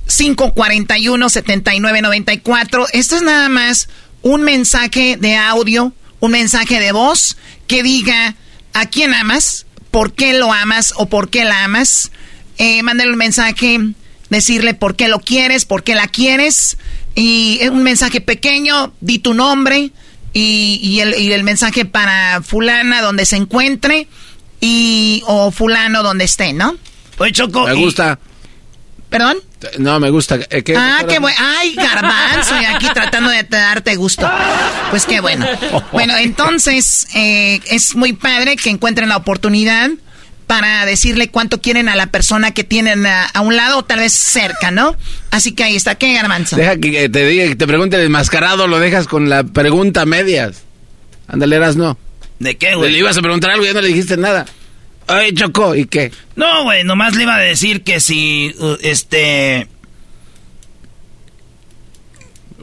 541 0.08 1.30
7994. 1.30 2.88
Esto 2.92 3.18
es 3.18 3.22
nada 3.22 3.50
más 3.50 3.88
un 4.22 4.42
mensaje 4.44 5.18
de 5.18 5.36
audio, 5.36 5.94
un 6.20 6.32
mensaje 6.32 6.80
de 6.80 6.92
voz 6.92 7.38
que 7.68 7.84
diga 7.84 8.36
a 8.74 8.86
quién 8.86 9.14
amas, 9.14 9.66
por 9.92 10.14
qué 10.14 10.34
lo 10.34 10.52
amas 10.52 10.94
o 10.98 11.08
por 11.08 11.30
qué 11.30 11.46
la 11.46 11.64
amas. 11.64 12.12
Eh, 12.58 12.82
mándale 12.84 13.12
un 13.12 13.18
mensaje, 13.18 13.80
decirle 14.30 14.74
por 14.74 14.96
qué 14.96 15.08
lo 15.08 15.20
quieres, 15.20 15.66
por 15.66 15.84
qué 15.84 15.96
la 15.96 16.08
quieres. 16.08 16.78
Y 17.16 17.60
es 17.62 17.70
un 17.70 17.84
mensaje 17.84 18.22
pequeño, 18.22 18.94
di 19.02 19.20
tu 19.20 19.34
nombre 19.34 19.92
y, 20.34 20.80
y 20.84 21.00
el, 21.00 21.16
y 21.20 21.32
el 21.32 21.44
mensaje 21.44 21.86
para 21.86 22.42
fulana 22.42 23.02
donde 23.02 23.26
se 23.26 23.38
encuentre 23.38 24.08
y 24.60 25.24
o 25.26 25.52
fulano 25.52 26.04
donde 26.04 26.26
esté, 26.26 26.54
¿no? 26.54 26.76
Oye, 27.18 27.32
Choco. 27.32 27.66
Me 27.66 27.74
gusta. 27.74 28.20
¿Perdón? 29.10 29.38
No, 29.80 30.00
me 30.00 30.10
gusta. 30.10 30.40
Eh, 30.50 30.64
¿qué? 30.64 30.76
Ah, 30.78 31.04
qué 31.08 31.20
bueno. 31.20 31.38
Ay, 31.40 31.74
garbanzo, 31.76 32.60
y 32.62 32.66
aquí 32.66 32.88
tratando 32.94 33.30
de 33.30 33.44
darte 33.44 33.96
gusto. 33.96 34.30
Pues 34.90 35.06
qué 35.06 35.20
bueno. 35.20 35.48
Bueno, 35.92 36.16
entonces 36.18 37.08
eh, 37.16 37.60
es 37.70 37.96
muy 37.96 38.14
padre 38.14 38.56
que 38.56 38.70
encuentren 38.70 39.10
la 39.10 39.18
oportunidad 39.18 39.90
para 40.46 40.86
decirle 40.86 41.30
cuánto 41.30 41.60
quieren 41.62 41.90
a 41.90 41.96
la 41.96 42.08
persona 42.08 42.52
que 42.52 42.64
tienen 42.64 43.06
a, 43.06 43.26
a 43.26 43.42
un 43.42 43.56
lado 43.56 43.80
o 43.80 43.86
tal 43.86 44.00
vez 44.00 44.14
cerca, 44.14 44.72
¿no? 44.72 44.96
Así 45.32 45.52
que 45.54 45.64
ahí 45.64 45.76
está. 45.76 45.96
¿Qué, 45.96 46.14
garbanzo? 46.14 46.56
Deja 46.56 46.78
que 46.78 47.10
te 47.10 47.26
diga, 47.26 47.48
que 47.48 47.56
te 47.56 47.68
pregunte 47.68 47.98
el 47.98 48.04
enmascarado, 48.04 48.68
lo 48.68 48.80
dejas 48.80 49.08
con 49.08 49.30
la 49.30 49.44
pregunta 49.44 50.06
medias. 50.06 50.64
Ándale, 51.28 51.58
eras 51.58 51.76
no. 51.76 51.98
¿De 52.40 52.58
qué, 52.58 52.76
güey? 52.76 52.92
Le 52.92 53.00
ibas 53.00 53.18
a 53.18 53.22
preguntar 53.22 53.52
algo 53.52 53.66
y 53.66 53.68
ya 53.68 53.74
no 53.74 53.82
le 53.82 53.88
dijiste 53.88 54.16
nada. 54.18 54.46
Ay, 55.08 55.34
Choco, 55.34 55.76
¿y 55.76 55.86
qué? 55.86 56.12
No, 56.36 56.64
güey, 56.64 56.84
nomás 56.84 57.16
le 57.16 57.24
iba 57.24 57.36
a 57.36 57.40
decir 57.40 57.84
que 57.84 58.00
si, 58.00 58.54
uh, 58.60 58.78
este... 58.82 59.68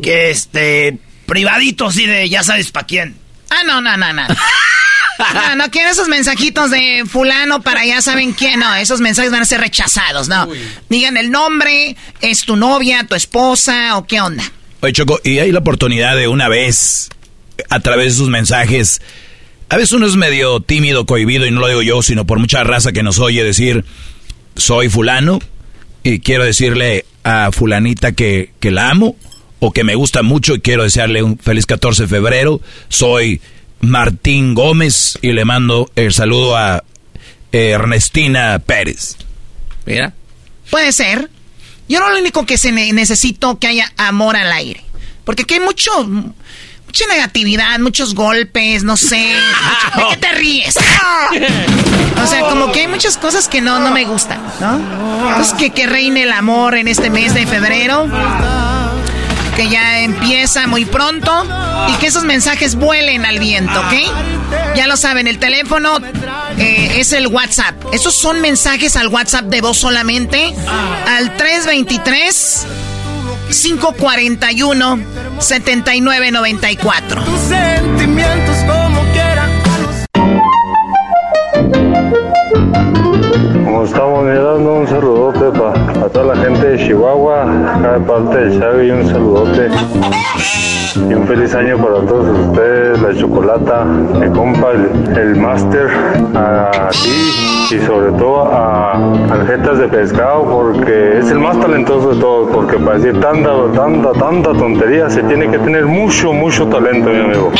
Que 0.03 0.30
este... 0.30 0.99
Privadito, 1.26 1.90
sí, 1.90 2.07
de 2.07 2.28
ya 2.28 2.42
sabes 2.42 2.70
para 2.70 2.86
quién. 2.86 3.16
Ah, 3.49 3.62
no, 3.66 3.80
no, 3.80 3.97
no, 3.97 4.12
no. 4.12 4.26
No, 5.32 5.55
no 5.55 5.70
quiero 5.70 5.90
esos 5.90 6.09
mensajitos 6.09 6.72
de 6.72 7.05
fulano 7.09 7.62
para 7.62 7.84
ya 7.84 8.03
saben 8.03 8.32
quién. 8.32 8.59
No, 8.59 8.74
esos 8.74 9.01
mensajes 9.01 9.30
van 9.30 9.42
a 9.42 9.47
ser 9.47 9.61
rechazados, 9.61 10.28
no. 10.28 10.49
Digan 10.88 11.16
el 11.16 11.30
nombre, 11.30 11.97
es 12.20 12.45
tu 12.45 12.57
novia, 12.57 13.05
tu 13.05 13.14
esposa 13.14 13.97
o 13.97 14.07
qué 14.07 14.20
onda. 14.20 14.42
Oye, 14.80 14.92
Choco, 14.92 15.20
y 15.22 15.38
hay 15.38 15.53
la 15.53 15.61
oportunidad 15.61 16.16
de 16.16 16.26
una 16.26 16.49
vez, 16.49 17.11
a 17.70 17.80
través 17.80 18.12
de 18.12 18.18
sus 18.18 18.28
mensajes, 18.28 19.01
a 19.68 19.76
veces 19.76 19.92
uno 19.92 20.06
es 20.06 20.16
medio 20.16 20.60
tímido, 20.60 21.06
cohibido, 21.06 21.46
y 21.46 21.50
no 21.50 21.60
lo 21.60 21.68
digo 21.68 21.82
yo, 21.82 22.02
sino 22.02 22.26
por 22.26 22.38
mucha 22.38 22.64
raza 22.64 22.92
que 22.92 23.02
nos 23.02 23.18
oye 23.18 23.42
decir, 23.44 23.84
soy 24.56 24.88
fulano, 24.88 25.40
y 26.02 26.20
quiero 26.20 26.44
decirle 26.44 27.04
a 27.22 27.50
fulanita 27.52 28.12
que, 28.12 28.50
que 28.60 28.70
la 28.70 28.90
amo, 28.90 29.16
o 29.60 29.72
que 29.72 29.84
me 29.84 29.94
gusta 29.94 30.22
mucho 30.22 30.54
y 30.54 30.60
quiero 30.60 30.82
desearle 30.82 31.22
un 31.22 31.38
feliz 31.38 31.64
14 31.66 32.02
de 32.02 32.08
febrero, 32.08 32.60
soy 32.88 33.40
Martín 33.80 34.54
Gómez 34.54 35.18
y 35.22 35.32
le 35.32 35.44
mando 35.44 35.90
el 35.96 36.12
saludo 36.12 36.56
a 36.56 36.84
Ernestina 37.52 38.58
Pérez. 38.58 39.16
Mira. 39.86 40.12
Puede 40.70 40.92
ser. 40.92 41.30
Yo 41.88 42.00
no 42.00 42.10
lo 42.10 42.18
único 42.18 42.46
que 42.46 42.58
se 42.58 42.72
necesito 42.72 43.58
que 43.58 43.66
haya 43.66 43.92
amor 43.96 44.36
al 44.36 44.50
aire. 44.52 44.82
Porque 45.24 45.42
aquí 45.42 45.54
hay 45.54 45.60
mucho, 45.60 45.90
mucha 46.95 47.12
negatividad, 47.12 47.80
muchos 47.80 48.14
golpes, 48.14 48.84
no 48.84 48.97
sé. 48.97 49.16
¿De 49.97 50.03
qué 50.11 50.16
te 50.16 50.32
ríes? 50.32 50.76
O 52.22 52.26
sea, 52.28 52.42
como 52.42 52.70
que 52.70 52.82
hay 52.82 52.86
muchas 52.86 53.18
cosas 53.18 53.49
que 53.49 53.61
no, 53.61 53.80
no 53.80 53.90
me 53.90 54.05
gustan, 54.05 54.40
¿no? 54.61 54.76
Entonces, 55.28 55.55
que, 55.55 55.70
que 55.70 55.88
reine 55.88 56.22
el 56.22 56.30
amor 56.30 56.76
en 56.76 56.86
este 56.86 57.11
mes 57.11 57.34
de 57.34 57.49
febrero 57.49 58.09
que 59.57 59.68
ya 59.68 60.01
empieza 60.01 60.68
muy 60.68 60.84
pronto 60.84 61.47
y 61.88 61.92
que 61.95 62.07
esos 62.07 62.22
mensajes 62.22 62.76
vuelen 62.76 63.24
al 63.24 63.40
viento, 63.40 63.72
¿ok? 63.80 64.76
Ya 64.76 64.86
lo 64.86 64.97
saben, 64.97 65.26
el 65.26 65.38
teléfono 65.38 65.99
eh, 66.59 66.95
es 66.99 67.12
el 67.12 67.26
WhatsApp. 67.26 67.74
Esos 67.92 68.14
son 68.14 68.40
mensajes 68.40 68.97
al 68.97 69.09
WhatsApp 69.09 69.47
de 69.47 69.61
voz 69.61 69.78
solamente 69.78 70.55
al 71.09 71.36
323 71.36 72.66
541 73.51 74.99
7994. 75.39 77.24
Tus 77.24 77.41
sentimientos 77.41 78.57
como 78.66 79.01
quieran. 79.12 79.51
Como 83.64 83.85
estamos 83.85 84.24
mirando, 84.24 84.74
un 84.74 84.87
saludote 84.87 85.59
para 85.59 86.09
toda 86.09 86.35
la 86.35 86.43
gente 86.43 86.66
de 86.66 86.87
Chihuahua, 86.87 87.43
acá 87.76 87.93
de 87.93 88.01
parte 88.01 88.37
de 88.39 88.59
Xavi, 88.59 88.91
un 88.91 89.07
saludote. 89.09 89.68
Y 90.97 91.14
un 91.14 91.26
feliz 91.26 91.55
año 91.55 91.76
para 91.78 92.07
todos 92.07 92.49
ustedes, 92.49 93.03
la 93.03 93.14
chocolata, 93.18 93.85
mi 93.85 94.30
compa, 94.30 94.70
el, 94.70 95.18
el 95.18 95.37
máster, 95.37 95.91
a 96.35 96.89
ti 96.91 97.63
y 97.72 97.78
sobre 97.80 98.12
todo 98.12 98.42
a 98.52 98.92
Aljetas 99.30 99.78
de 99.78 99.88
Pescado, 99.88 100.44
porque 100.44 101.18
es 101.18 101.30
el 101.30 101.38
más 101.38 101.58
talentoso 101.58 102.14
de 102.14 102.20
todos, 102.20 102.50
porque 102.52 102.76
para 102.76 102.98
decir 102.98 103.18
tanta, 103.20 103.50
tanta, 103.74 104.12
tanta 104.12 104.52
tontería 104.52 105.08
se 105.08 105.22
tiene 105.22 105.50
que 105.50 105.58
tener 105.58 105.86
mucho, 105.86 106.32
mucho 106.32 106.66
talento, 106.66 107.10
mi 107.10 107.20
amigo. 107.20 107.52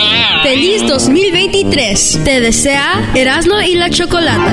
Feliz 0.43 0.87
2023. 0.87 2.21
Te 2.25 2.41
desea 2.41 3.11
Erasmo 3.15 3.55
y 3.67 3.77
la 3.77 3.89
Chocolata 3.89 4.53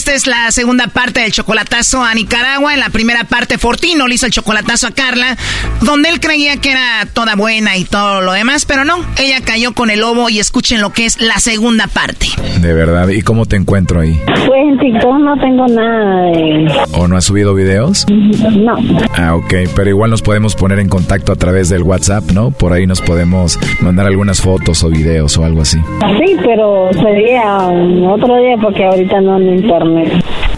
esta 0.00 0.14
es 0.14 0.26
la 0.26 0.50
segunda 0.50 0.86
parte 0.86 1.20
del 1.20 1.30
chocolatazo 1.30 2.02
a 2.02 2.14
Nicaragua. 2.14 2.72
En 2.72 2.80
la 2.80 2.88
primera 2.88 3.24
parte, 3.24 3.58
Fortino 3.58 4.08
le 4.08 4.14
hizo 4.14 4.24
el 4.24 4.32
chocolatazo 4.32 4.86
a 4.86 4.92
Carla, 4.92 5.36
donde 5.82 6.08
él 6.08 6.20
creía 6.20 6.56
que 6.56 6.70
era 6.70 7.06
toda 7.12 7.36
buena 7.36 7.76
y 7.76 7.84
todo 7.84 8.22
lo 8.22 8.32
demás, 8.32 8.64
pero 8.64 8.86
no. 8.86 9.04
Ella 9.18 9.42
cayó 9.44 9.74
con 9.74 9.90
el 9.90 10.00
lobo 10.00 10.30
y 10.30 10.38
escuchen 10.38 10.80
lo 10.80 10.88
que 10.94 11.04
es 11.04 11.20
la 11.20 11.38
segunda 11.38 11.86
parte. 11.86 12.28
De 12.62 12.72
verdad, 12.72 13.08
¿y 13.10 13.20
cómo 13.20 13.44
te 13.44 13.56
encuentro 13.56 14.00
ahí? 14.00 14.18
Pues 14.26 14.62
en 14.70 14.78
TikTok 14.78 15.18
no 15.18 15.36
tengo 15.36 15.66
nada 15.66 16.22
de... 16.30 16.72
¿O 16.92 17.06
no 17.06 17.18
has 17.18 17.24
subido 17.26 17.54
videos? 17.54 18.06
No. 18.08 18.78
Ah, 19.18 19.34
ok, 19.34 19.52
pero 19.76 19.90
igual 19.90 20.10
nos 20.10 20.22
podemos 20.22 20.54
poner 20.54 20.78
en 20.78 20.88
contacto 20.88 21.30
a 21.30 21.36
través 21.36 21.68
del 21.68 21.82
WhatsApp, 21.82 22.30
¿no? 22.30 22.52
Por 22.52 22.72
ahí 22.72 22.86
nos 22.86 23.02
podemos 23.02 23.58
mandar 23.82 24.06
algunas 24.06 24.40
fotos 24.40 24.82
o 24.82 24.88
videos 24.88 25.36
o 25.36 25.44
algo 25.44 25.60
así. 25.60 25.76
Sí, 26.24 26.36
pero 26.42 26.88
sería 26.94 27.66
otro 28.08 28.36
día 28.38 28.56
porque 28.62 28.84
ahorita 28.84 29.20
no 29.20 29.36
en 29.36 29.68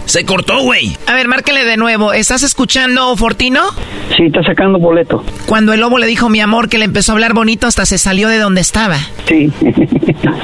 Se 0.05 0.25
cortó, 0.25 0.61
güey. 0.61 0.95
A 1.07 1.13
ver, 1.13 1.27
márquele 1.27 1.63
de 1.63 1.77
nuevo. 1.77 2.13
¿Estás 2.13 2.43
escuchando, 2.43 3.15
Fortino? 3.15 3.61
Sí, 4.15 4.25
está 4.25 4.43
sacando 4.43 4.77
boleto. 4.79 5.23
Cuando 5.45 5.73
el 5.73 5.79
lobo 5.79 5.97
le 5.97 6.07
dijo 6.07 6.29
mi 6.29 6.39
amor 6.39 6.69
que 6.69 6.77
le 6.77 6.85
empezó 6.85 7.11
a 7.11 7.15
hablar 7.15 7.33
bonito, 7.33 7.67
hasta 7.67 7.85
se 7.85 7.97
salió 7.97 8.27
de 8.27 8.37
donde 8.37 8.61
estaba. 8.61 8.97
Sí. 9.27 9.51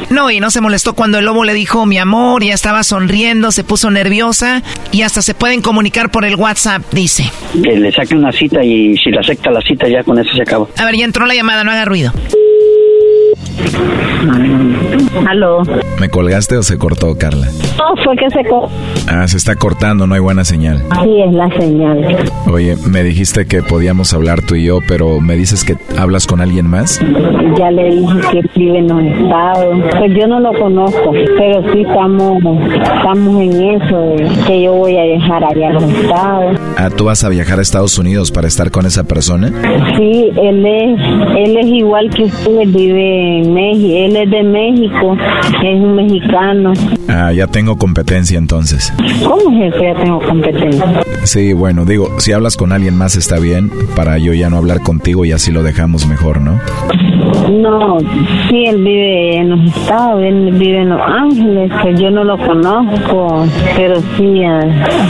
No, 0.10 0.32
y 0.32 0.40
no 0.40 0.50
se 0.50 0.60
molestó 0.60 0.94
cuando 0.94 1.20
el 1.20 1.26
lobo 1.26 1.44
le 1.44 1.54
dijo 1.54 1.86
mi 1.86 1.98
amor, 2.00 2.44
ya 2.44 2.54
estaba 2.54 2.84
sonriendo, 2.84 3.52
se 3.52 3.64
puso 3.64 3.92
nerviosa 3.92 4.64
y 4.92 5.04
hasta 5.04 5.22
se 5.22 5.36
pueden 5.36 5.62
comunicar 5.62 6.10
por 6.10 6.26
el 6.26 6.36
WhatsApp, 6.36 6.82
dice. 6.92 7.32
Que 7.54 7.80
le 7.80 7.92
saque 7.92 8.16
una 8.16 8.32
cita 8.32 8.64
y 8.64 8.98
si 8.98 9.12
la 9.12 9.22
acepta 9.22 9.52
la 9.52 9.62
cita 9.62 9.88
ya 9.88 10.04
con 10.04 10.18
eso 10.20 10.34
se 10.36 10.42
acaba. 10.42 10.68
A 10.78 10.86
ver, 10.86 10.96
ya 10.96 11.06
entró 11.06 11.26
la 11.28 11.36
llamada, 11.36 11.64
no 11.64 11.72
haga 11.72 11.86
ruido. 11.86 12.12
Aló. 15.28 15.64
¿Me 16.00 16.10
colgaste 16.10 16.58
o 16.58 16.64
se 16.64 16.78
cortó, 16.78 17.18
Carla? 17.18 17.48
No, 17.78 18.04
fue 18.04 18.16
que 18.16 18.30
se 18.30 18.44
co 18.48 18.70
Ah, 19.08 19.28
se 19.28 19.38
está 19.38 19.56
cortando, 19.56 20.08
no 20.08 20.14
hay 20.16 20.22
buena 20.22 20.44
señal. 20.46 20.84
Sí, 21.04 21.22
es 21.22 21.34
la 21.34 21.50
señal. 21.58 22.18
Oye, 22.52 22.76
me 22.88 23.04
dijiste 23.04 23.46
que 23.46 23.62
podíamos 23.64 24.14
hablar 24.14 24.42
tú 24.42 24.56
y 24.56 24.66
yo, 24.66 24.80
pero 24.88 25.20
me 25.20 25.36
dices 25.36 25.64
que 25.64 25.76
hablas 25.98 26.28
con 26.28 26.42
alguien 26.42 26.68
más. 26.68 27.02
Ya 27.58 27.72
le 27.72 27.90
dije 27.92 28.20
que 28.32 28.42
vive 28.60 28.80
en 28.80 28.88
los 28.88 29.02
estados. 29.04 29.78
Pues 29.98 30.12
yo 30.16 30.28
no 30.28 30.40
lo 30.40 30.54
conozco, 30.54 31.12
pero 31.38 31.74
sí 31.74 31.82
estamos, 31.82 32.38
estamos 32.74 33.42
en 33.42 33.82
eso, 33.82 33.98
de 34.00 34.30
que 34.46 34.62
yo 34.64 34.74
voy 34.74 34.98
a 34.98 35.04
viajar 35.04 35.44
allá 35.44 35.70
a 35.70 35.74
los 35.74 35.84
estados. 35.84 36.58
Ah, 36.78 36.90
¿tú 36.96 37.06
vas 37.06 37.24
a 37.24 37.30
viajar 37.30 37.60
a 37.60 37.62
Estados 37.62 37.98
Unidos 37.98 38.32
para 38.32 38.48
estar 38.48 38.72
con 38.72 38.86
esa 38.86 39.04
persona? 39.06 39.52
Sí, 39.98 40.32
él 40.36 40.66
es, 40.66 41.00
él 41.38 41.58
es 41.58 41.68
igual 41.68 42.10
que 42.10 42.24
usted, 42.24 42.68
vive 42.68 43.40
en 43.40 43.49
México, 43.54 43.94
él 43.96 44.16
es 44.16 44.30
de 44.30 44.44
México, 44.44 45.18
es 45.64 45.76
un 45.76 45.96
mexicano. 45.96 46.74
Ah, 47.08 47.32
ya 47.34 47.48
tengo 47.48 47.78
competencia 47.78 48.38
entonces. 48.38 48.94
¿Cómo 49.24 49.64
es 49.64 49.74
que 49.74 49.84
ya 49.84 49.96
tengo 49.96 50.20
competencia? 50.20 50.86
Sí, 51.24 51.54
bueno, 51.54 51.86
digo, 51.86 52.20
si 52.20 52.32
hablas 52.32 52.56
con 52.56 52.72
alguien 52.72 52.96
más 52.98 53.16
está 53.16 53.40
bien, 53.40 53.72
para 53.96 54.18
yo 54.18 54.34
ya 54.34 54.50
no 54.50 54.58
hablar 54.58 54.82
contigo 54.82 55.26
y 55.26 55.32
así 55.32 55.52
lo 55.52 55.64
dejamos 55.64 56.08
mejor, 56.08 56.42
¿no? 56.42 56.60
No, 57.50 57.98
sí, 58.50 58.66
él 58.66 58.78
vive 58.84 59.38
en 59.38 59.50
los 59.50 59.76
estados, 59.76 60.22
él 60.22 60.52
vive 60.54 60.82
en 60.82 60.90
Los 60.90 61.02
Ángeles, 61.02 61.72
que 61.84 61.96
yo 61.96 62.12
no 62.12 62.24
lo 62.24 62.38
conozco, 62.38 63.46
pero 63.76 64.00
sí 64.18 64.42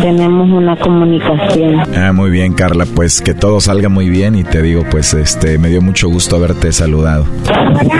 tenemos 0.01 0.49
una 0.49 0.75
comunicación. 0.77 1.81
Ah, 1.97 2.13
muy 2.13 2.29
bien, 2.29 2.53
Carla, 2.53 2.85
pues 2.95 3.21
que 3.21 3.33
todo 3.33 3.59
salga 3.59 3.89
muy 3.89 4.09
bien 4.09 4.35
y 4.35 4.43
te 4.43 4.61
digo, 4.61 4.83
pues 4.89 5.13
este, 5.13 5.57
me 5.57 5.69
dio 5.69 5.81
mucho 5.81 6.07
gusto 6.07 6.37
haberte 6.37 6.71
saludado. 6.71 7.25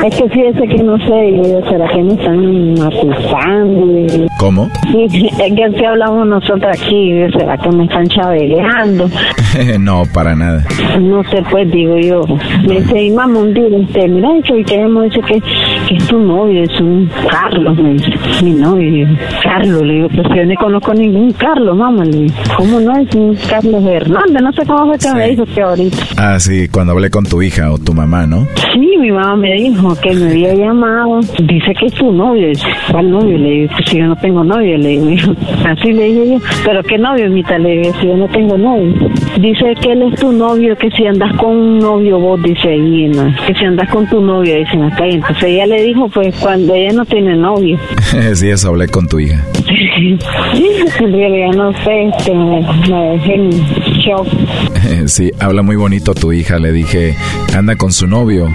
Es 0.05 0.15
que 0.15 0.28
fíjese 0.29 0.67
que 0.67 0.83
no 0.83 0.97
sé, 0.97 1.63
¿será 1.69 1.87
que 1.89 2.03
me 2.03 2.13
están 2.13 2.81
acusando? 2.81 4.27
¿Cómo? 4.39 4.69
Sí, 4.91 5.27
es 5.39 5.55
que 5.55 5.77
si 5.77 5.85
hablamos 5.85 6.27
nosotros 6.27 6.71
aquí, 6.73 7.11
¿será 7.37 7.57
que 7.57 7.69
me 7.69 7.85
están 7.85 8.07
chaveleando? 8.07 9.09
no, 9.79 10.03
para 10.13 10.35
nada. 10.35 10.63
No 10.99 11.23
sé, 11.25 11.43
pues 11.49 11.71
digo 11.71 11.97
yo. 11.97 12.21
Me 12.67 12.79
dice, 12.79 13.03
y 13.03 13.11
mamá, 13.11 13.39
un 13.39 13.53
día, 13.53 13.65
este, 13.81 14.07
mira, 14.07 14.29
y 14.37 14.63
queremos 14.63 15.05
dice 15.05 15.21
que, 15.21 15.41
que 15.87 15.95
es 15.95 16.07
tu 16.07 16.19
novio, 16.19 16.63
es 16.63 16.79
un 16.79 17.09
Carlos, 17.29 17.77
me 17.77 17.93
dice, 17.93 18.11
mi 18.43 18.51
novio, 18.51 19.07
Carlos, 19.43 19.81
le 19.83 19.93
digo, 19.93 20.07
pues 20.09 20.27
yo 20.35 20.45
no 20.45 20.55
conozco 20.55 20.93
ningún 20.93 21.31
Carlos, 21.33 21.75
mamá, 21.75 22.05
le 22.05 22.17
digo, 22.19 22.35
¿cómo 22.57 22.79
no 22.79 22.97
es 22.97 23.13
un 23.15 23.35
Carlos 23.49 23.83
Hernández? 23.83 24.41
No 24.41 24.51
sé 24.53 24.65
cómo 24.65 24.87
fue 24.87 24.97
que 24.97 25.13
me 25.13 25.29
dijo 25.29 25.45
que 25.45 25.61
ahorita. 25.61 25.97
Ah, 26.17 26.39
sí, 26.39 26.67
cuando 26.69 26.93
hablé 26.93 27.09
con 27.09 27.25
tu 27.25 27.41
hija 27.41 27.71
o 27.71 27.77
tu 27.77 27.93
mamá, 27.93 28.25
¿no? 28.25 28.47
Sí, 28.73 28.97
mi 28.99 29.11
mamá 29.11 29.35
me 29.35 29.53
dijo 29.53 29.95
que 30.01 30.08
me 30.13 30.29
había 30.29 30.53
llamado, 30.53 31.19
dice 31.43 31.73
que 31.79 31.85
es 31.87 31.93
tu 31.93 32.11
novio, 32.11 32.47
¿cuál 32.91 33.11
novio? 33.11 33.37
Le 33.37 33.49
digo, 33.49 33.73
pues 33.75 33.89
si 33.89 33.97
yo 33.97 34.07
no 34.07 34.15
tengo 34.15 34.43
novio, 34.43 34.77
le 34.77 34.89
digo, 34.89 35.33
así 35.65 35.91
le 35.91 36.03
dije 36.03 36.31
yo, 36.31 36.37
pero 36.65 36.83
¿qué 36.83 36.97
novio, 36.97 37.29
mitad? 37.29 37.59
Le 37.59 37.77
digo, 37.77 37.93
si 37.99 38.07
yo 38.07 38.17
no 38.17 38.27
tengo 38.27 38.57
novio. 38.57 38.93
Dice 39.39 39.75
que 39.81 39.91
él 39.91 40.03
es 40.03 40.19
tu 40.19 40.31
novio, 40.31 40.75
que 40.77 40.89
si 40.91 41.05
andas 41.05 41.35
con 41.37 41.55
un 41.55 41.79
novio 41.79 42.19
vos, 42.19 42.41
dice 42.43 42.69
ahí, 42.69 43.07
¿no? 43.07 43.33
que 43.45 43.53
si 43.53 43.65
andas 43.65 43.89
con 43.89 44.07
tu 44.07 44.21
novio, 44.21 44.55
dicen 44.55 44.83
acá, 44.83 45.07
y 45.07 45.15
entonces 45.15 45.43
ella 45.43 45.65
le 45.65 45.83
dijo, 45.83 46.07
pues 46.09 46.35
cuando 46.39 46.73
ella 46.73 46.93
no 46.93 47.05
tiene 47.05 47.35
novio. 47.35 47.77
sí, 48.33 48.49
eso 48.49 48.69
hablé 48.69 48.87
con 48.87 49.07
tu 49.07 49.19
hija. 49.19 49.43
en 49.99 51.13
realidad 51.13 51.51
no 51.55 51.73
sé, 51.83 52.03
este, 52.03 52.33
me, 52.33 52.61
dejé 53.11 53.49
sí, 55.07 55.31
habla 55.39 55.61
muy 55.61 55.75
bonito 55.75 56.13
tu 56.13 56.31
hija, 56.31 56.59
le 56.59 56.71
dije, 56.71 57.15
anda 57.55 57.75
con 57.75 57.91
su 57.91 58.07
novio, 58.07 58.49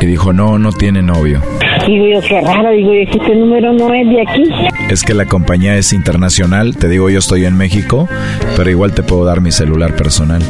y 0.00 0.06
dijo, 0.06 0.32
no, 0.32 0.58
no 0.58 0.72
tiene 0.72 1.02
novio. 1.02 1.40
Digo 1.86 2.06
yo, 2.06 2.20
qué 2.20 2.40
raro, 2.40 2.70
digo 2.70 2.92
yo, 2.92 3.00
este 3.00 3.34
número 3.34 3.72
no 3.72 3.92
es 3.94 4.06
de 4.08 4.22
aquí. 4.22 4.44
Es 4.90 5.02
que 5.02 5.14
la 5.14 5.26
compañía 5.26 5.76
es 5.76 5.92
internacional, 5.92 6.76
te 6.76 6.88
digo, 6.88 7.10
yo 7.10 7.18
estoy 7.18 7.44
en 7.44 7.56
México, 7.56 8.08
pero 8.56 8.70
igual 8.70 8.92
te 8.92 9.02
puedo 9.02 9.24
dar 9.24 9.40
mi 9.40 9.52
celular 9.52 9.96
personal. 9.96 10.42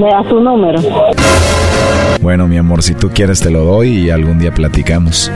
¿Me 0.00 0.10
das 0.10 0.26
tu 0.28 0.40
número? 0.40 0.80
Bueno, 2.22 2.48
mi 2.48 2.56
amor, 2.56 2.82
si 2.82 2.94
tú 2.94 3.10
quieres 3.10 3.40
te 3.40 3.50
lo 3.50 3.64
doy 3.64 3.88
y 4.06 4.10
algún 4.10 4.38
día 4.38 4.50
platicamos. 4.50 5.30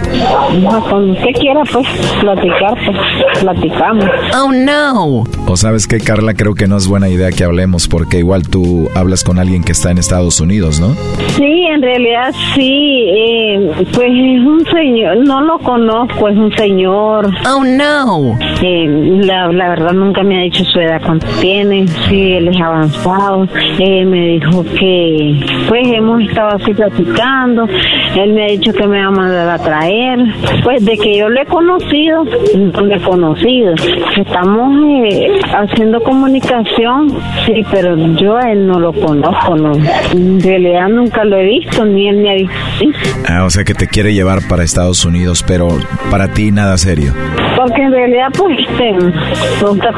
No, 0.62 0.82
con 0.88 1.10
usted 1.10 1.32
quiera, 1.38 1.60
pues, 1.70 1.86
platicar, 2.20 2.74
pues, 2.86 2.96
platicamos. 3.42 4.06
Oh, 4.34 4.50
no. 4.52 5.24
O 5.46 5.56
sabes 5.56 5.86
qué, 5.86 5.98
Carla, 6.00 6.32
creo 6.32 6.54
que 6.54 6.66
no 6.66 6.78
es 6.78 6.88
buena 6.88 7.10
idea 7.10 7.30
que 7.30 7.44
hablemos 7.44 7.88
porque 7.88 8.18
igual 8.18 8.48
tú 8.48 8.88
hablas 8.94 9.22
con 9.22 9.38
alguien 9.38 9.62
que 9.64 9.72
está 9.72 9.90
en 9.90 9.98
Estados 9.98 10.40
Unidos, 10.40 10.80
¿no? 10.80 10.94
Sí, 11.36 11.66
en 11.70 11.82
realidad 11.82 12.32
sí. 12.54 13.04
Eh, 13.10 13.70
pues 13.92 14.08
es 14.08 14.46
un 14.46 14.64
señor, 14.72 15.18
no 15.26 15.42
lo 15.42 15.58
conozco, 15.58 16.28
es 16.28 16.38
un 16.38 16.52
señor. 16.56 17.30
Oh, 17.46 17.64
no. 17.64 18.38
Eh, 18.62 19.18
la, 19.24 19.48
la 19.52 19.68
verdad 19.70 19.92
nunca 19.92 20.22
me 20.22 20.38
ha 20.38 20.42
dicho 20.44 20.64
su 20.64 20.80
edad 20.80 21.02
cuánto 21.04 21.26
tiene, 21.40 21.86
sí, 22.08 22.32
él 22.32 22.48
es 22.48 22.60
avanzado. 22.62 23.46
Eh, 23.78 24.04
me 24.06 24.20
dijo 24.28 24.47
que, 24.78 25.40
pues 25.68 25.88
hemos 25.92 26.22
estado 26.22 26.56
así 26.56 26.74
platicando. 26.74 27.68
Él 28.16 28.32
me 28.32 28.44
ha 28.44 28.48
dicho 28.48 28.72
que 28.72 28.86
me 28.86 29.00
va 29.00 29.06
a 29.06 29.10
mandar 29.10 29.48
a 29.48 29.58
traer. 29.58 30.18
Pues 30.62 30.84
de 30.84 30.96
que 30.96 31.18
yo 31.18 31.28
lo 31.28 31.40
he 31.40 31.46
conocido, 31.46 32.24
no 32.56 32.80
lo 32.80 32.94
he 32.94 33.00
conocido. 33.00 33.74
Estamos 34.16 34.74
eh, 35.10 35.40
haciendo 35.54 36.00
comunicación, 36.02 37.10
sí, 37.46 37.64
pero 37.70 37.96
yo 38.16 38.36
a 38.36 38.52
él 38.52 38.66
no 38.66 38.78
lo 38.78 38.92
conozco, 38.92 39.56
no. 39.56 39.72
En 40.12 40.40
realidad 40.40 40.88
nunca 40.88 41.24
lo 41.24 41.36
he 41.36 41.44
visto, 41.44 41.84
ni 41.84 42.08
él 42.08 42.16
me 42.18 42.30
ha 42.30 42.34
visto. 42.34 42.54
Ah, 43.28 43.44
o 43.44 43.50
sea 43.50 43.64
que 43.64 43.74
te 43.74 43.86
quiere 43.86 44.14
llevar 44.14 44.40
para 44.48 44.64
Estados 44.64 45.04
Unidos, 45.04 45.44
pero 45.46 45.68
para 46.10 46.28
ti 46.28 46.50
nada 46.50 46.76
serio. 46.78 47.12
Porque 47.56 47.82
en 47.82 47.90
realidad, 47.90 48.28
pues, 48.36 48.56
este, 48.60 48.94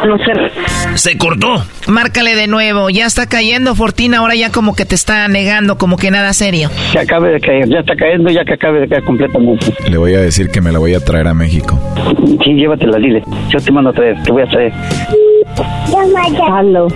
conocer. 0.01 0.53
Se 0.95 1.19
cortó. 1.19 1.63
Márcale 1.87 2.35
de 2.35 2.47
nuevo. 2.47 2.89
Ya 2.89 3.07
está 3.07 3.27
cayendo, 3.27 3.75
Fortina. 3.75 4.19
Ahora 4.19 4.35
ya 4.35 4.40
como 4.49 4.75
que 4.75 4.87
te 4.87 4.95
está 4.95 5.29
negando, 5.29 5.77
como 5.77 5.99
que 5.99 6.11
nada 6.11 6.33
serio. 6.33 6.71
Que 6.93 7.01
acabe 7.01 7.33
de 7.33 7.41
caer. 7.41 7.69
Ya 7.69 7.81
está 7.81 7.95
cayendo, 7.95 8.31
ya 8.31 8.43
que 8.45 8.55
acabe 8.55 8.81
de 8.81 8.89
caer 8.89 9.05
completamente. 9.05 9.67
Le 9.89 9.99
voy 9.99 10.15
a 10.15 10.21
decir 10.21 10.49
que 10.49 10.63
me 10.63 10.73
la 10.73 10.79
voy 10.79 10.95
a 10.95 11.01
traer 11.01 11.29
a 11.29 11.35
México. 11.35 11.79
Sí, 12.43 12.55
llévatela, 12.55 12.97
dile. 12.99 13.23
Yo 13.51 13.61
te 13.61 13.71
mando 13.71 13.91
a 13.91 13.93
traer. 13.93 14.23
Te 14.23 14.33
voy 14.33 14.43
a 14.43 14.47
traer. 14.47 14.73
Aló. 16.53 16.89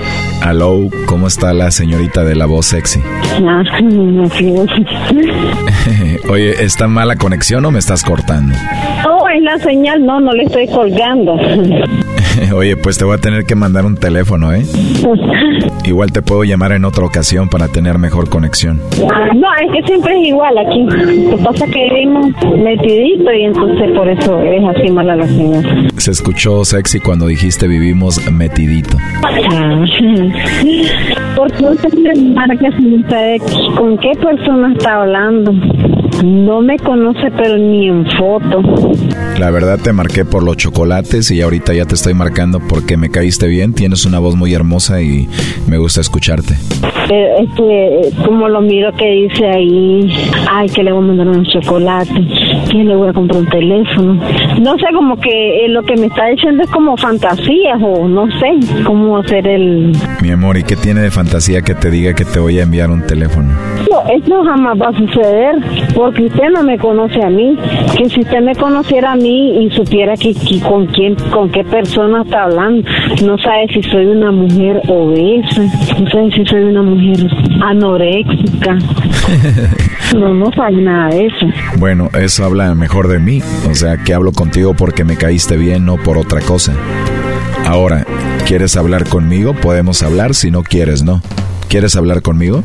Aló, 0.43 0.89
¿cómo 1.07 1.27
está 1.27 1.53
la 1.53 1.71
señorita 1.71 2.25
de 2.25 2.35
la 2.35 2.47
voz 2.47 2.67
sexy? 2.67 3.01
Ah, 3.47 3.63
no, 3.83 4.29
Oye, 6.31 6.65
¿está 6.65 6.87
mala 6.89 7.17
conexión 7.17 7.65
o 7.65 7.71
me 7.71 7.79
estás 7.79 8.03
cortando? 8.03 8.55
Oh, 9.09 9.29
es 9.29 9.43
la 9.43 9.59
señal. 9.59 10.05
No, 10.05 10.21
no 10.21 10.33
le 10.33 10.45
estoy 10.45 10.67
colgando. 10.69 11.37
Oye, 12.55 12.77
pues 12.77 12.99
te 12.99 13.05
voy 13.05 13.15
a 13.15 13.19
tener 13.19 13.45
que 13.45 13.55
mandar 13.55 13.85
un 13.85 13.97
teléfono, 13.97 14.53
¿eh? 14.53 14.65
Igual 15.85 16.13
te 16.13 16.23
puedo 16.23 16.45
llamar 16.45 16.73
en 16.73 16.85
otra 16.85 17.05
ocasión 17.05 17.49
para 17.49 17.69
tener 17.69 17.99
mejor 17.99 18.31
conexión. 18.31 18.81
No, 18.99 19.49
es 19.63 19.73
que 19.73 19.87
siempre 19.87 20.19
es 20.19 20.29
igual 20.29 20.57
aquí. 20.57 20.87
Lo 21.31 21.37
que 21.37 21.43
pasa 21.45 21.67
es 21.67 21.73
que 21.73 21.91
vivimos 21.91 22.27
metidito 22.57 23.33
y 23.33 23.43
entonces 23.43 23.91
por 23.95 24.09
eso 24.09 24.41
es 24.41 24.65
así 24.65 24.91
mala 24.91 25.17
la 25.17 25.27
señal. 25.27 25.91
Se 25.99 26.11
escuchó 26.11 26.65
sexy 26.65 27.01
cuando 27.01 27.27
dijiste 27.27 27.69
vivimos 27.69 28.19
metidito. 28.33 28.97
Ah, 29.23 29.85
Porque 31.37 31.65
usted 31.65 31.93
me 31.99 32.31
marca 32.35 32.71
con 33.77 33.99
qué 33.99 34.13
persona 34.23 34.73
está 34.73 35.03
hablando. 35.03 35.53
No 36.23 36.61
me 36.61 36.79
conoce, 36.79 37.31
pero 37.37 37.57
ni 37.59 37.89
en 37.89 38.07
foto. 38.19 38.63
La 39.39 39.51
verdad 39.51 39.79
te 39.83 39.93
marqué 39.93 40.25
por 40.25 40.43
los 40.43 40.57
chocolates 40.57 41.31
y 41.31 41.41
ahorita 41.41 41.75
ya 41.75 41.87
te 41.87 41.95
estoy 41.95 42.15
marcando 42.15 42.61
porque 42.61 42.97
me 42.97 43.11
caíste 43.11 43.47
bien. 43.47 43.75
Tienes 43.75 44.07
una 44.07 44.19
voz 44.19 44.37
muy 44.37 44.55
hermosa 44.55 45.03
y 45.03 45.29
me 45.67 45.79
gusta 45.79 46.01
escucharte. 46.01 46.55
Eh, 47.11 47.35
es 47.41 47.51
que, 47.55 48.11
como 48.25 48.49
lo 48.49 48.61
miro 48.61 48.91
que 48.93 49.07
dice 49.07 49.47
ahí, 49.47 50.11
ay, 50.51 50.69
que 50.71 50.83
le 50.83 50.93
voy 50.93 51.05
a 51.05 51.07
mandar 51.07 51.29
un 51.29 51.45
chocolate, 51.45 52.15
que 52.71 52.79
le 52.79 52.97
voy 52.97 53.09
a 53.09 53.13
comprar 53.13 53.43
un 53.43 53.49
teléfono. 53.49 54.15
No 54.61 54.79
sé, 54.79 54.87
como 54.95 55.17
que 55.21 55.67
eh, 55.67 55.69
lo 55.69 55.83
que 55.83 55.97
me 55.97 56.07
está 56.07 56.27
diciendo 56.29 56.63
es 56.63 56.71
como 56.71 56.97
fantasías 56.97 57.79
o 57.83 58.09
no 58.09 58.27
sé 58.39 58.83
cómo 58.85 59.19
hacer 59.19 59.47
el... 59.47 59.93
Mi 60.23 60.31
amor, 60.31 60.57
¿y 60.57 60.63
qué 60.63 60.77
tiene 60.77 61.03
de 61.03 61.11
fantasía 61.11 61.61
que 61.61 61.75
te 61.75 61.91
diga 61.91 62.15
que 62.15 62.25
te 62.25 62.41
voy 62.41 62.59
a 62.59 62.63
enviar 62.63 62.91
un 62.91 63.03
teléfono? 63.07 63.53
No, 63.91 64.01
eso 64.11 64.43
jamás 64.45 64.81
va 64.81 64.89
a 64.89 64.99
suceder 64.99 65.57
porque 66.05 66.27
usted 66.27 66.51
no 66.53 66.63
me 66.63 66.77
conoce 66.77 67.23
a 67.23 67.31
mí. 67.31 67.57
Que 67.97 68.11
si 68.11 68.21
usted 68.21 68.43
me 68.43 68.55
conociera 68.55 69.13
a 69.13 69.17
mí 69.17 69.65
y 69.65 69.71
supiera 69.71 70.15
que, 70.19 70.35
que 70.35 70.61
con 70.61 70.87
quién, 70.89 71.15
con 71.33 71.51
qué 71.51 71.65
persona 71.65 72.21
está 72.21 72.43
hablando, 72.45 72.87
no 73.25 73.39
sabe 73.39 73.69
si 73.73 73.83
soy 73.85 74.05
una 74.05 74.31
mujer 74.31 74.83
obesa, 74.87 75.63
no 75.99 76.11
sabe 76.11 76.31
si 76.33 76.45
soy 76.45 76.65
una 76.65 76.83
mujer 76.83 77.27
anoréxica. 77.63 78.79
No, 80.15 80.33
no 80.33 80.53
sabe 80.53 80.77
nada 80.77 81.09
de 81.09 81.27
eso. 81.27 81.47
Bueno, 81.79 82.09
eso 82.15 82.45
habla 82.45 82.73
mejor 82.77 83.09
de 83.09 83.19
mí. 83.19 83.41
O 83.69 83.75
sea, 83.75 83.97
que 83.97 84.15
hablo 84.15 84.31
contigo 84.31 84.75
porque 84.75 85.03
me 85.03 85.17
caíste 85.17 85.57
bien, 85.57 85.87
no 85.87 85.97
por 85.97 86.19
otra 86.19 86.41
cosa. 86.41 86.73
Ahora, 87.67 88.05
¿quieres 88.47 88.77
hablar 88.77 89.09
conmigo? 89.09 89.55
Podemos 89.55 90.05
hablar, 90.05 90.35
si 90.35 90.53
no 90.53 90.63
quieres, 90.63 91.03
¿no? 91.03 91.21
¿Quieres 91.69 91.97
hablar 91.97 92.23
conmigo? 92.23 92.63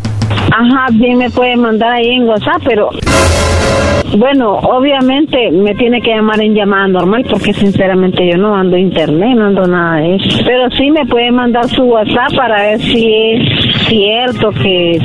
Ajá, 0.52 0.88
bien 0.94 1.18
me 1.18 1.30
puede 1.30 1.56
mandar 1.56 1.94
ahí 1.94 2.10
en 2.10 2.28
WhatsApp, 2.28 2.62
pero 2.66 2.90
bueno, 4.18 4.54
obviamente 4.54 5.52
me 5.52 5.76
tiene 5.76 6.02
que 6.02 6.10
llamar 6.10 6.42
en 6.42 6.56
llamada 6.56 6.88
normal 6.88 7.26
porque 7.30 7.54
sinceramente 7.54 8.28
yo 8.30 8.38
no 8.38 8.56
ando 8.56 8.76
internet, 8.76 9.36
no 9.36 9.46
ando 9.48 9.68
nada 9.68 9.98
de 9.98 10.16
eso. 10.16 10.40
Pero 10.46 10.70
sí 10.72 10.90
me 10.90 11.06
puede 11.06 11.32
mandar 11.32 11.68
su 11.70 11.84
WhatsApp 11.84 12.36
para 12.36 12.64
ver 12.64 12.82
si 12.82 13.08
es 13.14 13.86
cierto 13.88 14.50
que, 14.52 15.00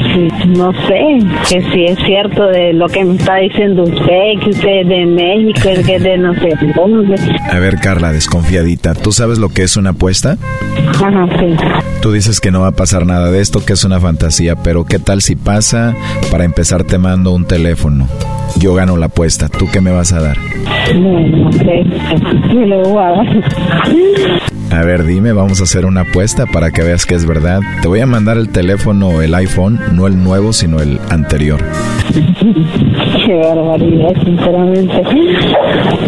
no 0.57 0.73
sé, 0.73 1.19
que 1.51 1.63
si 1.63 1.85
es 1.85 1.99
cierto 2.05 2.47
de 2.47 2.73
lo 2.73 2.87
que 2.89 3.05
me 3.05 3.17
está 3.17 3.37
diciendo 3.37 3.83
usted, 3.83 4.41
que 4.43 4.51
usted 4.51 4.81
es 4.81 4.89
de 4.89 5.07
México, 5.07 5.69
que 5.87 5.97
es 5.97 6.03
de 6.03 6.19
no 6.19 6.35
sé 6.35 6.49
dónde. 6.75 7.17
A 7.51 7.59
ver, 7.59 7.77
Carla, 7.77 8.13
desconfiadita, 8.13 8.95
¿tú 8.95 9.13
sabes 9.13 9.39
lo 9.39 9.51
que 9.51 9.63
es 9.63 9.77
una 9.77 9.91
apuesta? 9.91 10.39
Ajá, 11.03 11.27
sí. 11.39 11.57
Tú 12.01 12.13
dices 12.13 12.41
que 12.41 12.51
no 12.51 12.61
va 12.61 12.69
a 12.69 12.73
pasar 12.73 13.07
nada 13.07 13.31
de 13.31 13.41
esto, 13.41 13.65
que 13.65 13.73
es 13.73 13.85
una 13.85 14.01
fantasía, 14.01 14.57
pero 14.57 14.85
¿qué 14.85 14.99
tal 14.99 15.23
si 15.23 15.37
pasa? 15.37 15.95
Para 16.31 16.45
empezar 16.45 16.85
te 16.85 16.99
mando 16.99 17.33
un 17.33 17.47
teléfono. 17.47 18.09
yo 18.59 18.75
gano 18.75 18.97
la 18.97 19.07
apuesta. 19.07 19.49
¿Tú 19.49 19.67
qué 19.73 19.81
me 19.81 19.91
vas 19.91 20.13
a 20.13 20.21
dar? 20.21 20.37
No, 20.95 21.53
sé. 21.53 21.85
le 22.55 22.83
voy 22.83 23.03
a 23.03 23.11
dar. 23.11 24.81
A 24.81 24.83
ver, 24.85 25.05
dime, 25.05 25.33
vamos 25.33 25.61
a 25.61 25.65
hacer 25.65 25.87
una 25.87 26.03
apuesta 26.03 26.47
para 26.47 26.71
que 26.71 26.83
veas 26.83 27.07
que 27.07 27.15
es 27.15 27.27
verdad. 27.27 27.61
Te 27.81 27.89
voy 27.89 28.01
a 28.01 28.07
mandar 28.07 28.37
el 28.39 28.49
teléfono, 28.49 29.23
el 29.23 29.35
iPhone, 29.35 29.81
no 29.93 30.07
el 30.07 30.23
nuevo, 30.23 30.53
sino 30.53 30.81
el 30.81 31.01
anterior. 31.11 31.63
Qué 33.25 33.35
barbaridad, 33.35 34.13
sinceramente. 34.23 35.03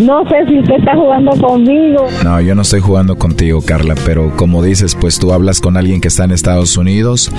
No 0.03 0.23
sé 0.29 0.47
si 0.49 0.59
usted 0.59 0.75
está 0.77 0.95
jugando 0.95 1.33
conmigo. 1.33 2.07
No, 2.23 2.41
yo 2.41 2.55
no 2.55 2.63
estoy 2.63 2.81
jugando 2.81 3.17
contigo, 3.17 3.63
Carla, 3.65 3.95
pero 4.05 4.37
como 4.37 4.63
dices, 4.63 4.95
pues 5.01 5.19
tú 5.19 5.33
hablas 5.33 5.61
con 5.61 5.77
alguien 5.77 6.01
que 6.01 6.09
está 6.09 6.25
en 6.25 6.33
Estados 6.33 6.77
Unidos 6.77 7.33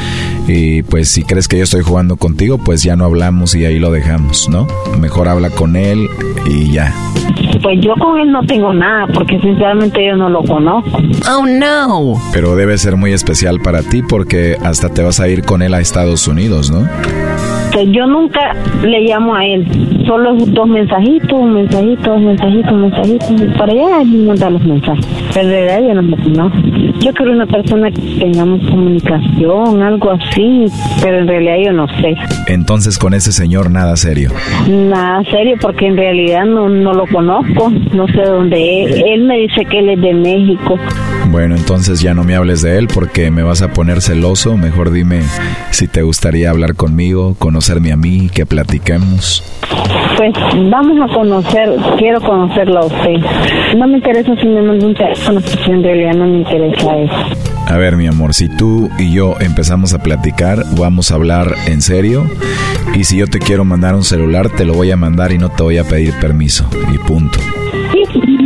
y 0.47 0.82
pues 0.84 1.09
si 1.09 1.23
crees 1.23 1.47
que 1.47 1.57
yo 1.57 1.63
estoy 1.63 1.82
jugando 1.82 2.15
contigo, 2.15 2.57
pues 2.57 2.82
ya 2.82 2.95
no 2.95 3.05
hablamos 3.05 3.53
y 3.53 3.65
ahí 3.65 3.78
lo 3.80 3.91
dejamos, 3.91 4.49
¿no? 4.49 4.67
Mejor 4.99 5.28
habla 5.28 5.51
con 5.51 5.75
él 5.75 6.07
y 6.49 6.71
ya. 6.71 6.93
Pues 7.61 7.80
yo 7.82 7.93
con 7.99 8.19
él 8.19 8.32
no 8.32 8.43
tengo 8.45 8.73
nada, 8.73 9.05
porque 9.13 9.39
sinceramente 9.39 10.05
yo 10.05 10.15
no 10.15 10.30
lo 10.30 10.43
conozco. 10.43 10.97
Oh 11.30 11.45
no. 11.45 12.19
Pero 12.34 12.55
debe 12.55 12.78
ser 12.78 12.97
muy 12.97 13.13
especial 13.13 13.59
para 13.59 13.84
ti 13.84 14.01
porque 14.01 14.57
hasta 14.63 14.89
te 14.89 15.03
vas 15.03 15.19
a 15.19 15.28
ir 15.28 15.43
con 15.43 15.61
él 15.61 15.73
a 15.73 15.80
Estados 15.80 16.28
Unidos, 16.28 16.71
¿no? 16.71 16.88
Yo 17.86 18.05
nunca 18.07 18.55
le 18.84 19.01
llamo 19.01 19.36
a 19.36 19.45
él, 19.45 19.65
solo 20.05 20.36
dos 20.36 20.67
mensajitos, 20.67 21.34
un 21.34 21.53
mensajito, 21.53 22.11
dos 22.11 22.21
mensajitos, 22.21 22.71
un 22.71 22.82
mensajito, 22.82 23.57
para 23.57 23.71
allá 23.71 24.01
él 24.01 24.25
manda 24.25 24.49
los 24.49 24.63
mensajes. 24.63 25.05
Pero 25.34 25.47
de 25.47 25.61
verdad 25.61 25.88
yo 25.88 25.93
no 25.93 26.01
me 26.01 26.17
conozco. 26.17 26.57
Yo 26.99 27.13
quiero 27.13 27.32
una 27.32 27.45
persona 27.45 27.91
que 27.91 28.01
tengamos 28.19 28.61
comunicación, 28.69 29.82
algo 29.82 30.11
así, 30.11 30.65
pero 31.01 31.19
en 31.19 31.28
realidad 31.28 31.55
yo 31.65 31.73
no 31.73 31.88
sé. 31.88 32.15
Entonces 32.47 32.97
con 32.97 33.13
ese 33.13 33.32
señor 33.32 33.69
nada 33.69 33.95
serio. 33.95 34.32
Nada 34.69 35.23
serio 35.25 35.57
porque 35.61 35.88
en 35.88 35.97
realidad 35.97 36.45
no, 36.45 36.69
no 36.69 36.93
lo 36.93 37.05
conozco, 37.07 37.71
no 37.93 38.07
sé 38.07 38.21
dónde 38.23 38.84
es. 38.84 39.03
Él 39.05 39.23
me 39.23 39.38
dice 39.39 39.65
que 39.65 39.80
él 39.80 39.89
es 39.89 40.01
de 40.01 40.13
México. 40.13 40.80
Bueno, 41.30 41.55
entonces 41.55 42.01
ya 42.01 42.13
no 42.13 42.23
me 42.23 42.36
hables 42.36 42.61
de 42.61 42.78
él 42.78 42.88
porque 42.88 43.32
me 43.32 43.43
vas 43.43 43.61
a 43.61 43.69
poner 43.69 44.01
celoso. 44.01 44.55
Mejor 44.57 44.91
dime 44.91 45.21
si 45.71 45.88
te 45.88 46.01
gustaría 46.01 46.49
hablar 46.49 46.75
conmigo, 46.75 47.36
conocerme 47.38 47.91
a 47.91 47.97
mí, 47.97 48.30
que 48.34 48.45
platiquemos. 48.45 49.43
Pues 50.15 50.34
vamos 50.71 50.97
a 50.99 51.13
conocer, 51.13 51.75
quiero 51.97 52.21
conocerlo 52.21 52.80
a 52.80 52.86
usted. 52.86 53.17
No 53.78 53.88
me 53.88 53.97
interesa 53.97 54.36
si 54.39 54.47
me 54.47 54.61
manda 54.61 54.86
un 54.86 54.95
teléfono, 54.95 55.41
porque 55.41 55.71
en 55.71 55.84
realidad 55.84 56.13
no 56.13 56.25
me 56.25 56.38
interesa 56.38 56.97
eso. 56.97 57.13
A 57.67 57.78
ver, 57.78 57.97
mi 57.97 58.07
amor, 58.07 58.34
si 58.34 58.47
tú 58.47 58.89
y 58.97 59.11
yo 59.11 59.36
empezamos 59.39 59.93
a 59.93 59.99
platicar, 59.99 60.63
vamos 60.78 61.11
a 61.11 61.15
hablar 61.15 61.53
en 61.67 61.82
serio. 61.82 62.25
Y 62.95 63.03
si 63.03 63.17
yo 63.17 63.28
te 63.28 63.39
quiero 63.39 63.65
mandar 63.65 63.93
un 63.93 64.03
celular, 64.03 64.49
te 64.49 64.65
lo 64.65 64.73
voy 64.73 64.91
a 64.91 64.97
mandar 64.97 65.34
y 65.34 65.38
no 65.38 65.49
te 65.49 65.61
voy 65.61 65.78
a 65.78 65.84
pedir 65.84 66.13
permiso. 66.19 66.67
Y 66.93 66.97
punto 66.97 67.38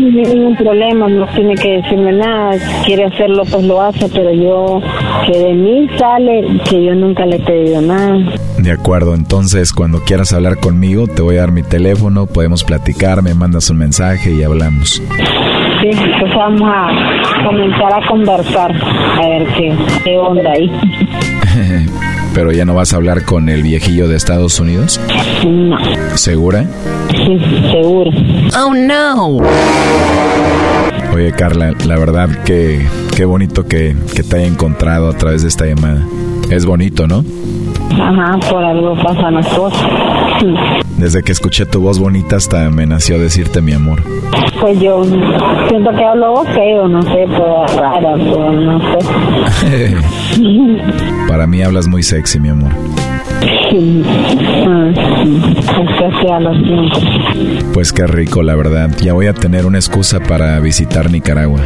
no 0.02 0.20
hay 0.20 0.36
ningún 0.36 0.56
problema, 0.56 1.08
no 1.08 1.28
tiene 1.28 1.56
que 1.56 1.82
decirme 1.82 2.12
nada, 2.14 2.58
quiere 2.86 3.06
hacerlo 3.06 3.44
pues 3.50 3.64
lo 3.64 3.82
hace, 3.82 4.08
pero 4.10 4.34
yo, 4.34 4.82
que 5.26 5.38
de 5.38 5.54
mí 5.54 5.88
sale 5.98 6.48
que 6.70 6.84
yo 6.84 6.96
nunca 6.96 7.26
le 7.26 7.38
he 7.38 7.40
pedido 7.40 7.82
nada. 7.82 8.18
De 8.58 8.72
acuerdo, 8.72 9.14
entonces 9.16 9.74
cuando 9.74 10.00
quieras 10.02 10.34
hablar 10.34 10.58
conmigo 10.58 11.08
te 11.08 11.22
voy 11.22 11.38
a 11.38 11.42
dar 11.42 11.52
mi 11.52 11.64
teléfono, 11.64 12.26
podemos 12.26 12.64
platicar, 12.64 13.22
me 13.22 13.34
mandas 13.34 13.70
un 13.70 13.78
mensaje 13.78 14.32
y 14.32 14.44
hablamos. 14.44 15.02
Sí, 15.82 15.90
pues 16.20 16.36
vamos 16.36 16.62
a 16.64 17.44
comenzar 17.44 17.94
a 17.94 18.08
conversar, 18.08 18.72
a 18.72 19.28
ver 19.28 19.48
qué, 19.58 19.74
qué 20.04 20.18
onda 20.18 20.52
ahí. 20.52 20.72
¿Pero 22.34 22.52
ya 22.52 22.64
no 22.66 22.74
vas 22.74 22.94
a 22.94 22.96
hablar 22.96 23.24
con 23.26 23.50
el 23.50 23.62
viejillo 23.62 24.08
de 24.08 24.16
Estados 24.16 24.60
Unidos? 24.60 25.00
No. 25.46 25.78
¿Segura? 26.16 26.66
Sí, 27.12 27.38
seguro. 27.72 28.10
Oh, 28.58 28.74
no. 28.74 29.38
Oye, 31.14 31.34
Carla, 31.34 31.74
la 31.86 31.98
verdad 31.98 32.30
que 32.46 32.88
qué 33.16 33.26
bonito 33.26 33.68
que, 33.68 33.96
que 34.16 34.24
te 34.24 34.38
haya 34.38 34.48
encontrado 34.48 35.10
a 35.10 35.14
través 35.18 35.42
de 35.42 35.50
esta 35.50 35.66
llamada. 35.66 36.06
Es 36.50 36.66
bonito, 36.66 37.06
¿no? 37.06 37.26
Ajá, 38.00 38.38
por 38.50 38.64
algo 38.64 38.96
pasan 38.96 39.36
las 39.36 39.48
cosas. 39.50 39.82
Desde 40.98 41.24
que 41.24 41.32
escuché 41.32 41.66
tu 41.66 41.82
voz 41.82 42.00
bonita 42.00 42.36
hasta 42.36 42.70
me 42.70 42.86
nació 42.86 43.20
decirte 43.20 43.62
mi 43.62 43.74
amor. 43.74 44.04
Pues 44.60 44.80
yo 44.80 45.04
siento 45.68 45.92
que 45.92 46.04
hablo 46.06 46.44
feo, 46.54 46.88
no 46.88 47.02
sé, 47.02 47.26
pues 47.28 47.76
rara, 47.76 48.14
pero 48.18 48.52
no 48.52 48.80
sé. 48.80 49.96
Para 51.28 51.48
mí 51.48 51.62
hablas 51.64 51.88
muy 51.88 52.04
sexy, 52.04 52.40
mi 52.40 52.50
amor. 52.50 52.72
Pues 57.74 57.94
qué 57.94 58.06
rico, 58.06 58.44
la 58.44 58.56
verdad. 58.56 58.90
Ya 59.02 59.14
voy 59.14 59.28
a 59.28 59.34
tener 59.34 59.66
una 59.66 59.78
excusa 59.78 60.20
para 60.20 60.60
visitar 60.60 61.10
Nicaragua. 61.10 61.62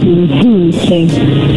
Sí, 0.00 1.08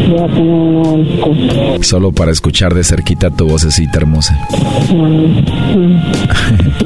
voy 0.10 0.20
a 0.20 0.28
tener 0.28 0.54
una 0.54 1.04
excusa. 1.04 1.54
Solo 1.82 2.12
para 2.12 2.32
escuchar 2.32 2.74
de 2.74 2.84
cerquita 2.84 3.30
tu 3.30 3.48
vocecita 3.48 3.98
hermosa. 3.98 4.40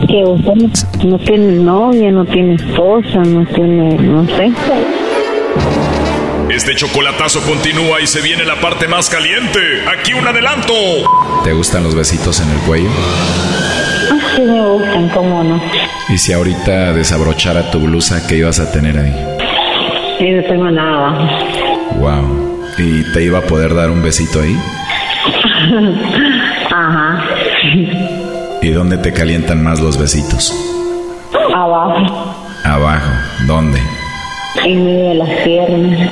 que 0.07 0.23
usted 0.25 1.05
no 1.05 1.19
tiene 1.19 1.63
novia, 1.63 2.11
no 2.11 2.25
tiene 2.25 2.55
esposa, 2.55 3.19
no 3.19 3.45
tiene, 3.45 3.97
no 3.97 4.25
sé. 4.25 4.51
Este 6.49 6.75
chocolatazo 6.75 7.41
continúa 7.41 8.01
y 8.01 8.07
se 8.07 8.21
viene 8.21 8.43
la 8.43 8.59
parte 8.59 8.87
más 8.87 9.09
caliente. 9.09 9.59
Aquí 9.97 10.13
un 10.13 10.27
adelanto. 10.27 10.73
¿Te 11.43 11.53
gustan 11.53 11.83
los 11.83 11.95
besitos 11.95 12.39
en 12.41 12.49
el 12.49 12.57
cuello? 12.59 12.89
Sí 14.35 14.41
me 14.41 14.65
gustan, 14.67 15.09
cómo 15.09 15.43
no. 15.43 15.61
¿Y 16.09 16.17
si 16.17 16.33
ahorita 16.33 16.93
desabrochara 16.93 17.69
tu 17.71 17.79
blusa, 17.79 18.25
qué 18.27 18.37
ibas 18.37 18.59
a 18.59 18.71
tener 18.71 18.97
ahí? 18.97 19.13
Sí, 20.17 20.29
no 20.31 20.43
tengo 20.43 20.71
nada. 20.71 21.29
Wow. 21.97 22.61
¿Y 22.77 23.03
te 23.13 23.23
iba 23.23 23.39
a 23.39 23.41
poder 23.41 23.73
dar 23.75 23.89
un 23.91 24.01
besito 24.01 24.41
ahí? 24.41 24.57
Ajá. 26.71 27.23
¿Y 28.61 28.69
dónde 28.71 28.97
te 28.97 29.13
calientan 29.13 29.63
más 29.63 29.79
los 29.79 29.97
besitos? 29.97 30.53
Abajo. 31.53 32.35
Abajo. 32.63 33.11
¿Dónde? 33.47 33.79
En 34.63 34.85
medio 34.85 35.09
de 35.09 35.15
las 35.15 35.29
piernas. 35.43 36.11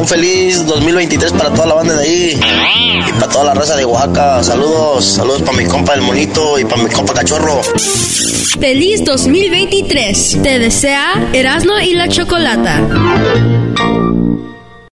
un 0.00 0.08
feliz 0.08 0.64
2023 0.66 1.32
para 1.32 1.50
toda 1.50 1.66
la 1.66 1.74
banda 1.74 1.94
de 1.96 2.02
ahí 2.02 2.40
y 3.06 3.12
para 3.12 3.28
toda 3.28 3.44
la 3.44 3.54
raza 3.54 3.76
de 3.76 3.84
Oaxaca. 3.84 4.42
Saludos, 4.42 5.04
saludos 5.04 5.42
para 5.42 5.58
mi 5.58 5.64
compa 5.66 5.94
el 5.94 6.00
monito 6.00 6.58
y 6.58 6.64
para 6.64 6.82
mi 6.82 6.90
compa 6.90 7.12
cachorro. 7.12 7.60
Feliz 8.58 9.04
2023. 9.04 10.38
Te 10.42 10.58
desea 10.58 11.28
Erasmo 11.34 11.78
y 11.80 11.94
la 11.94 12.08
Chocolata. 12.08 12.80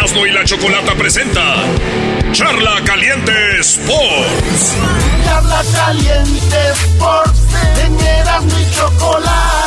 Erasmo 0.00 0.24
y 0.24 0.30
la 0.30 0.39
chocolata 0.50 0.96
presenta 0.96 1.62
Charla 2.32 2.82
Caliente 2.84 3.32
Sports. 3.60 4.74
Charla 5.24 5.62
caliente 5.72 6.56
Sports 6.72 7.40
en 7.84 7.92
mi 8.46 8.70
Chocolata 8.74 9.60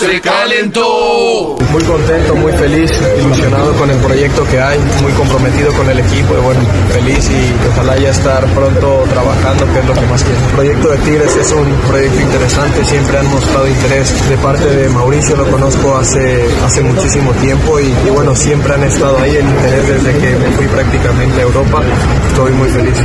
se 0.00 0.18
calentó. 0.22 1.58
Muy 1.72 1.84
contento, 1.84 2.34
muy 2.36 2.52
feliz, 2.54 2.90
ilusionado 3.20 3.74
con 3.74 3.90
el 3.90 3.98
proyecto 3.98 4.44
que 4.46 4.58
hay, 4.58 4.78
muy 5.02 5.12
comprometido 5.12 5.72
con 5.74 5.90
el 5.90 5.98
equipo 5.98 6.34
y 6.34 6.40
bueno, 6.40 6.60
feliz 6.90 7.28
y 7.28 7.68
ojalá 7.70 7.98
ya 7.98 8.08
estar 8.08 8.46
pronto 8.54 9.04
trabajando, 9.10 9.66
que 9.72 9.78
es 9.78 9.84
lo 9.84 9.92
que 9.92 10.06
más 10.06 10.24
quiero. 10.24 10.38
El 10.38 10.52
proyecto 10.54 10.88
de 10.88 10.98
Tigres 10.98 11.36
es 11.36 11.52
un 11.52 11.70
proyecto 11.86 12.20
interesante, 12.20 12.84
siempre 12.86 13.18
han 13.18 13.26
mostrado 13.26 13.68
interés 13.68 14.28
de 14.30 14.36
parte 14.38 14.64
de 14.64 14.88
Mauricio, 14.88 15.36
lo 15.36 15.50
conozco 15.50 15.96
hace, 15.98 16.48
hace 16.64 16.80
muchísimo 16.80 17.32
tiempo 17.34 17.78
y, 17.78 17.92
bueno, 18.10 18.34
siempre 18.34 18.72
han 18.74 18.84
estado 18.84 19.18
ahí 19.18 19.36
el 19.36 19.44
interés 19.46 19.86
desde 19.90 20.12
que 20.18 20.36
me 20.36 20.50
fui 20.52 20.66
prácticamente 20.66 21.40
a 21.40 21.42
Europa. 21.42 21.82
Estoy 22.28 22.52
muy 22.52 22.68
feliz 22.68 22.94
de 22.94 23.04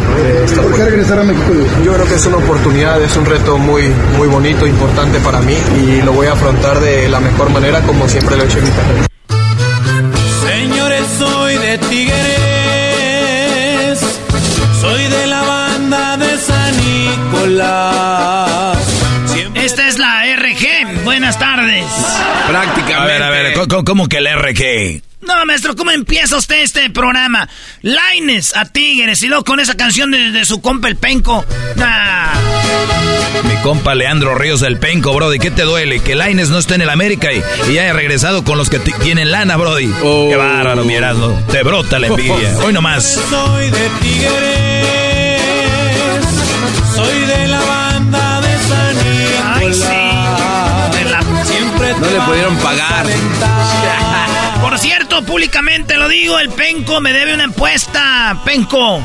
¿Por 0.62 0.76
qué 0.76 0.86
regresar 0.86 1.18
a 1.20 1.24
México? 1.24 1.52
Yo 1.84 1.94
creo 1.94 2.06
que 2.06 2.14
es 2.14 2.26
una 2.28 2.38
oportunidad, 2.38 3.02
es 3.02 3.18
un 3.18 3.26
reto 3.26 3.58
muy, 3.58 3.84
muy 4.18 4.28
bonito, 4.28 4.68
importante 4.68 5.20
para 5.20 5.40
mí 5.42 5.56
y 5.82 6.02
lo 6.04 6.14
voy 6.14 6.28
a 6.28 6.34
afrontar 6.34 6.80
de 6.80 7.10
la 7.10 7.20
mejor 7.20 7.50
manera 7.50 7.82
como 7.82 8.08
siempre 8.08 8.38
lo 8.38 8.44
he 8.44 8.46
hecho 8.46 8.60
en 8.60 8.66
mi 8.66 8.72
carrera. 8.72 9.08
Señores, 10.48 11.04
soy 11.18 11.58
de 11.58 11.78
Tigres, 11.90 12.20
soy 14.80 15.08
de 15.08 15.28
la 15.28 15.42
banda 15.42 16.18
de 16.18 16.38
San 16.38 16.78
Nicolás. 16.78 18.65
Tardes. 21.86 22.48
Prácticamente. 22.48 22.94
A 22.94 23.06
ver, 23.06 23.24
a 23.24 23.30
ver, 23.30 23.54
¿cómo, 23.86 24.08
que 24.08 24.18
el 24.18 24.28
RG? 24.28 25.02
No, 25.22 25.46
maestro, 25.46 25.76
¿cómo 25.76 25.92
empieza 25.92 26.38
usted 26.38 26.62
este 26.62 26.90
programa? 26.92 27.50
Laines 27.82 28.56
a 28.56 28.66
Tigres 28.66 29.24
y 29.24 29.28
luego 29.28 29.44
con 29.44 29.60
esa 29.60 29.76
canción 29.76 30.12
de, 30.12 30.46
su 30.46 30.62
compa 30.62 30.88
el 30.88 30.98
Penco. 30.98 31.44
Mi 33.44 33.56
compa 33.64 33.96
Leandro 33.96 34.36
Ríos 34.36 34.62
del 34.62 34.78
Penco, 34.78 35.14
Brody, 35.14 35.40
¿qué 35.40 35.50
te 35.52 35.64
duele? 35.64 36.00
Que 36.00 36.16
Laines 36.16 36.50
no 36.50 36.60
esté 36.60 36.76
en 36.76 36.82
el 36.82 36.90
América 36.90 37.34
y, 37.34 37.42
y 37.72 37.80
haya 37.80 37.94
regresado 37.94 38.44
con 38.44 38.58
los 38.58 38.70
que 38.70 38.80
tienen 38.80 39.32
lana, 39.32 39.58
Brody. 39.58 39.92
Oh. 40.04 40.28
Qué 40.30 40.36
bárbaro, 40.36 40.86
mirando. 40.86 41.38
Te 41.52 41.64
brota 41.64 41.98
la 42.00 42.08
envidia. 42.08 42.58
Hoy 42.64 42.74
nomás. 42.74 43.20
Soy 43.30 43.72
de 43.72 43.90
Tigres, 44.02 45.42
soy 46.96 47.20
de 47.26 47.48
la 47.48 47.55
no 52.00 52.10
le 52.10 52.20
pudieron 52.22 52.56
pagar. 52.58 53.06
Por 54.62 54.80
cierto, 54.80 55.24
públicamente 55.24 55.96
lo 55.98 56.08
digo, 56.08 56.40
el 56.40 56.50
Penco 56.50 57.02
me 57.02 57.14
debe 57.14 57.34
una 57.34 57.46
encuesta. 57.46 58.38
Penco, 58.44 59.02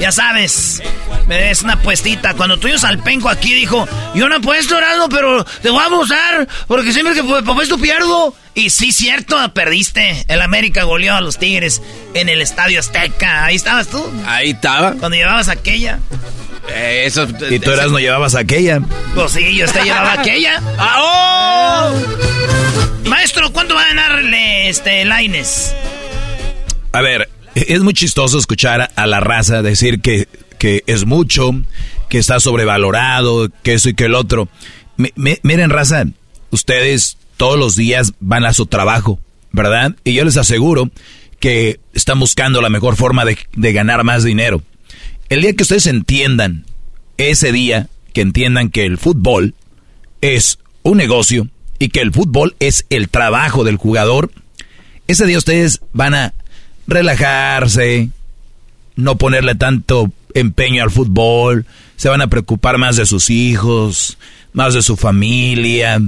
ya 0.00 0.10
sabes, 0.10 0.82
me 1.26 1.36
debes 1.36 1.62
una 1.62 1.74
apuestita. 1.74 2.34
Cuando 2.34 2.58
tuvimos 2.58 2.84
al 2.84 2.98
Penco 3.02 3.28
aquí 3.28 3.52
dijo, 3.52 3.86
yo 4.14 4.28
no 4.28 4.36
apuesto, 4.36 4.78
Heraldo, 4.78 5.08
pero 5.10 5.44
te 5.44 5.68
voy 5.68 5.80
a 5.80 5.86
abusar, 5.86 6.48
porque 6.66 6.92
siempre 6.92 7.14
que 7.14 7.20
apuesto 7.20 7.78
pierdo. 7.78 8.34
Y 8.54 8.70
sí, 8.70 8.92
cierto, 8.92 9.36
perdiste. 9.52 10.24
El 10.26 10.42
América 10.42 10.84
goleó 10.84 11.14
a 11.14 11.20
los 11.20 11.38
Tigres 11.38 11.82
en 12.14 12.28
el 12.28 12.40
Estadio 12.40 12.80
Azteca. 12.80 13.44
Ahí 13.44 13.56
estabas 13.56 13.88
tú. 13.88 14.04
Ahí 14.26 14.50
estaba. 14.50 14.94
Cuando 14.94 15.16
llevabas 15.16 15.48
aquella. 15.48 16.00
Eh, 16.68 17.04
eso, 17.06 17.28
y 17.48 17.58
tú 17.60 17.70
eras 17.70 17.90
no 17.90 17.98
llevabas 17.98 18.34
aquella. 18.34 18.80
Pues 19.14 19.32
sí, 19.32 19.54
yo 19.54 19.66
te 19.66 19.82
llevaba 19.82 20.14
aquella. 20.14 20.60
¡Ah, 20.78 21.92
oh! 21.92 23.08
Maestro, 23.08 23.52
¿cuánto 23.52 23.74
va 23.74 23.84
a 23.84 23.88
ganarle 23.88 24.68
este 24.68 25.04
Laines? 25.04 25.74
A 26.92 27.00
ver, 27.02 27.28
es 27.54 27.80
muy 27.80 27.94
chistoso 27.94 28.38
escuchar 28.38 28.90
a 28.94 29.06
la 29.06 29.20
raza 29.20 29.62
decir 29.62 30.00
que, 30.00 30.28
que 30.58 30.84
es 30.86 31.06
mucho, 31.06 31.52
que 32.08 32.18
está 32.18 32.40
sobrevalorado, 32.40 33.50
que 33.62 33.74
eso 33.74 33.88
y 33.88 33.94
que 33.94 34.04
el 34.04 34.14
otro. 34.14 34.48
miren, 34.96 35.70
raza, 35.70 36.04
ustedes 36.50 37.16
todos 37.36 37.58
los 37.58 37.76
días 37.76 38.12
van 38.20 38.44
a 38.44 38.52
su 38.52 38.66
trabajo, 38.66 39.18
¿verdad? 39.52 39.96
Y 40.04 40.14
yo 40.14 40.24
les 40.24 40.36
aseguro 40.36 40.90
que 41.38 41.80
están 41.94 42.20
buscando 42.20 42.60
la 42.60 42.68
mejor 42.68 42.96
forma 42.96 43.24
de, 43.24 43.38
de 43.54 43.72
ganar 43.72 44.04
más 44.04 44.24
dinero. 44.24 44.62
El 45.28 45.42
día 45.42 45.54
que 45.54 45.62
ustedes 45.62 45.86
entiendan, 45.86 46.66
ese 47.16 47.52
día 47.52 47.88
que 48.12 48.20
entiendan 48.20 48.70
que 48.70 48.84
el 48.84 48.98
fútbol 48.98 49.54
es 50.20 50.58
un 50.82 50.98
negocio 50.98 51.48
y 51.78 51.88
que 51.88 52.00
el 52.00 52.12
fútbol 52.12 52.56
es 52.60 52.84
el 52.90 53.08
trabajo 53.08 53.64
del 53.64 53.76
jugador, 53.76 54.30
ese 55.06 55.26
día 55.26 55.38
ustedes 55.38 55.80
van 55.92 56.14
a 56.14 56.34
relajarse, 56.90 58.10
no 58.96 59.16
ponerle 59.16 59.54
tanto 59.54 60.10
empeño 60.34 60.82
al 60.82 60.90
fútbol, 60.90 61.66
se 61.96 62.08
van 62.08 62.20
a 62.20 62.28
preocupar 62.28 62.78
más 62.78 62.96
de 62.96 63.06
sus 63.06 63.30
hijos, 63.30 64.18
más 64.52 64.74
de 64.74 64.82
su 64.82 64.96
familia, 64.96 66.00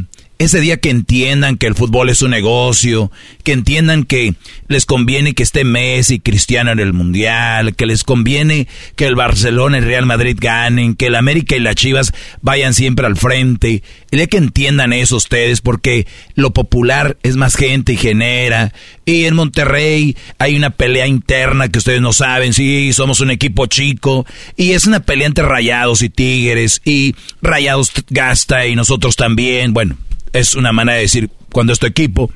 ese 0.43 0.61
día 0.61 0.77
que 0.79 0.91
entiendan 0.91 1.57
que 1.57 1.67
el 1.67 1.75
fútbol 1.75 2.11
es 2.11 2.21
un 2.23 2.33
negocio, 2.33 3.13
que 3.45 3.53
entiendan 3.53 4.05
que 4.05 4.35
les 4.69 4.87
conviene 4.87 5.35
que 5.35 5.43
esté 5.43 5.65
Messi 5.65 6.19
Cristiano 6.19 6.73
en 6.73 6.81
el 6.81 6.93
Mundial, 6.93 7.77
que 7.77 7.87
les 7.87 8.03
conviene 8.03 8.67
que 8.97 9.07
el 9.07 9.15
Barcelona 9.15 9.77
y 9.77 9.81
el 9.81 9.87
Real 9.87 10.07
Madrid 10.07 10.37
ganen, 10.41 10.97
que 10.97 11.07
el 11.07 11.15
América 11.15 11.55
y 11.57 11.61
las 11.61 11.77
Chivas 11.77 12.13
vayan 12.41 12.75
siempre 12.75 13.07
al 13.07 13.17
frente. 13.17 13.83
El 14.11 14.19
día 14.19 14.27
que 14.27 14.37
entiendan 14.37 14.93
eso 14.93 15.17
ustedes, 15.17 15.61
porque 15.61 16.07
lo 16.35 16.53
popular 16.53 17.17
es 17.23 17.37
más 17.37 17.55
gente 17.55 17.93
y 17.93 17.97
genera. 17.97 18.73
Y 19.05 19.25
en 19.25 19.35
Monterrey 19.35 20.17
hay 20.39 20.57
una 20.57 20.71
pelea 20.71 21.07
interna 21.07 21.69
que 21.69 21.79
ustedes 21.79 22.01
no 22.01 22.13
saben, 22.13 22.53
sí, 22.53 22.93
somos 22.93 23.21
un 23.21 23.31
equipo 23.31 23.67
chico. 23.67 24.27
Y 24.57 24.73
es 24.73 24.87
una 24.87 25.01
pelea 25.01 25.29
entre 25.29 25.45
rayados 25.45 26.03
y 26.03 26.11
tigres, 26.11 26.81
y 26.85 27.15
rayados 27.41 27.93
gasta 28.11 28.67
y 28.67 28.75
nosotros 28.75 29.17
también. 29.17 29.73
Bueno, 29.73 29.97
es 30.33 30.55
una 30.55 30.73
manera 30.73 30.97
de 30.97 31.03
decir 31.03 31.31
cuando 31.51 31.73
es 31.73 31.79
tu 31.79 31.87
equipo. 31.87 32.31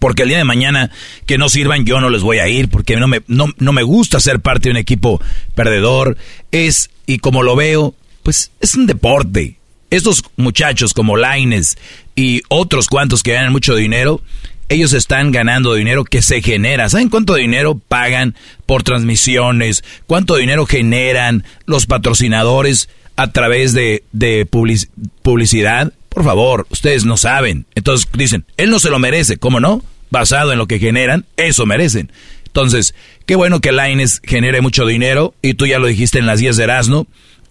Porque 0.00 0.22
el 0.22 0.28
día 0.28 0.38
de 0.38 0.44
mañana 0.44 0.90
que 1.24 1.38
no 1.38 1.48
sirvan 1.48 1.86
yo 1.86 2.00
no 2.00 2.10
les 2.10 2.22
voy 2.22 2.38
a 2.38 2.48
ir 2.48 2.68
porque 2.68 2.96
no 2.96 3.08
me, 3.08 3.22
no, 3.26 3.46
no 3.58 3.72
me 3.72 3.82
gusta 3.82 4.20
ser 4.20 4.40
parte 4.40 4.68
de 4.68 4.72
un 4.72 4.76
equipo 4.76 5.20
perdedor. 5.54 6.18
Es, 6.52 6.90
y 7.06 7.18
como 7.18 7.42
lo 7.42 7.56
veo, 7.56 7.94
pues 8.22 8.50
es 8.60 8.74
un 8.74 8.86
deporte. 8.86 9.56
Estos 9.90 10.22
muchachos 10.36 10.92
como 10.92 11.16
Laines 11.16 11.78
y 12.14 12.42
otros 12.48 12.88
cuantos 12.88 13.22
que 13.22 13.32
ganan 13.32 13.52
mucho 13.52 13.74
dinero, 13.74 14.20
ellos 14.68 14.92
están 14.92 15.32
ganando 15.32 15.72
dinero 15.72 16.04
que 16.04 16.20
se 16.20 16.42
genera. 16.42 16.90
¿Saben 16.90 17.08
cuánto 17.08 17.34
dinero 17.34 17.80
pagan 17.88 18.34
por 18.66 18.82
transmisiones? 18.82 19.82
¿Cuánto 20.06 20.36
dinero 20.36 20.66
generan 20.66 21.44
los 21.64 21.86
patrocinadores 21.86 22.90
a 23.16 23.32
través 23.32 23.72
de, 23.72 24.04
de 24.12 24.44
publicidad? 24.44 25.94
Por 26.08 26.24
favor, 26.24 26.66
ustedes 26.70 27.04
no 27.04 27.16
saben. 27.16 27.66
Entonces 27.74 28.08
dicen, 28.12 28.44
él 28.56 28.70
no 28.70 28.78
se 28.78 28.90
lo 28.90 28.98
merece, 28.98 29.36
¿cómo 29.36 29.60
no? 29.60 29.82
Basado 30.10 30.52
en 30.52 30.58
lo 30.58 30.66
que 30.66 30.78
generan, 30.78 31.26
eso 31.36 31.66
merecen. 31.66 32.10
Entonces, 32.46 32.94
qué 33.26 33.36
bueno 33.36 33.60
que 33.60 33.72
Laines 33.72 34.20
genere 34.24 34.60
mucho 34.60 34.86
dinero, 34.86 35.34
y 35.42 35.54
tú 35.54 35.66
ya 35.66 35.78
lo 35.78 35.86
dijiste 35.86 36.18
en 36.18 36.26
las 36.26 36.40
10 36.40 36.56
de 36.56 36.64
Erasmo, 36.64 37.06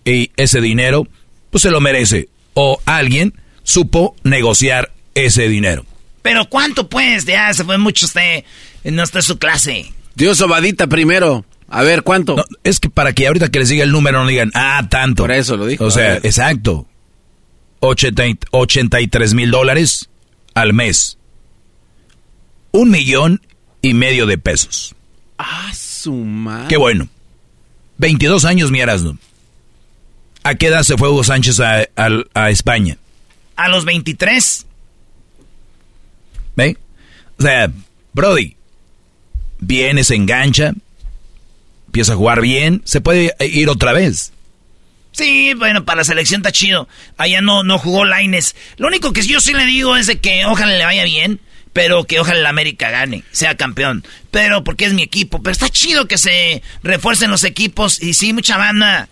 y 0.06 0.32
ese 0.38 0.60
dinero, 0.60 1.08
pues 1.52 1.62
se 1.62 1.72
lo 1.72 1.80
merece. 1.82 2.30
O 2.56 2.80
alguien 2.86 3.34
supo 3.64 4.16
negociar 4.24 4.92
ese 5.14 5.48
dinero. 5.48 5.86
Pero 6.24 6.50
¿cuánto 6.50 6.90
pues? 6.90 7.26
Ya 7.26 7.54
se 7.54 7.64
fue 7.64 7.78
mucho 7.78 8.06
usted, 8.06 8.44
no 8.84 9.04
está 9.04 9.20
en 9.20 9.24
su 9.24 9.38
clase. 9.38 9.94
Dios 10.16 10.38
sobadita 10.40 10.88
primero. 10.88 11.46
A 11.70 11.84
ver, 11.84 12.04
¿cuánto? 12.04 12.44
es 12.64 12.80
que 12.80 12.90
para 12.90 13.14
que 13.14 13.28
ahorita 13.28 13.50
que 13.50 13.60
les 13.60 13.70
diga 13.70 13.84
el 13.84 13.92
número 13.92 14.22
no 14.22 14.28
digan, 14.28 14.52
ah, 14.56 14.88
tanto. 14.90 15.24
Por 15.24 15.32
eso 15.32 15.58
lo 15.58 15.66
dijo. 15.66 15.86
O 15.86 15.92
sea, 15.92 16.16
exacto. 16.16 16.88
83 17.80 19.34
mil 19.34 19.52
dólares 19.52 20.10
al 20.54 20.74
mes. 20.74 21.18
Un 22.72 22.90
millón 22.90 23.42
y 23.82 23.94
medio 23.94 24.26
de 24.26 24.38
pesos. 24.38 24.96
Ah, 25.38 25.72
su 25.74 26.14
madre. 26.14 26.68
Qué 26.68 26.78
bueno. 26.78 27.08
22 27.98 28.46
años, 28.46 28.72
mi 28.72 28.80
Erasmo. 28.80 29.18
¿A 30.44 30.56
qué 30.56 30.68
edad 30.68 30.84
se 30.84 30.98
fue 30.98 31.10
Hugo 31.10 31.24
Sánchez 31.24 31.60
a, 31.60 32.50
España? 32.50 32.98
A 33.56 33.68
los 33.70 33.86
23. 33.86 34.66
¿Ve? 36.56 36.78
O 37.38 37.42
sea, 37.42 37.72
Brody, 38.14 38.56
viene, 39.60 40.04
se 40.04 40.16
engancha, 40.16 40.74
empieza 41.88 42.14
a 42.14 42.16
jugar 42.16 42.42
bien, 42.42 42.82
se 42.86 43.02
puede 43.02 43.36
ir 43.40 43.70
otra 43.70 43.94
vez. 43.94 44.32
Sí, 45.18 45.56
bueno, 45.56 45.84
para 45.84 45.98
la 45.98 46.04
selección 46.04 46.42
está 46.42 46.52
chido. 46.52 46.88
Allá 47.18 47.42
no, 47.42 47.64
no 47.64 47.80
jugó 47.80 48.06
Laines. 48.06 48.56
Lo 48.78 48.86
único 48.86 49.14
que 49.14 49.24
yo 49.24 49.40
sí 49.40 49.52
le 49.52 49.66
digo 49.66 49.98
es 49.98 50.06
de 50.06 50.20
que 50.20 50.46
ojalá 50.46 50.78
le 50.78 50.86
vaya 50.86 51.06
bien, 51.06 51.40
pero 51.74 52.04
que 52.04 52.20
ojalá 52.20 52.40
la 52.40 52.50
América 52.50 52.92
gane, 52.92 53.24
sea 53.32 53.58
campeón. 53.58 54.06
Pero 54.30 54.64
porque 54.64 54.86
es 54.86 54.94
mi 54.94 55.02
equipo. 55.02 55.42
Pero 55.42 55.52
está 55.52 55.70
chido 55.70 56.08
que 56.08 56.20
se 56.20 56.62
refuercen 56.84 57.32
los 57.32 57.44
equipos. 57.44 58.00
Y 58.00 58.14
sí, 58.14 58.32
mucha 58.32 58.58
banda. 58.58 59.10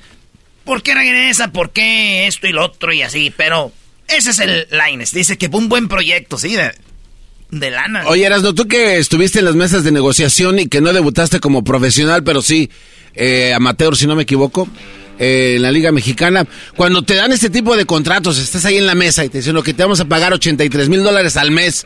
¿Por 0.64 0.84
qué 0.84 0.94
regresa? 0.94 1.52
¿Por 1.52 1.72
qué 1.72 2.28
esto 2.28 2.46
y 2.46 2.52
lo 2.52 2.66
otro? 2.66 2.94
Y 2.94 3.02
así. 3.02 3.34
Pero 3.36 3.72
ese 4.08 4.30
es 4.30 4.38
el 4.38 4.68
Laines. 4.70 5.12
Dice 5.12 5.40
que 5.40 5.50
fue 5.50 5.60
un 5.60 5.70
buen 5.70 5.88
proyecto, 5.88 6.38
sí, 6.38 6.56
de, 6.56 6.72
de 7.50 7.72
lana. 7.72 8.08
Oye, 8.08 8.26
Erasno, 8.26 8.54
tú 8.54 8.68
que 8.68 8.98
estuviste 8.98 9.40
en 9.40 9.46
las 9.46 9.56
mesas 9.56 9.84
de 9.84 9.92
negociación 9.92 10.60
y 10.60 10.68
que 10.68 10.82
no 10.82 10.94
debutaste 10.94 11.40
como 11.40 11.64
profesional, 11.64 12.24
pero 12.24 12.44
sí 12.44 12.70
eh, 13.16 13.54
amateur, 13.56 13.96
si 13.96 14.06
no 14.06 14.16
me 14.16 14.22
equivoco. 14.22 14.68
Eh, 15.20 15.54
en 15.56 15.62
la 15.62 15.72
Liga 15.72 15.92
Mexicana. 15.92 16.46
Cuando 16.76 17.02
te 17.02 17.16
dan 17.16 17.32
este 17.32 17.50
tipo 17.50 17.76
de 17.76 17.86
contratos, 17.86 18.38
estás 18.38 18.66
ahí 18.66 18.78
en 18.78 18.88
la 18.88 18.96
mesa 18.96 19.24
y 19.26 19.30
te 19.30 19.40
dicen 19.40 19.54
lo 19.54 19.64
que 19.64 19.74
te 19.74 19.84
vamos 19.84 20.00
a 20.00 20.06
pagar 20.06 20.34
83 20.34 20.90
mil 20.90 21.04
dólares 21.04 21.38
al 21.38 21.52
mes, 21.52 21.86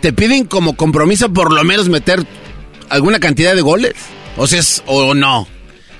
¿te 0.00 0.12
piden 0.12 0.44
como 0.44 0.76
compromiso 0.76 1.32
por 1.32 1.52
lo 1.52 1.64
menos 1.64 1.88
meter 1.88 2.24
alguna 2.88 3.20
cantidad 3.20 3.54
de 3.54 3.62
goles? 3.62 3.94
O 4.36 4.46
sea, 4.46 4.60
es, 4.60 4.82
o 4.86 5.14
no. 5.14 5.46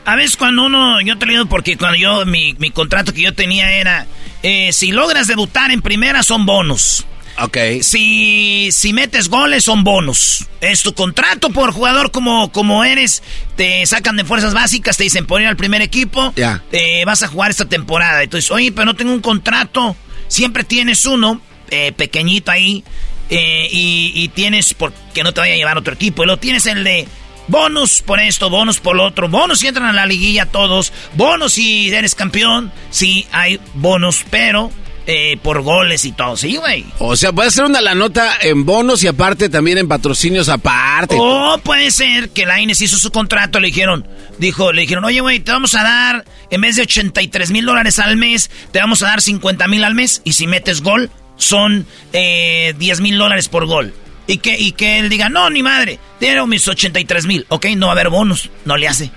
A 0.05 0.17
veces 0.17 0.37
cuando 0.37 0.65
uno, 0.65 1.01
yo 1.01 1.17
te 1.17 1.27
lo 1.27 1.33
digo 1.33 1.47
porque 1.47 1.77
cuando 1.77 1.97
yo, 1.97 2.27
mi, 2.27 2.55
mi 2.59 2.71
contrato 2.71 3.13
que 3.13 3.23
yo 3.23 3.35
tenía 3.35 3.73
era, 3.73 4.07
eh, 4.43 4.73
si 4.73 4.91
logras 4.91 5.29
debutar 5.29 5.71
en 5.71 5.81
primera 5.81 6.23
son 6.23 6.45
bonos. 6.45 7.07
Ok. 7.41 7.57
Si, 7.83 8.69
si 8.73 8.93
metes 8.93 9.29
goles 9.29 9.65
son 9.65 9.85
bonos. 9.85 10.47
Es 10.61 10.83
tu 10.83 10.95
contrato 10.95 11.51
por 11.51 11.73
jugador 11.73 12.11
como, 12.11 12.53
como 12.53 12.85
eres. 12.85 13.23
Te 13.57 13.85
sacan 13.87 14.17
de 14.17 14.25
fuerzas 14.25 14.55
básicas, 14.55 14.97
te 14.97 15.05
dicen 15.05 15.27
poner 15.27 15.49
al 15.49 15.57
primer 15.57 15.83
equipo. 15.83 16.33
Ya. 16.37 16.63
Eh, 16.73 17.05
vas 17.07 17.23
a 17.23 17.29
jugar 17.29 17.51
esta 17.51 17.65
temporada. 17.65 18.23
Entonces, 18.23 18.51
oye, 18.51 18.71
pero 18.73 18.85
no 18.87 18.95
tengo 18.95 19.13
un 19.13 19.21
contrato. 19.21 19.97
Siempre 20.29 20.65
tienes 20.65 21.05
uno, 21.07 21.41
eh, 21.71 21.93
pequeñito 21.93 22.51
ahí. 22.51 22.85
eh, 23.31 23.67
y, 23.71 24.13
y 24.15 24.29
tienes, 24.29 24.75
porque 24.75 25.23
no 25.23 25.33
te 25.33 25.41
vaya 25.41 25.55
a 25.55 25.57
llevar 25.57 25.79
otro 25.79 25.95
equipo. 25.95 26.23
Y 26.23 26.27
lo 26.27 26.37
tienes 26.39 26.67
el 26.67 26.85
de 26.85 27.09
bonus 27.49 28.03
por 28.03 28.21
esto, 28.21 28.51
bonus 28.51 28.79
por 28.79 28.95
lo 28.95 29.05
otro. 29.07 29.29
Bonus 29.29 29.61
si 29.61 29.67
entran 29.69 29.89
a 29.89 29.93
la 29.93 30.07
liguilla 30.07 30.47
todos. 30.47 30.93
Bonus 31.15 31.55
si 31.55 31.89
eres 31.93 32.15
campeón. 32.15 32.71
Sí, 32.91 33.27
hay 33.33 33.59
bonus, 33.75 34.25
pero 34.31 34.71
eh, 35.07 35.37
por 35.43 35.63
goles 35.63 36.05
y 36.05 36.13
todo. 36.13 36.37
Sí, 36.37 36.57
güey. 36.57 36.85
O 36.99 37.17
sea, 37.17 37.33
puede 37.33 37.51
ser 37.51 37.65
una 37.65 37.81
la 37.81 37.95
nota 37.95 38.37
en 38.41 38.65
bonos 38.65 39.03
y 39.03 39.09
aparte 39.09 39.49
también 39.49 39.79
en 39.79 39.89
patrocinios 39.89 40.49
aparte. 40.49 41.17
O 41.19 41.59
puede 41.63 41.91
ser 41.91 42.31
que 42.31 42.47
la 42.47 42.61
Ines 42.61 42.81
hizo 42.81 42.99
su 42.99 43.11
contrato, 43.11 43.59
le 43.61 43.69
dijeron, 43.69 44.07
dijo, 44.39 44.73
le 44.73 44.83
dijeron, 44.83 45.05
oye, 45.05 45.21
güey, 45.21 45.41
te 45.41 45.53
vamos 45.53 45.75
a 45.75 45.83
dar, 45.83 46.25
en 46.51 46.61
vez 46.61 46.77
de 46.77 46.83
83 46.83 47.51
mil 47.51 47.65
dólares 47.65 47.99
al 47.99 48.17
mes, 48.17 48.51
te 48.71 48.79
vamos 48.79 49.03
a 49.03 49.07
dar 49.07 49.21
50 49.21 49.67
mil 49.69 49.85
al 49.85 49.95
mes. 49.95 50.23
Y 50.25 50.35
si 50.35 50.47
metes 50.47 50.83
gol, 50.83 51.11
son 51.37 51.87
eh, 52.13 52.75
10 52.79 53.01
mil 53.01 53.19
dólares 53.19 53.49
por 53.49 53.67
gol. 53.67 53.93
Y 54.29 54.39
que, 54.39 54.57
y 54.57 54.73
que 54.73 55.01
él 55.01 55.09
diga, 55.09 55.29
no, 55.29 55.51
ni 55.51 55.63
madre, 55.63 55.99
dieron 56.21 56.49
mis 56.49 56.67
83 56.67 57.27
mil. 57.27 57.45
Ok, 57.49 57.67
no 57.77 57.87
va 57.87 57.93
a 57.93 57.95
haber 57.95 58.09
bonus, 58.09 58.51
no 58.65 58.77
le 58.77 58.87
hace. 58.87 59.11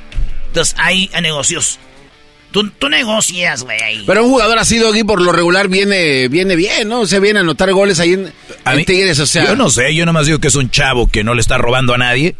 Entonces, 0.48 0.76
hay 0.80 1.12
negocios. 1.22 1.80
Tú, 2.56 2.70
tú 2.70 2.88
negocias, 2.88 3.64
güey. 3.64 4.06
Pero 4.08 4.24
un 4.24 4.30
jugador 4.32 4.58
así, 4.60 4.78
Doggy, 4.78 5.04
por 5.04 5.22
lo 5.22 5.34
regular 5.34 5.68
viene, 5.68 6.30
viene 6.30 6.56
bien, 6.56 6.88
¿no? 6.88 7.02
O 7.02 7.06
sea, 7.06 7.20
viene 7.20 7.40
a 7.40 7.42
anotar 7.42 7.70
goles 7.74 8.00
ahí 8.00 8.14
en, 8.14 8.32
A 8.64 8.72
en 8.72 8.78
mí- 8.78 8.86
Tigres, 8.86 9.20
o 9.20 9.26
sea. 9.26 9.44
Yo 9.44 9.58
no 9.58 9.70
sé, 9.70 9.94
yo 9.94 10.06
nomás 10.06 10.26
digo 10.26 10.40
que 10.40 10.48
es 10.48 10.56
un 10.56 10.70
chavo 10.70 11.08
que 11.08 11.26
no 11.26 11.34
le 11.34 11.42
está 11.42 11.58
robando 11.58 11.94
a 11.94 11.98
nadie. 11.98 12.38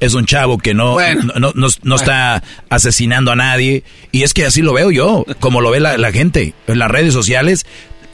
Es 0.00 0.14
un 0.14 0.24
chavo 0.24 0.56
que 0.56 0.72
no, 0.72 0.92
Bueno. 0.94 1.20
no, 1.34 1.38
no- 1.40 1.52
no- 1.54 1.68
no 1.82 1.96
está 1.96 2.42
asesinando 2.70 3.30
a 3.30 3.36
nadie. 3.36 3.84
Y 4.10 4.22
es 4.22 4.32
que 4.32 4.46
así 4.46 4.62
lo 4.62 4.72
veo 4.72 4.90
yo, 4.90 5.26
como 5.38 5.60
lo 5.60 5.70
ve 5.70 5.80
la, 5.80 5.98
la 5.98 6.12
gente 6.12 6.54
en 6.66 6.78
las 6.78 6.90
redes 6.90 7.12
sociales. 7.12 7.66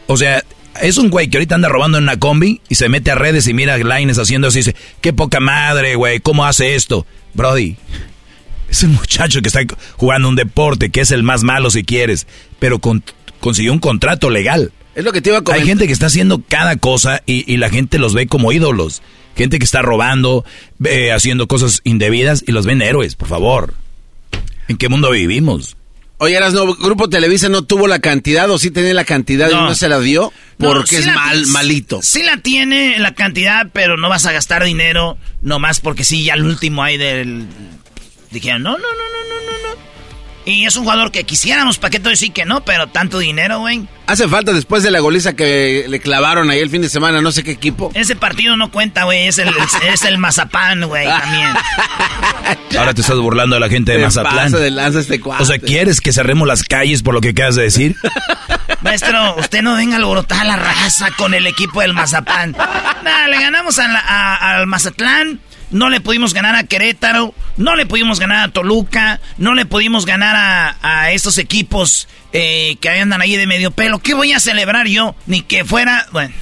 O 0.09 0.17
sea, 0.17 0.43
es 0.83 0.97
un 0.99 1.09
güey 1.09 1.29
que 1.31 1.37
ahorita 1.37 1.55
anda 1.55 1.69
robando 1.69 1.99
en 1.99 2.05
una 2.05 2.19
combi 2.19 2.61
y 2.69 2.75
se 2.75 2.89
mete 2.89 3.13
a 3.13 3.15
redes 3.15 3.47
y 3.47 3.55
mira 3.55 3.75
a 3.75 3.79
Lines 3.79 4.19
haciendo 4.19 4.49
así 4.49 4.59
y 4.59 4.63
dice, 4.63 4.77
qué 5.01 5.13
poca 5.13 5.39
madre, 5.39 5.95
güey, 5.95 6.19
¿cómo 6.19 6.45
hace 6.45 6.75
esto? 6.75 7.07
Brody, 7.35 7.77
es 8.75 8.83
un 8.85 8.95
muchacho 8.95 9.41
que 9.41 9.49
está 9.49 9.61
jugando 9.97 10.29
un 10.29 10.37
deporte, 10.37 10.91
que 10.91 11.01
es 11.01 11.11
el 11.11 11.23
más 11.23 11.43
malo 11.43 11.71
si 11.71 11.85
quieres, 11.85 12.27
pero 12.59 12.79
con- 12.79 13.03
consiguió 13.41 13.73
un 13.73 13.79
contrato 13.79 14.31
legal. 14.31 14.73
Es 14.95 15.05
lo 15.05 15.13
que 15.13 15.21
te 15.21 15.31
iba 15.31 15.39
a 15.39 15.43
comentar. 15.43 15.61
Hay 15.63 15.67
gente 15.69 15.87
que 15.87 15.93
está 15.93 16.07
haciendo 16.07 16.43
cada 16.49 16.77
cosa 16.77 17.23
y, 17.27 17.51
y 17.53 17.57
la 17.57 17.69
gente 17.71 17.99
los 17.99 18.15
ve 18.15 18.27
como 18.27 18.53
ídolos. 18.53 19.03
Gente 19.37 19.59
que 19.59 19.65
está 19.65 19.83
robando, 19.83 20.45
eh, 20.85 21.11
haciendo 21.13 21.49
cosas 21.49 21.81
indebidas 21.83 22.45
y 22.47 22.53
los 22.53 22.67
ven 22.67 22.81
héroes, 22.83 23.17
por 23.17 23.27
favor. 23.29 23.75
¿En 24.69 24.77
qué 24.77 24.89
mundo 24.89 25.11
vivimos? 25.11 25.77
Oye, 26.19 26.39
no, 26.39 26.75
Grupo 26.77 27.09
Televisa 27.11 27.49
no 27.49 27.63
tuvo 27.65 27.89
la 27.89 27.99
cantidad 27.99 28.49
o 28.49 28.57
sí 28.59 28.71
tenía 28.71 28.95
la 28.95 29.05
cantidad 29.05 29.51
y 29.51 29.55
No. 29.55 29.75
se 29.75 29.89
la 29.89 29.99
dio 29.99 30.33
No, 30.59 30.69
porque 30.69 30.97
sí 31.03 31.09
es 31.09 31.15
mal, 31.15 31.45
malito. 31.49 32.01
Sí 32.03 32.23
la 32.23 32.37
tiene 32.37 32.99
la 33.01 33.15
cantidad, 33.15 33.67
pero 33.73 33.97
no 33.97 34.09
vas 34.09 34.25
a 34.27 34.33
gastar 34.33 34.63
dinero 34.65 35.19
nomás 35.43 35.81
porque 35.81 36.05
sí, 36.05 36.23
ya 36.25 36.35
el 36.35 36.45
último 36.45 36.85
hay 36.85 36.97
del... 36.99 37.47
Dijeron, 38.35 38.63
no, 38.63 38.73
no, 38.73 38.79
no, 38.79 38.83
no, 38.83 38.89
no, 38.89 39.69
no, 39.69 39.75
no. 39.75 39.85
Y 40.47 40.67
es 40.67 40.77
un 40.77 40.83
jugador 40.83 41.11
que 41.11 41.25
quisiéramos, 41.25 41.79
¿para 41.79 41.91
qué 41.91 41.99
te 42.01 42.11
decir 42.11 42.31
que 42.35 42.45
no? 42.45 42.63
Pero 42.67 42.87
tanto 42.89 43.19
dinero, 43.19 43.61
güey. 43.61 43.89
Hace 44.07 44.29
falta 44.29 44.53
después 44.53 44.83
de 44.83 44.91
la 44.91 45.01
goliza 45.01 45.33
que 45.33 45.87
le 45.89 46.01
clavaron 46.01 46.51
ahí 46.51 46.59
el 46.61 46.69
fin 46.69 46.83
de 46.83 46.91
semana, 46.91 47.23
no 47.23 47.33
sé 47.33 47.43
qué 47.43 47.53
equipo. 47.53 47.91
Ese 47.95 48.15
partido 48.15 48.55
no 48.55 48.71
cuenta, 48.71 49.05
güey. 49.05 49.27
Es 49.27 49.39
el, 49.39 49.49
es 49.91 50.03
el 50.05 50.19
mazapán, 50.19 50.85
güey, 50.87 51.07
también. 51.07 51.49
Ahora 52.79 52.93
te 52.93 53.01
estás 53.01 53.17
burlando 53.17 53.55
de 53.57 53.61
la 53.61 53.71
gente 53.71 53.93
de 53.93 53.99
Se 54.01 54.05
Mazatlán. 54.05 54.37
pasa 54.53 54.59
de 54.59 54.71
lanza 54.71 55.01
este 55.01 55.19
cuate. 55.21 55.43
O 55.43 55.47
sea, 55.47 55.59
¿quieres 55.59 56.03
que 56.03 56.13
cerremos 56.13 56.47
las 56.47 56.63
calles 56.65 57.03
por 57.03 57.15
lo 57.15 57.23
que 57.23 57.31
acabas 57.31 57.55
de 57.55 57.63
decir? 57.63 57.97
Maestro, 58.83 59.37
usted 59.39 59.63
no 59.63 59.75
venga 59.77 59.95
a 59.95 59.99
alborotar 59.99 60.41
a 60.43 60.45
la 60.45 60.57
raza 60.57 61.09
con 61.17 61.33
el 61.33 61.47
equipo 61.47 61.81
del 61.81 61.95
Mazapán. 61.95 62.53
Nada, 62.53 63.29
le 63.29 63.41
ganamos 63.41 63.79
a 63.79 63.89
la- 63.89 64.01
a- 64.01 64.57
al 64.59 64.67
Mazatlán. 64.67 65.41
No 65.75 65.91
le 65.91 66.01
pudimos 66.01 66.35
ganar 66.35 66.55
a 66.55 66.69
Querétaro. 66.69 67.35
No 67.57 67.75
le 67.75 67.85
pudimos 67.85 68.21
ganar 68.21 68.45
a 68.45 68.53
Toluca. 68.53 69.21
No 69.39 69.55
le 69.55 69.67
pudimos 69.67 70.07
ganar 70.07 70.77
a, 70.81 71.11
estos 71.11 71.37
equipos 71.39 72.07
eh, 72.33 72.77
que 72.81 72.91
andan 72.91 73.21
ahí 73.21 73.37
de 73.37 73.49
medio 73.49 73.73
pelo. 73.73 73.99
¿Qué 73.99 74.15
voy 74.15 74.33
a 74.33 74.39
celebrar 74.39 74.87
yo? 74.87 75.17
Ni 75.27 75.43
que 75.43 75.65
fuera. 75.65 76.07
Bueno. 76.13 76.33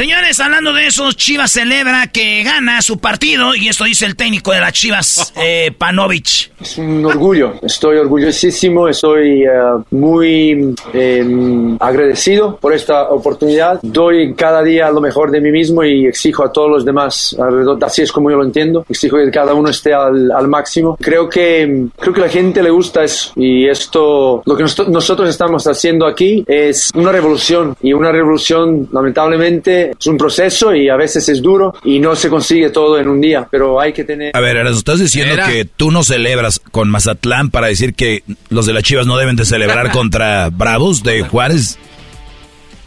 Señores, 0.00 0.38
hablando 0.40 0.74
de 0.74 0.88
eso, 0.88 1.10
Chivas 1.12 1.52
celebra 1.52 2.08
que 2.08 2.42
gana 2.42 2.82
su 2.82 2.98
partido. 2.98 3.54
Y 3.54 3.68
esto 3.68 3.84
dice 3.84 4.04
el 4.04 4.14
técnico 4.14 4.52
de 4.52 4.60
las 4.60 4.74
Chivas, 4.74 5.32
eh, 5.42 5.72
Panovich. 5.78 6.50
Es 6.60 6.76
un 6.76 7.02
orgullo, 7.06 7.54
estoy 7.62 7.96
orgullosísimo, 7.96 8.88
estoy 8.88 9.44
eh, 9.44 9.48
muy 9.92 10.74
eh, 10.92 11.76
agradecido 11.80 12.58
por 12.58 12.74
esta 12.74 13.08
oportunidad. 13.08 13.78
Doy 13.80 14.34
cada 14.34 14.62
día 14.62 14.90
lo 14.90 15.00
mejor 15.00 15.30
de 15.30 15.40
mí 15.40 15.50
mismo 15.50 15.82
y 15.82 16.04
exijo 16.06 16.44
a 16.44 16.52
todos 16.52 16.68
los 16.70 16.84
demás 16.84 17.34
alrededor, 17.40 17.82
así 17.82 18.02
es 18.02 18.12
como 18.12 18.30
yo 18.30 18.36
lo 18.36 18.44
entiendo, 18.44 18.84
exijo 18.90 19.16
que 19.16 19.30
cada 19.30 19.54
uno 19.54 19.70
esté 19.70 19.94
al, 19.94 20.30
al 20.30 20.46
máximo. 20.46 20.98
Creo 21.00 21.26
que, 21.26 21.86
creo 21.98 22.12
que 22.12 22.20
a 22.20 22.24
la 22.24 22.30
gente 22.30 22.62
le 22.62 22.68
gusta 22.68 23.02
eso 23.02 23.32
y 23.34 23.66
esto, 23.66 24.42
lo 24.44 24.56
que 24.58 24.62
nos- 24.64 24.88
nosotros 24.90 25.30
estamos 25.30 25.66
haciendo 25.66 26.06
aquí 26.06 26.44
es 26.46 26.90
una 26.94 27.12
revolución 27.12 27.74
y 27.80 27.94
una 27.94 28.12
revolución 28.12 28.90
lamentablemente 28.92 29.85
es 29.98 30.06
un 30.06 30.16
proceso 30.16 30.74
y 30.74 30.88
a 30.88 30.96
veces 30.96 31.28
es 31.28 31.42
duro 31.42 31.74
y 31.84 31.98
no 31.98 32.16
se 32.16 32.28
consigue 32.28 32.70
todo 32.70 32.98
en 32.98 33.08
un 33.08 33.20
día, 33.20 33.46
pero 33.50 33.80
hay 33.80 33.92
que 33.92 34.04
tener... 34.04 34.36
A 34.36 34.40
ver, 34.40 34.56
Erasmo, 34.56 34.78
estás 34.78 35.00
diciendo 35.00 35.34
Era. 35.34 35.46
que 35.46 35.64
tú 35.64 35.90
no 35.90 36.02
celebras 36.04 36.60
con 36.70 36.88
Mazatlán 36.88 37.50
para 37.50 37.66
decir 37.68 37.94
que 37.94 38.22
los 38.48 38.66
de 38.66 38.72
las 38.72 38.82
Chivas 38.82 39.06
no 39.06 39.16
deben 39.16 39.36
de 39.36 39.44
celebrar 39.44 39.90
contra 39.92 40.50
Bravos 40.50 41.02
de 41.02 41.22
Juárez. 41.22 41.78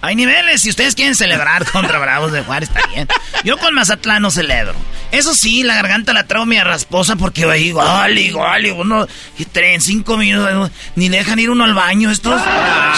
Hay 0.02 0.16
niveles, 0.16 0.62
si 0.62 0.70
ustedes 0.70 0.96
quieren 0.96 1.16
celebrar 1.16 1.66
contra 1.72 2.00
Bravos 2.00 2.32
de 2.32 2.42
Juárez, 2.44 2.70
está 2.70 2.88
bien. 2.88 3.08
Yo 3.44 3.58
con 3.58 3.74
Mazatlán 3.74 4.22
no 4.22 4.32
celebro. 4.32 4.76
Eso 5.12 5.34
sí, 5.34 5.64
la 5.64 5.76
garganta 5.76 6.14
la 6.14 6.28
traigo 6.28 6.46
media 6.46 6.64
rasposa 6.64 7.16
porque 7.16 7.46
va 7.46 7.58
igual, 7.58 8.18
igual, 8.18 8.66
y 8.66 8.70
uno, 8.70 9.08
y 9.38 9.46
tres, 9.46 9.76
en 9.76 9.82
cinco 9.82 10.18
minutos, 10.18 10.72
ni 10.96 11.10
dejan 11.10 11.40
ir 11.40 11.50
uno 11.50 11.64
al 11.64 11.74
baño 11.74 12.12
estos. 12.12 12.40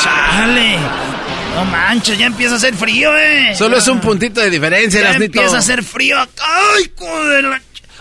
Chale. 0.04 0.78
No 1.56 1.66
manches, 1.66 2.18
ya 2.18 2.26
empieza 2.28 2.54
a 2.54 2.58
hacer 2.58 2.74
frío, 2.76 3.16
eh. 3.18 3.54
Solo 3.56 3.78
es 3.78 3.88
un 3.88 3.99
puntito 3.99 4.39
de 4.41 4.49
diferencia, 4.49 5.02
Ya 5.02 5.12
empieza 5.14 5.56
a 5.58 5.60
hacer 5.60 5.84
frío. 5.84 6.18
¡Ay, 6.20 6.91
joder! 6.97 7.45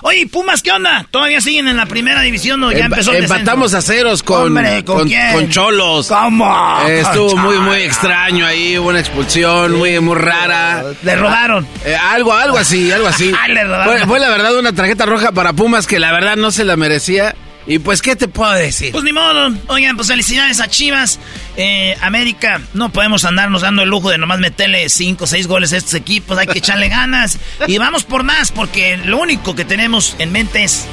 Oye, 0.02 0.20
¿y 0.20 0.26
Pumas, 0.26 0.62
¿qué 0.62 0.70
onda? 0.72 1.04
¿Todavía 1.10 1.42
siguen 1.42 1.68
en 1.68 1.76
la 1.76 1.84
primera 1.84 2.22
división 2.22 2.62
o 2.64 2.72
ya 2.72 2.78
Empa- 2.78 2.84
empezó 2.86 3.12
el 3.12 3.24
empatamos 3.24 3.74
a 3.74 3.82
ceros 3.82 4.22
con, 4.22 4.46
Hombre, 4.46 4.82
¿con 4.82 5.06
quién? 5.06 5.32
con 5.34 5.50
Cholos. 5.50 6.06
¿Cómo? 6.08 6.78
Eh, 6.88 7.00
estuvo 7.00 7.36
muy, 7.36 7.58
muy 7.58 7.78
extraño 7.82 8.46
ahí, 8.46 8.78
hubo 8.78 8.88
una 8.88 9.00
expulsión 9.00 9.76
muy, 9.76 10.00
muy 10.00 10.14
rara. 10.16 10.82
Le 11.02 11.16
robaron. 11.16 11.66
Eh, 11.84 11.94
algo, 11.94 12.32
algo 12.32 12.56
así, 12.56 12.90
algo 12.90 13.08
así. 13.08 13.30
Ah, 13.42 13.48
le 13.48 13.62
robaron. 13.62 13.98
Fue, 13.98 14.06
fue 14.06 14.20
la 14.20 14.30
verdad 14.30 14.56
una 14.58 14.72
tarjeta 14.72 15.04
roja 15.04 15.32
para 15.32 15.52
Pumas 15.52 15.86
que 15.86 15.98
la 15.98 16.12
verdad 16.12 16.36
no 16.36 16.50
se 16.50 16.64
la 16.64 16.76
merecía. 16.76 17.34
Y 17.70 17.78
pues, 17.78 18.02
¿qué 18.02 18.16
te 18.16 18.26
puedo 18.26 18.50
decir? 18.50 18.90
Pues 18.90 19.04
ni 19.04 19.12
modo. 19.12 19.54
Oigan, 19.68 19.94
pues 19.94 20.08
felicidades 20.08 20.60
a 20.60 20.66
Chivas. 20.66 21.20
Eh, 21.56 21.96
América, 22.00 22.60
no 22.74 22.90
podemos 22.90 23.24
andarnos 23.24 23.62
dando 23.62 23.82
el 23.82 23.88
lujo 23.88 24.10
de 24.10 24.18
nomás 24.18 24.40
meterle 24.40 24.88
5 24.88 25.22
o 25.22 25.26
6 25.28 25.46
goles 25.46 25.72
a 25.72 25.76
estos 25.76 25.94
equipos. 25.94 26.36
Hay 26.36 26.48
que 26.48 26.58
echarle 26.58 26.88
ganas. 26.88 27.38
Y 27.68 27.78
vamos 27.78 28.02
por 28.02 28.24
más, 28.24 28.50
porque 28.50 28.96
lo 28.96 29.18
único 29.18 29.54
que 29.54 29.64
tenemos 29.64 30.16
en 30.18 30.32
mente 30.32 30.64
es 30.64 30.84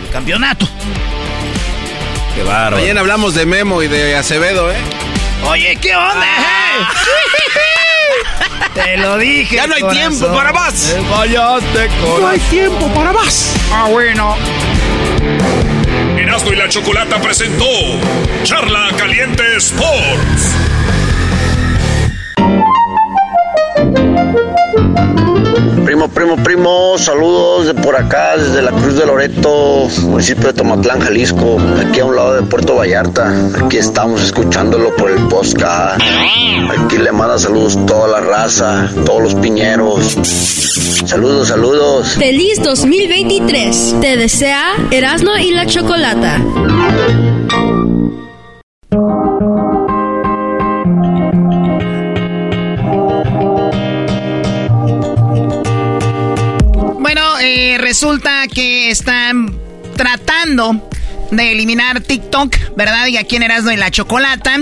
el 0.00 0.08
campeonato. 0.12 0.68
Qué 2.36 2.44
bárbaro. 2.44 2.76
Mañana 2.76 3.00
hablamos 3.00 3.34
de 3.34 3.46
Memo 3.46 3.82
y 3.82 3.88
de 3.88 4.14
Acevedo, 4.14 4.70
¿eh? 4.70 4.76
Oye, 5.48 5.76
¿qué 5.82 5.96
onda? 5.96 6.24
Te 8.74 8.96
lo 8.96 9.18
dije. 9.18 9.56
Ya 9.56 9.66
no 9.66 9.74
hay 9.74 9.80
corazón. 9.80 10.10
tiempo 10.10 10.36
para 10.36 10.52
más. 10.52 10.96
No 12.20 12.28
hay 12.28 12.38
tiempo 12.48 12.86
para 12.94 13.12
más. 13.12 13.56
Ah, 13.72 13.88
bueno. 13.90 14.36
Erasmo 16.18 16.52
y 16.52 16.56
la 16.56 16.68
Chocolata 16.68 17.20
presentó 17.20 17.64
Charla 18.44 18.90
Caliente 18.96 19.42
Sports. 19.56 20.56
Primo, 25.84 26.08
primo. 26.08 26.36
primo, 26.36 26.98
saludos 26.98 27.66
de 27.66 27.74
por 27.74 27.96
acá, 27.96 28.36
desde 28.36 28.62
la 28.62 28.70
Cruz 28.70 28.96
de 28.96 29.06
Loreto, 29.06 29.88
municipio 30.02 30.48
de 30.48 30.52
Tomatlán, 30.52 31.00
Jalisco, 31.00 31.58
aquí 31.80 32.00
a 32.00 32.04
un 32.04 32.16
lado 32.16 32.34
de 32.34 32.42
Puerto 32.42 32.76
Vallarta. 32.76 33.32
Aquí 33.64 33.78
estamos 33.78 34.22
escuchándolo 34.22 34.94
por 34.96 35.10
el 35.10 35.18
podcast. 35.28 36.00
Aquí 36.78 36.98
le 36.98 37.12
manda 37.12 37.38
saludos 37.38 37.78
toda 37.86 38.08
la 38.08 38.20
raza, 38.20 38.90
todos 39.04 39.22
los 39.22 39.34
piñeros. 39.34 40.16
Saludos, 41.06 41.48
saludos. 41.48 42.08
Feliz 42.18 42.62
2023. 42.62 43.96
Te 44.00 44.16
desea 44.16 44.62
Erasmo 44.90 45.36
y 45.36 45.52
la 45.52 45.66
Chocolata. 45.66 46.40
Resulta 57.90 58.46
que 58.46 58.88
están 58.88 59.52
tratando 59.96 60.88
de 61.32 61.50
eliminar 61.50 62.00
TikTok, 62.00 62.54
¿verdad? 62.76 63.08
Y 63.08 63.16
aquí 63.16 63.34
en 63.34 63.42
Erasmo 63.42 63.72
y 63.72 63.76
la 63.76 63.90
Chocolata. 63.90 64.56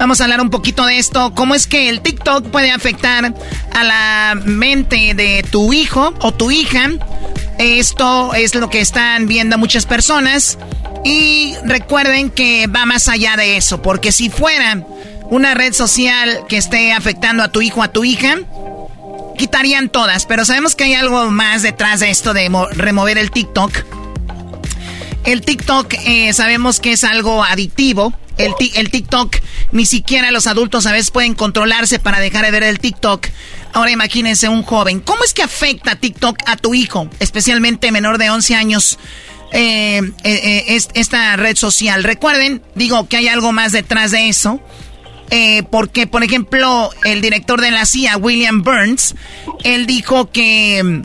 Vamos 0.00 0.20
a 0.20 0.24
hablar 0.24 0.40
un 0.40 0.50
poquito 0.50 0.84
de 0.84 0.98
esto. 0.98 1.32
¿Cómo 1.32 1.54
es 1.54 1.68
que 1.68 1.88
el 1.88 2.00
TikTok 2.00 2.48
puede 2.48 2.72
afectar 2.72 3.32
a 3.72 3.84
la 3.84 4.34
mente 4.44 5.14
de 5.14 5.44
tu 5.48 5.72
hijo 5.72 6.12
o 6.22 6.32
tu 6.34 6.50
hija? 6.50 6.90
Esto 7.60 8.34
es 8.34 8.56
lo 8.56 8.68
que 8.68 8.80
están 8.80 9.28
viendo 9.28 9.58
muchas 9.58 9.86
personas. 9.86 10.58
Y 11.04 11.54
recuerden 11.62 12.30
que 12.30 12.66
va 12.66 12.84
más 12.84 13.06
allá 13.06 13.36
de 13.36 13.58
eso, 13.58 13.80
porque 13.80 14.10
si 14.10 14.28
fuera 14.28 14.84
una 15.30 15.54
red 15.54 15.72
social 15.72 16.46
que 16.48 16.56
esté 16.56 16.92
afectando 16.92 17.44
a 17.44 17.52
tu 17.52 17.62
hijo 17.62 17.78
o 17.78 17.84
a 17.84 17.92
tu 17.92 18.02
hija, 18.02 18.38
quitarían 19.42 19.88
todas. 19.88 20.24
Pero 20.26 20.44
sabemos 20.44 20.76
que 20.76 20.84
hay 20.84 20.94
algo 20.94 21.28
más 21.32 21.62
detrás 21.62 21.98
de 21.98 22.10
esto 22.10 22.32
de 22.32 22.48
remover 22.74 23.18
el 23.18 23.32
TikTok. 23.32 23.72
El 25.24 25.40
TikTok 25.40 25.94
eh, 26.04 26.32
sabemos 26.32 26.78
que 26.78 26.92
es 26.92 27.02
algo 27.02 27.42
adictivo. 27.42 28.14
El, 28.38 28.54
TikTok, 28.54 29.36
ni 29.72 29.84
siquiera 29.84 30.30
los 30.30 30.46
adultos 30.46 30.86
a 30.86 30.92
veces 30.92 31.10
pueden 31.10 31.34
controlarse 31.34 31.98
para 31.98 32.20
dejar 32.20 32.44
de 32.44 32.52
ver 32.52 32.62
el 32.62 32.78
TikTok. 32.78 33.26
Ahora 33.72 33.90
imagínense 33.90 34.48
un 34.48 34.62
joven. 34.62 35.00
¿Cómo 35.00 35.24
es 35.24 35.34
que 35.34 35.42
afecta 35.42 35.96
TikTok 35.96 36.38
a 36.46 36.56
tu 36.56 36.74
hijo, 36.74 37.08
especialmente 37.18 37.90
menor 37.90 38.18
de 38.18 38.30
11 38.30 38.54
años? 38.54 38.98
Eh, 39.52 40.00
eh, 40.22 40.80
esta 40.94 41.36
red 41.36 41.56
social. 41.56 42.04
Recuerden, 42.04 42.62
digo 42.76 43.08
que 43.08 43.16
hay 43.16 43.26
algo 43.26 43.50
más 43.50 43.72
detrás 43.72 44.12
de 44.12 44.28
eso. 44.28 44.60
Porque, 45.70 46.06
por 46.06 46.22
ejemplo, 46.22 46.90
el 47.04 47.20
director 47.20 47.60
de 47.60 47.70
la 47.70 47.86
CIA, 47.86 48.16
William 48.18 48.62
Burns, 48.62 49.14
él 49.64 49.86
dijo 49.86 50.30
que, 50.30 51.02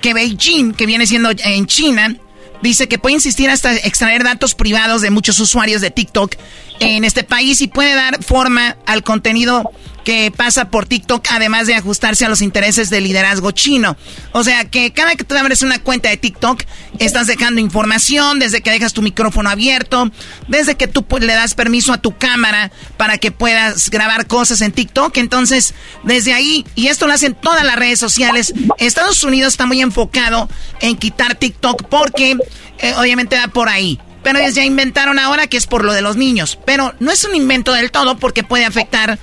que 0.00 0.14
Beijing, 0.14 0.72
que 0.72 0.86
viene 0.86 1.06
siendo 1.06 1.30
en 1.30 1.66
China, 1.66 2.16
Dice 2.62 2.88
que 2.88 2.98
puede 2.98 3.14
insistir 3.14 3.50
hasta 3.50 3.74
extraer 3.74 4.24
datos 4.24 4.54
privados 4.54 5.00
de 5.00 5.10
muchos 5.10 5.38
usuarios 5.38 5.80
de 5.80 5.90
TikTok 5.90 6.34
en 6.80 7.04
este 7.04 7.24
país 7.24 7.60
y 7.60 7.68
puede 7.68 7.94
dar 7.94 8.22
forma 8.22 8.76
al 8.86 9.02
contenido 9.02 9.70
que 10.08 10.32
pasa 10.34 10.70
por 10.70 10.86
TikTok, 10.86 11.22
además 11.32 11.66
de 11.66 11.74
ajustarse 11.74 12.24
a 12.24 12.30
los 12.30 12.40
intereses 12.40 12.88
del 12.88 13.04
liderazgo 13.04 13.50
chino. 13.50 13.94
O 14.32 14.42
sea 14.42 14.64
que 14.64 14.90
cada 14.90 15.16
que 15.16 15.24
tú 15.24 15.36
abres 15.36 15.60
una 15.60 15.80
cuenta 15.80 16.08
de 16.08 16.16
TikTok, 16.16 16.62
estás 16.98 17.26
dejando 17.26 17.60
información, 17.60 18.38
desde 18.38 18.62
que 18.62 18.70
dejas 18.70 18.94
tu 18.94 19.02
micrófono 19.02 19.50
abierto, 19.50 20.10
desde 20.48 20.76
que 20.76 20.88
tú 20.88 21.04
le 21.20 21.34
das 21.34 21.52
permiso 21.52 21.92
a 21.92 21.98
tu 21.98 22.16
cámara 22.16 22.72
para 22.96 23.18
que 23.18 23.32
puedas 23.32 23.90
grabar 23.90 24.26
cosas 24.26 24.62
en 24.62 24.72
TikTok. 24.72 25.14
Entonces, 25.18 25.74
desde 26.04 26.32
ahí, 26.32 26.64
y 26.74 26.86
esto 26.86 27.06
lo 27.06 27.12
hacen 27.12 27.34
todas 27.34 27.62
las 27.64 27.76
redes 27.76 28.00
sociales, 28.00 28.54
Estados 28.78 29.22
Unidos 29.24 29.52
está 29.52 29.66
muy 29.66 29.82
enfocado 29.82 30.48
en 30.80 30.96
quitar 30.96 31.34
TikTok 31.34 31.82
porque 31.90 32.34
eh, 32.78 32.94
obviamente 32.96 33.36
va 33.36 33.48
por 33.48 33.68
ahí. 33.68 34.00
Pero 34.22 34.38
ellos 34.38 34.54
ya 34.54 34.64
inventaron 34.64 35.18
ahora 35.18 35.46
que 35.46 35.56
es 35.56 35.66
por 35.66 35.84
lo 35.84 35.92
de 35.92 36.02
los 36.02 36.16
niños. 36.16 36.58
Pero 36.64 36.94
no 37.00 37.10
es 37.10 37.24
un 37.24 37.34
invento 37.34 37.72
del 37.72 37.90
todo 37.90 38.18
porque 38.18 38.42
puede 38.44 38.64
afectar 38.64 39.18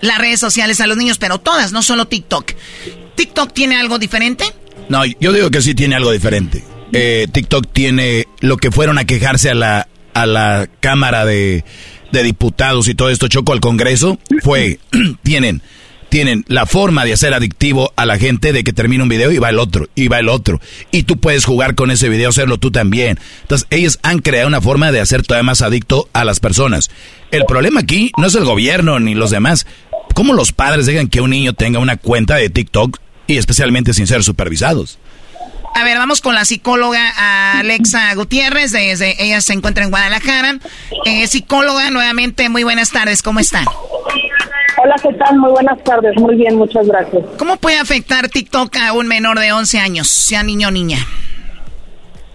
las 0.00 0.18
redes 0.18 0.40
sociales 0.40 0.80
a 0.80 0.86
los 0.86 0.96
niños, 0.96 1.18
pero 1.18 1.38
todas, 1.38 1.72
no 1.72 1.82
solo 1.82 2.06
TikTok. 2.06 2.52
¿TikTok 3.14 3.52
tiene 3.52 3.76
algo 3.76 3.98
diferente? 3.98 4.44
No, 4.88 5.04
yo 5.04 5.32
digo 5.32 5.50
que 5.50 5.62
sí 5.62 5.74
tiene 5.74 5.96
algo 5.96 6.10
diferente. 6.10 6.64
Eh, 6.92 7.28
TikTok 7.30 7.66
tiene 7.72 8.26
lo 8.40 8.56
que 8.56 8.70
fueron 8.70 8.98
a 8.98 9.04
quejarse 9.04 9.50
a 9.50 9.54
la, 9.54 9.88
a 10.14 10.26
la 10.26 10.68
Cámara 10.80 11.24
de, 11.24 11.64
de 12.12 12.22
Diputados 12.22 12.88
y 12.88 12.94
todo 12.94 13.10
esto, 13.10 13.28
Choco, 13.28 13.52
al 13.52 13.60
Congreso, 13.60 14.18
fue, 14.42 14.80
tienen 15.22 15.62
tienen 16.10 16.44
la 16.48 16.66
forma 16.66 17.04
de 17.04 17.14
hacer 17.14 17.32
adictivo 17.32 17.92
a 17.96 18.04
la 18.04 18.18
gente 18.18 18.52
de 18.52 18.64
que 18.64 18.72
termina 18.72 19.04
un 19.04 19.08
video 19.08 19.32
y 19.32 19.38
va 19.38 19.48
el 19.48 19.58
otro, 19.58 19.88
y 19.94 20.08
va 20.08 20.18
el 20.18 20.28
otro. 20.28 20.60
Y 20.90 21.04
tú 21.04 21.18
puedes 21.18 21.44
jugar 21.44 21.74
con 21.74 21.90
ese 21.90 22.08
video, 22.08 22.28
hacerlo 22.28 22.58
tú 22.58 22.70
también. 22.70 23.18
Entonces, 23.42 23.66
ellos 23.70 23.98
han 24.02 24.18
creado 24.18 24.48
una 24.48 24.60
forma 24.60 24.92
de 24.92 25.00
hacer 25.00 25.22
todavía 25.22 25.44
más 25.44 25.62
adicto 25.62 26.08
a 26.12 26.24
las 26.24 26.40
personas. 26.40 26.90
El 27.30 27.44
problema 27.46 27.80
aquí 27.80 28.12
no 28.18 28.26
es 28.26 28.34
el 28.34 28.44
gobierno 28.44 28.98
ni 29.00 29.14
los 29.14 29.30
demás. 29.30 29.66
¿Cómo 30.14 30.34
los 30.34 30.52
padres 30.52 30.86
dejan 30.86 31.08
que 31.08 31.20
un 31.20 31.30
niño 31.30 31.54
tenga 31.54 31.78
una 31.78 31.96
cuenta 31.96 32.36
de 32.36 32.50
TikTok 32.50 32.98
y 33.26 33.36
especialmente 33.36 33.94
sin 33.94 34.08
ser 34.08 34.24
supervisados? 34.24 34.98
A 35.74 35.84
ver, 35.84 35.96
vamos 35.96 36.20
con 36.20 36.34
la 36.34 36.44
psicóloga 36.44 37.00
Alexa 37.58 38.14
Gutiérrez, 38.14 38.72
desde 38.72 39.14
ella 39.22 39.40
se 39.40 39.52
encuentra 39.52 39.84
en 39.84 39.90
Guadalajara. 39.90 40.58
Eh, 41.06 41.26
psicóloga, 41.26 41.90
nuevamente, 41.90 42.48
muy 42.48 42.64
buenas 42.64 42.90
tardes, 42.90 43.22
¿cómo 43.22 43.40
está? 43.40 43.62
Hola, 44.82 44.94
¿qué 45.02 45.12
tal? 45.14 45.38
Muy 45.38 45.50
buenas 45.50 45.82
tardes, 45.84 46.16
muy 46.16 46.36
bien, 46.36 46.56
muchas 46.56 46.86
gracias. 46.86 47.24
¿Cómo 47.38 47.56
puede 47.56 47.78
afectar 47.78 48.28
TikTok 48.28 48.76
a 48.76 48.92
un 48.92 49.06
menor 49.06 49.38
de 49.38 49.52
11 49.52 49.78
años, 49.78 50.08
sea 50.08 50.42
niño 50.42 50.68
o 50.68 50.70
niña? 50.70 50.98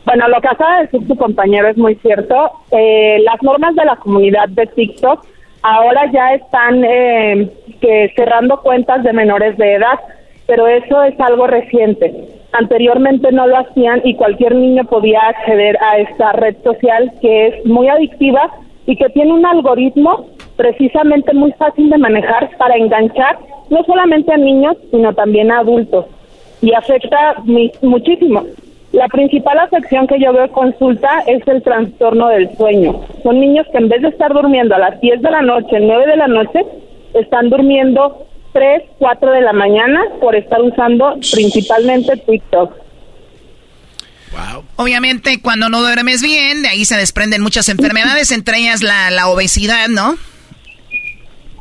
Bueno, 0.06 0.28
lo 0.28 0.40
que 0.40 0.48
acaba 0.48 0.78
de 0.78 0.84
decir 0.84 1.08
tu 1.08 1.16
compañero 1.16 1.68
es 1.68 1.78
muy 1.78 1.96
cierto. 1.96 2.52
Eh, 2.72 3.18
las 3.24 3.42
normas 3.42 3.76
de 3.76 3.86
la 3.86 3.96
comunidad 3.96 4.48
de 4.50 4.68
TikTok 4.68 5.26
ahora 5.64 6.12
ya 6.12 6.34
están 6.34 6.84
eh, 6.84 7.52
que 7.82 8.14
cerrando 8.16 8.62
cuentas 8.62 9.04
de 9.04 9.14
menores 9.14 9.58
de 9.58 9.74
edad, 9.74 10.00
pero 10.46 10.68
eso 10.68 11.04
es 11.04 11.20
algo 11.20 11.48
reciente. 11.48 12.14
Anteriormente 12.58 13.32
no 13.34 13.48
lo 13.48 13.58
hacían 13.58 14.02
y 14.06 14.16
cualquier 14.16 14.56
niño 14.56 14.86
podía 14.86 15.20
acceder 15.28 15.78
a 15.82 15.98
esta 15.98 16.32
red 16.34 16.56
social 16.64 17.12
que 17.22 17.48
es 17.48 17.66
muy 17.66 17.90
adictiva 17.90 18.50
y 18.86 18.96
que 18.96 19.10
tiene 19.10 19.34
un 19.34 19.46
algoritmo 19.46 20.28
precisamente 20.56 21.34
muy 21.34 21.52
fácil 21.54 21.90
de 21.90 21.98
manejar 21.98 22.50
para 22.58 22.78
enganchar 22.78 23.40
no 23.70 23.84
solamente 23.84 24.32
a 24.32 24.38
niños, 24.38 24.78
sino 24.90 25.14
también 25.14 25.52
a 25.52 25.60
adultos 25.60 26.06
y 26.62 26.74
afecta 26.74 27.36
muchísimo. 27.82 28.44
La 28.94 29.08
principal 29.10 29.60
afección 29.60 30.08
que 30.08 30.20
yo 30.20 30.32
veo 30.32 30.50
consulta 30.52 31.24
es 31.28 31.46
el 31.48 31.62
trastorno 31.62 32.30
del 32.30 32.56
sueño. 32.56 33.02
Son 33.24 33.38
niños 33.38 33.68
que 33.74 33.80
en 33.80 33.90
vez 33.90 34.02
de 34.02 34.08
estar 34.08 34.34
durmiendo 34.34 34.76
a 34.76 34.80
las 34.80 35.02
10 35.02 35.22
de 35.22 35.32
la 35.32 35.42
noche, 35.42 35.80
9 35.82 36.06
de 36.08 36.16
la 36.16 36.28
noche, 36.28 36.66
están 37.14 37.50
durmiendo 37.50 38.26
3, 38.56 38.84
4 39.00 39.32
de 39.32 39.42
la 39.42 39.52
mañana 39.52 40.02
por 40.22 40.34
estar 40.34 40.62
usando 40.62 41.16
principalmente 41.34 42.16
TikTok. 42.16 42.72
Obviamente 44.78 45.42
cuando 45.42 45.68
no 45.68 45.82
duermes 45.82 46.24
bien, 46.24 46.62
de 46.62 46.70
ahí 46.70 46.86
se 46.86 46.96
desprenden 46.96 47.42
muchas 47.42 47.68
enfermedades, 47.68 48.32
entre 48.32 48.60
ellas 48.60 48.82
la, 48.82 49.12
la 49.12 49.28
obesidad, 49.28 49.90
¿no? 49.90 50.16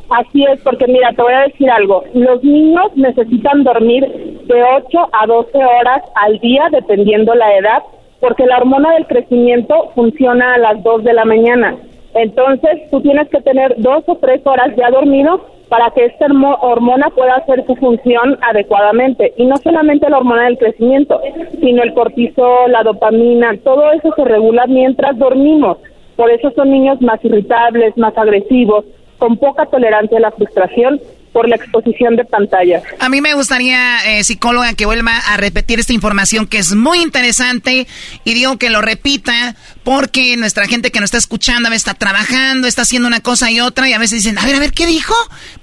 Así 0.09 0.45
es, 0.45 0.61
porque 0.63 0.87
mira, 0.87 1.11
te 1.17 1.23
voy 1.23 1.33
a 1.33 1.49
decir 1.49 1.69
algo. 1.69 2.05
Los 2.15 2.45
niños 2.45 2.93
necesitan 2.95 3.65
dormir 3.65 4.07
de 4.47 4.63
8 4.63 4.99
a 5.13 5.27
12 5.27 5.51
horas 5.59 6.03
al 6.15 6.39
día, 6.39 6.63
dependiendo 6.71 7.35
la 7.35 7.57
edad, 7.57 7.83
porque 8.21 8.47
la 8.47 8.59
hormona 8.59 8.93
del 8.93 9.07
crecimiento 9.09 9.91
funciona 9.97 10.55
a 10.55 10.59
las 10.59 10.83
2 10.85 11.03
de 11.03 11.13
la 11.13 11.25
mañana. 11.25 11.77
Entonces, 12.15 12.89
tú 12.93 13.01
tienes 13.01 13.29
que 13.31 13.41
tener 13.41 13.75
dos 13.79 14.05
o 14.07 14.17
tres 14.19 14.41
horas 14.45 14.69
ya 14.77 14.91
dormido 14.91 15.54
para 15.69 15.91
que 15.91 16.05
esta 16.07 16.27
hormona 16.61 17.11
pueda 17.11 17.37
hacer 17.37 17.65
su 17.67 17.75
función 17.77 18.39
adecuadamente. 18.43 19.33
Y 19.37 19.47
no 19.47 19.57
solamente 19.57 20.09
la 20.09 20.19
hormona 20.19 20.45
del 20.45 20.59
crecimiento, 20.59 21.21
sino 21.61 21.83
el 21.83 21.95
cortisol, 21.95 22.71
la 22.71 22.83
dopamina, 22.83 23.57
todo 23.63 23.93
eso 23.93 24.13
se 24.15 24.25
regula 24.25 24.67
mientras 24.67 25.17
dormimos. 25.19 25.79
Por 26.17 26.31
eso 26.31 26.51
son 26.53 26.71
niños 26.71 27.01
más 27.01 27.25
irritables, 27.25 27.97
más 27.97 28.17
agresivos, 28.17 28.85
con 29.19 29.37
poca 29.37 29.67
tolerancia 29.67 30.19
a 30.19 30.21
la 30.21 30.31
frustración 30.31 31.01
por 31.35 31.49
la 31.49 31.57
exposición 31.57 32.15
de 32.15 32.25
pantallas. 32.25 32.85
A 33.01 33.09
mí 33.09 33.21
me 33.21 33.35
gustaría, 33.35 33.99
eh, 34.07 34.23
psicóloga, 34.23 34.73
que 34.75 34.87
vuelva 34.87 35.19
a 35.19 35.37
repetir 35.37 35.81
esta 35.81 35.93
información 35.93 36.47
que 36.47 36.59
es 36.59 36.75
muy 36.75 37.03
interesante 37.03 37.89
y 38.25 38.35
digo 38.35 38.57
que 38.57 38.71
lo 38.71 38.81
repita 38.81 39.57
porque 39.83 40.37
nuestra 40.37 40.67
gente 40.67 40.93
que 40.93 41.01
nos 41.01 41.09
está 41.09 41.19
escuchando 41.19 41.69
está 41.73 41.95
trabajando, 41.95 42.69
está 42.69 42.83
haciendo 42.83 43.09
una 43.09 43.19
cosa 43.21 43.51
y 43.51 43.61
otra 43.61 43.89
y 43.89 43.93
a 43.93 43.99
veces 43.99 44.23
dicen, 44.23 44.39
a 44.39 44.47
ver, 44.47 44.55
a 44.55 44.61
ver, 44.61 44.73
¿qué 44.73 44.87
dijo? 44.87 45.15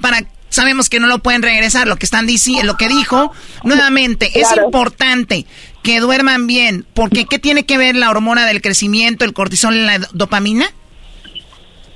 Para 0.02 0.26
sabemos 0.49 0.89
que 0.89 0.99
no 0.99 1.07
lo 1.07 1.19
pueden 1.19 1.41
regresar, 1.41 1.88
lo 1.88 1.95
que 1.95 2.06
están 2.06 2.27
diciendo, 2.27 2.65
lo 2.65 2.76
que 2.76 2.89
dijo, 2.89 3.31
nuevamente, 3.64 4.30
es 4.38 4.49
importante 4.57 5.45
que 5.81 6.02
duerman 6.02 6.45
bien, 6.45 6.85
porque 6.93 7.26
¿qué 7.26 7.39
tiene 7.39 7.65
que 7.65 7.77
ver 7.77 7.95
la 7.95 8.10
hormona 8.10 8.45
del 8.45 8.61
crecimiento, 8.61 9.23
el 9.23 9.31
cortisol 9.31 9.76
y 9.77 9.85
la 9.85 9.99
dopamina? 10.11 10.65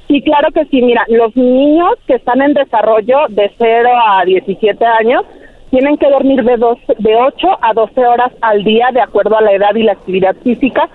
Sí, 0.08 0.22
claro 0.22 0.52
que 0.52 0.66
sí. 0.66 0.82
Mira, 0.82 1.04
los 1.08 1.36
niños 1.36 1.96
que 2.08 2.16
están 2.16 2.42
en 2.42 2.54
desarrollo 2.54 3.18
de 3.30 3.52
0 3.58 3.90
a 4.08 4.26
17 4.26 4.86
años 4.86 5.24
tienen 5.72 5.98
que 5.98 6.10
dormir 6.10 6.44
de, 6.44 6.58
dos, 6.58 6.78
de 7.00 7.16
8 7.16 7.48
a 7.62 7.74
12 7.74 8.06
horas 8.06 8.32
al 8.42 8.64
día 8.64 8.90
de 8.94 9.02
acuerdo 9.02 9.38
a 9.38 9.42
la 9.42 9.54
edad 9.54 9.76
y 9.76 9.84
la 9.84 9.94
actividad 9.94 10.36
física, 10.44 10.88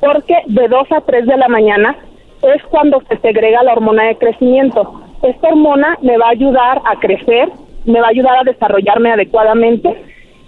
porque 0.00 0.36
de 0.46 0.68
2 0.68 0.92
a 0.92 1.00
3 1.00 1.26
de 1.26 1.36
la 1.36 1.48
mañana 1.48 1.96
es 2.42 2.62
cuando 2.70 3.02
se 3.08 3.18
segrega 3.18 3.62
la 3.62 3.72
hormona 3.72 4.04
de 4.04 4.16
crecimiento. 4.16 5.00
Esta 5.22 5.48
hormona 5.48 5.98
me 6.02 6.16
va 6.18 6.26
a 6.26 6.30
ayudar 6.30 6.80
a 6.84 6.98
crecer, 6.98 7.48
me 7.84 8.00
va 8.00 8.06
a 8.06 8.10
ayudar 8.10 8.38
a 8.38 8.44
desarrollarme 8.44 9.12
adecuadamente 9.12 9.96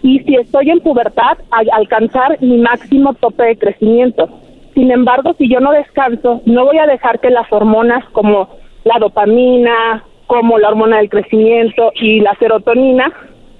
y 0.02 0.18
si 0.20 0.36
estoy 0.36 0.70
en 0.70 0.80
pubertad, 0.80 1.38
a 1.50 1.62
alcanzar 1.76 2.36
mi 2.42 2.58
máximo 2.58 3.14
tope 3.14 3.44
de 3.44 3.56
crecimiento. 3.56 4.28
Sin 4.74 4.90
embargo, 4.90 5.34
si 5.38 5.48
yo 5.48 5.60
no 5.60 5.72
descanso, 5.72 6.42
no 6.46 6.64
voy 6.64 6.78
a 6.78 6.86
dejar 6.86 7.20
que 7.20 7.30
las 7.30 7.50
hormonas 7.52 8.04
como 8.10 8.48
la 8.84 8.98
dopamina, 8.98 10.04
como 10.26 10.58
la 10.58 10.68
hormona 10.68 10.98
del 10.98 11.08
crecimiento 11.08 11.92
y 11.94 12.20
la 12.20 12.34
serotonina 12.36 13.12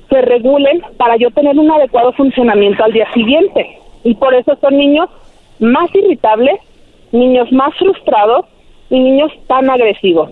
se 0.09 0.21
regulen 0.23 0.83
para 0.97 1.17
yo 1.17 1.31
tener 1.31 1.59
un 1.59 1.71
adecuado 1.71 2.13
funcionamiento 2.13 2.85
al 2.85 2.93
día 2.93 3.11
siguiente. 3.13 3.79
Y 4.03 4.15
por 4.15 4.35
eso 4.35 4.57
son 4.61 4.77
niños 4.77 5.09
más 5.61 5.89
irritables, 5.95 6.57
niños 7.13 7.51
más 7.53 7.75
frustrados 7.79 8.47
y 8.91 8.99
niños 8.99 9.31
tan 9.47 9.71
agresivos. 9.71 10.31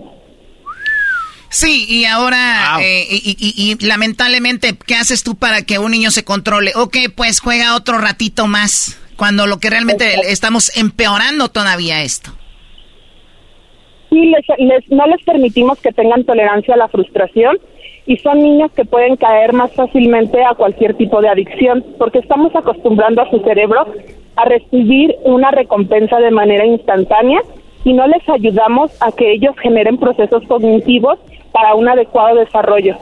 Sí, 1.49 1.85
y 1.87 2.05
ahora, 2.05 2.79
eh, 2.81 3.05
y, 3.11 3.77
lamentablemente, 3.85 4.75
¿qué 4.87 4.95
haces 4.95 5.23
tú 5.23 5.35
para 5.35 5.61
que 5.61 5.77
un 5.77 5.91
niño 5.91 6.09
se 6.09 6.23
controle? 6.23 6.71
Ok, 6.75 6.97
pues 7.15 7.39
juega 7.39 7.75
otro 7.75 7.99
ratito 7.99 8.47
más, 8.47 8.99
cuando 9.17 9.47
lo 9.47 9.57
que 9.57 9.69
realmente 9.69 10.05
estamos 10.29 10.75
empeorando 10.77 11.49
todavía 11.49 12.01
esto. 12.01 12.31
Sí, 14.09 14.31
les, 14.59 14.91
no 14.91 15.07
les 15.07 15.23
permitimos 15.23 15.79
que 15.79 15.91
tengan 15.91 16.23
tolerancia 16.23 16.75
a 16.75 16.77
la 16.77 16.87
frustración 16.87 17.57
y 18.05 18.17
son 18.17 18.39
niños 18.39 18.71
que 18.73 18.85
pueden 18.85 19.15
caer 19.15 19.53
más 19.53 19.71
fácilmente 19.73 20.43
a 20.43 20.55
cualquier 20.55 20.95
tipo 20.95 21.21
de 21.21 21.29
adicción, 21.29 21.83
porque 21.97 22.19
estamos 22.19 22.55
acostumbrando 22.55 23.21
a 23.21 23.29
su 23.29 23.39
cerebro 23.39 23.87
a 24.35 24.45
recibir 24.45 25.15
una 25.23 25.51
recompensa 25.51 26.19
de 26.19 26.31
manera 26.31 26.65
instantánea 26.65 27.41
y 27.83 27.93
no 27.93 28.07
les 28.07 28.27
ayudamos 28.29 28.91
a 29.01 29.11
que 29.11 29.31
ellos 29.31 29.55
generen 29.61 29.97
procesos 29.97 30.43
cognitivos 30.47 31.19
para 31.51 31.75
un 31.75 31.87
adecuado 31.87 32.37
desarrollo. 32.37 32.97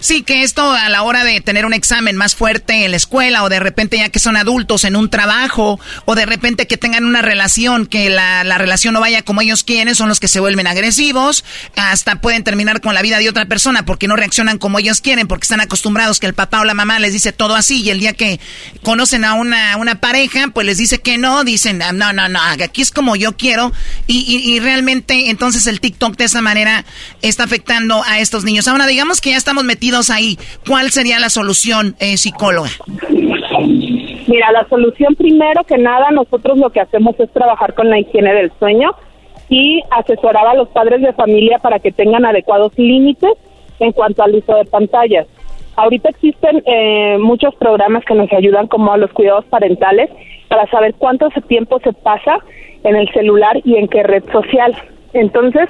Sí, 0.00 0.22
que 0.22 0.42
esto 0.42 0.70
a 0.70 0.88
la 0.88 1.02
hora 1.02 1.24
de 1.24 1.40
tener 1.40 1.66
un 1.66 1.72
examen 1.72 2.16
más 2.16 2.34
fuerte 2.34 2.84
en 2.84 2.90
la 2.90 2.96
escuela 2.96 3.42
o 3.44 3.48
de 3.48 3.60
repente 3.60 3.96
ya 3.98 4.08
que 4.08 4.18
son 4.18 4.36
adultos 4.36 4.84
en 4.84 4.96
un 4.96 5.10
trabajo 5.10 5.80
o 6.04 6.14
de 6.14 6.26
repente 6.26 6.66
que 6.66 6.76
tengan 6.76 7.04
una 7.04 7.22
relación, 7.22 7.86
que 7.86 8.10
la, 8.10 8.44
la 8.44 8.58
relación 8.58 8.94
no 8.94 9.00
vaya 9.00 9.22
como 9.22 9.40
ellos 9.40 9.64
quieren, 9.64 9.94
son 9.94 10.08
los 10.08 10.20
que 10.20 10.28
se 10.28 10.40
vuelven 10.40 10.66
agresivos, 10.66 11.44
hasta 11.76 12.20
pueden 12.20 12.44
terminar 12.44 12.80
con 12.80 12.94
la 12.94 13.02
vida 13.02 13.18
de 13.18 13.28
otra 13.28 13.46
persona 13.46 13.84
porque 13.84 14.08
no 14.08 14.16
reaccionan 14.16 14.58
como 14.58 14.78
ellos 14.78 15.00
quieren, 15.00 15.28
porque 15.28 15.44
están 15.44 15.60
acostumbrados 15.60 16.20
que 16.20 16.26
el 16.26 16.34
papá 16.34 16.60
o 16.60 16.64
la 16.64 16.74
mamá 16.74 16.98
les 16.98 17.12
dice 17.12 17.32
todo 17.32 17.54
así 17.54 17.82
y 17.82 17.90
el 17.90 18.00
día 18.00 18.12
que 18.12 18.40
conocen 18.82 19.24
a 19.24 19.34
una, 19.34 19.76
una 19.76 20.00
pareja, 20.00 20.48
pues 20.48 20.66
les 20.66 20.78
dice 20.78 21.00
que 21.00 21.18
no, 21.18 21.44
dicen, 21.44 21.82
ah, 21.82 21.92
no, 21.92 22.12
no, 22.12 22.28
no, 22.28 22.40
aquí 22.42 22.82
es 22.82 22.90
como 22.90 23.16
yo 23.16 23.36
quiero 23.36 23.72
y, 24.06 24.18
y, 24.20 24.52
y 24.54 24.60
realmente 24.60 25.30
entonces 25.30 25.66
el 25.66 25.80
TikTok 25.80 26.16
de 26.16 26.24
esa 26.24 26.42
manera 26.42 26.84
está 27.22 27.44
afectando 27.44 28.02
a 28.04 28.20
estos 28.20 28.44
niños. 28.44 28.68
Ahora 28.68 28.86
digamos 28.86 29.20
que 29.20 29.30
ya 29.30 29.36
estamos 29.36 29.55
metidos 29.64 30.10
ahí, 30.10 30.38
¿cuál 30.66 30.90
sería 30.90 31.18
la 31.18 31.28
solución, 31.28 31.96
eh, 31.98 32.16
psicóloga? 32.16 32.70
Mira, 34.26 34.52
la 34.52 34.68
solución 34.68 35.14
primero 35.14 35.64
que 35.64 35.78
nada, 35.78 36.10
nosotros 36.10 36.58
lo 36.58 36.70
que 36.70 36.80
hacemos 36.80 37.18
es 37.20 37.30
trabajar 37.32 37.74
con 37.74 37.88
la 37.90 37.98
higiene 37.98 38.34
del 38.34 38.52
sueño 38.58 38.90
y 39.48 39.82
asesorar 39.90 40.46
a 40.46 40.54
los 40.54 40.68
padres 40.68 41.00
de 41.00 41.12
familia 41.12 41.58
para 41.58 41.78
que 41.78 41.92
tengan 41.92 42.24
adecuados 42.24 42.72
límites 42.76 43.32
en 43.78 43.92
cuanto 43.92 44.22
al 44.22 44.34
uso 44.34 44.54
de 44.56 44.64
pantallas. 44.64 45.26
Ahorita 45.76 46.08
existen 46.08 46.62
eh, 46.66 47.18
muchos 47.18 47.54
programas 47.56 48.04
que 48.04 48.14
nos 48.14 48.32
ayudan 48.32 48.66
como 48.66 48.92
a 48.92 48.96
los 48.96 49.12
cuidados 49.12 49.44
parentales 49.44 50.10
para 50.48 50.66
saber 50.68 50.94
cuánto 50.94 51.28
tiempo 51.48 51.78
se 51.80 51.92
pasa 51.92 52.38
en 52.82 52.96
el 52.96 53.08
celular 53.12 53.60
y 53.64 53.76
en 53.76 53.88
qué 53.88 54.02
red 54.02 54.24
social. 54.32 54.74
Entonces, 55.12 55.68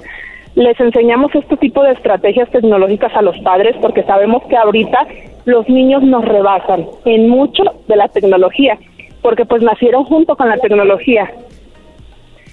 les 0.56 0.80
enseñamos 0.80 1.34
este 1.34 1.56
tipo 1.58 1.82
de 1.82 1.92
estrategias 1.92 2.48
tecnológicas 2.50 3.14
a 3.14 3.20
los 3.22 3.38
padres 3.40 3.76
porque 3.80 4.02
sabemos 4.04 4.42
que 4.44 4.56
ahorita 4.56 5.06
los 5.44 5.68
niños 5.68 6.02
nos 6.02 6.24
rebasan 6.24 6.86
en 7.04 7.28
mucho 7.28 7.62
de 7.86 7.94
la 7.96 8.08
tecnología, 8.08 8.78
porque 9.20 9.44
pues 9.44 9.62
nacieron 9.62 10.04
junto 10.04 10.34
con 10.34 10.48
la 10.48 10.56
tecnología. 10.56 11.30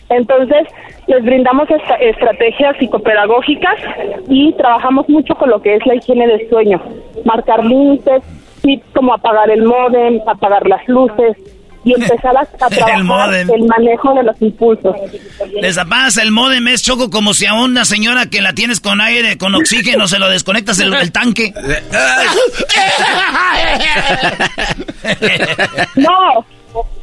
Entonces, 0.09 0.67
les 1.07 1.23
brindamos 1.23 1.69
estrategias 2.01 2.75
psicopedagógicas 2.77 3.80
y 4.27 4.51
trabajamos 4.53 5.07
mucho 5.07 5.34
con 5.35 5.49
lo 5.49 5.61
que 5.61 5.75
es 5.75 5.85
la 5.85 5.95
higiene 5.95 6.27
del 6.27 6.49
sueño, 6.49 6.81
marcar 7.23 7.63
límites, 7.63 8.21
tips 8.61 8.85
como 8.93 9.13
apagar 9.13 9.49
el 9.49 9.63
modem, 9.63 10.19
apagar 10.27 10.67
las 10.67 10.85
luces, 10.89 11.38
y 11.84 11.93
empezar 11.93 12.35
a, 12.38 12.45
trabajar 12.69 13.34
el, 13.34 13.65
manejo 13.65 14.14
de 14.14 14.23
los 14.23 14.41
impulsos. 14.41 14.95
Les 15.61 15.77
apagas 15.77 16.18
el 16.18 16.31
modem, 16.31 16.68
es 16.68 16.84
choco 16.84 17.10
como 17.10 17.34
si 17.34 17.45
a 17.45 17.53
una 17.53 17.85
señora 17.85 18.27
que 18.27 18.41
la 18.41 18.53
tienes 18.53 18.80
con 18.80 19.01
aire, 19.01 19.38
con 19.38 19.55
oxígeno, 19.55 20.07
se 20.07 20.19
lo 20.19 20.30
desconectas 20.30 20.80
el, 20.80 20.93
el 20.93 21.11
tanque. 21.11 21.53
no, 25.95 26.45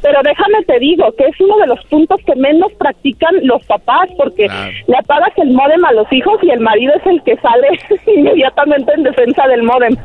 pero 0.01 0.19
déjame 0.23 0.63
te 0.65 0.79
digo 0.79 1.11
que 1.17 1.25
es 1.25 1.39
uno 1.39 1.57
de 1.57 1.67
los 1.67 1.83
puntos 1.85 2.19
que 2.25 2.35
menos 2.35 2.71
practican 2.77 3.35
los 3.43 3.63
papás 3.65 4.09
porque 4.17 4.47
le 4.87 4.97
apagas 4.97 5.31
el 5.37 5.51
modem 5.51 5.83
a 5.85 5.93
los 5.93 6.11
hijos 6.11 6.39
y 6.41 6.49
el 6.49 6.59
marido 6.59 6.93
es 6.95 7.05
el 7.05 7.21
que 7.23 7.37
sale 7.37 7.67
inmediatamente 8.07 8.93
en 8.93 9.03
defensa 9.03 9.47
del 9.47 9.63
modem 9.63 9.95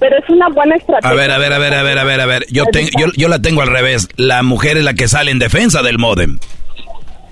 pero 0.00 0.16
es 0.18 0.28
una 0.30 0.48
buena 0.48 0.74
estrategia. 0.76 1.10
A 1.10 1.14
ver, 1.14 1.30
a 1.30 1.38
ver, 1.38 1.52
a 1.52 1.58
ver, 1.58 1.74
a 1.74 1.82
ver, 1.82 1.98
a 1.98 2.04
ver, 2.04 2.20
a 2.20 2.26
ver. 2.26 2.46
Yo, 2.50 2.64
yo, 2.98 3.06
yo 3.16 3.28
la 3.28 3.40
tengo 3.40 3.60
al 3.60 3.68
revés. 3.68 4.08
La 4.16 4.42
mujer 4.42 4.78
es 4.78 4.84
la 4.84 4.94
que 4.94 5.06
sale 5.06 5.30
en 5.30 5.38
defensa 5.38 5.82
del 5.82 5.98
modem. 5.98 6.38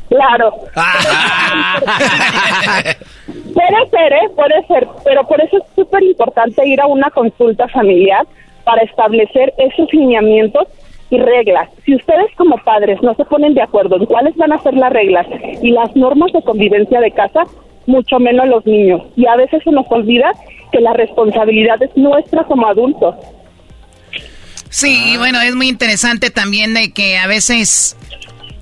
Claro. 0.08 0.52
Ah. 0.76 1.80
puede 3.26 3.90
ser, 3.90 4.12
¿eh? 4.12 4.28
Puede 4.36 4.66
ser. 4.66 4.86
Pero 5.04 5.26
por 5.26 5.40
eso 5.40 5.56
es 5.58 5.64
súper 5.74 6.02
importante 6.02 6.66
ir 6.66 6.80
a 6.80 6.86
una 6.86 7.10
consulta 7.10 7.66
familiar 7.68 8.26
para 8.64 8.82
establecer 8.82 9.52
esos 9.58 9.92
lineamientos 9.92 10.68
y 11.10 11.18
reglas. 11.18 11.70
Si 11.84 11.94
ustedes 11.94 12.34
como 12.36 12.56
padres 12.58 13.02
no 13.02 13.14
se 13.14 13.24
ponen 13.24 13.54
de 13.54 13.62
acuerdo 13.62 13.96
en 13.96 14.04
cuáles 14.04 14.36
van 14.36 14.52
a 14.52 14.62
ser 14.62 14.74
las 14.74 14.92
reglas 14.92 15.26
y 15.62 15.70
las 15.70 15.94
normas 15.96 16.32
de 16.32 16.42
convivencia 16.42 17.00
de 17.00 17.10
casa, 17.12 17.44
mucho 17.86 18.18
menos 18.18 18.46
los 18.46 18.66
niños. 18.66 19.02
Y 19.16 19.26
a 19.26 19.36
veces 19.36 19.62
se 19.64 19.70
nos 19.70 19.90
olvida 19.90 20.30
que 20.70 20.80
la 20.80 20.92
responsabilidad 20.92 21.82
es 21.82 21.90
nuestra 21.96 22.44
como 22.44 22.66
adultos. 22.66 23.14
Sí, 24.70 25.14
bueno, 25.16 25.40
es 25.40 25.54
muy 25.54 25.68
interesante 25.68 26.30
también 26.30 26.74
de 26.74 26.92
que 26.92 27.16
a 27.16 27.26
veces, 27.26 27.96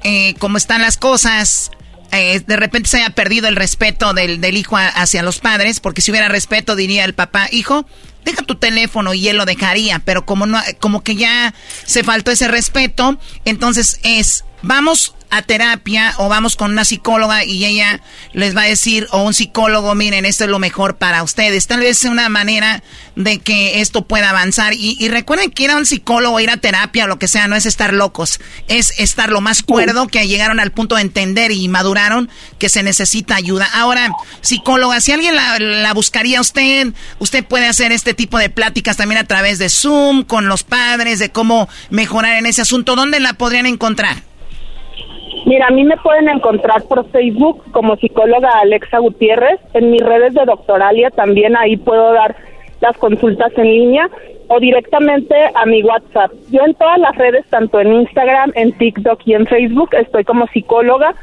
eh, 0.04 0.34
como 0.38 0.56
están 0.56 0.82
las 0.82 0.96
cosas, 0.96 1.72
eh, 2.12 2.40
de 2.46 2.56
repente 2.56 2.88
se 2.88 2.98
haya 2.98 3.10
perdido 3.10 3.48
el 3.48 3.56
respeto 3.56 4.14
del, 4.14 4.40
del 4.40 4.56
hijo 4.56 4.76
hacia 4.76 5.22
los 5.22 5.40
padres, 5.40 5.80
porque 5.80 6.00
si 6.00 6.12
hubiera 6.12 6.28
respeto 6.28 6.76
diría 6.76 7.04
el 7.04 7.14
papá, 7.14 7.48
hijo, 7.50 7.86
deja 8.24 8.42
tu 8.42 8.54
teléfono 8.54 9.14
y 9.14 9.28
él 9.28 9.36
lo 9.36 9.44
dejaría, 9.46 10.00
pero 10.04 10.24
como 10.24 10.46
no, 10.46 10.60
como 10.78 11.02
que 11.02 11.16
ya 11.16 11.54
se 11.84 12.04
faltó 12.04 12.30
ese 12.30 12.46
respeto, 12.46 13.18
entonces 13.44 14.00
es, 14.04 14.44
vamos 14.62 15.15
a 15.30 15.42
terapia 15.42 16.14
o 16.18 16.28
vamos 16.28 16.56
con 16.56 16.72
una 16.72 16.84
psicóloga 16.84 17.44
y 17.44 17.64
ella 17.64 18.00
les 18.32 18.56
va 18.56 18.62
a 18.62 18.66
decir, 18.66 19.06
o 19.10 19.22
un 19.22 19.34
psicólogo, 19.34 19.94
miren, 19.94 20.24
esto 20.24 20.44
es 20.44 20.50
lo 20.50 20.58
mejor 20.58 20.96
para 20.96 21.22
ustedes. 21.22 21.66
Tal 21.66 21.80
vez 21.80 21.98
sea 21.98 22.10
una 22.10 22.28
manera 22.28 22.82
de 23.16 23.38
que 23.38 23.80
esto 23.80 24.06
pueda 24.06 24.30
avanzar. 24.30 24.74
Y, 24.74 25.08
recuerden 25.08 25.50
que 25.50 25.64
ir 25.64 25.70
a 25.70 25.76
un 25.76 25.86
psicólogo, 25.86 26.40
ir 26.40 26.50
a 26.50 26.58
terapia 26.58 27.04
o 27.04 27.06
lo 27.06 27.18
que 27.18 27.28
sea, 27.28 27.48
no 27.48 27.56
es 27.56 27.66
estar 27.66 27.92
locos, 27.92 28.40
es 28.68 28.92
estar 28.98 29.30
lo 29.30 29.40
más 29.40 29.62
cuerdo 29.62 30.06
que 30.06 30.26
llegaron 30.28 30.60
al 30.60 30.72
punto 30.72 30.96
de 30.96 31.02
entender 31.02 31.50
y 31.50 31.68
maduraron 31.68 32.30
que 32.58 32.68
se 32.68 32.82
necesita 32.82 33.36
ayuda. 33.36 33.68
Ahora, 33.72 34.12
psicóloga, 34.40 35.00
si 35.00 35.12
alguien 35.12 35.34
la, 35.34 35.58
la 35.58 35.94
buscaría 35.94 36.40
usted, 36.40 36.92
usted 37.18 37.44
puede 37.44 37.66
hacer 37.66 37.92
este 37.92 38.14
tipo 38.14 38.38
de 38.38 38.50
pláticas 38.50 38.96
también 38.96 39.20
a 39.20 39.26
través 39.26 39.58
de 39.58 39.68
Zoom, 39.68 40.24
con 40.24 40.48
los 40.48 40.62
padres, 40.62 41.18
de 41.18 41.30
cómo 41.30 41.68
mejorar 41.90 42.36
en 42.36 42.46
ese 42.46 42.62
asunto. 42.62 42.96
¿Dónde 42.96 43.20
la 43.20 43.34
podrían 43.34 43.66
encontrar? 43.66 44.22
Mira, 45.46 45.68
a 45.68 45.70
mí 45.70 45.84
me 45.84 45.96
pueden 45.98 46.28
encontrar 46.28 46.82
por 46.88 47.08
Facebook 47.10 47.62
como 47.70 47.94
psicóloga 47.96 48.50
Alexa 48.60 48.98
Gutiérrez. 48.98 49.60
En 49.74 49.92
mis 49.92 50.02
redes 50.02 50.34
de 50.34 50.44
Doctoralia 50.44 51.10
también 51.12 51.56
ahí 51.56 51.76
puedo 51.76 52.12
dar 52.12 52.34
las 52.80 52.96
consultas 52.98 53.52
en 53.56 53.64
línea 53.64 54.10
o 54.48 54.58
directamente 54.58 55.36
a 55.54 55.64
mi 55.64 55.84
WhatsApp. 55.84 56.32
Yo 56.50 56.64
en 56.64 56.74
todas 56.74 56.98
las 56.98 57.14
redes, 57.14 57.46
tanto 57.48 57.78
en 57.78 57.92
Instagram, 57.92 58.50
en 58.56 58.76
TikTok 58.76 59.20
y 59.24 59.34
en 59.34 59.46
Facebook, 59.46 59.90
estoy 59.94 60.24
como 60.24 60.48
psicóloga 60.48 61.14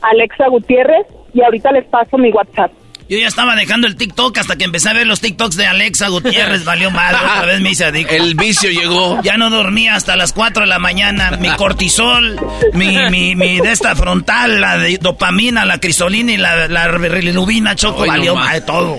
Alexa 0.00 0.48
Gutiérrez 0.48 1.06
y 1.34 1.42
ahorita 1.42 1.70
les 1.72 1.84
paso 1.84 2.16
mi 2.16 2.30
WhatsApp. 2.30 2.72
Yo 3.08 3.18
ya 3.18 3.28
estaba 3.28 3.54
dejando 3.54 3.86
el 3.86 3.96
TikTok 3.96 4.36
hasta 4.38 4.56
que 4.56 4.64
empecé 4.64 4.88
a 4.88 4.92
ver 4.92 5.06
los 5.06 5.20
TikToks 5.20 5.56
de 5.56 5.66
Alexa 5.66 6.08
Gutiérrez. 6.08 6.64
Valió 6.64 6.90
mal. 6.90 7.14
Otra 7.14 7.46
vez 7.46 7.60
me 7.60 7.70
hice 7.70 7.84
adicto. 7.84 8.14
El 8.14 8.34
vicio 8.34 8.70
llegó. 8.70 9.20
Ya 9.22 9.36
no 9.36 9.48
dormía 9.50 9.94
hasta 9.94 10.16
las 10.16 10.32
4 10.32 10.62
de 10.62 10.68
la 10.68 10.78
mañana. 10.78 11.32
Mi 11.38 11.50
cortisol, 11.50 12.38
mi, 12.72 12.98
mi, 13.10 13.36
mi 13.36 13.60
de 13.60 13.70
esta 13.70 13.94
frontal, 13.94 14.60
la 14.60 14.78
de 14.78 14.98
dopamina, 14.98 15.64
la 15.64 15.78
crisolina 15.78 16.32
y 16.32 16.36
la, 16.36 16.66
la 16.68 16.86
choco. 17.76 18.06
valió 18.06 18.34
mal 18.34 18.64
todo. 18.64 18.98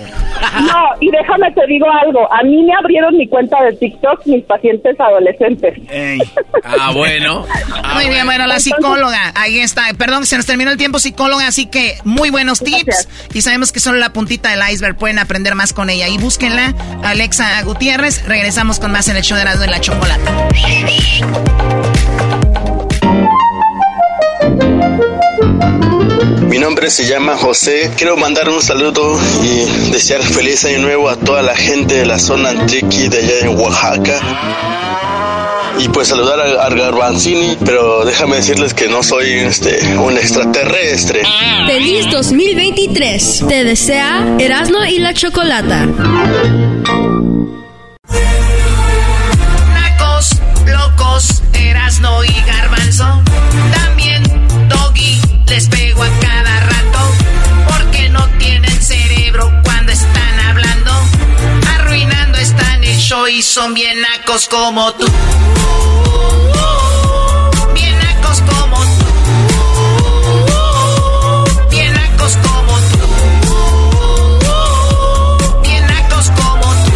No, 0.62 0.86
y 1.02 1.10
déjame 1.12 1.52
te 1.52 1.66
digo 1.68 1.88
algo. 2.06 2.32
A 2.32 2.44
mí 2.44 2.64
me 2.64 2.74
abrieron 2.74 3.18
mi 3.18 3.28
cuenta 3.28 3.62
de 3.64 3.74
TikTok 3.74 4.26
mis 4.26 4.44
pacientes 4.46 5.00
adolescentes. 5.00 5.74
Ah, 6.64 6.92
bueno. 6.94 7.46
Ah, 7.84 7.96
muy 7.96 8.10
bien, 8.10 8.26
bueno, 8.26 8.48
la 8.48 8.60
psicóloga. 8.60 9.34
Ahí 9.36 9.60
está. 9.60 9.94
Perdón, 9.98 10.26
se 10.26 10.38
nos 10.38 10.46
terminó 10.46 10.72
el 10.72 10.78
tiempo, 10.78 11.00
psicóloga. 11.00 11.48
Así 11.48 11.66
que 11.66 11.96
muy 12.04 12.30
buenos 12.30 12.60
tips. 12.60 13.10
Y 13.34 13.42
sabemos 13.42 13.72
que 13.72 13.80
la 14.00 14.14
puntita 14.14 14.50
del 14.50 14.62
iceberg. 14.72 14.96
Pueden 14.98 15.20
aprender 15.20 15.56
más 15.56 15.74
con 15.74 15.90
ella. 15.90 16.08
Y 16.08 16.18
búsquenla, 16.18 16.74
Alexa 17.04 17.62
Gutiérrez. 17.64 18.24
Regresamos 18.26 18.80
con 18.80 18.92
más 18.92 19.08
en 19.08 19.18
el 19.18 19.24
show 19.24 19.38
de 19.38 19.46
la 19.46 19.56
de 19.56 19.68
la 19.68 19.82
chocolata. 19.82 20.48
Mi 26.48 26.58
nombre 26.60 26.90
se 26.90 27.06
llama 27.06 27.38
José. 27.38 27.92
Quiero 27.98 28.18
mandar 28.18 28.50
un 28.50 28.62
saludo 28.62 29.20
y 29.44 29.92
desear 29.92 30.22
feliz 30.22 30.66
año 30.66 30.80
nuevo 30.80 31.10
a 31.10 31.16
toda 31.16 31.42
la 31.42 31.56
gente 31.56 31.96
de 31.96 32.06
la 32.06 32.20
zona 32.20 32.50
Antriqui 32.50 33.08
de 33.08 33.18
allá 33.18 33.40
en 33.42 33.60
Oaxaca. 33.60 34.77
Y 35.80 35.90
pues 35.90 36.08
saludar 36.08 36.40
a, 36.40 36.70
Garbanzini, 36.70 37.58
pero 37.64 38.04
déjame 38.06 38.38
decirles 38.38 38.74
que 38.74 38.88
no 38.88 39.04
soy 39.04 39.30
este 39.30 39.98
un 39.98 40.18
extraterrestre. 40.18 41.22
Feliz 41.68 42.10
2023. 42.12 43.46
Te 43.48 43.64
desea 43.64 44.38
Erasmo 44.40 44.84
y 44.86 45.00
la 45.00 45.14
Chocolata. 45.14 45.86
Nacos, 49.74 50.42
locos, 50.66 51.44
Erasmo 51.54 52.24
y 52.24 52.34
Garbanzo. 52.48 53.22
También 53.74 54.24
Doggy 54.70 55.22
les 55.48 55.68
pego 55.70 56.04
a 56.04 56.10
y 63.30 63.42
son 63.42 63.74
bien 63.74 64.00
nacos 64.02 64.48
como 64.48 64.94
tú. 64.94 65.06
Bien 67.74 67.98
nacos 68.00 68.42
como 68.42 68.78
tú. 68.78 69.06
Bien 71.70 71.94
nacos 71.94 72.38
como 72.38 72.80
tú. 72.80 72.98
Bien 75.62 75.86
nacos 75.88 76.30
como 76.30 76.74
tú. 76.86 76.92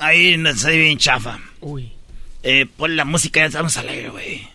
ahí 0.00 0.36
no 0.36 0.54
soy 0.54 0.78
bien 0.78 0.98
chafa. 0.98 1.38
Uy. 1.60 1.92
Eh, 2.42 2.66
pon 2.76 2.96
la 2.96 3.04
música, 3.04 3.40
ya 3.40 3.46
estamos 3.46 3.76
al 3.76 3.88
aire, 3.88 4.08
güey. 4.08 4.48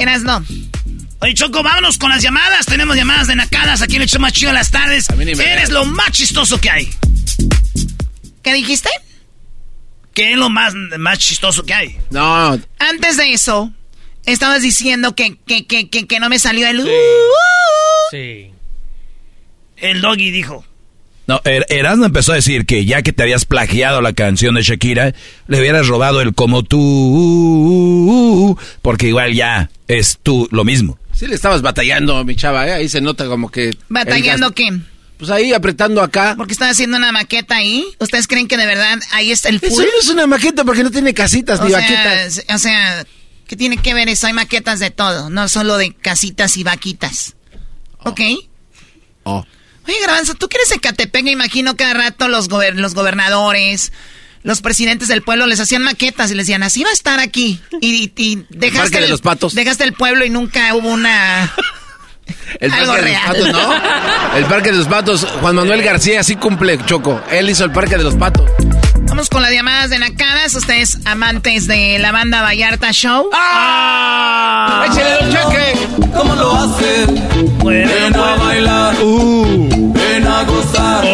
Eras 0.00 0.22
no. 0.22 0.42
Oye, 1.20 1.34
Choco, 1.34 1.62
vámonos 1.62 1.98
con 1.98 2.08
las 2.08 2.22
llamadas. 2.22 2.64
Tenemos 2.64 2.96
llamadas 2.96 3.26
de 3.26 3.36
nacadas 3.36 3.82
aquí 3.82 3.96
en 3.96 4.02
el 4.02 4.08
show 4.08 4.18
más 4.18 4.32
chido 4.32 4.50
de 4.50 4.54
las 4.54 4.70
tardes. 4.70 5.08
Eres 5.10 5.68
lo 5.68 5.84
más 5.84 6.10
chistoso 6.12 6.58
que 6.58 6.70
hay. 6.70 6.88
¿Qué 8.42 8.54
dijiste? 8.54 8.88
¿Qué 10.14 10.32
es 10.32 10.38
lo 10.38 10.48
más, 10.48 10.72
más 10.98 11.18
chistoso 11.18 11.64
que 11.64 11.74
hay? 11.74 11.98
No. 12.10 12.58
Antes 12.78 13.18
de 13.18 13.32
eso, 13.32 13.72
estabas 14.24 14.62
diciendo 14.62 15.14
que, 15.14 15.36
que, 15.46 15.66
que, 15.66 15.90
que, 15.90 16.06
que 16.06 16.18
no 16.18 16.30
me 16.30 16.38
salió 16.38 16.66
el... 16.66 16.82
Sí. 16.82 16.90
Sí. 18.10 18.50
El 19.76 20.00
doggy 20.00 20.30
dijo. 20.30 20.64
No, 21.30 21.40
er 21.44 21.64
Erasmo 21.68 22.06
empezó 22.06 22.32
a 22.32 22.34
decir 22.34 22.66
que 22.66 22.84
ya 22.84 23.02
que 23.02 23.12
te 23.12 23.22
habías 23.22 23.44
plagiado 23.44 24.00
la 24.00 24.14
canción 24.14 24.56
de 24.56 24.62
Shakira, 24.62 25.14
le 25.46 25.60
hubieras 25.60 25.86
robado 25.86 26.20
el 26.22 26.34
como 26.34 26.64
tú, 26.64 26.80
uh, 26.80 28.50
uh, 28.50 28.58
porque 28.82 29.06
igual 29.06 29.32
ya 29.32 29.70
es 29.86 30.18
tú 30.20 30.48
lo 30.50 30.64
mismo. 30.64 30.98
Sí 31.12 31.28
le 31.28 31.36
estabas 31.36 31.62
batallando, 31.62 32.24
mi 32.24 32.34
chava, 32.34 32.66
¿eh? 32.66 32.72
ahí 32.72 32.88
se 32.88 33.00
nota 33.00 33.26
como 33.26 33.48
que... 33.48 33.70
¿Batallando 33.88 34.50
qué? 34.50 34.76
Pues 35.18 35.30
ahí 35.30 35.52
apretando 35.52 36.02
acá. 36.02 36.34
Porque 36.36 36.52
estaba 36.52 36.72
haciendo 36.72 36.96
una 36.96 37.12
maqueta 37.12 37.54
ahí. 37.54 37.86
¿Ustedes 38.00 38.26
creen 38.26 38.48
que 38.48 38.56
de 38.56 38.66
verdad 38.66 38.98
ahí 39.12 39.30
está 39.30 39.50
el 39.50 39.60
full? 39.60 39.68
Eso 39.68 39.82
no 39.82 40.00
es 40.00 40.08
una 40.08 40.26
maqueta 40.26 40.64
porque 40.64 40.82
no 40.82 40.90
tiene 40.90 41.14
casitas 41.14 41.60
o 41.60 41.64
ni 41.64 41.70
sea, 41.70 41.78
vaquitas. 41.78 42.44
O 42.52 42.58
sea, 42.58 43.06
¿qué 43.46 43.54
tiene 43.54 43.76
que 43.76 43.94
ver 43.94 44.08
eso? 44.08 44.26
Hay 44.26 44.32
maquetas 44.32 44.80
de 44.80 44.90
todo, 44.90 45.30
no 45.30 45.48
solo 45.48 45.76
de 45.76 45.92
casitas 45.94 46.56
y 46.56 46.64
vaquitas. 46.64 47.36
¿Ok? 47.98 48.20
Oh. 49.22 49.46
Oye, 49.86 49.96
Garbanzo, 50.00 50.34
tú 50.34 50.48
que 50.48 50.56
eres 50.58 50.70
Ecatepec, 50.72 51.24
me 51.24 51.30
imagino 51.32 51.76
cada 51.76 51.94
rato 51.94 52.28
los, 52.28 52.48
gober 52.48 52.76
los 52.76 52.94
gobernadores, 52.94 53.92
los 54.42 54.60
presidentes 54.60 55.08
del 55.08 55.22
pueblo 55.22 55.46
les 55.46 55.60
hacían 55.60 55.82
maquetas 55.82 56.30
y 56.30 56.34
les 56.34 56.46
decían, 56.46 56.62
así 56.62 56.82
va 56.82 56.90
a 56.90 56.92
estar 56.94 57.20
aquí. 57.20 57.60
Y, 57.80 58.12
y 58.16 58.44
dejaste, 58.50 59.00
de 59.00 59.08
los 59.08 59.20
Patos. 59.20 59.54
dejaste 59.54 59.84
el 59.84 59.92
pueblo 59.92 60.24
y 60.24 60.30
nunca 60.30 60.74
hubo 60.74 60.88
una... 60.88 61.52
El 62.60 62.72
Algo 62.72 62.92
Parque 62.92 63.08
de 63.08 63.12
los. 63.12 63.22
Patos, 63.26 63.52
¿no? 63.52 64.36
El 64.36 64.44
Parque 64.44 64.70
de 64.70 64.78
los 64.78 64.86
Patos, 64.86 65.26
Juan 65.40 65.56
Manuel 65.56 65.82
García 65.82 66.22
sí 66.22 66.36
cumple, 66.36 66.78
Choco. 66.86 67.20
Él 67.28 67.50
hizo 67.50 67.64
el 67.64 67.72
Parque 67.72 67.96
de 67.96 68.04
los 68.04 68.14
Patos. 68.14 68.48
Vamos 69.10 69.28
con 69.28 69.42
las 69.42 69.50
llamadas 69.50 69.90
de 69.90 69.98
Nacadas. 69.98 70.54
Ustedes 70.54 70.98
amantes 71.04 71.66
de 71.66 71.98
la 71.98 72.12
banda 72.12 72.42
Vallarta 72.42 72.92
Show. 72.92 73.28
¡Ah! 73.34 74.86
¡Échale 74.88 75.26
un 75.26 75.32
cheque! 75.32 76.10
¿Cómo 76.14 76.34
lo 76.36 76.54
hacen? 76.54 77.58
Ven 77.64 78.14
a 78.14 78.36
bailar. 78.36 78.94
Ven 78.96 80.26
a 80.28 80.44
gozar. 80.44 81.04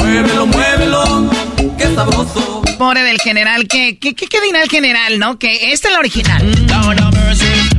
Muévelo, 0.00 0.46
muévelo. 0.46 1.30
Qué 1.76 1.92
sabroso. 1.96 2.62
Pobre 2.78 3.02
del 3.02 3.20
general. 3.20 3.66
¿Qué, 3.66 3.98
qué, 3.98 4.14
qué, 4.14 4.28
qué 4.28 4.40
dirá 4.40 4.62
el 4.62 4.70
general, 4.70 5.18
no? 5.18 5.36
Que 5.36 5.72
este 5.72 5.88
es 5.88 5.94
el 5.94 5.98
original. 5.98 7.75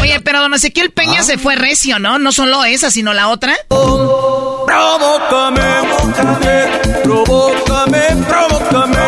Oye, 0.00 0.20
pero 0.20 0.40
don 0.40 0.54
Ezequiel 0.54 0.90
Peña 0.90 1.22
se 1.22 1.36
fue 1.38 1.56
recio, 1.56 1.98
¿no? 1.98 2.18
No 2.18 2.32
solo 2.32 2.64
esa, 2.64 2.90
sino 2.90 3.12
la 3.12 3.28
otra. 3.28 3.54
Provócame, 3.68 5.60
provócame, 7.02 7.02
provócame, 7.02 8.00
provócame. 8.28 8.98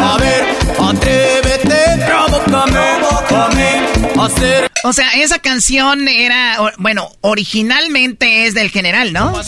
A 0.00 0.16
ver, 0.18 0.44
atrévete, 0.80 2.06
provócame, 2.06 2.80
provócame. 2.98 3.86
Hacer. 4.20 4.70
O 4.84 4.92
sea, 4.92 5.10
esa 5.10 5.38
canción 5.38 6.08
era, 6.08 6.58
bueno, 6.78 7.10
originalmente 7.20 8.46
es 8.46 8.54
del 8.54 8.70
general, 8.70 9.12
¿no? 9.12 9.38
A 9.38 9.44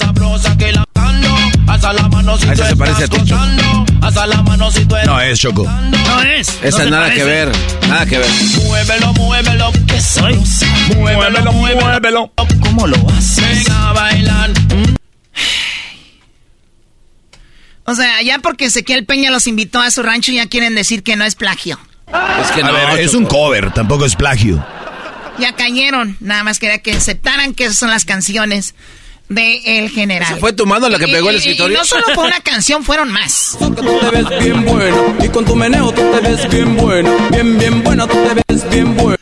esa 2.53 2.69
se 2.69 2.77
parece 2.77 3.05
a 3.05 3.84
No, 5.07 5.21
es 5.21 5.41
Choco. 5.41 5.65
No 5.65 6.23
es. 6.23 6.59
Esa 6.63 6.85
no 6.85 6.91
nada 6.91 7.05
parece. 7.05 7.21
que 7.21 7.25
ver, 7.25 7.53
nada 7.89 8.07
que 8.07 8.19
ver. 8.19 8.29
Muévelo, 8.65 9.13
muévelo, 9.15 9.73
que 9.87 10.01
soy. 10.01 10.39
Muévelo, 10.97 11.53
muévelo. 11.53 12.33
¿Cómo 12.61 12.87
lo 12.87 12.97
haces? 13.11 13.65
Ven 13.65 13.73
a 13.73 13.93
bailar. 13.93 14.51
O 17.87 17.95
sea, 17.95 18.23
ya 18.23 18.39
porque 18.39 18.67
Ezequiel 18.67 19.05
Peña 19.05 19.31
los 19.31 19.47
invitó 19.47 19.81
a 19.81 19.91
su 19.91 20.03
rancho 20.03 20.33
ya 20.33 20.47
quieren 20.47 20.75
decir 20.75 21.03
que 21.03 21.17
no 21.17 21.25
es 21.25 21.35
plagio. 21.35 21.79
Es 22.41 22.51
que 22.53 22.63
A 22.63 22.67
no, 22.67 22.73
ver, 22.73 23.01
es 23.01 23.15
un 23.15 23.27
cover, 23.27 23.73
tampoco 23.73 24.05
es 24.07 24.17
plagio. 24.17 24.65
Ya 25.39 25.55
cayeron. 25.55 26.17
Nada 26.21 26.45
más 26.45 26.59
quería 26.59 26.79
que 26.79 26.93
aceptaran 26.93 27.55
que 27.55 27.65
esas 27.65 27.77
son 27.79 27.91
las 27.91 28.05
canciones 28.05 28.75
de 29.29 29.79
El 29.79 29.91
General. 29.91 30.31
¿Esa 30.31 30.39
fue 30.41 30.53
tu 30.53 30.67
mano 30.67 30.89
la 30.89 30.99
que 30.99 31.07
Y- 31.09 31.13
pegó 31.13 31.31
el 31.31 31.37
y- 31.37 31.39
y 31.39 31.41
escritorio? 31.41 31.79
no 31.79 31.85
solo 31.85 32.05
fue 32.15 32.25
una 32.27 32.41
canción, 32.45 32.85
fueron 32.85 33.11
más. 33.11 33.57
Que 33.59 33.67
tú 33.83 33.99
te 34.01 34.11
ves 34.11 34.43
bien 34.45 34.65
buena 34.65 34.97
y 35.25 35.29
con 35.29 35.45
tu 35.45 35.57
meneo 35.57 35.93
tú 35.93 36.03
te 36.13 36.21
ves 36.21 36.49
bien 36.51 36.77
buena, 36.77 37.11
bien 37.31 37.59
bien 37.59 37.83
buena 37.83 38.07
tú 38.07 38.17
te 38.17 38.35
ves 38.55 38.71
bien 38.71 38.97
buena, 38.97 39.19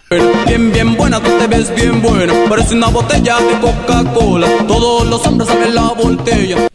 bien 0.47 0.73
bien 0.73 0.97
buena 0.97 1.21
tú 1.21 1.31
te 1.39 1.47
ves 1.47 1.75
bien 1.75 2.03
buena. 2.03 2.33
Parece 2.49 2.75
una 2.75 2.89
botella 2.89 3.39
de 3.39 3.59
Coca-Cola, 3.61 4.49
todos 4.67 5.07
los 5.07 5.27
hombres 5.27 5.49
saben 5.49 5.75
la 5.75 5.83
botella. 5.83 6.69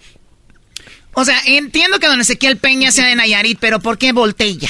O 1.13 1.25
sea, 1.25 1.39
entiendo 1.45 1.99
que 1.99 2.07
don 2.07 2.21
Ezequiel 2.21 2.57
Peña 2.57 2.91
sea 2.91 3.07
de 3.07 3.15
Nayarit, 3.15 3.57
pero 3.59 3.79
¿por 3.79 3.97
qué 3.97 4.11
Voltella? 4.13 4.69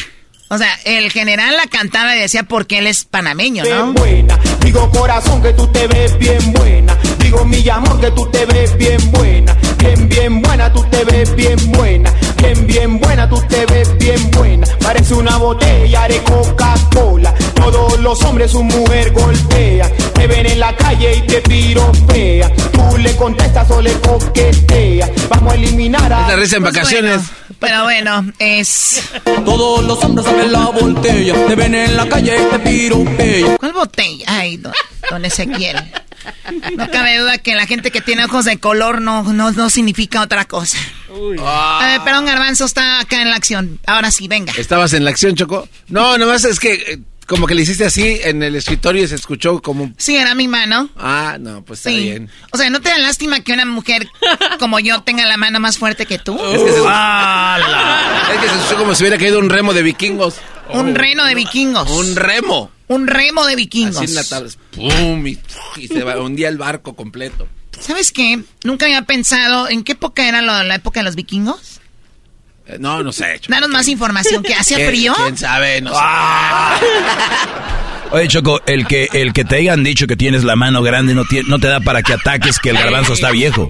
O 0.50 0.58
sea, 0.58 0.74
el 0.86 1.12
general 1.12 1.58
la 1.58 1.68
cantaba 1.68 2.16
y 2.16 2.22
decía 2.22 2.44
porque 2.44 2.78
él 2.78 2.88
es 2.88 3.04
panameño, 3.04 3.64
Bien 3.64 3.78
¿no? 3.78 3.92
buena, 3.94 4.40
digo 4.62 4.90
corazón 4.92 5.42
que 5.44 5.52
tú 5.52 5.68
te 5.68 5.88
ves 5.88 6.18
bien 6.18 6.54
buena, 6.54 6.98
digo 7.28 7.44
mi 7.44 7.68
amor 7.70 8.00
que 8.00 8.10
tú 8.12 8.26
te 8.28 8.46
ves 8.46 8.78
bien 8.78 9.12
buena, 9.12 9.54
bien 9.78 10.08
bien 10.08 10.42
buena 10.42 10.72
tú 10.72 10.82
te 10.90 11.04
ves 11.04 11.36
bien 11.36 11.60
buena, 11.74 12.10
bien 12.38 12.66
bien 12.66 13.00
buena 13.00 13.30
tú 13.30 13.42
te 13.50 13.66
ves 13.66 13.98
bien 13.98 14.32
buena, 14.32 14.66
parece 14.82 15.14
una 15.14 15.36
botella 15.36 16.08
de 16.08 16.24
Coca-Cola, 16.24 17.34
todos 17.56 18.00
los 18.00 18.24
hombres 18.24 18.52
su 18.52 18.64
mujer 18.64 19.12
golpea, 19.12 19.92
te 20.14 20.26
ven 20.26 20.46
en 20.46 20.60
la 20.60 20.74
calle 20.78 21.18
y 21.18 21.22
te 21.28 21.42
piropea, 21.42 22.50
tú 22.72 22.98
le 22.98 23.14
contestas 23.18 23.70
o 23.72 23.82
le 23.82 23.92
coqueteas, 24.00 25.10
vamos 25.30 25.52
a 25.52 25.56
eliminar 25.56 26.14
a... 26.14 26.22
Es 26.22 26.28
la 26.30 26.36
risa 26.38 26.58
en 26.58 26.64
vacaciones. 26.64 27.22
Pero 27.60 27.84
bueno, 27.84 28.32
es... 28.40 29.10
Todos 29.46 29.84
los 29.84 30.04
hombres 30.04 30.26
saben 30.26 30.52
la 30.52 30.66
botella, 30.68 31.46
te 31.48 31.56
ven 31.56 31.76
en 31.76 31.98
la 31.98 32.08
calle 32.08 32.36
y 32.36 32.52
te 32.52 32.60
piropean. 32.60 33.58
¿Cuál 33.58 33.74
botella? 33.74 34.26
Ay, 34.28 34.58
don, 34.58 34.74
don 35.10 35.26
Ezequiel. 35.26 35.78
No 36.76 36.90
cabe 36.92 37.18
duda 37.18 37.38
que 37.38 37.56
la 37.56 37.66
gente 37.66 37.92
que 37.92 38.02
tiene 38.02 38.26
ojos 38.26 38.46
de 38.46 38.60
color 38.60 39.02
no, 39.02 39.24
no, 39.34 39.52
no 39.52 39.70
significa 39.70 40.22
otra 40.22 40.46
cosa. 40.46 40.78
A 41.46 41.88
ver, 41.88 42.02
perdón, 42.02 42.26
Garbanzo 42.26 42.66
está 42.66 43.00
acá 43.00 43.22
en 43.22 43.30
la 43.30 43.38
acción. 43.38 43.80
Ahora 43.86 44.12
sí, 44.12 44.28
venga. 44.28 44.54
¿Estabas 44.58 44.94
en 44.94 45.04
la 45.06 45.12
acción, 45.12 45.36
Choco? 45.36 45.68
No, 45.88 46.18
nomás 46.18 46.44
es 46.46 46.60
que 46.60 46.74
eh, 46.74 47.00
como 47.28 47.46
que 47.46 47.54
le 47.56 47.62
hiciste 47.64 47.86
así 47.86 48.20
en 48.24 48.42
el 48.42 48.56
escritorio 48.56 49.04
y 49.04 49.08
se 49.08 49.16
escuchó 49.16 49.62
como... 49.62 49.92
Sí, 49.98 50.16
era 50.16 50.34
mi 50.34 50.48
mano. 50.48 50.90
Ah, 50.98 51.38
no, 51.40 51.64
pues 51.64 51.80
está 51.80 51.90
Sí. 51.92 51.98
bien. 52.04 52.30
O 52.52 52.58
sea, 52.58 52.70
¿no 52.70 52.80
te 52.82 52.90
da 52.90 52.98
lástima 52.98 53.42
que 53.42 53.52
una 53.54 53.66
mujer 53.66 54.08
como 54.60 54.80
yo 54.80 55.02
tenga 55.04 55.26
la 55.26 55.38
mano 55.38 55.60
más 55.60 55.78
fuerte 55.78 56.06
que 56.06 56.18
tú? 56.20 56.34
Es 56.36 56.62
que 56.62 56.72
se, 56.72 56.80
es 56.80 58.40
que 58.42 58.50
se 58.50 58.56
escuchó 58.56 58.78
como 58.78 58.96
si 58.96 59.04
hubiera 59.04 59.18
caído 59.18 59.40
un 59.40 59.50
remo 59.50 59.74
de 59.74 59.84
vikingos. 59.84 60.36
Un 60.70 60.96
reno 60.96 61.26
de 61.26 61.36
vikingos. 61.36 61.90
Un 61.90 62.16
remo. 62.16 62.72
Un 62.88 63.08
remo 63.08 63.46
de 63.46 63.56
vikingos. 63.56 63.98
Así 63.98 64.06
en 64.06 64.16
la 64.16 64.24
tabla. 64.24 64.50
¡Pum! 64.76 65.28
Y, 65.28 65.38
y 65.78 65.88
se 65.88 66.04
va- 66.04 66.18
hundía 66.22 66.50
el 66.50 66.58
barco 66.58 66.96
completo. 66.96 67.48
¿Sabes 67.80 68.12
qué? 68.12 68.42
Nunca 68.64 68.86
había 68.86 69.02
pensado 69.04 69.70
en 69.70 69.84
qué 69.84 69.92
época 69.92 70.28
era 70.28 70.42
lo- 70.42 70.64
la 70.64 70.76
época 70.76 71.02
de 71.02 71.04
los 71.04 71.16
vikingos. 71.16 71.77
No, 72.80 73.02
no 73.04 73.12
sé. 73.12 73.40
Choco. 73.40 73.54
Danos 73.54 73.70
más 73.70 73.88
información. 73.88 74.44
¿Que 74.44 74.54
hacía 74.56 74.78
¿Quién- 74.78 74.90
frío? 74.90 75.14
¿Quién 75.16 75.38
sabe? 75.38 75.82
No 75.82 75.94
sé. 75.94 76.00
Oye, 78.12 78.28
Choco, 78.30 78.62
el 78.66 78.88
que, 78.88 79.10
el 79.14 79.34
que 79.34 79.44
te 79.44 79.58
hayan 79.58 79.84
dicho 79.84 80.08
que 80.08 80.16
tienes 80.16 80.44
la 80.44 80.56
mano 80.56 80.82
grande 80.82 81.14
no, 81.14 81.26
tie- 81.26 81.46
no 81.46 81.60
te 81.60 81.68
da 81.68 81.80
para 81.82 82.02
que 82.04 82.14
ataques 82.14 82.58
que 82.60 82.70
el 82.70 82.78
garbanzo 82.78 83.14
está 83.14 83.32
viejo. 83.32 83.70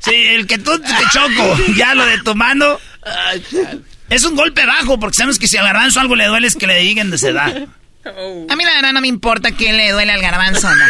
Sí, 0.00 0.14
el 0.14 0.46
que 0.46 0.58
tú 0.58 0.78
te 0.78 0.92
choco, 1.12 1.56
ya 1.76 1.94
lo 1.94 2.04
de 2.06 2.18
tu 2.18 2.34
mano. 2.34 2.78
Es 4.10 4.24
un 4.24 4.36
golpe 4.36 4.64
bajo, 4.66 5.00
porque 5.00 5.16
sabemos 5.16 5.38
que 5.38 5.48
si 5.48 5.56
al 5.56 5.64
garbanzo 5.64 5.98
algo 5.98 6.14
le 6.14 6.26
duele 6.26 6.46
es 6.46 6.56
que 6.56 6.66
le 6.66 6.78
digan 6.78 7.10
de 7.10 7.16
edad. 7.16 7.66
A 8.04 8.56
mí 8.56 8.64
la 8.64 8.74
verdad 8.74 8.92
no 8.92 9.00
me 9.00 9.08
importa 9.08 9.50
que 9.52 9.72
le 9.72 9.90
duele 9.92 10.12
al 10.12 10.20
garbanzo 10.20 10.68
o 10.68 10.74
no. 10.74 10.84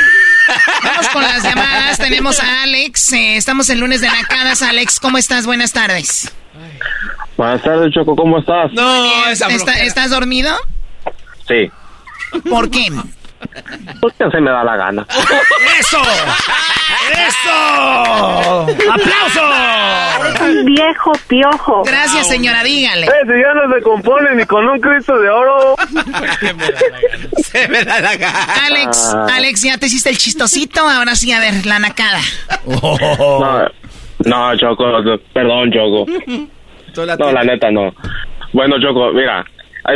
Vamos 0.82 1.08
con 1.08 1.22
las 1.22 1.42
llamadas. 1.42 1.98
Tenemos 1.98 2.40
a 2.40 2.62
Alex. 2.62 3.12
eh, 3.12 3.36
estamos 3.36 3.68
el 3.70 3.80
lunes 3.80 4.00
de 4.00 4.08
Nacadas. 4.08 4.62
Alex, 4.62 5.00
¿cómo 5.00 5.18
estás? 5.18 5.46
Buenas 5.46 5.72
tardes. 5.72 6.32
Buenas 7.36 7.62
tardes, 7.62 7.92
Choco, 7.92 8.14
¿cómo 8.14 8.38
estás? 8.38 8.72
No, 8.72 9.26
esa 9.28 9.48
¿Está- 9.48 9.72
¿Estás 9.82 10.10
dormido? 10.10 10.54
Sí, 11.48 11.70
¿Por 12.48 12.70
qué? 12.70 12.86
Porque 14.00 14.30
se 14.30 14.40
me 14.40 14.50
da 14.50 14.64
la 14.64 14.76
gana. 14.76 15.06
¡Eso! 15.78 15.98
¡Eso! 17.12 18.66
¡Aplauso! 18.92 20.44
Un 20.44 20.64
viejo 20.64 21.12
piojo. 21.28 21.82
Gracias, 21.84 22.28
señora, 22.28 22.62
dígale. 22.62 23.06
Eh, 23.06 23.10
si 23.24 23.32
ya 23.32 23.54
no 23.54 23.74
se 23.74 23.82
compone 23.82 24.34
ni 24.34 24.44
con 24.44 24.66
un 24.68 24.80
Cristo 24.80 25.18
de 25.18 25.28
oro. 25.30 25.74
Se 27.42 27.68
me 27.68 27.84
da 27.84 28.00
la 28.00 28.16
gana. 28.16 28.44
Alex, 28.66 29.12
Ah. 29.14 29.26
Alex, 29.36 29.62
ya 29.62 29.78
te 29.78 29.86
hiciste 29.86 30.10
el 30.10 30.18
chistosito. 30.18 30.80
Ahora 30.88 31.14
sí, 31.14 31.32
a 31.32 31.40
ver, 31.40 31.66
la 31.66 31.78
nacada. 31.78 32.20
No, 32.66 33.68
no, 34.24 34.56
Choco, 34.56 34.84
perdón, 35.32 35.70
Choco. 35.72 36.06
No, 37.18 37.32
la 37.32 37.42
neta 37.44 37.70
no. 37.70 37.92
Bueno, 38.52 38.76
Choco, 38.80 39.12
mira, 39.12 39.44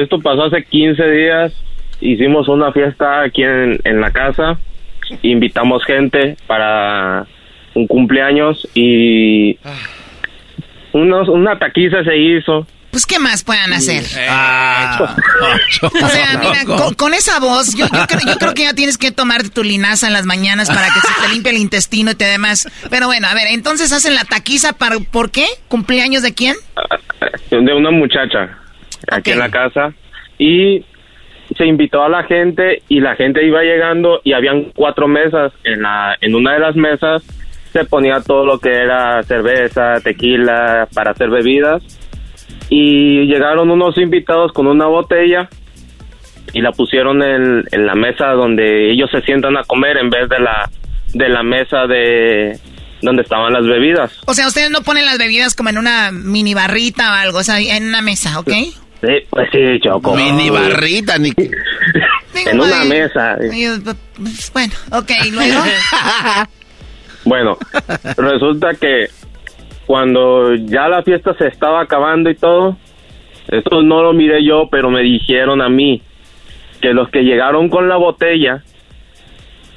esto 0.00 0.18
pasó 0.20 0.44
hace 0.44 0.64
15 0.64 1.02
días. 1.10 1.52
Hicimos 2.00 2.48
una 2.48 2.72
fiesta 2.72 3.22
aquí 3.22 3.42
en, 3.42 3.78
en 3.84 4.00
la 4.00 4.10
casa. 4.10 4.58
Invitamos 5.22 5.84
gente 5.84 6.36
para 6.46 7.26
un 7.74 7.86
cumpleaños 7.86 8.66
y 8.74 9.58
unos, 10.92 11.28
una 11.28 11.58
taquiza 11.58 12.02
se 12.04 12.16
hizo. 12.16 12.66
Pues, 12.90 13.04
¿qué 13.04 13.18
más 13.18 13.44
puedan 13.44 13.72
hacer? 13.72 14.02
Ah, 14.28 15.14
O 15.82 16.08
sea, 16.08 16.38
mira, 16.40 16.64
con, 16.64 16.94
con 16.94 17.14
esa 17.14 17.38
voz, 17.38 17.74
yo, 17.76 17.86
yo 17.86 18.06
creo, 18.06 18.20
yo 18.26 18.36
creo 18.38 18.54
que 18.54 18.62
ya 18.62 18.74
tienes 18.74 18.96
que 18.96 19.12
tomarte 19.12 19.50
tu 19.50 19.62
linaza 19.62 20.06
en 20.06 20.14
las 20.14 20.24
mañanas 20.24 20.68
para 20.68 20.86
que 20.86 21.00
se 21.00 21.22
te 21.22 21.28
limpie 21.32 21.52
el 21.52 21.58
intestino 21.58 22.10
y 22.12 22.14
te 22.14 22.24
dé 22.24 22.38
más. 22.38 22.66
Pero 22.90 23.06
bueno, 23.06 23.28
a 23.28 23.34
ver, 23.34 23.48
entonces 23.50 23.92
hacen 23.92 24.14
la 24.14 24.24
taquiza 24.24 24.72
para, 24.72 24.98
¿por 24.98 25.30
qué? 25.30 25.46
¿Cumpleaños 25.68 26.22
de 26.22 26.34
quién? 26.34 26.56
de 27.50 27.74
una 27.74 27.90
muchacha 27.90 28.58
aquí 29.10 29.30
en 29.32 29.38
la 29.38 29.50
casa 29.50 29.92
y 30.38 30.84
se 31.58 31.66
invitó 31.66 32.02
a 32.02 32.08
la 32.08 32.22
gente 32.24 32.82
y 32.88 33.00
la 33.00 33.16
gente 33.16 33.44
iba 33.44 33.62
llegando 33.62 34.20
y 34.24 34.32
habían 34.32 34.70
cuatro 34.74 35.08
mesas. 35.08 35.52
En 35.64 35.82
la 35.82 36.16
en 36.20 36.34
una 36.34 36.54
de 36.54 36.60
las 36.60 36.76
mesas 36.76 37.22
se 37.72 37.84
ponía 37.84 38.20
todo 38.20 38.46
lo 38.46 38.58
que 38.58 38.70
era 38.70 39.22
cerveza 39.24 40.00
tequila 40.02 40.88
para 40.94 41.10
hacer 41.10 41.28
bebidas. 41.28 41.82
Y 42.70 43.26
llegaron 43.26 43.70
unos 43.70 43.98
invitados 43.98 44.52
con 44.52 44.66
una 44.66 44.86
botella 44.86 45.48
y 46.52 46.60
la 46.60 46.72
pusieron 46.72 47.22
en, 47.22 47.64
en 47.70 47.86
la 47.86 47.94
mesa 47.94 48.28
donde 48.28 48.90
ellos 48.90 49.10
se 49.10 49.20
sientan 49.22 49.56
a 49.56 49.64
comer 49.64 49.98
en 49.98 50.08
vez 50.08 50.28
de 50.28 50.38
la 50.38 50.70
de 51.12 51.28
la 51.28 51.42
mesa 51.42 51.86
de 51.86 52.58
donde 53.02 53.22
estaban 53.22 53.52
las 53.52 53.66
bebidas. 53.66 54.12
O 54.26 54.34
sea, 54.34 54.46
ustedes 54.46 54.70
no 54.70 54.82
ponen 54.82 55.04
las 55.04 55.18
bebidas 55.18 55.54
como 55.54 55.70
en 55.70 55.78
una 55.78 56.10
mini 56.12 56.54
barrita 56.54 57.10
o 57.10 57.14
algo, 57.14 57.38
o 57.38 57.44
sea, 57.44 57.60
en 57.60 57.86
una 57.86 58.02
mesa, 58.02 58.38
¿ok? 58.40 58.52
Sí, 59.00 59.26
pues 59.30 59.48
sí, 59.52 59.80
Choco. 59.80 60.14
Mini 60.16 60.50
barrita, 60.50 61.18
ni... 61.18 61.32
en 62.46 62.60
una 62.60 62.80
Ay, 62.80 62.88
mesa. 62.88 63.36
ay, 63.40 63.80
pues, 63.84 64.50
Bueno, 64.52 64.74
ok, 64.92 65.10
luego. 65.32 65.60
Bueno, 67.24 67.58
resulta 68.16 68.70
que 68.80 69.08
cuando 69.86 70.54
ya 70.54 70.88
la 70.88 71.02
fiesta 71.02 71.34
se 71.34 71.48
estaba 71.48 71.82
acabando 71.82 72.30
y 72.30 72.36
todo, 72.36 72.78
esto 73.48 73.82
no 73.82 74.02
lo 74.02 74.14
miré 74.14 74.42
yo, 74.44 74.68
pero 74.70 74.88
me 74.88 75.02
dijeron 75.02 75.60
a 75.60 75.68
mí 75.68 76.00
que 76.80 76.94
los 76.94 77.10
que 77.10 77.24
llegaron 77.24 77.68
con 77.68 77.88
la 77.88 77.96
botella 77.96 78.62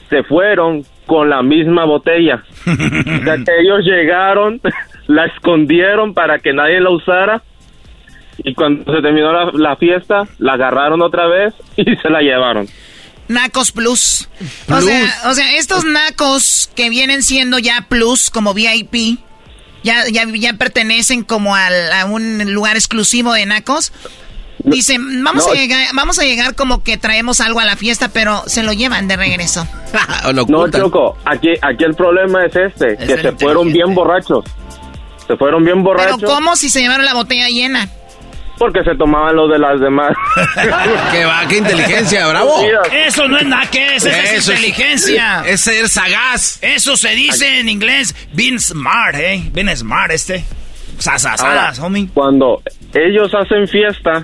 se 0.09 0.23
fueron 0.23 0.83
con 1.07 1.29
la 1.29 1.41
misma 1.41 1.83
botella. 1.85 2.43
o 2.67 3.23
sea 3.23 3.35
que 3.37 3.59
ellos 3.59 3.79
llegaron, 3.83 4.61
la 5.07 5.25
escondieron 5.25 6.13
para 6.13 6.39
que 6.39 6.53
nadie 6.53 6.79
la 6.79 6.91
usara 6.91 7.41
y 8.43 8.53
cuando 8.53 8.91
se 8.93 9.01
terminó 9.01 9.31
la, 9.31 9.51
la 9.53 9.75
fiesta, 9.75 10.23
la 10.39 10.53
agarraron 10.53 11.01
otra 11.01 11.27
vez 11.27 11.53
y 11.77 11.83
se 11.95 12.09
la 12.09 12.21
llevaron. 12.21 12.67
Nacos 13.27 13.71
Plus. 13.71 14.27
O 14.69 14.81
sea, 14.81 15.13
o 15.25 15.33
sea, 15.33 15.55
estos 15.55 15.85
nacos 15.85 16.69
que 16.75 16.89
vienen 16.89 17.23
siendo 17.23 17.59
ya 17.59 17.85
Plus 17.87 18.29
como 18.29 18.53
VIP, 18.53 19.19
ya, 19.83 20.03
ya, 20.11 20.25
ya 20.33 20.53
pertenecen 20.53 21.23
como 21.23 21.55
al- 21.55 21.91
a 21.93 22.05
un 22.05 22.53
lugar 22.53 22.75
exclusivo 22.75 23.33
de 23.33 23.45
nacos. 23.45 23.93
Dicen, 24.63 25.23
vamos, 25.23 25.47
no. 25.47 25.53
a 25.53 25.55
llegar, 25.55 25.87
vamos 25.93 26.19
a 26.19 26.23
llegar 26.23 26.53
como 26.55 26.83
que 26.83 26.97
traemos 26.97 27.41
algo 27.41 27.59
a 27.59 27.65
la 27.65 27.75
fiesta, 27.77 28.09
pero 28.09 28.43
se 28.45 28.61
lo 28.61 28.73
llevan 28.73 29.07
de 29.07 29.17
regreso. 29.17 29.67
No, 30.47 30.69
Choco, 30.69 31.17
aquí, 31.25 31.49
aquí 31.61 31.83
el 31.83 31.95
problema 31.95 32.45
es 32.45 32.55
este, 32.55 32.95
que 32.97 33.17
se 33.17 33.31
fueron 33.33 33.71
bien 33.73 33.95
borrachos. 33.95 34.45
Se 35.27 35.35
fueron 35.37 35.63
bien 35.63 35.83
Pero 35.83 35.95
borrachos 35.97 36.23
¿cómo 36.23 36.55
si 36.55 36.69
se 36.69 36.81
llevaron 36.81 37.05
la 37.05 37.13
botella 37.13 37.47
llena? 37.47 37.89
Porque 38.61 38.83
se 38.83 38.95
tomaban 38.95 39.35
los 39.35 39.49
de 39.49 39.57
las 39.57 39.79
demás. 39.79 40.11
qué 41.11 41.25
va, 41.25 41.47
qué 41.49 41.57
inteligencia, 41.57 42.27
bravo. 42.27 42.53
Eso 42.91 43.27
no 43.27 43.37
es 43.37 43.45
nada 43.47 43.63
que 43.71 43.95
es, 43.95 44.05
esa 44.05 44.09
es 44.21 44.31
Eso 44.33 44.51
es- 44.51 44.59
inteligencia. 44.59 45.43
es 45.47 45.61
ser 45.61 45.89
sagaz. 45.89 46.59
Eso 46.61 46.95
se 46.95 47.09
dice 47.15 47.59
en 47.59 47.69
inglés, 47.69 48.15
being 48.33 48.59
smart, 48.59 49.15
eh. 49.15 49.49
Being 49.51 49.75
smart, 49.75 50.11
este. 50.11 50.35
Ahora, 50.35 50.99
Sasasas, 50.99 51.79
homie. 51.79 52.07
cuando 52.13 52.61
ellos 52.93 53.33
hacen 53.33 53.67
fiesta, 53.67 54.23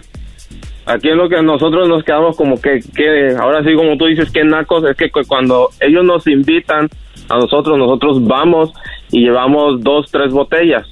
aquí 0.85 1.09
es 1.09 1.15
lo 1.15 1.27
que 1.27 1.41
nosotros 1.41 1.87
nos 1.89 2.03
quedamos 2.03 2.37
como 2.37 2.61
que, 2.61 2.79
que 2.95 3.35
ahora 3.39 3.63
sí 3.63 3.73
como 3.75 3.97
tú 3.97 4.05
dices, 4.05 4.31
que 4.31 4.43
nacos, 4.43 4.83
es 4.87 4.95
que 4.95 5.09
cu- 5.09 5.25
cuando 5.27 5.69
ellos 5.79 6.05
nos 6.05 6.27
invitan 6.27 6.87
a 7.29 7.35
nosotros, 7.37 7.75
nosotros 7.79 8.23
vamos 8.23 8.71
y 9.09 9.21
llevamos 9.21 9.81
dos, 9.81 10.11
tres 10.11 10.31
botellas. 10.31 10.85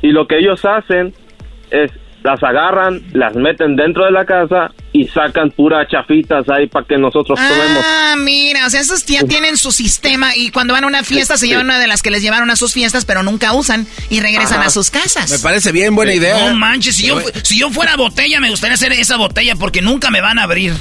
Y 0.00 0.12
lo 0.12 0.26
que 0.26 0.38
ellos 0.38 0.64
hacen 0.64 1.12
es 1.70 1.90
las 2.26 2.42
agarran, 2.42 3.00
las 3.12 3.34
meten 3.36 3.76
dentro 3.76 4.04
de 4.04 4.10
la 4.10 4.24
casa 4.26 4.72
y 4.92 5.06
sacan 5.08 5.50
puras 5.50 5.86
chafitas 5.88 6.48
ahí 6.48 6.66
para 6.66 6.84
que 6.86 6.98
nosotros 6.98 7.38
tomemos. 7.38 7.84
Ah, 7.86 8.14
mira, 8.18 8.66
o 8.66 8.70
sea, 8.70 8.80
esos 8.80 9.04
ya 9.06 9.22
tienen 9.24 9.56
su 9.56 9.70
sistema 9.70 10.34
y 10.34 10.50
cuando 10.50 10.72
van 10.74 10.84
a 10.84 10.86
una 10.88 11.04
fiesta 11.04 11.36
se 11.36 11.46
llevan 11.46 11.66
una 11.66 11.78
de 11.78 11.86
las 11.86 12.02
que 12.02 12.10
les 12.10 12.22
llevaron 12.22 12.50
a 12.50 12.56
sus 12.56 12.72
fiestas, 12.72 13.04
pero 13.04 13.22
nunca 13.22 13.52
usan 13.52 13.86
y 14.10 14.20
regresan 14.20 14.58
Ajá. 14.58 14.66
a 14.66 14.70
sus 14.70 14.90
casas. 14.90 15.30
Me 15.30 15.38
parece 15.38 15.70
bien, 15.70 15.94
buena 15.94 16.12
idea. 16.14 16.48
No 16.48 16.54
manches, 16.56 16.96
si 16.96 17.06
yo, 17.06 17.20
fu- 17.20 17.30
si 17.42 17.58
yo 17.60 17.70
fuera 17.70 17.96
botella, 17.96 18.40
me 18.40 18.50
gustaría 18.50 18.74
hacer 18.74 18.92
esa 18.92 19.16
botella 19.16 19.54
porque 19.56 19.80
nunca 19.82 20.10
me 20.10 20.20
van 20.20 20.38
a 20.38 20.42
abrir. 20.44 20.72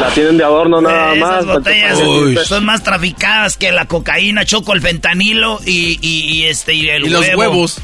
La 0.00 0.08
tienen 0.14 0.38
de 0.38 0.44
adorno 0.44 0.80
nada 0.80 1.14
Esas 1.14 1.46
más. 1.46 1.46
botellas 1.46 1.98
Uy. 2.00 2.38
son 2.46 2.64
más 2.64 2.82
traficadas 2.82 3.56
que 3.56 3.70
la 3.72 3.86
cocaína, 3.86 4.44
choco, 4.44 4.72
el 4.72 4.80
fentanilo 4.80 5.60
y, 5.64 5.98
y- 6.00 6.24
y 6.32 6.44
este 6.46 6.74
y 6.74 6.88
el 6.88 7.06
Y 7.06 7.10
los 7.10 7.20
huevo. 7.26 7.38
huevos. 7.40 7.78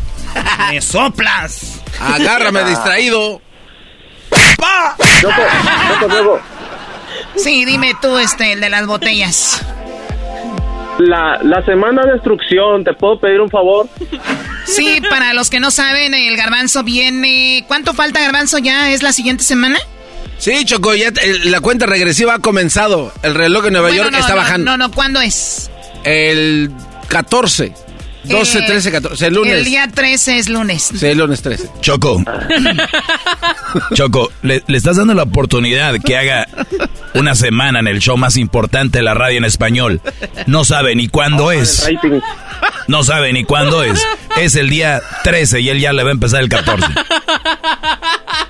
Me 0.70 0.80
soplas. 0.80 1.80
Agárrame 2.00 2.64
distraído. 2.64 3.40
Choco, 5.20 5.42
Choco, 6.00 6.14
Choco. 6.14 6.40
Sí, 7.36 7.64
dime 7.64 7.94
tú, 8.00 8.18
este, 8.18 8.52
el 8.52 8.60
de 8.60 8.70
las 8.70 8.86
botellas. 8.86 9.60
La, 10.98 11.38
la 11.42 11.62
semana 11.64 12.04
de 12.06 12.14
instrucción, 12.14 12.82
¿te 12.84 12.94
puedo 12.94 13.20
pedir 13.20 13.40
un 13.40 13.50
favor? 13.50 13.88
Sí, 14.64 15.00
para 15.08 15.34
los 15.34 15.50
que 15.50 15.60
no 15.60 15.70
saben, 15.70 16.14
el 16.14 16.36
garbanzo 16.36 16.82
viene. 16.82 17.64
¿Cuánto 17.68 17.92
falta 17.94 18.20
garbanzo 18.20 18.58
ya? 18.58 18.90
¿Es 18.90 19.02
la 19.02 19.12
siguiente 19.12 19.44
semana? 19.44 19.78
Sí, 20.38 20.64
Choco, 20.64 20.94
ya 20.94 21.10
la 21.44 21.60
cuenta 21.60 21.86
regresiva 21.86 22.34
ha 22.34 22.38
comenzado. 22.38 23.12
El 23.22 23.34
reloj 23.34 23.64
de 23.64 23.70
Nueva 23.70 23.90
York 23.90 24.14
está 24.18 24.34
bajando. 24.34 24.70
No, 24.70 24.76
no, 24.76 24.90
¿cuándo 24.90 25.20
es? 25.20 25.70
El 26.04 26.70
14. 27.08 27.72
12, 28.28 28.62
13, 28.62 28.90
14, 28.92 29.26
el 29.26 29.34
lunes. 29.34 29.54
El 29.54 29.64
día 29.64 29.88
13 29.92 30.38
es 30.38 30.48
lunes. 30.48 30.90
Sí, 30.94 31.06
el 31.06 31.18
lunes 31.18 31.42
13. 31.42 31.70
Choco. 31.80 32.22
Choco, 33.94 34.30
le, 34.42 34.62
estás 34.68 34.96
dando 34.96 35.14
la 35.14 35.24
oportunidad 35.24 35.94
que 36.04 36.16
haga 36.16 36.46
una 37.14 37.34
semana 37.34 37.80
en 37.80 37.88
el 37.88 38.00
show 38.00 38.16
más 38.16 38.36
importante 38.36 38.98
de 38.98 39.04
la 39.04 39.14
radio 39.14 39.38
en 39.38 39.44
español. 39.44 40.00
No 40.46 40.64
sabe 40.64 40.94
ni 40.94 41.08
cuándo 41.08 41.52
es. 41.52 41.88
No 42.88 43.02
sabe 43.02 43.32
ni 43.32 43.44
cuándo 43.44 43.82
es. 43.82 44.04
Es 44.36 44.56
el 44.56 44.70
día 44.70 45.00
13 45.24 45.60
y 45.60 45.68
él 45.68 45.80
ya 45.80 45.92
le 45.92 46.02
va 46.02 46.10
a 46.10 46.12
empezar 46.12 46.42
el 46.42 46.48
14. 46.48 46.86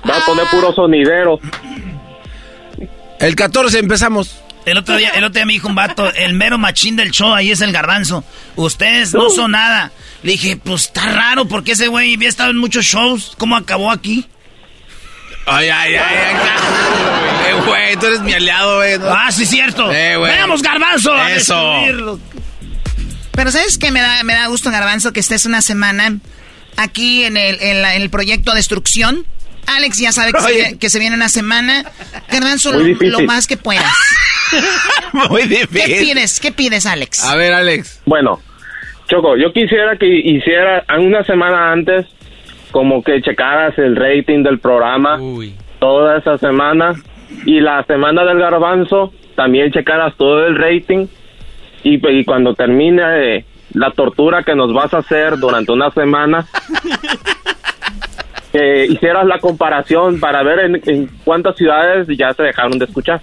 Va 0.09 0.17
a 0.17 0.25
poner 0.25 0.47
puro 0.51 0.73
sonidero. 0.73 1.39
El 3.19 3.35
14 3.35 3.79
empezamos. 3.79 4.41
El 4.67 4.77
otro 4.77 4.97
día, 4.97 5.11
el 5.11 5.23
otro 5.23 5.35
día 5.35 5.45
me 5.45 5.53
dijo 5.53 5.69
un 5.69 5.75
vato, 5.75 6.13
el 6.13 6.33
mero 6.33 6.57
machín 6.57 6.97
del 6.97 7.11
show, 7.11 7.33
ahí 7.33 7.51
es 7.51 7.61
el 7.61 7.71
garbanzo. 7.71 8.25
Ustedes 8.57 9.13
no 9.13 9.29
son 9.29 9.51
nada. 9.51 9.93
Le 10.23 10.33
dije, 10.33 10.57
pues 10.57 10.87
está 10.87 11.09
raro, 11.09 11.47
porque 11.47 11.71
ese 11.71 11.87
güey 11.87 12.15
había 12.15 12.27
estado 12.27 12.51
en 12.51 12.57
muchos 12.57 12.83
shows. 12.83 13.31
¿Cómo 13.37 13.55
acabó 13.55 13.89
aquí? 13.89 14.27
Ay, 15.45 15.69
ay, 15.69 15.95
ay, 15.95 16.15
ay, 16.17 16.35
eh, 17.47 17.61
güey, 17.65 17.95
tú 17.95 18.07
eres 18.07 18.19
mi 18.19 18.33
aliado, 18.33 18.75
güey. 18.75 18.95
Ah, 19.09 19.31
sí, 19.31 19.45
cierto. 19.45 19.89
Eh, 19.89 20.17
Veamos, 20.17 20.61
garbanzo. 20.61 21.15
Eso. 21.27 22.19
Pero 23.31 23.51
¿sabes 23.53 23.77
qué 23.77 23.91
me 23.91 24.01
da, 24.01 24.21
me 24.23 24.33
da 24.33 24.47
gusto, 24.47 24.69
garbanzo, 24.69 25.13
que 25.13 25.21
estés 25.21 25.45
una 25.45 25.61
semana 25.61 26.17
aquí 26.75 27.23
en 27.23 27.37
el, 27.37 27.57
en 27.61 27.85
el 27.85 28.09
proyecto 28.09 28.53
Destrucción? 28.53 29.25
Alex 29.67 29.97
ya 29.97 30.11
sabe 30.11 30.31
que, 30.77 30.89
se, 30.89 30.99
viene 30.99 31.15
una 31.15 31.29
semana. 31.29 31.85
Garbanzo, 32.29 32.73
lo, 32.73 33.21
más 33.21 33.47
que 33.47 33.55
puedas. 33.55 33.85
Muy 35.29 35.43
difícil. 35.43 35.85
¿Qué 35.85 35.99
pides? 35.99 36.39
¿Qué 36.39 36.51
pides, 36.51 36.85
Alex? 36.85 37.23
A 37.25 37.35
ver, 37.35 37.53
Alex. 37.53 38.01
Bueno, 38.05 38.39
Choco, 39.07 39.37
yo 39.37 39.53
quisiera 39.53 39.97
que 39.97 40.07
hiciera 40.07 40.83
una 40.97 41.23
semana 41.23 41.71
antes 41.71 42.05
como 42.71 43.01
que 43.01 43.21
checaras 43.21 43.77
el 43.77 43.95
rating 43.95 44.43
del 44.43 44.59
programa 44.59 45.19
toda 45.79 46.17
esa 46.17 46.37
semana 46.37 46.93
y 47.45 47.61
la 47.61 47.83
semana 47.85 48.25
del 48.25 48.39
garbanzo 48.39 49.13
también 49.35 49.71
checaras 49.71 50.15
todo 50.17 50.45
el 50.45 50.57
rating 50.57 51.07
y, 51.83 52.05
y 52.05 52.25
cuando 52.25 52.53
termine 52.53 53.45
la 53.73 53.91
tortura 53.91 54.43
que 54.43 54.55
nos 54.55 54.73
vas 54.73 54.93
a 54.93 54.97
hacer 54.97 55.37
durante 55.37 55.71
una 55.71 55.91
semana 55.91 56.45
que 58.57 58.85
hicieras 58.87 59.25
la 59.25 59.39
comparación 59.39 60.19
para 60.19 60.43
ver 60.43 60.81
en, 60.85 61.07
cuántas 61.23 61.55
ciudades 61.55 62.07
ya 62.17 62.33
se 62.33 62.43
dejaron 62.43 62.79
de 62.79 62.85
escuchar. 62.85 63.21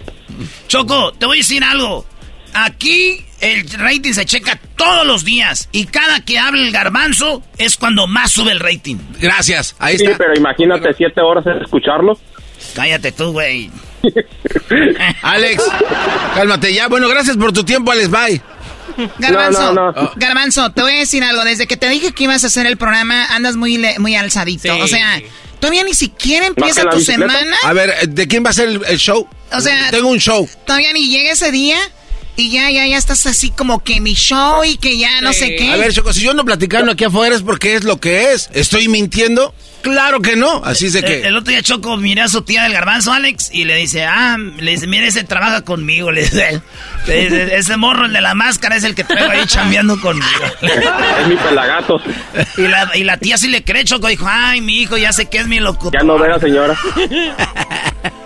Choco, 0.67 1.11
te 1.13 1.25
voy 1.25 1.37
a 1.37 1.39
decir 1.39 1.63
algo. 1.63 2.05
Aquí 2.53 3.17
el 3.41 3.69
rating 3.69 4.13
se 4.13 4.25
checa 4.25 4.57
todos 4.77 5.05
los 5.05 5.25
días 5.25 5.67
y 5.73 5.85
cada 5.87 6.21
que 6.21 6.39
habla 6.39 6.61
el 6.61 6.71
garbanzo 6.71 7.43
es 7.57 7.75
cuando 7.75 8.07
más 8.07 8.31
sube 8.31 8.51
el 8.51 8.59
rating. 8.59 8.95
Gracias, 9.19 9.75
ahí 9.79 9.97
sí, 9.97 10.05
pero 10.17 10.33
imagínate 10.35 10.93
siete 10.93 11.19
horas 11.19 11.45
en 11.47 11.61
escucharlo. 11.61 12.17
Cállate 12.73 13.11
tú, 13.11 13.33
güey. 13.33 13.69
Alex, 15.21 15.63
cálmate 16.33 16.73
ya. 16.73 16.87
Bueno, 16.87 17.09
gracias 17.09 17.35
por 17.35 17.51
tu 17.51 17.63
tiempo, 17.63 17.91
Alex. 17.91 18.09
Bye. 18.09 18.41
Garbanzo, 19.19 19.73
oh. 19.73 20.11
Garbanzo, 20.15 20.71
te 20.71 20.81
voy 20.81 20.93
a 20.93 20.99
decir 20.99 21.23
algo. 21.23 21.43
Desde 21.43 21.67
que 21.67 21.77
te 21.77 21.89
dije 21.89 22.11
que 22.13 22.23
ibas 22.25 22.43
a 22.43 22.47
hacer 22.47 22.65
el 22.65 22.77
programa, 22.77 23.25
andas 23.25 23.55
muy, 23.55 23.83
muy 23.99 24.15
alzadito. 24.15 24.75
O 24.77 24.87
sea, 24.87 25.21
todavía 25.59 25.83
ni 25.83 25.93
siquiera 25.93 26.45
empieza 26.45 26.89
tu 26.89 27.01
semana. 27.01 27.55
A 27.63 27.73
ver, 27.73 28.09
¿de 28.09 28.27
quién 28.27 28.45
va 28.45 28.49
a 28.49 28.53
ser 28.53 28.79
el, 28.87 28.97
show? 28.97 29.27
O 29.51 29.61
sea, 29.61 29.89
tengo 29.91 30.09
un 30.09 30.19
show. 30.19 30.47
Todavía 30.65 30.93
ni 30.93 31.09
llega 31.09 31.31
ese 31.31 31.51
día. 31.51 31.77
Y 32.37 32.51
ya, 32.51 32.69
ya, 32.69 32.85
ya 32.85 32.97
estás 32.97 33.25
así 33.27 33.49
como 33.51 33.83
que 33.83 34.01
mi 34.01 34.13
show 34.13 34.63
y 34.63 34.77
que 34.77 34.97
ya 34.97 35.21
no 35.21 35.31
sé 35.31 35.55
qué. 35.55 35.71
A 35.71 35.77
ver, 35.77 35.93
Choco, 35.93 36.11
si 36.11 36.21
yo 36.21 36.31
ando 36.31 36.43
platicando 36.43 36.91
aquí 36.91 37.05
afuera 37.05 37.35
es 37.35 37.41
porque 37.41 37.75
es 37.75 37.85
lo 37.85 37.99
que 37.99 38.33
es. 38.33 38.49
¿Estoy 38.53 38.89
mintiendo? 38.89 39.53
Claro 39.81 40.19
que 40.19 40.35
no. 40.35 40.61
Así 40.65 40.89
de 40.89 41.01
que. 41.01 41.21
El, 41.21 41.37
otro 41.37 41.51
día 41.51 41.61
Choco 41.61 41.95
miré 41.95 42.21
a 42.23 42.27
su 42.27 42.41
tía 42.41 42.63
del 42.63 42.73
garbanzo, 42.73 43.13
Alex, 43.13 43.51
y 43.53 43.63
le 43.63 43.75
dice, 43.75 44.03
ah, 44.03 44.37
le 44.37 44.71
dice, 44.71 44.87
mira, 44.87 45.07
ese 45.07 45.23
trabaja 45.23 45.61
conmigo. 45.61 46.11
Le 46.11 46.23
dice, 46.23 46.61
ese 47.07 47.77
morro, 47.77 48.05
el 48.05 48.13
de 48.13 48.21
la 48.21 48.33
máscara, 48.33 48.75
es 48.75 48.83
el 48.83 48.95
que 48.95 49.05
traigo 49.05 49.31
ahí 49.31 49.45
chambeando 49.45 49.99
conmigo. 50.01 50.25
Es 50.65 51.27
mi 51.27 51.35
pelagato. 51.37 52.01
Y 52.57 52.63
la, 52.63 52.91
y 52.95 53.03
la 53.03 53.17
tía 53.17 53.37
sí 53.37 53.47
le 53.47 53.63
cree, 53.63 53.85
Choco, 53.85 54.07
dijo, 54.07 54.25
ay, 54.27 54.59
mi 54.59 54.81
hijo, 54.81 54.97
ya 54.97 55.13
sé 55.13 55.27
que 55.27 55.37
es 55.37 55.47
mi 55.47 55.59
locutor. 55.59 55.93
Ya 55.93 56.05
no 56.05 56.17
vea, 56.17 56.39
señora. 56.39 56.77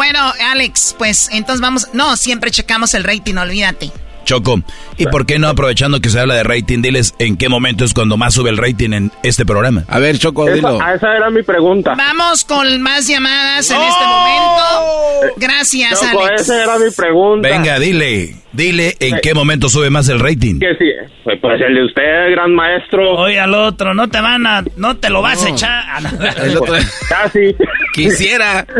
Bueno, 0.00 0.32
Alex, 0.50 0.94
pues 0.96 1.28
entonces 1.30 1.60
vamos. 1.60 1.88
No, 1.92 2.16
siempre 2.16 2.50
checamos 2.50 2.94
el 2.94 3.04
rating, 3.04 3.34
olvídate. 3.34 3.92
Choco, 4.24 4.62
¿y 5.00 5.06
por 5.06 5.26
qué 5.26 5.38
no 5.38 5.48
aprovechando 5.48 6.00
que 6.00 6.10
se 6.10 6.20
habla 6.20 6.34
de 6.34 6.42
rating, 6.44 6.82
diles 6.82 7.14
en 7.18 7.36
qué 7.36 7.48
momento 7.48 7.84
es 7.84 7.94
cuando 7.94 8.16
más 8.16 8.34
sube 8.34 8.50
el 8.50 8.56
rating 8.58 8.92
en 8.92 9.12
este 9.22 9.44
programa? 9.46 9.84
A 9.88 9.98
ver, 9.98 10.18
Choco, 10.18 10.50
dilo. 10.50 10.76
Esa, 10.76 10.94
esa 10.94 11.16
era 11.16 11.30
mi 11.30 11.42
pregunta. 11.42 11.94
Vamos 11.96 12.44
con 12.44 12.80
más 12.82 13.08
llamadas 13.08 13.70
en 13.70 13.80
este 13.80 14.04
momento. 14.06 15.34
Gracias, 15.36 16.00
Choco, 16.00 16.24
Alex. 16.24 16.42
esa 16.42 16.64
era 16.64 16.78
mi 16.78 16.90
pregunta. 16.90 17.48
Venga, 17.48 17.78
dile, 17.78 18.36
dile 18.52 18.94
en 19.00 19.18
qué 19.22 19.34
momento 19.34 19.68
sube 19.68 19.90
más 19.90 20.08
el 20.08 20.20
rating. 20.20 20.58
Que 20.60 20.74
sí, 20.78 20.90
pues, 21.24 21.38
pues 21.40 21.60
el 21.60 21.74
de 21.74 21.84
usted, 21.84 22.30
gran 22.32 22.54
maestro. 22.54 23.16
Oye, 23.16 23.38
al 23.40 23.54
otro, 23.54 23.94
no 23.94 24.08
te 24.08 24.20
van 24.20 24.46
a, 24.46 24.62
no 24.76 24.96
te 24.96 25.10
lo 25.10 25.22
vas 25.22 25.44
a 25.44 25.48
echar. 25.48 25.80
El 26.42 26.56
otro. 26.56 26.74
Casi. 27.08 27.54
Quisiera. 27.94 28.66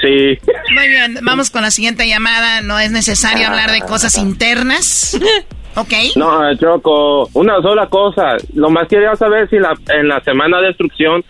Sí. 0.00 0.36
Muy 0.74 0.88
bien, 0.88 1.18
vamos 1.22 1.50
con 1.50 1.62
la 1.62 1.70
siguiente 1.70 2.08
llamada. 2.08 2.60
No 2.60 2.78
es 2.80 2.90
necesario 2.90 3.46
hablar 3.46 3.70
de 3.70 3.80
cosas 3.80 4.18
internas. 4.18 5.16
Ok. 5.76 5.92
No, 6.16 6.54
Choco, 6.56 7.28
una 7.34 7.60
sola 7.62 7.86
cosa. 7.86 8.36
Lo 8.54 8.70
más 8.70 8.88
quería 8.88 9.14
saber 9.16 9.48
si 9.48 9.56
la, 9.58 9.74
en 9.88 10.08
la 10.08 10.20
semana 10.22 10.60
de 10.60 10.68
destrucción 10.68 11.24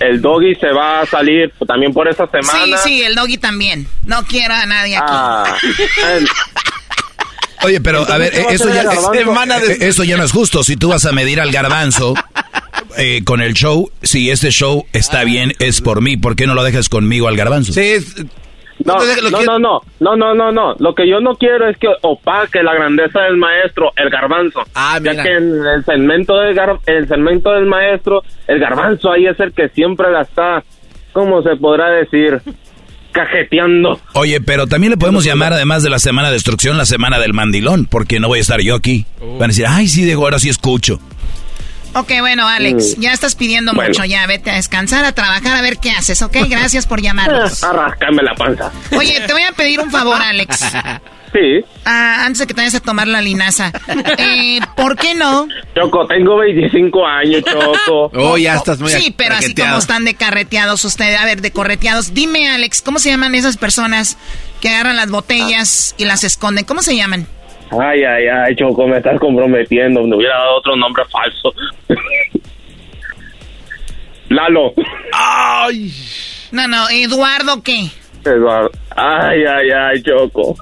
el 0.00 0.20
doggy 0.20 0.54
se 0.54 0.68
va 0.72 1.00
a 1.00 1.06
salir 1.06 1.52
también 1.66 1.92
por 1.92 2.08
esa 2.08 2.26
semana. 2.26 2.78
Sí, 2.78 2.98
sí, 2.98 3.02
el 3.02 3.14
doggy 3.14 3.38
también. 3.38 3.88
No 4.04 4.22
quiero 4.24 4.54
a 4.54 4.66
nadie 4.66 4.96
aquí. 4.96 5.06
Ah, 5.08 5.44
Oye, 7.64 7.80
pero 7.80 8.08
a 8.08 8.18
ver, 8.18 8.32
eso 8.50 8.68
ya, 8.72 8.82
eso 9.80 10.04
ya 10.04 10.16
no 10.16 10.22
es 10.22 10.32
justo. 10.32 10.62
Si 10.62 10.76
tú 10.76 10.88
vas 10.88 11.04
a 11.06 11.12
medir 11.12 11.40
al 11.40 11.50
garbanzo 11.50 12.14
eh, 12.96 13.22
con 13.24 13.40
el 13.40 13.54
show, 13.54 13.90
si 14.02 14.30
este 14.30 14.50
show 14.50 14.86
está 14.92 15.24
bien, 15.24 15.52
es 15.58 15.80
por 15.80 16.00
mí. 16.00 16.16
¿Por 16.16 16.36
qué 16.36 16.46
no 16.46 16.54
lo 16.54 16.62
dejas 16.62 16.88
conmigo 16.88 17.26
al 17.26 17.36
garbanzo? 17.36 17.72
Sí, 17.72 17.94
no, 18.16 18.28
no, 18.84 18.98
no, 18.98 19.58
no, 19.58 19.80
no, 20.00 20.16
no, 20.16 20.34
no, 20.34 20.52
no. 20.52 20.74
Lo 20.78 20.94
que 20.94 21.08
yo 21.08 21.20
no 21.20 21.34
quiero 21.36 21.68
es 21.68 21.76
que 21.78 21.88
opaque 22.02 22.62
la 22.62 22.74
grandeza 22.74 23.20
del 23.22 23.36
maestro, 23.36 23.92
el 23.96 24.10
garbanzo. 24.10 24.60
Ah, 24.74 24.98
Ya 25.02 25.22
que 25.22 25.36
en 25.36 25.66
el 25.66 25.84
segmento 25.84 26.36
del 26.38 26.58
el 26.86 27.08
segmento 27.08 27.50
del 27.50 27.66
maestro, 27.66 28.22
el 28.46 28.58
garbanzo 28.58 29.10
ahí 29.10 29.26
es 29.26 29.38
el 29.40 29.52
que 29.52 29.68
siempre 29.70 30.10
la 30.10 30.22
está, 30.22 30.62
¿cómo 31.12 31.42
se 31.42 31.56
podrá 31.56 31.90
decir? 31.90 32.40
Cajeteando. 33.12 33.98
Oye, 34.14 34.40
pero 34.40 34.66
también 34.66 34.90
le 34.92 34.96
podemos 34.96 35.24
llamar, 35.24 35.52
además 35.52 35.82
de 35.82 35.90
la 35.90 35.98
semana 35.98 36.28
de 36.28 36.34
destrucción, 36.34 36.76
la 36.76 36.84
semana 36.84 37.18
del 37.18 37.32
mandilón, 37.32 37.86
porque 37.86 38.20
no 38.20 38.28
voy 38.28 38.38
a 38.38 38.42
estar 38.42 38.60
yo 38.60 38.74
aquí. 38.74 39.06
Van 39.20 39.44
a 39.44 39.46
decir, 39.48 39.64
ay, 39.66 39.88
sí, 39.88 40.04
de 40.04 40.12
ahora 40.12 40.38
sí 40.38 40.48
escucho. 40.48 41.00
Ok, 41.98 42.12
bueno, 42.20 42.46
Alex, 42.46 42.96
mm. 42.96 43.00
ya 43.00 43.12
estás 43.12 43.34
pidiendo 43.34 43.74
mucho, 43.74 44.04
ya 44.04 44.24
vete 44.28 44.52
a 44.52 44.54
descansar, 44.54 45.04
a 45.04 45.12
trabajar, 45.12 45.56
a 45.56 45.62
ver 45.62 45.78
qué 45.78 45.90
haces, 45.90 46.22
¿ok? 46.22 46.36
Gracias 46.48 46.86
por 46.86 47.02
llamarnos. 47.02 47.64
Arrascame 47.64 48.22
la 48.22 48.34
panza. 48.34 48.70
Oye, 48.96 49.20
te 49.26 49.32
voy 49.32 49.42
a 49.42 49.52
pedir 49.52 49.80
un 49.80 49.90
favor, 49.90 50.20
Alex. 50.22 50.60
Sí. 51.32 51.64
Ah, 51.84 52.24
antes 52.24 52.38
de 52.38 52.46
que 52.46 52.54
te 52.54 52.60
vayas 52.60 52.76
a 52.76 52.80
tomar 52.80 53.08
la 53.08 53.20
linaza. 53.20 53.72
Eh, 54.20 54.60
¿Por 54.76 54.96
qué 54.96 55.14
no? 55.14 55.46
Choco, 55.74 56.06
tengo 56.06 56.38
25 56.38 57.06
años, 57.06 57.42
Choco. 57.44 58.10
oh, 58.14 58.36
ya 58.36 58.54
estás 58.54 58.78
muy 58.80 58.90
Sí, 58.90 59.14
pero 59.16 59.34
así 59.34 59.54
como 59.54 59.76
están 59.76 60.04
de 60.04 60.14
carreteados 60.14 60.84
ustedes, 60.84 61.18
a 61.18 61.24
ver, 61.24 61.40
de 61.40 61.50
correteados. 61.50 62.14
Dime, 62.14 62.48
Alex, 62.48 62.82
¿cómo 62.82 62.98
se 62.98 63.10
llaman 63.10 63.34
esas 63.34 63.56
personas 63.56 64.16
que 64.60 64.68
agarran 64.68 64.96
las 64.96 65.10
botellas 65.10 65.94
y 65.98 66.04
las 66.04 66.24
esconden? 66.24 66.64
¿Cómo 66.64 66.82
se 66.82 66.96
llaman? 66.96 67.26
Ay, 67.70 68.02
ay, 68.02 68.26
ay, 68.28 68.56
Choco, 68.56 68.86
me 68.86 68.96
estás 68.98 69.18
comprometiendo. 69.20 70.02
Me 70.04 70.16
hubiera 70.16 70.36
dado 70.36 70.56
otro 70.58 70.76
nombre 70.76 71.02
falso. 71.10 71.52
Lalo. 74.28 74.72
Ay. 75.12 75.90
No, 76.52 76.68
no, 76.68 76.88
Eduardo, 76.90 77.62
¿qué? 77.62 77.88
Eduardo. 78.24 78.70
Ay, 78.96 79.44
ay, 79.44 79.70
ay, 79.70 80.02
Choco. 80.02 80.56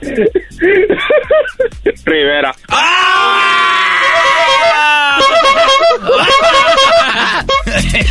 Rivera. 2.04 2.54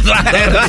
Bueno, 0.04 0.60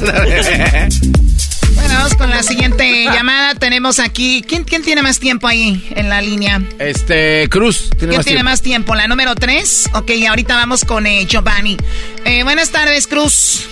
vamos 1.95 2.15
con 2.15 2.31
la 2.31 2.43
siguiente 2.43 3.05
llamada. 3.12 3.55
Tenemos 3.55 3.99
aquí. 4.01 4.43
¿Quién, 4.47 4.65
quién 4.65 4.83
tiene 4.83 5.03
más 5.03 5.19
tiempo 5.19 5.47
ahí 5.47 5.87
en 5.95 6.09
la 6.09 6.21
línea? 6.21 6.61
Este, 6.79 7.49
Cruz. 7.49 7.91
¿Quién 7.99 8.23
tiene 8.23 8.43
más 8.43 8.62
tiempo? 8.62 8.95
¿La 8.95 9.07
número 9.07 9.35
3? 9.35 9.91
Ok, 9.95 10.11
ahorita 10.29 10.57
vamos 10.57 10.85
con 10.85 11.07
eh, 11.07 11.27
Giovanni. 11.27 11.77
Eh, 12.25 12.43
buenas 12.45 12.71
tardes, 12.71 13.07
Cruz. 13.07 13.69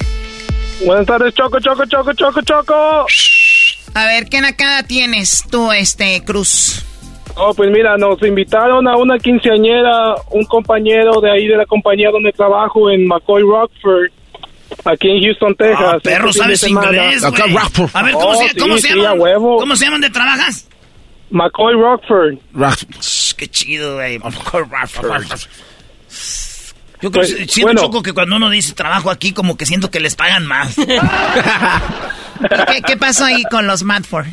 Buenas 0.85 1.07
tardes, 1.07 1.35
Choco, 1.35 1.61
Choco, 1.61 1.85
Choco, 1.86 2.12
Choco, 2.12 2.43
Choco. 2.43 3.07
A 3.94 4.07
ver, 4.07 4.28
¿qué 4.28 4.40
nacada 4.40 4.82
tienes 4.82 5.44
tú, 5.51 5.70
este, 5.70 6.24
Cruz? 6.24 6.85
Oh, 7.36 7.55
pues 7.55 7.70
mira, 7.70 7.97
nos 7.97 8.20
invitaron 8.23 8.86
a 8.89 8.97
una 8.97 9.19
quinceañera, 9.19 10.15
un 10.31 10.44
compañero 10.44 11.20
de 11.20 11.31
ahí 11.31 11.47
de 11.47 11.57
la 11.57 11.66
compañía 11.66 12.11
donde 12.11 12.32
trabajo 12.32 12.90
en 12.90 13.07
McCoy 13.07 13.43
Rockford, 13.43 14.11
aquí 14.85 15.11
en 15.11 15.23
Houston, 15.23 15.55
Texas. 15.55 15.85
Ah, 15.94 15.99
perro, 16.03 16.32
sabes 16.32 16.62
inglés, 16.69 17.23
güey. 17.23 17.57
A 17.94 18.03
ver, 18.03 18.12
¿cómo, 18.15 18.28
Oh, 18.28 18.35
se, 18.36 18.49
sí, 18.51 18.57
cómo 18.59 18.74
se 18.77 18.89
sí, 18.89 18.94
llaman? 18.94 19.07
a 19.07 19.15
huevo. 19.15 19.57
¿Cómo 19.59 19.77
se 19.77 19.85
llaman 19.85 20.01
de 20.01 20.11
trabajas? 20.11 20.69
McCoy 21.31 21.74
Rockford. 21.74 22.35
Shh, 23.01 23.35
Qué 23.36 23.49
chido, 23.49 23.94
güey. 23.94 24.19
Yo 27.01 27.11
creo 27.11 27.23
Pues, 27.24 27.35
que 27.35 27.47
siento, 27.49 27.66
bueno. 27.73 27.81
Choco, 27.81 28.03
que 28.03 28.12
cuando 28.12 28.36
uno 28.36 28.49
dice 28.51 28.74
trabajo 28.74 29.11
aquí, 29.11 29.32
como 29.32 29.57
que 29.57 29.66
siento 29.66 29.90
que 29.90 29.99
les 29.99 30.15
pagan 30.15 30.47
más. 30.47 30.77
¿Y 30.78 30.85
¿Qué, 30.85 32.82
qué 32.86 32.97
pasó 32.97 33.24
ahí 33.24 33.43
con 33.51 33.66
los 33.66 33.82
Madford? 33.82 34.27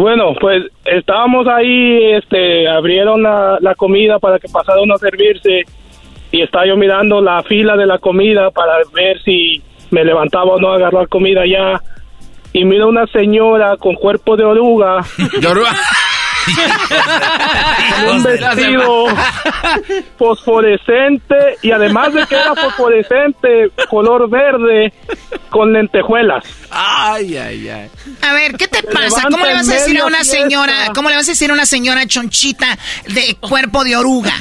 Bueno, 0.00 0.34
pues 0.40 0.62
estábamos 0.84 1.46
ahí, 1.48 2.12
este, 2.14 2.68
abrieron 2.68 3.22
la, 3.24 3.58
la 3.60 3.74
comida 3.74 4.20
para 4.20 4.38
que 4.38 4.48
pasara 4.48 4.80
uno 4.80 4.94
a 4.94 4.98
servirse 4.98 5.62
y 6.32 6.42
estaba 6.42 6.66
yo 6.66 6.76
mirando 6.76 7.20
la 7.20 7.42
fila 7.42 7.76
de 7.76 7.86
la 7.86 7.98
comida 7.98 8.50
para 8.50 8.78
ver 8.92 9.22
si 9.22 9.62
me 9.90 10.04
levantaba 10.04 10.54
o 10.54 10.58
no 10.58 10.72
a 10.72 10.76
agarrar 10.76 11.06
comida 11.08 11.42
ya 11.46 11.80
y 12.54 12.64
miro 12.64 12.88
una 12.88 13.06
señora 13.06 13.76
con 13.76 13.94
cuerpo 13.94 14.36
de 14.36 14.44
oruga. 14.44 15.04
con 15.42 15.64
un 18.10 18.22
vestido 18.22 19.06
fosforescente 20.18 21.36
y 21.62 21.70
además 21.70 22.12
de 22.14 22.26
que 22.26 22.34
era 22.34 22.54
fosforescente, 22.54 23.70
color 23.88 24.28
verde, 24.28 24.92
con 25.50 25.72
lentejuelas. 25.72 26.44
Ay, 26.70 27.36
ay, 27.36 27.68
ay. 27.68 27.90
A 28.22 28.32
ver, 28.34 28.52
¿qué 28.56 28.68
te 28.68 28.82
pasa? 28.82 29.22
¿Cómo 29.30 29.44
le 29.44 29.54
vas 29.54 29.68
a 29.68 29.74
decir 29.74 30.00
a 30.00 30.06
una 30.06 30.18
fiesta. 30.18 30.38
señora, 30.42 30.74
cómo 30.94 31.08
le 31.08 31.16
vas 31.16 31.28
a 31.28 31.32
decir 31.32 31.50
a 31.50 31.54
una 31.54 31.66
señora 31.66 32.06
chonchita 32.06 32.78
de 33.08 33.36
cuerpo 33.40 33.84
de 33.84 33.96
oruga? 33.96 34.32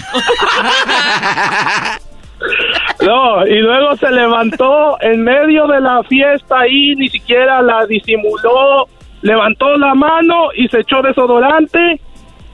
No, 3.02 3.46
y 3.46 3.60
luego 3.60 3.96
se 3.98 4.10
levantó 4.12 4.98
en 5.02 5.24
medio 5.24 5.68
de 5.68 5.82
la 5.82 6.04
fiesta 6.04 6.60
ahí, 6.60 6.96
ni 6.96 7.10
siquiera 7.10 7.62
la 7.62 7.86
disimuló, 7.86 8.88
levantó 9.22 9.78
la 9.78 9.94
mano 9.94 10.50
y 10.56 10.68
se 10.68 10.80
echó 10.80 11.02
desodorante 11.02 12.02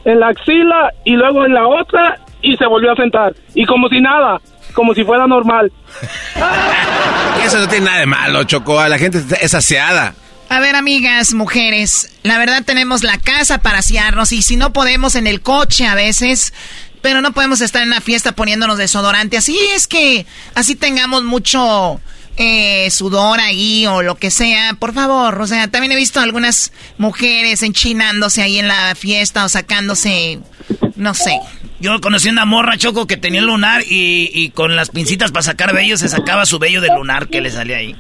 en 0.05 0.19
la 0.19 0.29
axila 0.29 0.93
y 1.03 1.11
luego 1.11 1.45
en 1.45 1.53
la 1.53 1.67
otra 1.67 2.19
y 2.41 2.55
se 2.57 2.65
volvió 2.65 2.91
a 2.91 2.95
sentar. 2.95 3.33
Y 3.53 3.65
como 3.65 3.89
si 3.89 3.99
nada, 3.99 4.39
como 4.73 4.93
si 4.93 5.03
fuera 5.03 5.27
normal. 5.27 5.71
Eso 7.43 7.59
no 7.59 7.67
tiene 7.67 7.85
nada 7.85 7.99
de 7.99 8.05
malo, 8.05 8.43
Choco. 8.43 8.85
La 8.87 8.97
gente 8.97 9.21
es 9.41 9.53
aseada. 9.53 10.13
A 10.49 10.59
ver, 10.61 10.75
amigas, 10.75 11.33
mujeres, 11.33 12.17
la 12.23 12.37
verdad 12.37 12.63
tenemos 12.63 13.03
la 13.03 13.17
casa 13.17 13.57
para 13.57 13.79
asearnos 13.79 14.31
y 14.31 14.41
si 14.41 14.55
no 14.55 14.71
podemos 14.71 15.15
en 15.15 15.27
el 15.27 15.41
coche 15.41 15.85
a 15.85 15.93
veces, 15.93 16.53
pero 17.01 17.21
no 17.21 17.33
podemos 17.33 17.59
estar 17.59 17.81
en 17.81 17.89
una 17.89 17.99
fiesta 17.99 18.31
poniéndonos 18.31 18.77
desodorante. 18.77 19.35
Así 19.35 19.59
es 19.75 19.87
que 19.87 20.25
así 20.55 20.75
tengamos 20.75 21.23
mucho 21.23 21.99
eh, 22.37 22.89
sudor 22.91 23.39
ahí 23.39 23.85
o 23.87 24.01
lo 24.01 24.15
que 24.15 24.31
sea, 24.31 24.75
por 24.79 24.93
favor. 24.93 25.41
O 25.41 25.47
sea, 25.47 25.67
también 25.67 25.91
he 25.91 25.95
visto 25.95 26.19
algunas 26.19 26.71
mujeres 26.97 27.63
enchinándose 27.63 28.41
ahí 28.41 28.59
en 28.59 28.67
la 28.67 28.95
fiesta 28.95 29.45
o 29.45 29.49
sacándose, 29.49 30.39
no 30.95 31.13
sé. 31.13 31.39
Yo 31.79 31.99
conocí 32.01 32.29
una 32.29 32.45
morra, 32.45 32.77
Choco, 32.77 33.05
que 33.05 33.17
tenía 33.17 33.39
el 33.39 33.45
lunar 33.47 33.81
y, 33.87 34.31
y 34.33 34.49
con 34.49 34.75
las 34.75 34.89
pincitas 34.89 35.31
para 35.31 35.43
sacar 35.43 35.73
vello 35.73 35.97
se 35.97 36.09
sacaba 36.09 36.45
su 36.45 36.57
vello 36.57 36.81
del 36.81 36.95
lunar 36.95 37.27
que 37.27 37.41
le 37.41 37.51
salía 37.51 37.77
ahí. 37.77 37.95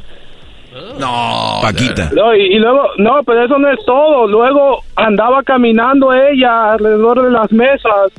No, 0.99 1.59
Paquita. 1.61 2.11
No, 2.13 2.35
y, 2.35 2.55
y 2.55 2.59
luego, 2.59 2.89
no, 2.97 3.23
pero 3.25 3.45
eso 3.45 3.57
no 3.57 3.71
es 3.71 3.79
todo. 3.85 4.27
Luego 4.27 4.83
andaba 4.95 5.43
caminando 5.43 6.13
ella 6.13 6.73
alrededor 6.73 7.23
de 7.23 7.31
las 7.31 7.51
mesas 7.51 8.11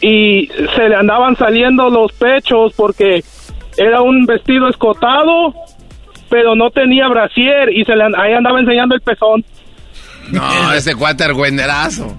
y 0.00 0.48
se 0.76 0.88
le 0.88 0.94
andaban 0.94 1.36
saliendo 1.36 1.88
los 1.88 2.12
pechos 2.12 2.72
porque 2.76 3.24
era 3.76 4.00
un 4.02 4.26
vestido 4.26 4.68
escotado, 4.68 5.54
pero 6.30 6.54
no 6.54 6.70
tenía 6.70 7.08
brasier 7.08 7.70
y 7.72 7.84
se 7.84 7.94
le, 7.96 8.04
ahí 8.16 8.32
andaba 8.32 8.60
enseñando 8.60 8.94
el 8.94 9.00
pezón. 9.00 9.44
No, 10.30 10.72
ese 10.74 10.94
cuate 10.94 11.24
argüenderazo. 11.24 12.16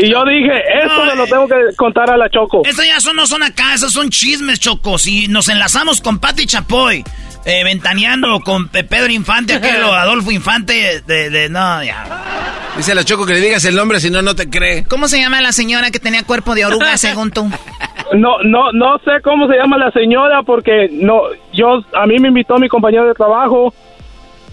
Y 0.00 0.10
yo 0.10 0.24
dije, 0.24 0.50
esto 0.82 1.08
se 1.10 1.16
lo 1.16 1.26
tengo 1.26 1.46
que 1.46 1.54
contar 1.76 2.10
a 2.10 2.16
la 2.16 2.28
Choco. 2.28 2.62
Estos 2.64 2.84
ya 2.86 2.98
son, 3.00 3.14
no 3.14 3.26
son 3.26 3.42
acá, 3.44 3.74
esos 3.74 3.92
son 3.92 4.10
chismes, 4.10 4.58
Choco. 4.58 4.98
Si 4.98 5.28
nos 5.28 5.48
enlazamos 5.48 6.00
con 6.00 6.18
Pati 6.18 6.46
Chapoy, 6.46 7.04
eh, 7.44 7.62
ventaneando 7.62 8.40
con 8.40 8.68
Pe- 8.68 8.82
Pedro 8.82 9.12
Infante, 9.12 9.54
aquel 9.54 9.84
Adolfo 9.84 10.32
Infante, 10.32 11.02
de, 11.06 11.30
de- 11.30 11.48
no, 11.50 11.84
ya. 11.84 12.04
Dice 12.76 12.90
a 12.92 12.94
la 12.96 13.04
Choco 13.04 13.24
que 13.26 13.34
le 13.34 13.40
digas 13.40 13.64
el 13.66 13.76
nombre, 13.76 14.00
si 14.00 14.10
no, 14.10 14.22
no 14.22 14.34
te 14.34 14.50
cree. 14.50 14.84
¿Cómo 14.86 15.06
se 15.06 15.20
llama 15.20 15.40
la 15.40 15.52
señora 15.52 15.92
que 15.92 16.00
tenía 16.00 16.24
cuerpo 16.24 16.56
de 16.56 16.64
oruga, 16.64 16.96
según 16.98 17.30
tú? 17.30 17.48
No, 18.12 18.38
no, 18.42 18.72
no 18.72 18.98
sé 18.98 19.20
cómo 19.22 19.48
se 19.48 19.56
llama 19.56 19.78
la 19.78 19.90
señora 19.90 20.42
porque 20.42 20.88
no, 20.92 21.22
yo, 21.52 21.82
a 21.94 22.06
mí 22.06 22.18
me 22.18 22.28
invitó 22.28 22.58
mi 22.58 22.68
compañero 22.68 23.06
de 23.06 23.14
trabajo 23.14 23.72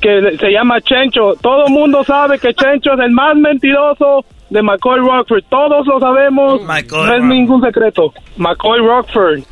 que 0.01 0.37
se 0.39 0.51
llama 0.51 0.81
Chencho. 0.81 1.35
Todo 1.41 1.67
el 1.67 1.73
mundo 1.73 2.03
sabe 2.03 2.39
que 2.39 2.53
Chencho 2.53 2.93
es 2.93 2.99
el 2.99 3.11
más 3.11 3.35
mentiroso 3.35 4.25
de 4.49 4.61
McCoy 4.61 4.99
Rockford. 4.99 5.43
Todos 5.49 5.85
lo 5.85 5.99
sabemos. 5.99 6.61
McCoy 6.63 6.99
no 6.99 7.03
es 7.05 7.09
Rockford. 7.11 7.23
ningún 7.23 7.61
secreto. 7.61 8.13
McCoy 8.37 8.79
Rockford. 8.79 9.43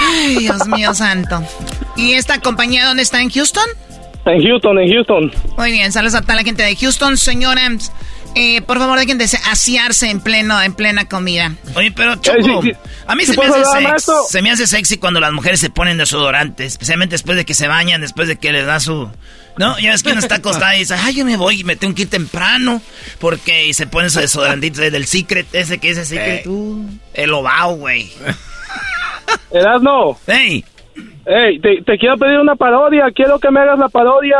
Ay, 0.00 0.36
Dios 0.38 0.66
mío 0.68 0.94
santo. 0.94 1.40
¿Y 1.96 2.12
esta 2.14 2.40
compañía 2.40 2.86
dónde 2.86 3.02
está? 3.02 3.20
¿En 3.20 3.30
Houston? 3.30 3.64
En 4.26 4.42
Houston, 4.42 4.78
en 4.78 4.92
Houston. 4.92 5.32
Muy 5.56 5.72
bien, 5.72 5.92
saludos 5.92 6.14
a 6.14 6.22
toda 6.22 6.36
la 6.36 6.42
gente 6.42 6.62
de 6.62 6.76
Houston. 6.76 7.16
Señora, 7.16 7.62
eh, 8.34 8.62
por 8.62 8.78
favor, 8.78 8.98
dejen 8.98 9.18
de 9.18 9.28
se- 9.28 9.38
asearse 9.50 10.10
en 10.10 10.20
pleno, 10.20 10.60
en 10.62 10.72
plena 10.74 11.06
comida. 11.08 11.52
Oye, 11.74 11.92
pero 11.92 12.16
Choco, 12.16 12.62
sí, 12.62 12.70
sí. 12.70 12.76
a 13.06 13.14
mí 13.14 13.24
¿Sí 13.24 13.32
se 13.32 13.38
me, 13.40 13.44
hace 13.46 13.54
hablar, 13.54 13.72
sex- 13.74 13.88
maestro? 13.88 14.14
se 14.28 14.42
me 14.42 14.50
hace 14.50 14.66
sexy 14.66 14.98
cuando 14.98 15.20
las 15.20 15.32
mujeres 15.32 15.60
se 15.60 15.70
ponen 15.70 15.98
desodorante, 15.98 16.64
especialmente 16.64 17.14
después 17.14 17.36
de 17.36 17.44
que 17.44 17.54
se 17.54 17.68
bañan, 17.68 18.00
después 18.00 18.28
de 18.28 18.36
que 18.36 18.52
les 18.52 18.66
da 18.66 18.80
su... 18.80 19.10
No, 19.58 19.78
ya 19.78 19.90
ves 19.90 20.02
que 20.02 20.10
uno 20.12 20.20
está 20.20 20.36
acostada 20.36 20.76
y 20.76 20.80
dice, 20.80 20.94
ay, 20.94 21.14
yo 21.14 21.24
me 21.24 21.36
voy 21.36 21.60
y 21.60 21.64
me 21.64 21.76
tengo 21.76 21.94
que 21.94 22.02
ir 22.02 22.10
temprano, 22.10 22.80
porque 23.18 23.66
y 23.66 23.74
se 23.74 23.86
pone 23.86 24.08
su 24.10 24.20
desodorantito 24.20 24.80
del 24.80 25.06
Secret, 25.06 25.46
ese 25.54 25.78
que 25.78 25.90
es 25.90 25.98
el 25.98 26.06
Secret, 26.06 26.46
uh, 26.46 26.88
el 27.14 27.32
ovao, 27.32 27.74
güey. 27.76 28.10
Erasno. 29.50 30.18
Hey. 30.26 30.64
Hey, 31.26 31.60
te, 31.60 31.82
te 31.84 31.98
quiero 31.98 32.16
pedir 32.16 32.38
una 32.38 32.56
parodia. 32.56 33.06
Quiero 33.14 33.38
que 33.38 33.50
me 33.50 33.60
hagas 33.60 33.78
la 33.78 33.88
parodia 33.88 34.36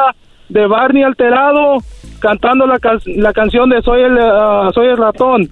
de 0.49 0.67
Barney 0.67 1.03
alterado 1.03 1.79
cantando 2.21 2.67
la, 2.67 2.79
can- 2.79 3.01
la 3.17 3.33
canción 3.33 3.69
de 3.71 3.83
Soy 3.83 4.03
el, 4.03 4.19
ah, 4.21 4.71
Soy 4.75 4.87
el 4.89 4.97
ratón. 4.97 5.51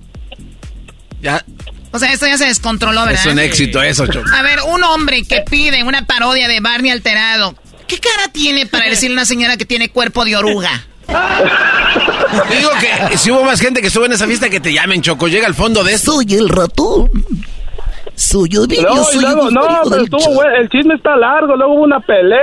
Ya, 1.20 1.44
O 1.90 1.98
sea, 1.98 2.12
esto 2.12 2.26
ya 2.26 2.38
se 2.38 2.46
descontroló, 2.46 3.04
¿verdad? 3.04 3.20
es 3.26 3.32
un 3.32 3.38
éxito 3.40 3.82
eso, 3.82 4.06
Choco. 4.06 4.28
A 4.32 4.42
ver, 4.42 4.58
un 4.68 4.82
hombre 4.84 5.24
que 5.24 5.42
pide 5.50 5.82
una 5.82 6.06
parodia 6.06 6.46
de 6.46 6.60
Barney 6.60 6.90
alterado. 6.92 7.54
¿Qué 7.88 7.98
cara 7.98 8.30
tiene 8.32 8.66
para 8.66 8.84
decirle 8.90 9.14
a 9.14 9.18
una 9.18 9.24
señora 9.24 9.56
que 9.56 9.64
tiene 9.64 9.88
cuerpo 9.88 10.24
de 10.24 10.36
oruga? 10.36 10.84
Digo 12.50 12.70
que 13.08 13.16
si 13.16 13.30
hubo 13.30 13.42
más 13.44 13.60
gente 13.60 13.80
que 13.80 13.86
estuvo 13.88 14.04
en 14.04 14.12
esa 14.12 14.26
fiesta 14.26 14.50
que 14.50 14.60
te 14.60 14.72
llamen, 14.72 15.00
Choco. 15.02 15.26
Llega 15.28 15.46
al 15.46 15.54
fondo 15.54 15.82
de 15.82 15.94
esto. 15.94 16.12
Soy 16.12 16.26
el 16.34 16.48
ratón. 16.50 17.08
Soy 18.18 18.48
el 18.52 18.82
No, 18.82 19.04
soy 19.04 19.20
luego, 19.22 19.48
el 19.48 19.54
no, 19.54 19.60
pero 19.88 20.02
estuvo 20.02 20.42
el 20.44 20.68
chisme 20.70 20.94
está 20.94 21.14
largo, 21.16 21.54
luego 21.54 21.74
hubo 21.74 21.82
una 21.84 22.00
pelea, 22.00 22.38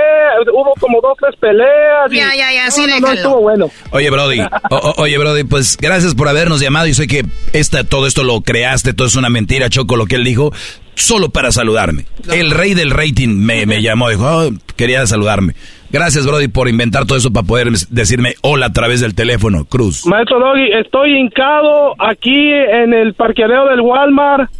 hubo 0.52 0.72
como 0.80 1.00
dos, 1.02 1.12
tres 1.20 1.38
peleas. 1.38 2.10
y- 2.10 2.16
Ya, 2.16 2.34
ya, 2.34 2.50
ya, 2.52 2.70
sí, 2.70 2.86
no, 2.88 2.98
no, 2.98 3.12
estuvo 3.12 3.42
bueno. 3.42 3.70
Oye, 3.90 4.08
Brody, 4.08 4.40
o- 4.70 4.74
o- 4.76 5.02
oye, 5.02 5.18
Brody, 5.18 5.44
pues 5.44 5.76
gracias 5.78 6.14
por 6.14 6.28
habernos 6.28 6.60
llamado. 6.60 6.86
Y 6.86 6.94
sé 6.94 7.06
que 7.06 7.26
esta, 7.52 7.84
todo 7.84 8.06
esto 8.06 8.24
lo 8.24 8.40
creaste, 8.40 8.94
todo 8.94 9.06
es 9.06 9.16
una 9.16 9.28
mentira, 9.28 9.68
Choco, 9.68 9.96
lo 9.96 10.06
que 10.06 10.14
él 10.16 10.24
dijo, 10.24 10.50
solo 10.94 11.28
para 11.28 11.52
saludarme. 11.52 12.06
El 12.32 12.52
rey 12.52 12.72
del 12.72 12.90
rating 12.90 13.28
me, 13.36 13.66
me 13.66 13.82
llamó, 13.82 14.08
dijo, 14.08 14.24
"Oh, 14.26 14.50
quería 14.76 15.06
saludarme. 15.06 15.54
Gracias, 15.90 16.26
Brody, 16.26 16.48
por 16.48 16.68
inventar 16.68 17.04
todo 17.06 17.18
eso 17.18 17.30
para 17.30 17.46
poder 17.46 17.68
decirme 17.90 18.34
hola 18.40 18.66
a 18.66 18.72
través 18.72 19.00
del 19.02 19.14
teléfono, 19.14 19.66
Cruz. 19.66 20.06
Maestro 20.06 20.38
Doggy, 20.40 20.72
estoy 20.72 21.18
hincado 21.18 21.94
aquí 21.98 22.50
en 22.50 22.94
el 22.94 23.12
parqueadero 23.14 23.66
del 23.68 23.82
Walmart. 23.82 24.50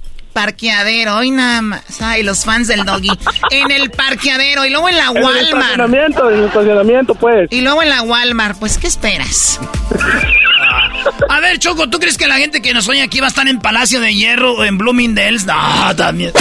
Parqueadero, 0.41 1.17
hoy 1.17 1.31
nada 1.31 1.63
más. 1.63 1.83
Ay, 2.03 2.23
los 2.23 2.45
fans 2.45 2.69
del 2.69 2.85
doggy. 2.85 3.09
En 3.51 3.71
el 3.71 3.91
parqueadero 3.91 4.67
y 4.67 4.71
luego 4.71 4.87
en 4.91 4.97
la 4.99 5.07
En 5.07 5.17
el 5.17 5.23
Walmart. 5.25 5.47
estacionamiento, 5.49 6.31
en 6.31 6.39
el 6.41 6.45
estacionamiento, 6.45 7.15
pues. 7.15 7.49
Y 7.51 7.63
luego 7.63 7.83
en 7.83 7.89
la 7.89 8.03
Walmart. 8.03 8.59
Pues, 8.59 8.77
¿qué 8.77 8.87
esperas? 8.87 9.59
A 11.31 11.41
ver, 11.41 11.59
Choco, 11.59 11.89
¿tú 11.89 11.99
crees 11.99 12.19
que 12.19 12.27
la 12.27 12.35
gente 12.35 12.61
que 12.61 12.75
nos 12.75 12.87
oye 12.87 13.01
aquí 13.01 13.21
va 13.21 13.29
a 13.29 13.31
estar 13.31 13.49
en 13.49 13.61
Palacio 13.61 13.99
de 13.99 14.13
Hierro 14.15 14.53
o 14.57 14.65
en 14.65 14.77
Bloomingdale's? 14.77 15.47
No, 15.47 15.97
también. 15.97 16.33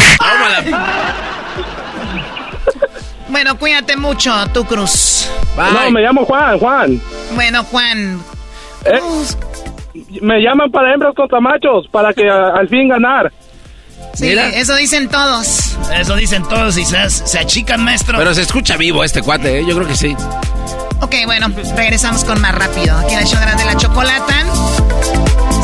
Bueno, 3.30 3.58
cuídate 3.58 3.96
mucho, 3.96 4.34
tú, 4.54 4.66
Cruz. 4.66 5.30
No, 5.58 5.90
me 5.92 6.02
llamo 6.02 6.26
Juan, 6.26 6.60
Juan. 6.60 7.02
Bueno, 7.34 7.64
Juan. 7.64 8.20
Eh, 8.86 9.00
me 10.22 10.42
llaman 10.42 10.70
para 10.70 10.94
hembras 10.94 11.14
contra 11.16 11.40
machos, 11.40 11.88
para 11.90 12.12
que 12.14 12.30
a- 12.30 12.50
al 12.58 12.68
fin 12.68 12.90
ganar. 12.90 13.32
Sí, 14.16 14.30
eso 14.30 14.76
dicen 14.76 15.10
todos. 15.10 15.78
Eso 15.94 16.16
dicen 16.16 16.44
todos 16.44 16.78
y 16.78 16.86
se, 16.86 17.10
se 17.10 17.40
achican, 17.40 17.84
maestro. 17.84 18.18
Pero 18.18 18.34
se 18.34 18.42
escucha 18.42 18.78
vivo 18.78 19.04
este 19.04 19.22
cuate, 19.22 19.60
¿eh? 19.60 19.66
yo 19.68 19.76
creo 19.76 19.88
que 19.88 19.96
sí. 19.96 20.16
Ok, 21.02 21.14
bueno, 21.26 21.48
regresamos 21.76 22.24
con 22.24 22.40
más 22.42 22.56
rápido. 22.56 22.98
Aquí 22.98 23.14
en 23.14 23.20
el 23.20 23.26
show 23.26 23.40
grande 23.40 23.66
la 23.66 23.76
chocolata. 23.76 24.46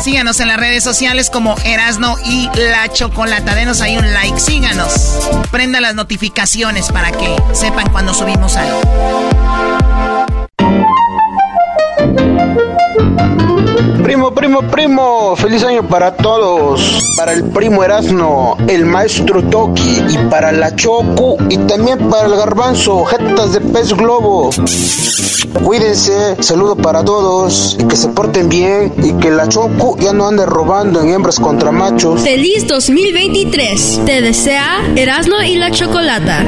Síganos 0.02 0.40
en 0.40 0.48
las 0.48 0.56
redes 0.58 0.82
sociales 0.82 1.30
como 1.30 1.56
Erasno 1.64 2.16
y 2.24 2.50
La 2.56 2.92
Chocolata. 2.92 3.54
Denos 3.54 3.80
ahí 3.80 3.96
un 3.96 4.12
like, 4.12 4.38
síganos. 4.40 5.18
Prenda 5.50 5.80
las 5.80 5.94
notificaciones 5.94 6.90
para 6.90 7.12
que 7.12 7.36
sepan 7.52 7.88
cuando 7.90 8.12
subimos 8.12 8.56
algo. 8.56 8.80
Primo, 14.02 14.32
primo, 14.32 14.62
primo, 14.62 15.36
feliz 15.36 15.62
año 15.64 15.86
para 15.88 16.16
todos. 16.16 16.98
Para 17.16 17.32
el 17.32 17.44
primo 17.44 17.84
Erasno, 17.84 18.56
el 18.68 18.84
maestro 18.84 19.42
Toki 19.42 20.02
y 20.08 20.18
para 20.30 20.52
la 20.52 20.74
Choco 20.74 21.36
y 21.48 21.56
también 21.58 21.98
para 22.10 22.26
el 22.26 22.36
garbanzo, 22.36 23.04
jetas 23.04 23.52
de 23.52 23.60
pez 23.60 23.92
globo. 23.94 24.50
Cuídense, 25.64 26.36
saludo 26.40 26.76
para 26.76 27.04
todos 27.04 27.76
y 27.78 27.84
que 27.84 27.96
se 27.96 28.08
porten 28.08 28.48
bien 28.48 28.92
y 29.02 29.12
que 29.14 29.30
la 29.30 29.48
Choco 29.48 29.96
ya 29.98 30.12
no 30.12 30.26
ande 30.28 30.46
robando 30.46 31.00
en 31.00 31.10
hembras 31.10 31.38
contra 31.38 31.70
machos. 31.70 32.20
Feliz 32.22 32.66
2023. 32.66 34.00
Te 34.04 34.20
desea 34.20 34.80
Erasno 34.96 35.42
y 35.42 35.56
la 35.56 35.70
Chocolata. 35.70 36.44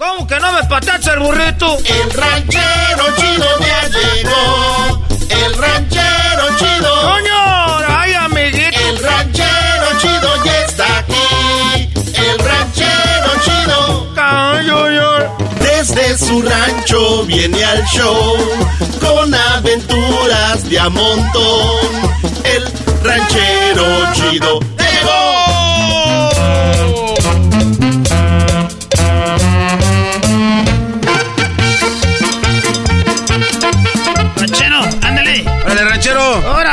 ¿Cómo 0.00 0.26
que 0.26 0.40
no 0.40 0.50
me 0.52 0.64
patacha 0.64 1.12
el 1.12 1.20
burrito? 1.20 1.76
El 1.84 2.10
ranchero 2.10 3.04
chido 3.18 3.46
ya 3.60 3.82
llegó. 3.88 5.06
El 5.28 5.54
ranchero 5.58 6.44
chido. 6.56 7.02
¡Coño! 7.02 7.78
¡Ay, 7.86 8.14
amiguito! 8.14 8.80
El 8.80 8.98
ranchero 8.98 9.98
chido 9.98 10.44
ya 10.46 10.64
está 10.64 10.98
aquí. 11.00 11.90
El 12.14 12.38
ranchero 12.38 13.30
chido. 13.44 14.14
Desde 15.60 16.16
su 16.16 16.40
rancho 16.40 17.26
viene 17.26 17.62
al 17.62 17.84
show 17.84 18.36
con 19.00 19.34
aventuras 19.34 20.66
de 20.70 20.78
a 20.78 20.88
montón. 20.88 22.12
El 22.44 22.64
ranchero 23.04 24.12
chido 24.14 24.60
llegó. 24.78 25.49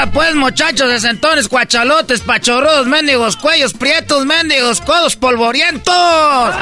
Ahora 0.08 0.12
pues, 0.14 0.36
muchachos 0.36 0.90
de 0.90 1.00
centones, 1.00 1.48
cuachalotes, 1.48 2.22
pachorros, 2.22 2.88
mendigos, 2.88 3.36
cuellos 3.38 3.74
prietos, 3.74 4.26
mendigos, 4.26 4.82
codos 4.82 5.16
polvorientos. 5.16 6.56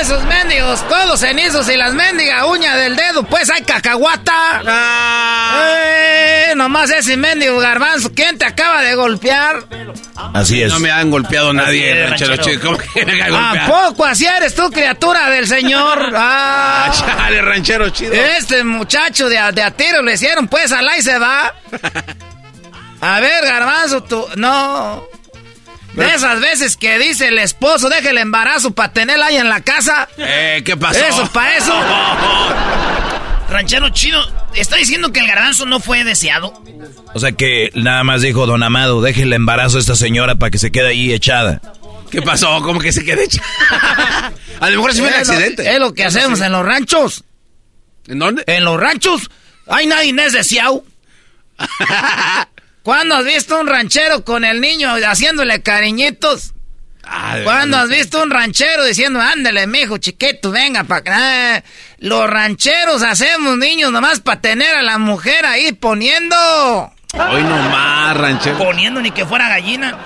Esos 0.00 0.22
mendigos, 0.24 0.80
codos 0.82 1.20
cenizos 1.20 1.68
y 1.68 1.76
las 1.76 1.94
mendigas 1.94 2.44
uñas 2.44 2.76
del 2.76 2.96
dedo, 2.96 3.22
pues 3.24 3.50
hay 3.50 3.62
cacahuata. 3.62 4.62
¡Eh! 5.76 6.52
Nomás 6.56 6.90
ese 6.90 7.16
mendigo 7.16 7.58
garbanzo, 7.58 8.12
¿quién 8.14 8.38
te 8.38 8.46
acaba 8.46 8.82
de 8.82 8.94
golpear? 8.94 9.64
Así 10.34 10.62
es. 10.62 10.72
No 10.72 10.78
me 10.80 10.90
han 10.90 11.10
golpeado 11.10 11.52
nadie, 11.52 12.02
es, 12.04 12.10
ranchero 12.10 12.34
ranchero. 12.36 12.56
chido. 12.58 12.72
¿Cómo 12.72 12.78
que 12.92 13.04
me 13.06 13.22
han 13.22 13.34
¿A 13.34 13.46
golpeado? 13.48 13.88
poco 13.90 14.04
así 14.06 14.26
eres 14.26 14.54
tú, 14.54 14.70
criatura 14.70 15.28
del 15.30 15.46
señor? 15.46 16.12
Ah. 16.20 16.86
Ah, 16.88 16.92
chale, 16.92 17.40
ranchero 17.42 17.88
chido. 17.90 18.12
Este 18.14 18.64
muchacho 18.64 19.28
de, 19.28 19.38
a- 19.38 19.52
de 19.52 19.62
a 19.62 19.70
tiro 19.70 20.02
le 20.02 20.14
hicieron, 20.14 20.48
pues, 20.48 20.72
al 20.72 20.88
ahí 20.88 21.02
se 21.02 21.18
va. 21.18 21.54
A 23.00 23.20
ver, 23.20 23.44
garbanzo, 23.44 24.02
tú, 24.02 24.26
no. 24.36 25.04
De 25.94 26.14
esas 26.14 26.40
veces 26.40 26.76
que 26.76 26.98
dice 26.98 27.28
el 27.28 27.38
esposo, 27.38 27.88
deja 27.88 28.10
el 28.10 28.18
embarazo 28.18 28.70
para 28.72 28.92
tenerla 28.92 29.26
ahí 29.26 29.36
en 29.36 29.48
la 29.48 29.60
casa. 29.62 30.08
Eh, 30.16 30.62
¿qué 30.64 30.76
pasó? 30.76 31.04
Eso, 31.04 31.26
para 31.32 31.56
eso. 31.56 31.72
Ranchero 33.50 33.88
chino, 33.88 34.20
¿está 34.54 34.76
diciendo 34.76 35.10
que 35.10 35.20
el 35.20 35.26
garbanzo 35.26 35.64
no 35.64 35.80
fue 35.80 36.04
deseado? 36.04 36.62
O 37.14 37.18
sea 37.18 37.32
que 37.32 37.72
nada 37.74 38.04
más 38.04 38.20
dijo 38.20 38.46
Don 38.46 38.62
Amado, 38.62 39.00
deje 39.00 39.22
el 39.22 39.32
embarazo 39.32 39.78
a 39.78 39.80
esta 39.80 39.96
señora 39.96 40.34
para 40.34 40.50
que 40.50 40.58
se 40.58 40.70
quede 40.70 40.88
ahí 40.88 41.12
echada. 41.12 41.60
¿Qué 42.10 42.22
pasó? 42.22 42.62
¿Cómo 42.62 42.78
que 42.78 42.92
se 42.92 43.04
quede 43.04 43.24
hecha? 43.24 43.42
A 44.60 44.70
lo 44.70 44.76
mejor 44.76 44.92
sí 44.92 45.00
fue 45.00 45.08
un 45.08 45.14
accidente. 45.14 45.70
Es 45.70 45.78
lo 45.78 45.94
que 45.94 46.04
hacemos 46.04 46.38
sí. 46.38 46.44
en 46.44 46.52
los 46.52 46.64
ranchos. 46.64 47.24
¿En 48.06 48.18
dónde? 48.18 48.44
En 48.46 48.64
los 48.64 48.78
ranchos, 48.78 49.30
hay 49.66 49.86
nadie 49.86 50.14
es 50.24 50.32
deseado. 50.32 50.84
¿Cuándo 52.88 53.16
has 53.16 53.24
visto 53.26 53.60
un 53.60 53.66
ranchero 53.66 54.24
con 54.24 54.46
el 54.46 54.62
niño 54.62 54.94
haciéndole 55.06 55.60
cariñitos? 55.60 56.54
Ah, 57.04 57.36
¿Cuándo 57.44 57.76
has 57.76 57.90
visto 57.90 58.22
un 58.22 58.30
ranchero 58.30 58.82
diciendo, 58.82 59.20
ándale, 59.20 59.66
mijo, 59.66 59.98
chiquito, 59.98 60.50
venga 60.50 60.84
para 60.84 61.00
acá? 61.00 61.64
Los 61.98 62.30
rancheros 62.30 63.02
hacemos 63.02 63.58
niños 63.58 63.92
nomás 63.92 64.20
para 64.20 64.40
tener 64.40 64.74
a 64.74 64.80
la 64.80 64.96
mujer 64.96 65.44
ahí 65.44 65.74
poniendo. 65.74 66.34
Hoy 67.12 67.42
nomás, 67.42 68.16
ranchero. 68.16 68.56
Poniendo 68.56 69.02
ni 69.02 69.10
que 69.10 69.26
fuera 69.26 69.50
gallina. 69.50 69.98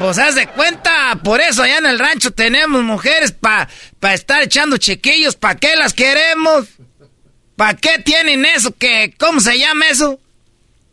Pues 0.00 0.18
haz 0.18 0.34
de 0.34 0.48
cuenta, 0.48 1.16
por 1.22 1.40
eso 1.40 1.62
allá 1.62 1.78
en 1.78 1.86
el 1.86 2.00
rancho 2.00 2.32
tenemos 2.32 2.82
mujeres 2.82 3.30
para 3.30 3.68
pa 4.00 4.12
estar 4.12 4.42
echando 4.42 4.76
chiquillos. 4.76 5.36
¿Para 5.36 5.54
qué 5.54 5.76
las 5.76 5.94
queremos? 5.94 6.66
¿Para 7.54 7.74
qué 7.74 8.00
tienen 8.04 8.44
eso? 8.44 8.74
que 8.76 9.14
¿Cómo 9.16 9.38
se 9.38 9.56
llama 9.56 9.86
eso? 9.86 10.18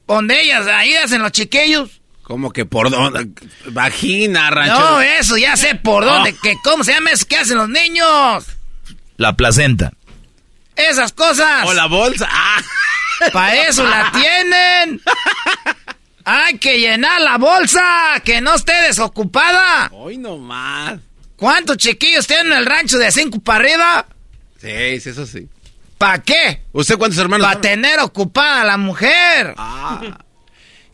Donde 0.08 0.42
ellas 0.42 0.68
ahí 0.68 0.94
hacen 0.96 1.22
los 1.22 1.32
chiquillos. 1.32 2.02
¿Cómo 2.24 2.52
que 2.52 2.66
por 2.66 2.90
dónde? 2.90 3.30
Vagina, 3.68 4.50
ranchero. 4.50 4.80
No, 4.80 5.02
eso 5.02 5.38
ya 5.38 5.56
sé 5.56 5.76
por 5.76 6.06
dónde. 6.06 6.34
Oh. 6.36 6.42
Que 6.42 6.56
¿Cómo 6.64 6.84
se 6.84 6.94
llama 6.94 7.12
eso 7.12 7.26
que 7.28 7.38
hacen 7.38 7.58
los 7.58 7.70
niños? 7.70 8.46
La 9.18 9.34
placenta. 9.36 9.94
Esas 10.76 11.12
cosas. 11.14 11.66
O 11.66 11.74
la 11.74 11.86
bolsa. 11.86 12.28
Ah. 12.30 12.62
Para 13.32 13.68
eso 13.68 13.84
la 13.88 14.12
tienen. 14.16 15.02
Hay 16.26 16.58
que 16.58 16.80
llenar 16.80 17.22
la 17.22 17.38
bolsa, 17.38 18.20
que 18.24 18.42
no 18.42 18.56
esté 18.56 18.74
desocupada. 18.88 19.90
Hoy 19.94 20.18
nomás. 20.18 21.00
¿Cuántos 21.36 21.78
chiquillos 21.78 22.26
tienen 22.26 22.48
en 22.54 22.58
el 22.58 22.66
rancho 22.66 22.98
de 22.98 23.12
cinco 23.12 23.40
para 23.40 23.60
arriba? 23.60 24.06
Sí, 24.60 25.00
sí, 25.00 25.10
eso 25.10 25.26
sí. 25.28 25.48
¿Para 25.98 26.22
qué? 26.22 26.62
¿Usted 26.74 26.98
cuántos 26.98 27.20
hermanos? 27.20 27.48
Para 27.48 27.62
tener 27.62 28.00
ocupada 28.00 28.62
a 28.62 28.66
la 28.66 28.78
mujer. 28.78 29.54
Ah. 29.58 30.20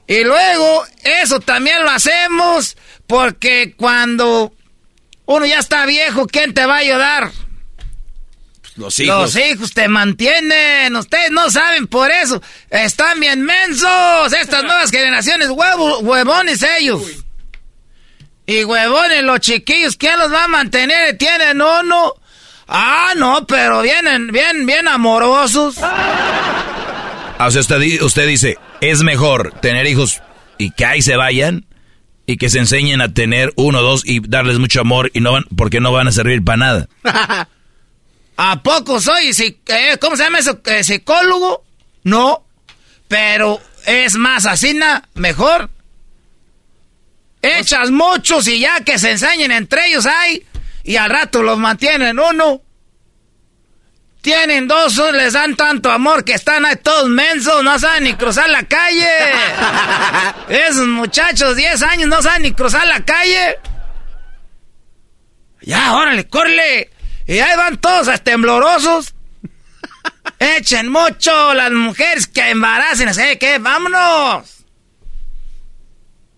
Y 0.08 0.24
luego, 0.24 0.86
eso 1.04 1.40
también 1.40 1.84
lo 1.84 1.90
hacemos 1.90 2.78
porque 3.08 3.74
cuando 3.78 4.54
uno 5.26 5.46
ya 5.46 5.60
está 5.60 5.86
viejo, 5.86 6.28
¿quién 6.28 6.54
te 6.54 6.66
va 6.66 6.76
a 6.76 6.80
ayudar? 6.80 7.32
Los 8.76 9.00
hijos. 9.00 9.22
Los 9.22 9.36
hijos 9.36 9.74
te 9.74 9.88
mantienen. 9.88 10.96
Ustedes 10.96 11.32
no 11.32 11.50
saben 11.50 11.88
por 11.88 12.12
eso. 12.12 12.42
Están 12.70 13.20
bien 13.20 13.42
mensos. 13.42 14.34
Estas 14.34 14.64
nuevas 14.64 14.92
generaciones, 14.92 15.50
huevo, 15.50 16.00
huevones 16.00 16.64
ellos. 16.64 17.02
Y 18.46 18.64
huevones 18.64 19.24
los 19.24 19.40
chiquillos, 19.40 19.96
¿quién 19.96 20.20
los 20.20 20.32
va 20.32 20.46
a 20.46 20.48
mantener? 20.48 21.18
Tienen 21.18 21.62
uno. 21.62 22.16
Ah, 22.74 23.14
no, 23.18 23.46
pero 23.46 23.82
vienen 23.82 24.28
bien, 24.28 24.66
bien 24.66 24.88
amorosos. 24.88 25.76
Ah, 25.82 27.46
O 27.48 27.52
sea, 27.52 27.62
usted, 27.62 28.02
usted 28.02 28.28
dice, 28.28 28.58
es 28.80 29.04
mejor 29.04 29.54
tener 29.62 29.86
hijos 29.88 30.22
y 30.58 30.72
que 30.72 30.86
ahí 30.86 31.02
se 31.02 31.16
vayan 31.18 31.66
y 32.26 32.38
que 32.38 32.50
se 32.50 32.60
enseñen 32.60 33.02
a 33.02 33.14
tener 33.14 33.52
uno 33.58 33.80
o 33.80 33.84
dos 33.84 34.04
y 34.06 34.22
darles 34.26 34.58
mucho 34.60 34.80
amor 34.82 35.12
y 35.14 35.20
no 35.20 35.34
van, 35.34 35.44
porque 35.58 35.82
no 35.82 35.92
van 35.92 36.08
a 36.08 36.12
servir 36.14 36.44
para 36.46 36.58
nada. 36.58 36.88
¿A 38.38 38.64
poco 38.64 39.02
soy, 39.02 39.28
psi- 39.34 39.58
eh, 39.68 39.98
cómo 40.00 40.16
se 40.16 40.24
llama 40.24 40.40
eso? 40.40 40.60
Eh, 40.66 40.84
¿Psicólogo? 40.84 41.64
No. 42.04 42.44
Pero 43.10 43.60
es 43.86 44.16
más 44.16 44.46
asina, 44.46 45.04
mejor. 45.16 45.70
Echas 47.42 47.92
muchos 47.92 48.48
y 48.48 48.60
ya 48.60 48.82
que 48.82 48.98
se 49.00 49.12
enseñen 49.12 49.52
entre 49.52 49.88
ellos 49.88 50.06
hay. 50.06 50.46
Y 50.84 50.96
al 50.96 51.10
rato 51.10 51.44
los 51.44 51.58
mantienen 51.58 52.20
uno. 52.20 52.62
Tienen 54.22 54.68
dos, 54.68 54.98
les 55.14 55.34
dan 55.34 55.56
tanto 55.56 55.92
amor 55.92 56.24
que 56.24 56.34
están 56.34 56.64
ahí 56.64 56.76
todos 56.76 57.10
mensos, 57.10 57.64
no 57.64 57.80
saben 57.80 58.04
ni 58.04 58.14
cruzar 58.14 58.50
la 58.52 58.64
calle. 58.64 59.08
Esos 60.68 60.88
muchachos, 60.88 61.56
10 61.56 61.82
años, 61.82 62.08
no 62.08 62.22
saben 62.22 62.44
ni 62.44 62.52
cruzar 62.52 62.86
la 62.86 63.04
calle. 63.04 63.58
Ya, 65.62 65.94
órale, 65.96 66.28
córrele. 66.28 66.92
Y 67.26 67.40
ahí 67.40 67.58
van 67.58 67.78
todos 67.78 68.10
a 68.10 68.18
temblorosos. 68.20 69.16
Echen 70.40 70.90
mucho 70.90 71.56
las 71.56 71.72
mujeres 71.72 72.28
que 72.28 72.52
embaracen, 72.52 73.12
¿sabes 73.16 73.38
qué? 73.38 73.58
¡Vámonos! 73.58 74.66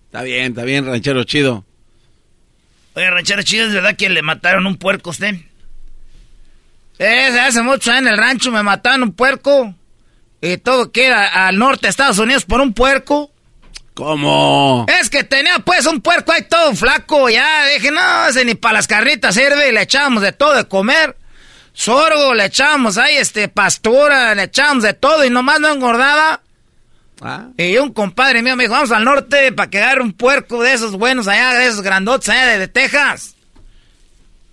Está 0.05 0.23
bien, 0.23 0.51
está 0.51 0.63
bien, 0.63 0.85
ranchero 0.85 1.23
chido. 1.25 1.65
Oye, 2.95 3.09
ranchero 3.09 3.41
chido, 3.41 3.67
¿es 3.67 3.73
verdad 3.73 3.95
que 3.95 4.09
le 4.09 4.21
mataron 4.21 4.67
un 4.67 4.77
puerco 4.77 5.09
a 5.09 5.11
usted? 5.11 5.35
Eh, 6.99 7.39
hace 7.39 7.61
mucho 7.61 7.93
en 7.93 8.07
el 8.07 8.17
rancho 8.17 8.51
me 8.51 8.61
mataron 8.63 9.03
un 9.03 9.13
puerco. 9.13 9.73
Y 10.41 10.57
todo 10.57 10.91
que 10.91 11.05
era 11.05 11.47
al 11.47 11.57
norte 11.57 11.87
de 11.87 11.89
Estados 11.89 12.19
Unidos 12.19 12.45
por 12.45 12.61
un 12.61 12.73
puerco. 12.73 13.31
¿Cómo? 13.93 14.85
Es 14.99 15.09
que 15.09 15.23
tenía 15.23 15.59
pues 15.59 15.85
un 15.85 16.01
puerco 16.01 16.31
ahí 16.31 16.41
todo 16.43 16.75
flaco, 16.75 17.29
ya 17.29 17.65
dije, 17.67 17.91
no, 17.91 18.27
ese 18.27 18.43
ni 18.43 18.55
para 18.55 18.73
las 18.73 18.87
carnitas 18.87 19.35
sirve, 19.35 19.69
y 19.69 19.71
le 19.71 19.83
echamos 19.83 20.23
de 20.23 20.31
todo 20.31 20.55
de 20.55 20.67
comer. 20.67 21.15
Sorgo, 21.73 22.33
le 22.33 22.45
echamos 22.45 22.97
ahí, 22.97 23.17
este, 23.17 23.47
pastura, 23.49 24.33
le 24.35 24.43
echamos 24.43 24.83
de 24.83 24.93
todo 24.93 25.23
y 25.25 25.29
nomás 25.29 25.59
no 25.59 25.71
engordaba. 25.71 26.41
Ah. 27.23 27.47
Y 27.57 27.77
un 27.77 27.93
compadre 27.93 28.41
mío 28.41 28.55
me 28.55 28.63
dijo, 28.63 28.73
vamos 28.73 28.91
al 28.91 29.03
norte 29.03 29.51
para 29.51 29.69
que 29.69 29.81
agarre 29.81 30.01
un 30.01 30.13
puerco 30.13 30.61
de 30.61 30.73
esos 30.73 30.91
buenos 30.93 31.27
allá, 31.27 31.53
de 31.53 31.67
esos 31.67 31.81
grandotes 31.81 32.29
allá 32.29 32.47
de, 32.47 32.59
de 32.59 32.67
Texas. 32.67 33.35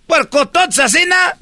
Puercototes 0.07 0.79
así, 0.79 1.05
¿na? 1.05 1.35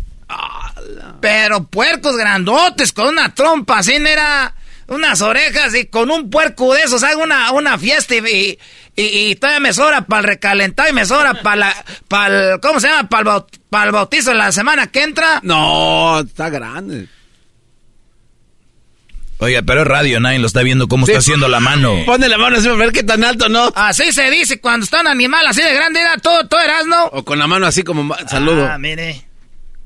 Pero 1.22 1.64
puercos 1.64 2.15
grandotes, 2.15 2.93
con 2.93 3.07
una 3.07 3.34
trompa 3.34 3.80
así, 3.80 3.95
era 3.95 4.53
unas 4.88 5.22
orejas 5.22 5.76
y 5.76 5.85
con 5.85 6.10
un 6.10 6.30
puerco 6.30 6.73
de 6.73 6.81
esos 6.81 7.03
hago 7.03 7.23
una, 7.23 7.51
una 7.51 7.77
fiesta 7.77 8.15
y, 8.15 8.57
y, 8.95 9.03
y 9.03 9.35
todavía 9.35 9.60
me 9.60 9.73
sobra 9.73 10.01
para 10.01 10.22
el 10.22 10.27
recalentado 10.27 10.89
y 10.89 10.93
me 10.93 11.06
sobra 11.06 11.35
para 11.41 11.56
la, 11.56 11.85
para 12.07 12.53
el, 12.53 12.60
¿cómo 12.60 12.80
se 12.80 12.88
llama? 12.88 13.07
Para 13.07 13.35
el, 13.35 13.43
para 13.69 13.85
el 13.85 13.91
bautizo 13.91 14.34
la 14.34 14.51
semana 14.51 14.88
que 14.88 15.03
entra. 15.03 15.39
No, 15.43 16.19
está 16.22 16.49
grande. 16.49 17.07
Oiga, 19.41 19.61
pero 19.61 19.84
es 19.84 19.88
radio, 19.88 20.20
nadie 20.20 20.38
lo 20.38 20.48
está 20.48 20.64
viendo 20.64 20.90
cómo 20.90 21.06
está 21.06 21.20
haciendo 21.20 21.48
la 21.48 21.61
mano. 21.61 21.95
Pone 22.06 22.28
la 22.28 22.38
mano 22.38 22.57
así 22.57 22.68
para 22.68 22.78
ver 22.78 22.91
qué 22.91 23.03
tan 23.03 23.24
alto, 23.24 23.48
¿no? 23.48 23.72
Así 23.74 24.11
se 24.11 24.30
dice 24.30 24.60
cuando 24.60 24.84
está 24.84 24.99
un 24.99 25.07
animal 25.07 25.48
así 25.48 25.61
de 25.61 25.74
grande, 25.74 26.02
era 26.02 26.18
todo, 26.18 26.45
todo 26.48 26.60
Erasmo. 26.60 27.06
O 27.14 27.24
con 27.24 27.40
la 27.40 27.48
mano 27.48 27.66
así 27.66 27.84
como 27.84 28.14
saludo. 28.28 28.68
Ah, 28.70 28.78
mire. 28.78 29.24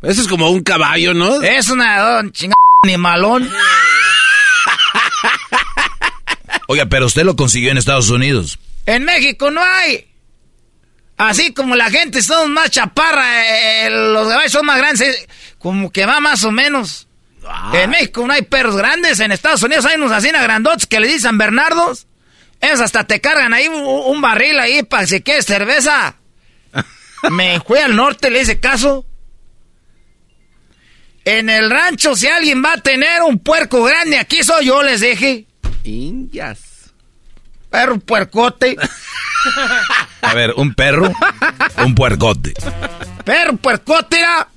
Eso 0.01 0.23
es 0.23 0.27
como 0.27 0.49
un 0.49 0.63
caballo, 0.63 1.13
¿no? 1.13 1.39
Es 1.43 1.69
una 1.69 2.19
un 2.19 2.31
chinga 2.31 2.55
animalón. 2.83 3.47
Oiga, 6.67 6.87
pero 6.87 7.05
usted 7.05 7.23
lo 7.23 7.35
consiguió 7.35 7.69
en 7.69 7.77
Estados 7.77 8.09
Unidos. 8.09 8.57
En 8.87 9.05
México 9.05 9.51
no 9.51 9.61
hay. 9.63 10.07
Así 11.17 11.53
como 11.53 11.75
la 11.75 11.91
gente 11.91 12.23
son 12.23 12.53
más 12.53 12.71
chaparra, 12.71 13.85
eh, 13.85 13.89
los 13.91 14.27
caballos 14.27 14.51
son 14.51 14.65
más 14.65 14.79
grandes, 14.79 15.01
eh, 15.01 15.27
como 15.59 15.91
que 15.91 16.07
va 16.07 16.19
más 16.19 16.43
o 16.43 16.51
menos. 16.51 17.07
En 17.73 17.89
México 17.89 18.25
no 18.25 18.33
hay 18.33 18.43
perros 18.43 18.75
grandes, 18.75 19.19
en 19.19 19.31
Estados 19.31 19.63
Unidos 19.63 19.85
hay 19.85 19.97
unos 19.97 20.11
así 20.11 20.29
grandotes 20.29 20.87
que 20.87 20.99
le 20.99 21.07
dicen 21.07 21.37
Bernardos. 21.37 22.07
Esos 22.61 22.81
hasta 22.81 23.05
te 23.05 23.19
cargan 23.19 23.53
ahí 23.53 23.67
un, 23.67 23.83
un 23.83 24.21
barril 24.21 24.59
ahí 24.59 24.83
para 24.83 25.05
si 25.05 25.21
quieres 25.21 25.45
cerveza. 25.45 26.15
Me 27.29 27.59
fui 27.59 27.79
al 27.79 27.95
norte, 27.95 28.29
le 28.29 28.41
hice 28.41 28.59
caso. 28.59 29.05
En 31.25 31.49
el 31.49 31.69
rancho, 31.69 32.15
si 32.15 32.27
alguien 32.27 32.63
va 32.63 32.73
a 32.73 32.77
tener 32.77 33.21
un 33.21 33.39
puerco 33.39 33.83
grande, 33.83 34.17
aquí 34.17 34.43
soy 34.43 34.65
yo, 34.65 34.83
les 34.83 35.01
dije. 35.01 35.45
Indias. 35.83 36.59
Perro 37.69 37.99
puercote. 37.99 38.75
A 40.21 40.33
ver, 40.33 40.53
un 40.55 40.73
perro, 40.73 41.11
un 41.83 41.95
puercote. 41.95 42.53
Perro 43.25 43.57
puercote 43.57 44.19
era. 44.19 44.47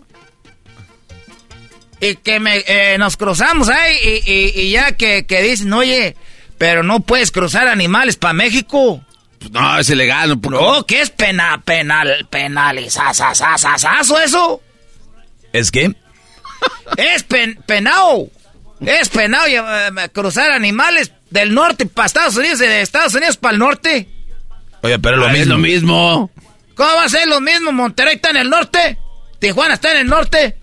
Y 2.00 2.16
que 2.16 2.40
me, 2.40 2.62
eh, 2.66 2.96
nos 2.98 3.16
cruzamos 3.16 3.68
ahí 3.68 3.96
y, 4.26 4.30
y- 4.32 4.60
y 4.60 4.70
ya 4.72 4.92
que, 4.92 5.24
que 5.26 5.42
dicen, 5.42 5.72
oye, 5.72 6.14
pero 6.58 6.82
no 6.82 7.00
puedes 7.00 7.30
cruzar 7.32 7.68
animales 7.68 8.16
para 8.16 8.34
México. 8.34 9.02
Pues 9.38 9.50
no, 9.50 9.78
es 9.78 9.88
ilegal. 9.90 10.38
No, 10.40 10.50
No, 10.50 10.86
que 10.86 11.00
es 11.00 11.10
pena, 11.10 11.62
penal, 11.64 12.26
penalizazazazazazo 12.30 14.20
eso. 14.20 14.62
¿Es 15.52 15.70
que? 15.70 15.94
Es 16.96 17.22
pen, 17.22 17.58
penao. 17.66 18.28
Es 18.80 19.08
penao 19.08 19.46
eh, 19.46 20.08
cruzar 20.12 20.50
animales 20.52 21.12
del 21.30 21.52
norte 21.54 21.86
para 21.86 22.06
Estados 22.06 22.36
Unidos 22.36 22.60
y 22.60 22.64
de 22.66 22.80
Estados 22.80 23.14
Unidos 23.14 23.36
para 23.36 23.52
el 23.54 23.58
norte. 23.58 24.08
Oye, 24.82 24.98
pero 24.98 25.16
es 25.16 25.20
lo 25.20 25.26
Ah, 25.26 25.30
mismo. 25.32 25.42
Es 25.42 25.48
lo 25.48 25.58
mismo. 25.58 26.30
¿Cómo 26.74 26.94
va 26.94 27.04
a 27.04 27.08
ser 27.08 27.26
lo 27.26 27.40
mismo? 27.40 27.72
Monterrey 27.72 28.16
está 28.16 28.30
en 28.30 28.36
el 28.38 28.50
norte. 28.50 28.98
Tijuana 29.38 29.74
está 29.74 29.92
en 29.92 29.98
el 29.98 30.06
norte. 30.06 30.56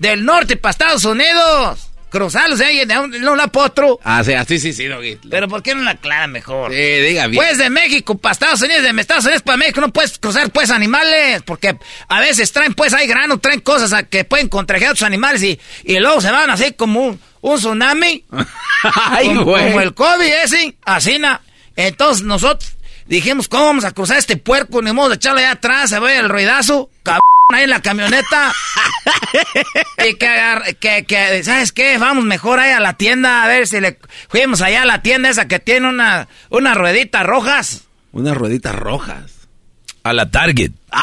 Del 0.00 0.24
norte 0.24 0.56
para 0.56 0.70
Estados 0.72 1.04
Unidos. 1.04 1.86
Cruzarlos 2.10 2.60
ahí 2.60 2.84
de 2.84 2.98
un, 2.98 3.08
de 3.12 3.18
un 3.18 3.36
lado 3.36 3.52
para 3.52 3.66
otro. 3.66 4.00
Ah, 4.02 4.24
sí, 4.24 4.32
así 4.32 4.58
sí, 4.58 4.72
sí, 4.72 4.86
Doggy. 4.86 5.16
Pero 5.30 5.46
¿por 5.46 5.62
qué 5.62 5.76
no 5.76 5.82
la 5.82 5.92
aclara 5.92 6.26
mejor? 6.26 6.72
Sí, 6.72 6.76
diga 6.76 7.28
bien. 7.28 7.40
Pues 7.40 7.56
de 7.58 7.70
México 7.70 8.18
para 8.18 8.32
Estados 8.32 8.60
Unidos, 8.62 8.82
de 8.82 9.00
Estados 9.00 9.24
Unidos 9.26 9.42
para 9.42 9.58
México 9.58 9.80
no 9.80 9.92
puedes 9.92 10.18
cruzar 10.18 10.50
pues 10.50 10.70
animales, 10.72 11.42
porque 11.44 11.78
a 12.08 12.18
veces 12.18 12.50
traen 12.50 12.74
pues 12.74 12.94
hay 12.94 13.06
grano, 13.06 13.38
traen 13.38 13.60
cosas 13.60 13.92
a 13.92 14.02
que 14.02 14.24
pueden 14.24 14.48
contagiar 14.48 14.88
a 14.88 14.92
otros 14.94 15.06
animales 15.06 15.40
y, 15.44 15.60
y 15.84 16.00
luego 16.00 16.20
se 16.20 16.32
van 16.32 16.50
así 16.50 16.72
como 16.72 17.00
un, 17.00 17.20
un 17.42 17.58
tsunami, 17.58 18.24
Ay, 18.82 19.28
como, 19.28 19.44
güey. 19.44 19.66
como 19.66 19.80
el 19.80 19.94
COVID 19.94 20.24
ese, 20.42 20.74
así 20.84 21.16
na. 21.20 21.40
Entonces 21.76 22.24
nosotros 22.24 22.72
dijimos, 23.06 23.46
¿cómo 23.46 23.66
vamos 23.66 23.84
a 23.84 23.92
cruzar 23.92 24.18
este 24.18 24.36
puerco? 24.36 24.82
Ni 24.82 24.90
modo 24.92 25.10
de 25.10 25.14
echarlo 25.14 25.38
allá 25.38 25.52
atrás, 25.52 25.90
se 25.90 25.98
va 26.00 26.12
el 26.12 26.28
ruidazo, 26.28 26.90
cabrón, 27.04 27.20
ahí 27.54 27.64
en 27.64 27.70
la 27.70 27.80
camioneta. 27.82 28.52
y 30.08 30.14
que, 30.14 30.26
agar- 30.26 30.76
que, 30.76 31.04
que, 31.04 31.42
¿sabes 31.44 31.72
qué? 31.72 31.98
Vamos 31.98 32.24
mejor 32.24 32.58
ahí 32.60 32.70
a 32.72 32.80
la 32.80 32.94
tienda 32.94 33.42
a 33.42 33.48
ver 33.48 33.66
si 33.66 33.80
le... 33.80 33.98
Fuimos 34.28 34.60
allá 34.62 34.82
a 34.82 34.86
la 34.86 35.02
tienda 35.02 35.28
esa 35.28 35.48
que 35.48 35.58
tiene 35.58 35.88
una, 35.88 36.28
unas 36.50 36.76
rueditas 36.76 37.24
rojas. 37.24 37.82
Unas 38.12 38.36
rueditas 38.36 38.74
rojas. 38.74 39.32
A 40.02 40.12
la 40.12 40.30
Target. 40.30 40.72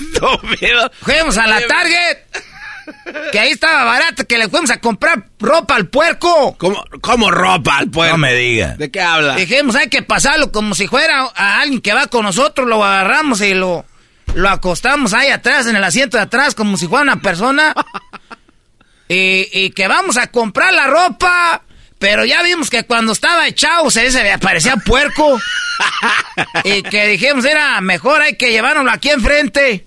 Estúpido. 0.00 0.90
Fuimos 1.02 1.38
a 1.38 1.46
la 1.46 1.60
Target. 1.66 2.18
Que 3.30 3.38
ahí 3.38 3.50
estaba 3.52 3.84
barato, 3.84 4.26
que 4.26 4.36
le 4.36 4.48
fuimos 4.48 4.70
a 4.70 4.80
comprar 4.80 5.24
ropa 5.38 5.76
al 5.76 5.86
puerco. 5.88 6.56
¿Cómo, 6.58 6.84
cómo 7.00 7.30
ropa 7.30 7.78
al 7.78 7.88
puerco? 7.90 8.12
No 8.16 8.18
me 8.18 8.34
diga. 8.34 8.74
¿De 8.76 8.90
qué 8.90 9.00
habla? 9.00 9.36
Dijimos, 9.36 9.76
hay 9.76 9.88
que 9.88 10.02
pasarlo 10.02 10.50
como 10.50 10.74
si 10.74 10.88
fuera 10.88 11.30
a 11.34 11.60
alguien 11.60 11.80
que 11.80 11.92
va 11.92 12.08
con 12.08 12.24
nosotros, 12.24 12.66
lo 12.66 12.82
agarramos 12.84 13.40
y 13.42 13.54
lo, 13.54 13.84
lo 14.34 14.48
acostamos 14.48 15.12
ahí 15.14 15.28
atrás, 15.30 15.66
en 15.66 15.76
el 15.76 15.84
asiento 15.84 16.16
de 16.16 16.24
atrás, 16.24 16.54
como 16.54 16.76
si 16.76 16.86
fuera 16.86 17.02
una 17.02 17.20
persona. 17.20 17.74
y, 19.08 19.48
y 19.52 19.70
que 19.70 19.88
vamos 19.88 20.16
a 20.16 20.28
comprar 20.28 20.72
la 20.72 20.86
ropa. 20.86 21.62
Pero 21.98 22.24
ya 22.24 22.42
vimos 22.42 22.70
que 22.70 22.84
cuando 22.84 23.12
estaba 23.12 23.46
echado 23.46 23.90
se, 23.90 24.10
se 24.10 24.38
parecía 24.38 24.76
puerco. 24.76 25.38
y 26.64 26.82
que 26.82 27.06
dijimos, 27.08 27.44
era 27.44 27.78
mejor 27.82 28.22
hay 28.22 28.36
que 28.36 28.50
llevárnoslo 28.52 28.90
aquí 28.90 29.10
enfrente. 29.10 29.86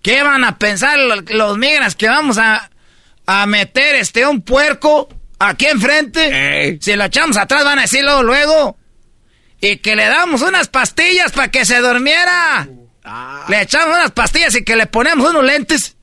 ¿Qué 0.00 0.22
van 0.22 0.44
a 0.44 0.58
pensar 0.58 0.98
lo- 0.98 1.20
los 1.22 1.58
migras 1.58 1.96
que 1.96 2.08
vamos 2.08 2.38
a, 2.38 2.70
a 3.26 3.46
meter 3.46 3.96
este 3.96 4.26
un 4.26 4.42
puerco 4.42 5.08
aquí 5.40 5.66
enfrente? 5.66 6.78
Si 6.80 6.94
lo 6.94 7.04
echamos 7.04 7.36
atrás 7.36 7.64
van 7.64 7.80
a 7.80 7.82
decirlo 7.82 8.22
luego. 8.22 8.76
Y 9.60 9.78
que 9.78 9.96
le 9.96 10.06
damos 10.06 10.42
unas 10.42 10.68
pastillas 10.68 11.32
para 11.32 11.50
que 11.50 11.64
se 11.64 11.78
durmiera. 11.78 12.68
Le 13.48 13.62
echamos 13.62 13.96
unas 13.96 14.12
pastillas 14.12 14.54
y 14.54 14.64
que 14.64 14.76
le 14.76 14.86
ponemos 14.86 15.30
unos 15.30 15.44
lentes. 15.44 15.96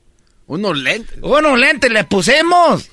Unos 0.46 0.76
lentes. 0.76 1.18
Unos 1.22 1.58
lentes 1.58 1.90
le 1.90 2.04
pusimos. 2.04 2.90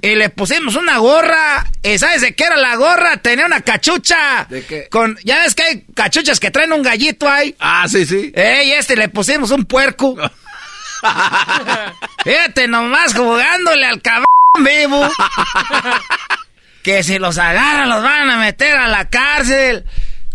Y 0.00 0.14
le 0.14 0.28
pusimos 0.30 0.76
una 0.76 0.98
gorra. 0.98 1.66
¿Y 1.82 1.98
sabes 1.98 2.22
de 2.22 2.34
qué 2.34 2.44
era 2.44 2.56
la 2.56 2.76
gorra? 2.76 3.18
Tenía 3.18 3.46
una 3.46 3.60
cachucha. 3.60 4.46
¿De 4.48 4.64
qué? 4.64 4.88
Con, 4.88 5.18
ya 5.24 5.42
ves 5.42 5.54
que 5.54 5.62
hay 5.62 5.84
cachuchas 5.94 6.40
que 6.40 6.50
traen 6.50 6.72
un 6.72 6.82
gallito 6.82 7.28
ahí. 7.28 7.54
Ah, 7.60 7.86
sí, 7.88 8.06
sí. 8.06 8.32
Eh, 8.34 8.64
y 8.66 8.72
este 8.72 8.96
le 8.96 9.08
pusimos 9.08 9.50
un 9.50 9.64
puerco. 9.64 10.16
Fíjate 12.24 12.68
nomás 12.68 13.14
jugándole 13.14 13.86
al 13.86 14.00
cabrón 14.00 14.26
vivo. 14.60 15.08
que 16.82 17.02
si 17.02 17.18
los 17.18 17.38
agarran 17.38 17.88
los 17.88 18.02
van 18.02 18.30
a 18.30 18.38
meter 18.38 18.76
a 18.76 18.88
la 18.88 19.08
cárcel. 19.08 19.84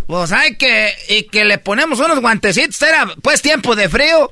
Pues 0.07 0.31
hay 0.31 0.55
que... 0.55 0.93
Y 1.09 1.23
que 1.23 1.45
le 1.45 1.57
ponemos 1.57 1.99
unos 1.99 2.19
guantecitos. 2.19 2.81
Era 2.81 3.07
pues 3.21 3.41
tiempo 3.41 3.75
de 3.75 3.89
frío. 3.89 4.31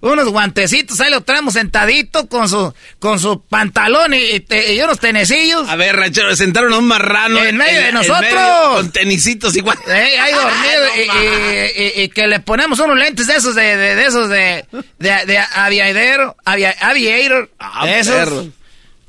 Unos 0.00 0.28
guantecitos, 0.28 1.00
ahí 1.00 1.10
lo 1.10 1.22
traemos 1.22 1.54
sentadito 1.54 2.28
con 2.28 2.46
su, 2.46 2.74
con 2.98 3.18
su 3.18 3.40
pantalón 3.40 4.12
y, 4.12 4.18
y 4.18 4.40
te- 4.40 4.74
y 4.74 4.80
unos 4.82 4.98
tenecillos. 5.00 5.66
A 5.66 5.76
ver, 5.76 5.96
ranchero, 5.96 6.36
sentaron 6.36 6.74
a 6.74 6.78
un 6.78 6.84
marrano. 6.84 7.42
En 7.42 7.56
medio 7.56 7.80
de 7.80 7.90
nosotros. 7.92 8.20
medio, 8.20 8.72
con 8.74 8.92
tenisitos 8.92 9.56
igual. 9.56 9.78
Eh, 9.88 10.18
ahí 10.20 10.32
dormido 10.34 12.02
y, 12.02 12.08
que 12.10 12.26
le 12.26 12.40
ponemos 12.40 12.80
unos 12.80 12.98
lentes 12.98 13.28
de 13.28 13.36
esos 13.36 13.54
de, 13.54 13.78
de, 13.78 13.94
de 13.94 14.04
esos 14.04 14.28
de, 14.28 14.66
de, 14.98 15.24
de 15.24 15.38
aviadero, 15.38 16.36
avia- 16.44 16.76
aviator, 16.80 17.48
Ah, 17.58 17.88
esos. 17.90 18.14
perro. 18.14 18.46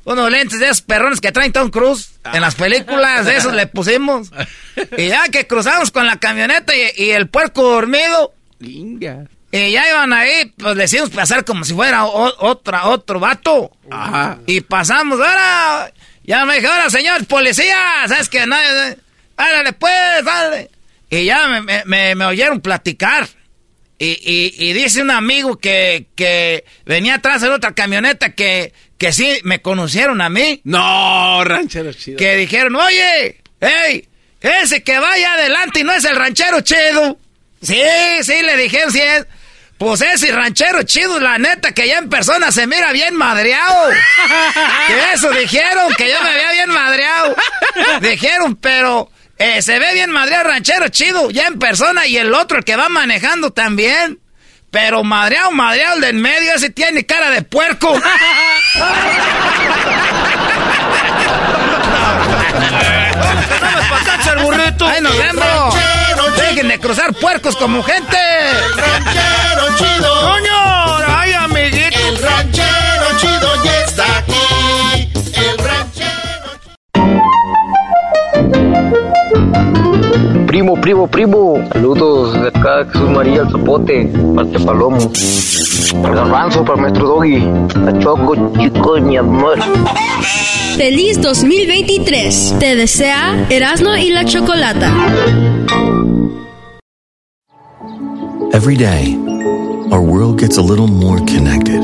Unos 0.06 0.30
lentes 0.30 0.58
de 0.60 0.66
esos 0.66 0.80
perrones 0.82 1.20
que 1.20 1.32
traen 1.32 1.52
Tom 1.52 1.68
Cruise 1.70 2.12
en 2.32 2.40
las 2.40 2.54
películas, 2.54 3.26
de 3.26 3.36
esos 3.36 3.52
le 3.52 3.66
pusimos. 3.66 4.30
Y 4.96 5.08
ya 5.08 5.28
que 5.28 5.46
cruzamos 5.46 5.90
con 5.90 6.06
la 6.06 6.18
camioneta 6.18 6.72
y, 6.74 7.04
y 7.04 7.10
el 7.10 7.28
puerco 7.28 7.62
dormido. 7.62 8.32
Y 9.52 9.70
ya 9.72 9.88
iban 9.88 10.12
ahí, 10.12 10.52
pues 10.58 10.76
le 10.76 10.84
hicimos 10.84 11.10
pasar 11.10 11.44
como 11.44 11.64
si 11.64 11.72
fuera 11.74 12.04
o- 12.04 12.34
otra, 12.46 12.86
otro 12.88 13.18
vato. 13.20 13.70
Ajá. 13.90 14.38
Y 14.46 14.60
pasamos, 14.60 15.18
ahora, 15.18 15.92
ya 16.24 16.44
me 16.44 16.56
dije, 16.56 16.66
ahora 16.66 16.90
señor 16.90 17.24
policía, 17.26 17.76
¿sabes 18.06 18.28
qué? 18.28 18.46
Nadie, 18.46 18.98
árale 19.36 19.72
pues, 19.72 19.92
dale. 20.24 20.70
Y 21.10 21.24
ya 21.24 21.48
me, 21.48 21.62
me- 21.62 21.82
me- 21.84 22.14
me 22.14 22.24
oyeron 22.26 22.60
platicar. 22.60 23.28
Y, 23.98 24.08
y- 24.08 24.54
y 24.68 24.72
dice 24.74 25.00
un 25.00 25.10
amigo 25.10 25.56
que, 25.58 26.06
que 26.14 26.64
venía 26.84 27.14
atrás 27.14 27.40
de 27.40 27.48
otra 27.48 27.72
camioneta 27.72 28.34
que, 28.34 28.74
que 28.98 29.12
sí 29.12 29.40
me 29.44 29.60
conocieron 29.60 30.20
a 30.20 30.28
mí. 30.28 30.60
No, 30.64 31.44
ranchero 31.44 31.92
chido. 31.92 32.18
Que 32.18 32.36
dijeron, 32.36 32.76
oye, 32.76 33.42
hey, 33.60 34.08
ese 34.40 34.82
que 34.82 34.98
vaya 34.98 35.34
adelante 35.34 35.80
y 35.80 35.84
no 35.84 35.92
es 35.92 36.04
el 36.04 36.16
ranchero 36.16 36.60
chido. 36.60 37.18
Sí, 37.62 37.82
sí, 38.22 38.42
le 38.42 38.56
dijeron, 38.56 38.92
sí 38.92 39.00
es. 39.00 39.26
Pues 39.78 40.00
ese 40.00 40.32
ranchero 40.32 40.82
chido, 40.84 41.20
la 41.20 41.38
neta, 41.38 41.72
que 41.72 41.86
ya 41.86 41.98
en 41.98 42.08
persona 42.08 42.50
se 42.50 42.66
mira 42.66 42.92
bien 42.92 43.14
madreado. 43.14 43.90
Que 44.86 45.12
eso 45.14 45.30
dijeron, 45.32 45.92
que 45.94 46.08
yo 46.08 46.22
me 46.22 46.32
veía 46.32 46.52
bien 46.52 46.70
madreado. 46.70 47.36
Dijeron, 48.00 48.56
pero 48.56 49.10
eh, 49.36 49.60
se 49.60 49.78
ve 49.78 49.92
bien 49.94 50.10
madreado 50.12 50.44
ranchero 50.44 50.88
chido, 50.88 51.30
ya 51.30 51.46
en 51.46 51.58
persona, 51.58 52.06
y 52.06 52.16
el 52.16 52.32
otro, 52.32 52.58
el 52.58 52.64
que 52.64 52.76
va 52.76 52.88
manejando 52.88 53.52
también. 53.52 54.20
Pero 54.78 55.02
madreado, 55.02 55.52
madreado, 55.52 55.94
el 55.94 56.02
de 56.02 56.08
en 56.10 56.20
medio, 56.20 56.52
ese 56.52 56.68
tiene 56.68 57.06
cara 57.06 57.30
de 57.30 57.40
puerco. 57.40 57.94
el 64.32 64.38
burrito. 64.42 64.86
¡Ay, 64.86 65.00
nos 65.00 65.16
vemos! 65.16 65.74
¡Dejen 66.36 66.68
de 66.68 66.78
cruzar 66.78 67.14
puercos 67.14 67.56
como 67.56 67.82
gente! 67.82 68.18
El 68.50 68.76
ranchero 68.76 69.76
chido. 69.78 70.20
¡Coño! 70.20 70.96
¡Ay, 71.08 71.32
amiguito! 71.32 71.98
El 71.98 72.18
ranchero 72.22 73.18
chido 73.18 73.64
ya 73.64 73.80
está 73.80 74.18
aquí. 74.18 75.10
El 75.36 75.56
ranchero 75.56 76.06
Primo, 80.46 80.74
primo, 80.80 81.06
primo. 81.06 81.58
Saludos 81.72 82.32
de 82.40 82.48
acá, 82.48 82.86
Jesús 82.90 83.10
María, 83.10 83.42
el 83.42 83.50
Zapote, 83.50 84.10
parte 84.34 84.58
Palomo. 84.60 85.12
El 85.92 86.14
garbanzo 86.14 86.64
para 86.64 86.80
nuestro 86.80 87.06
doggy. 87.06 87.40
La 87.84 87.98
choco, 87.98 88.34
chico, 88.58 89.00
mi 89.00 89.16
amor. 89.16 89.58
Feliz 90.76 91.20
2023. 91.20 92.56
Te 92.58 92.76
desea 92.76 93.46
Erasmo 93.50 93.96
y 93.96 94.10
la 94.10 94.24
Chocolata. 94.24 94.90
Every 98.52 98.76
day, 98.76 99.16
our 99.90 100.00
world 100.00 100.40
gets 100.40 100.56
a 100.56 100.62
little 100.62 100.86
more 100.86 101.18
connected, 101.26 101.80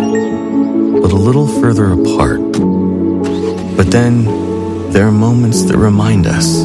but 1.03 1.13
a 1.13 1.17
little 1.17 1.47
further 1.47 1.93
apart. 1.93 2.41
But 3.77 3.91
then, 3.91 4.25
there 4.91 5.05
are 5.07 5.13
moments 5.13 5.65
that 5.65 5.77
remind 5.77 6.27
us 6.27 6.65